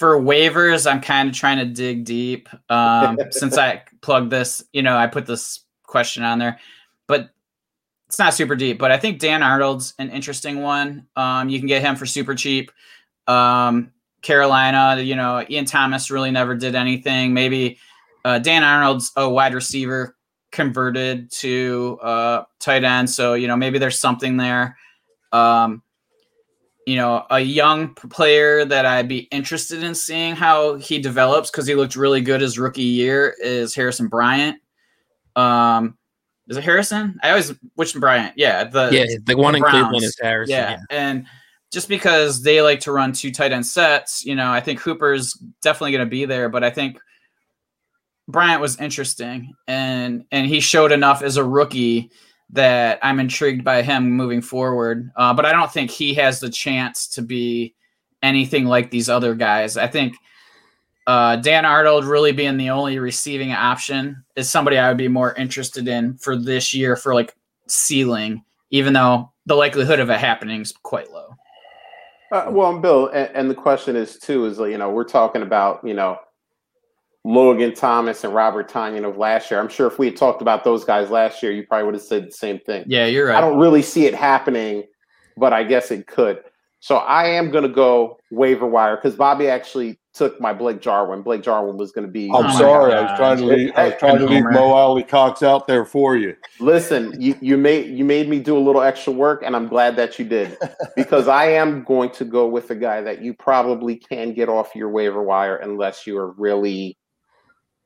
for 0.03 0.21
waivers, 0.21 0.91
I'm 0.91 1.01
kind 1.01 1.29
of 1.29 1.35
trying 1.37 1.59
to 1.59 1.65
dig 1.65 2.05
deep. 2.05 2.49
Um, 2.69 3.17
since 3.31 3.57
I 3.57 3.83
plugged 4.01 4.33
this, 4.33 4.65
you 4.73 4.83
know, 4.83 4.97
I 4.97 5.07
put 5.07 5.27
this 5.27 5.62
question 5.93 6.25
on 6.25 6.41
there, 6.41 6.59
but 7.07 7.31
it's 8.09 8.19
not 8.19 8.35
super 8.35 8.57
deep. 8.57 8.79
But 8.79 8.91
I 8.91 8.99
think 8.99 9.21
Dan 9.21 9.43
Arnold's 9.43 9.95
an 9.99 10.11
interesting 10.11 10.61
one. 10.63 11.07
Um, 11.15 11.49
you 11.49 11.59
can 11.59 11.69
get 11.69 11.83
him 11.83 11.95
for 11.95 12.07
super 12.07 12.35
cheap. 12.35 12.73
Um, 13.29 13.93
Carolina, 14.23 15.01
you 15.01 15.15
know, 15.15 15.45
Ian 15.49 15.65
Thomas 15.65 16.11
really 16.11 16.31
never 16.31 16.57
did 16.57 16.75
anything. 16.75 17.35
Maybe 17.35 17.79
uh, 18.25 18.39
Dan 18.39 18.65
Arnold's 18.65 19.13
a 19.17 19.29
wide 19.29 19.55
receiver 19.55 20.17
converted 20.51 21.31
to 21.33 21.99
uh, 22.03 22.45
tight 22.59 22.85
end, 22.85 23.09
so 23.09 23.35
you 23.35 23.49
know 23.49 23.57
maybe 23.57 23.79
there's 23.79 23.99
something 23.99 24.37
there. 24.37 24.77
Um, 25.33 25.83
you 26.87 26.97
know, 26.97 27.25
a 27.31 27.41
young 27.41 27.95
player 27.95 28.65
that 28.65 28.87
I'd 28.87 29.09
be 29.09 29.21
interested 29.31 29.83
in 29.83 29.95
seeing 29.95 30.35
how 30.35 30.75
he 30.77 30.99
develops 30.99 31.51
because 31.51 31.67
he 31.67 31.75
looked 31.75 31.97
really 31.97 32.21
good 32.21 32.41
his 32.41 32.59
rookie 32.59 32.83
year 32.83 33.37
is 33.41 33.75
Harrison 33.75 34.09
Bryant. 34.09 34.62
Um, 35.37 35.97
is 36.49 36.57
it 36.57 36.65
Harrison? 36.65 37.19
I 37.23 37.31
always 37.31 37.53
which 37.75 37.95
Bryant? 37.95 38.35
Yeah, 38.37 38.65
the 38.65 38.91
Yeah, 38.93 39.07
the 39.25 39.37
one 39.37 39.55
in 39.55 39.63
Cleveland 39.63 40.05
is 40.05 40.17
Harrison. 40.21 40.53
yeah, 40.53 40.79
and 40.91 41.27
just 41.73 41.89
because 41.89 42.43
they 42.43 42.61
like 42.61 42.81
to 42.81 42.93
run 42.93 43.13
two 43.13 43.33
tight 43.33 43.53
end 43.53 43.67
sets, 43.67 44.25
you 44.25 44.35
know, 44.35 44.53
I 44.53 44.61
think 44.61 44.81
Hooper's 44.81 45.33
definitely 45.63 45.93
going 45.93 46.07
to 46.07 46.11
be 46.11 46.27
there, 46.27 46.49
but 46.49 46.63
I 46.63 46.71
think 46.71 46.99
Bryant 48.29 48.61
was 48.61 48.79
interesting 48.79 49.55
and 49.67 50.25
and 50.31 50.47
he 50.47 50.61
showed 50.61 50.93
enough 50.93 51.23
as 51.23 51.37
a 51.37 51.45
rookie 51.45 52.11
that 52.51 52.99
I'm 53.03 53.19
intrigued 53.19 53.65
by 53.65 53.83
him 53.83 54.11
moving 54.11 54.43
forward. 54.43 55.11
Uh, 55.17 55.33
but 55.33 55.47
I 55.47 55.53
don't 55.53 55.73
think 55.73 55.91
he 55.91 56.13
has 56.15 56.39
the 56.39 56.51
chance 56.51 57.09
to 57.09 57.23
be 57.23 57.75
anything 58.23 58.67
like 58.67 58.91
these 58.91 59.09
other 59.09 59.35
guys. 59.35 59.77
I 59.77 59.87
think 59.87 60.15
uh, 61.07 61.37
Dan 61.37 61.65
Arnold 61.65 62.05
really 62.05 62.33
being 62.33 62.57
the 62.57 62.71
only 62.71 62.99
receiving 62.99 63.53
option 63.53 64.25
is 64.37 64.49
somebody 64.49 64.79
I 64.79 64.89
would 64.89 64.99
be 64.99 65.09
more 65.09 65.35
interested 65.35 65.89
in 65.89 66.17
for 66.19 66.37
this 66.37 66.73
year 66.73 66.97
for 66.97 67.15
like 67.15 67.35
ceiling, 67.67 68.45
even 68.71 68.93
though 68.93 69.33
the 69.47 69.57
likelihood 69.57 70.01
of 70.01 70.11
it 70.11 70.19
happening 70.19 70.61
is 70.61 70.73
quite 70.83 71.11
low. 71.11 71.35
Uh, 72.31 72.47
well, 72.51 72.73
and 72.73 72.81
Bill, 72.81 73.09
and, 73.09 73.31
and 73.35 73.51
the 73.51 73.55
question 73.55 73.97
is 73.97 74.19
too 74.19 74.47
is 74.47 74.59
you 74.59 74.79
know 74.79 74.91
we're 74.91 75.05
talking 75.05 75.43
about 75.43 75.81
you 75.85 75.93
know 75.93 76.19
Logan 77.25 77.75
Thomas 77.75 78.25
and 78.25 78.35
Robert 78.35 78.71
Tonyan 78.71 79.07
of 79.07 79.17
last 79.17 79.51
year. 79.51 79.61
I'm 79.61 79.69
sure 79.69 79.87
if 79.87 79.99
we 79.99 80.07
had 80.07 80.17
talked 80.17 80.41
about 80.41 80.65
those 80.65 80.85
guys 80.85 81.11
last 81.11 81.43
year, 81.43 81.53
you 81.53 81.67
probably 81.67 81.87
would 81.87 81.95
have 81.95 82.03
said 82.03 82.29
the 82.29 82.33
same 82.33 82.59
thing. 82.61 82.85
Yeah, 82.87 83.07
you're 83.07 83.27
right. 83.27 83.37
I 83.37 83.41
don't 83.41 83.59
really 83.59 83.83
see 83.83 84.07
it 84.07 84.15
happening, 84.15 84.85
but 85.37 85.53
I 85.53 85.65
guess 85.65 85.91
it 85.91 86.07
could. 86.07 86.43
So 86.81 86.97
I 86.97 87.29
am 87.29 87.51
going 87.51 87.63
to 87.63 87.73
go 87.73 88.19
waiver 88.31 88.67
wire 88.67 88.97
because 88.97 89.15
Bobby 89.15 89.49
actually 89.49 90.01
took 90.15 90.41
my 90.41 90.53
Blake 90.53 90.81
Jarwin. 90.81 91.23
Blake 91.23 91.43
Jarwin 91.43 91.77
was 91.77 91.91
going 91.93 92.07
to 92.07 92.13
be. 92.13 92.29
I'm 92.29 92.37
Oh 92.37 92.43
my 92.43 92.53
sorry. 92.59 92.93
I 92.93 93.03
was 93.03 93.19
trying 93.19 93.39
to 93.39 93.47
leave. 93.47 93.73
I 93.77 93.87
was 93.87 93.95
trying 93.99 94.19
to 94.19 94.27
leave 94.27 94.45
Mo 94.51 94.73
Alie-Cox 94.73 95.43
out 95.43 95.67
there 95.67 95.85
for 95.85 96.17
you. 96.17 96.37
Listen, 96.61 97.19
you 97.21 97.37
you 97.41 97.57
made 97.57 97.97
you 97.97 98.05
made 98.05 98.29
me 98.29 98.39
do 98.39 98.57
a 98.57 98.61
little 98.61 98.83
extra 98.83 99.13
work, 99.13 99.43
and 99.45 99.57
I'm 99.57 99.69
glad 99.69 99.97
that 99.97 100.19
you 100.19 100.25
did 100.25 100.57
because 100.97 101.29
I 101.29 101.47
am 101.47 101.83
going 101.85 102.11
to 102.11 102.25
go 102.25 102.47
with 102.47 102.71
a 102.71 102.75
guy 102.75 103.01
that 103.01 103.23
you 103.23 103.33
probably 103.35 103.97
can 103.97 104.35
get 104.35 104.49
off 104.49 104.75
your 104.75 104.91
waiver 104.91 105.23
wire 105.23 105.57
unless 105.57 106.07
you 106.07 106.19
are 106.19 106.33
really, 106.33 106.99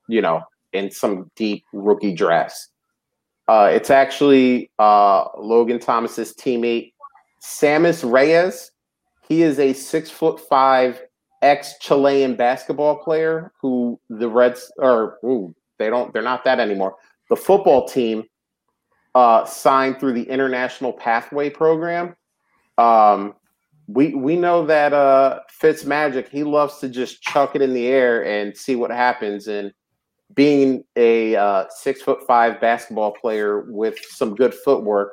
you 0.08 0.20
know, 0.20 0.42
in 0.72 0.90
some 0.90 1.30
deep 1.36 1.64
rookie 1.72 2.14
drafts. 2.14 2.70
Uh, 3.48 3.70
it's 3.72 3.90
actually 3.90 4.70
uh, 4.80 5.26
Logan 5.38 5.78
Thomas's 5.78 6.34
teammate, 6.34 6.92
Sammis 7.40 8.08
Reyes. 8.08 8.72
He 9.28 9.42
is 9.42 9.60
a 9.60 9.72
six 9.72 10.10
foot 10.10 10.40
five 10.40 11.00
ex 11.42 11.74
Chilean 11.80 12.36
basketball 12.36 12.96
player 12.96 13.52
who 13.60 14.00
the 14.08 14.28
Reds 14.28 14.72
or 14.78 15.18
ooh, 15.24 15.54
they 15.78 15.90
don't 15.90 16.12
they're 16.12 16.22
not 16.22 16.44
that 16.44 16.60
anymore. 16.60 16.96
The 17.30 17.36
football 17.36 17.86
team 17.86 18.24
uh, 19.14 19.44
signed 19.44 19.98
through 19.98 20.12
the 20.12 20.28
International 20.28 20.92
Pathway 20.92 21.50
Program. 21.50 22.14
Um, 22.78 23.34
we 23.88 24.14
we 24.14 24.36
know 24.36 24.66
that 24.66 24.92
uh, 24.92 25.40
Fitz 25.48 25.84
Magic 25.84 26.28
he 26.28 26.44
loves 26.44 26.78
to 26.78 26.88
just 26.88 27.22
chuck 27.22 27.54
it 27.54 27.62
in 27.62 27.72
the 27.72 27.86
air 27.86 28.24
and 28.24 28.56
see 28.56 28.76
what 28.76 28.90
happens. 28.90 29.48
And 29.48 29.72
being 30.34 30.84
a 30.96 31.36
uh, 31.36 31.64
six 31.70 32.02
foot 32.02 32.26
five 32.26 32.60
basketball 32.60 33.12
player 33.12 33.62
with 33.70 33.98
some 34.08 34.34
good 34.34 34.54
footwork 34.54 35.12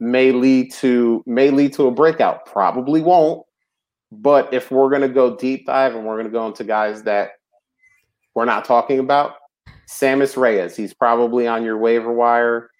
may 0.00 0.32
lead 0.32 0.72
to 0.74 1.22
may 1.26 1.50
lead 1.50 1.72
to 1.74 1.86
a 1.86 1.90
breakout. 1.90 2.46
Probably 2.46 3.00
won't. 3.00 3.46
But 4.12 4.52
if 4.52 4.70
we're 4.70 4.90
gonna 4.90 5.08
go 5.08 5.36
deep 5.36 5.66
dive 5.66 5.94
and 5.94 6.04
we're 6.04 6.16
gonna 6.16 6.30
go 6.30 6.46
into 6.46 6.64
guys 6.64 7.02
that 7.04 7.32
we're 8.34 8.44
not 8.44 8.64
talking 8.64 8.98
about, 8.98 9.34
Sammis 9.88 10.36
Reyes, 10.36 10.76
he's 10.76 10.94
probably 10.94 11.46
on 11.46 11.64
your 11.64 11.76
waiver 11.78 12.12
wire. 12.12 12.70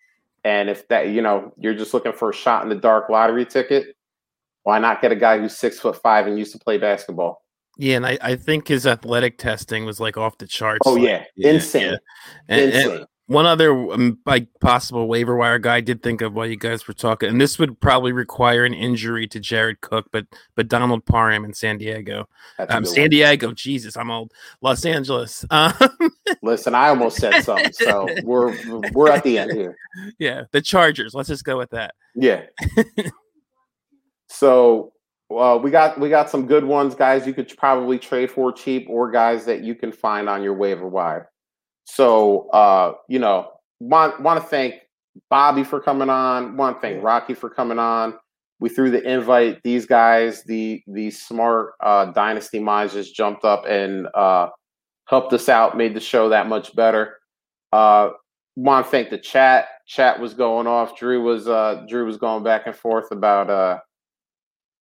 And 0.44 0.70
if 0.70 0.88
that, 0.88 1.08
you 1.08 1.22
know, 1.22 1.52
you're 1.58 1.74
just 1.74 1.92
looking 1.92 2.12
for 2.12 2.30
a 2.30 2.34
shot 2.34 2.62
in 2.62 2.68
the 2.68 2.74
dark 2.74 3.10
lottery 3.10 3.44
ticket, 3.44 3.96
why 4.62 4.78
not 4.78 5.02
get 5.02 5.12
a 5.12 5.16
guy 5.16 5.38
who's 5.38 5.56
six 5.56 5.78
foot 5.78 6.00
five 6.02 6.26
and 6.26 6.38
used 6.38 6.52
to 6.52 6.58
play 6.58 6.78
basketball? 6.78 7.42
Yeah, 7.76 7.96
and 7.96 8.06
I, 8.06 8.18
I 8.20 8.36
think 8.36 8.68
his 8.68 8.86
athletic 8.86 9.38
testing 9.38 9.84
was 9.84 10.00
like 10.00 10.16
off 10.16 10.38
the 10.38 10.46
charts. 10.46 10.80
Oh 10.84 10.94
like, 10.94 11.02
yeah, 11.02 11.24
insane, 11.36 11.84
And- 11.88 12.00
and 12.48 12.60
insane. 12.72 13.06
One 13.30 13.46
other 13.46 13.70
um, 13.92 14.18
like 14.26 14.48
possible 14.60 15.06
waiver 15.06 15.36
wire 15.36 15.60
guy 15.60 15.76
I 15.76 15.80
did 15.80 16.02
think 16.02 16.20
of 16.20 16.34
while 16.34 16.48
you 16.48 16.56
guys 16.56 16.88
were 16.88 16.94
talking, 16.94 17.28
and 17.28 17.40
this 17.40 17.60
would 17.60 17.78
probably 17.78 18.10
require 18.10 18.64
an 18.64 18.74
injury 18.74 19.28
to 19.28 19.38
Jared 19.38 19.80
Cook, 19.82 20.08
but 20.10 20.26
but 20.56 20.66
Donald 20.66 21.06
Parham 21.06 21.44
in 21.44 21.54
San 21.54 21.78
Diego. 21.78 22.28
Um, 22.58 22.84
San 22.84 23.02
one. 23.02 23.10
Diego, 23.10 23.52
Jesus, 23.52 23.96
I'm 23.96 24.10
old. 24.10 24.32
Los 24.60 24.84
Angeles. 24.84 25.44
Um, 25.60 25.72
Listen, 26.42 26.74
I 26.74 26.88
almost 26.88 27.18
said 27.18 27.42
something, 27.42 27.72
so 27.72 28.08
we're 28.24 28.56
we're 28.92 29.10
at 29.10 29.22
the 29.24 29.38
end 29.38 29.52
here. 29.52 29.76
yeah, 30.18 30.44
the 30.52 30.62
Chargers. 30.62 31.14
Let's 31.14 31.28
just 31.28 31.44
go 31.44 31.58
with 31.58 31.70
that. 31.70 31.94
Yeah. 32.14 32.46
so 34.28 34.92
uh, 35.30 35.58
we 35.62 35.70
got 35.70 36.00
we 36.00 36.08
got 36.08 36.30
some 36.30 36.46
good 36.46 36.64
ones, 36.64 36.94
guys. 36.94 37.26
You 37.26 37.34
could 37.34 37.54
probably 37.56 37.98
trade 37.98 38.30
for 38.30 38.52
cheap, 38.52 38.86
or 38.88 39.10
guys 39.10 39.44
that 39.44 39.62
you 39.62 39.74
can 39.74 39.92
find 39.92 40.28
on 40.28 40.42
your 40.42 40.54
waiver 40.54 40.88
wire. 40.88 41.29
So 41.94 42.48
uh, 42.50 42.94
you 43.08 43.18
know, 43.18 43.50
want 43.80 44.20
want 44.20 44.40
to 44.40 44.46
thank 44.46 44.74
Bobby 45.28 45.64
for 45.64 45.80
coming 45.80 46.10
on. 46.10 46.56
Want 46.56 46.76
to 46.76 46.80
thank 46.80 47.02
Rocky 47.02 47.34
for 47.34 47.50
coming 47.50 47.78
on. 47.78 48.14
We 48.60 48.68
threw 48.68 48.90
the 48.90 49.02
invite. 49.02 49.62
These 49.64 49.86
guys, 49.86 50.44
the 50.44 50.82
the 50.86 51.10
smart 51.10 51.72
uh, 51.82 52.06
dynasty 52.06 52.58
minds, 52.58 52.94
just 52.94 53.14
jumped 53.14 53.44
up 53.44 53.64
and 53.66 54.06
uh, 54.14 54.48
helped 55.06 55.32
us 55.32 55.48
out, 55.48 55.76
made 55.76 55.94
the 55.94 56.00
show 56.00 56.28
that 56.28 56.48
much 56.48 56.74
better. 56.76 57.16
Uh, 57.72 58.10
want 58.56 58.86
to 58.86 58.90
thank 58.90 59.10
the 59.10 59.18
chat. 59.18 59.68
Chat 59.86 60.20
was 60.20 60.34
going 60.34 60.66
off. 60.66 60.96
Drew 60.96 61.22
was 61.22 61.48
uh 61.48 61.84
Drew 61.88 62.06
was 62.06 62.16
going 62.16 62.44
back 62.44 62.66
and 62.66 62.76
forth 62.76 63.10
about 63.10 63.50
uh 63.50 63.78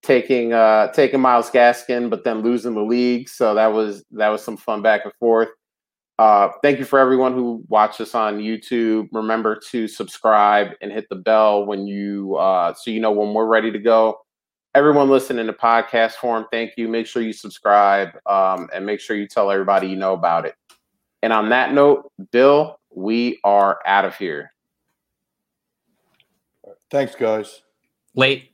taking 0.03 0.53
uh 0.53 0.91
taking 0.91 1.19
Myles 1.19 1.49
Gaskin, 1.49 2.09
but 2.09 2.23
then 2.23 2.41
losing 2.41 2.75
the 2.75 2.81
league. 2.83 3.29
So 3.29 3.55
that 3.55 3.67
was 3.67 4.03
that 4.11 4.29
was 4.29 4.43
some 4.43 4.57
fun 4.57 4.81
back 4.81 5.05
and 5.05 5.13
forth. 5.15 5.49
Uh, 6.19 6.51
thank 6.61 6.77
you 6.77 6.83
for 6.83 6.99
everyone 6.99 7.31
who 7.31 7.63
watched 7.69 8.01
us 8.01 8.13
on 8.13 8.39
YouTube. 8.39 9.07
Remember 9.13 9.57
to 9.69 9.87
subscribe 9.87 10.71
and 10.81 10.91
hit 10.91 11.07
the 11.07 11.15
bell 11.15 11.65
when 11.65 11.87
you 11.87 12.35
uh, 12.35 12.73
so 12.73 12.91
you 12.91 12.99
know 12.99 13.09
when 13.09 13.33
we're 13.33 13.45
ready 13.45 13.71
to 13.71 13.79
go. 13.79 14.19
Everyone 14.75 15.09
listening 15.09 15.47
to 15.47 15.53
podcast 15.53 16.15
form, 16.15 16.45
thank 16.51 16.73
you. 16.75 16.89
Make 16.89 17.07
sure 17.07 17.21
you 17.21 17.31
subscribe 17.31 18.09
um, 18.25 18.67
and 18.73 18.85
make 18.85 18.99
sure 18.99 19.15
you 19.15 19.29
tell 19.29 19.49
everybody 19.49 19.87
you 19.87 19.95
know 19.95 20.11
about 20.11 20.45
it. 20.45 20.55
And 21.23 21.31
on 21.31 21.47
that 21.51 21.73
note, 21.73 22.11
Bill, 22.31 22.81
we 22.93 23.39
are 23.45 23.79
out 23.85 24.03
of 24.03 24.17
here. 24.17 24.51
Thanks, 26.91 27.15
guys. 27.15 27.61
Late. 28.13 28.48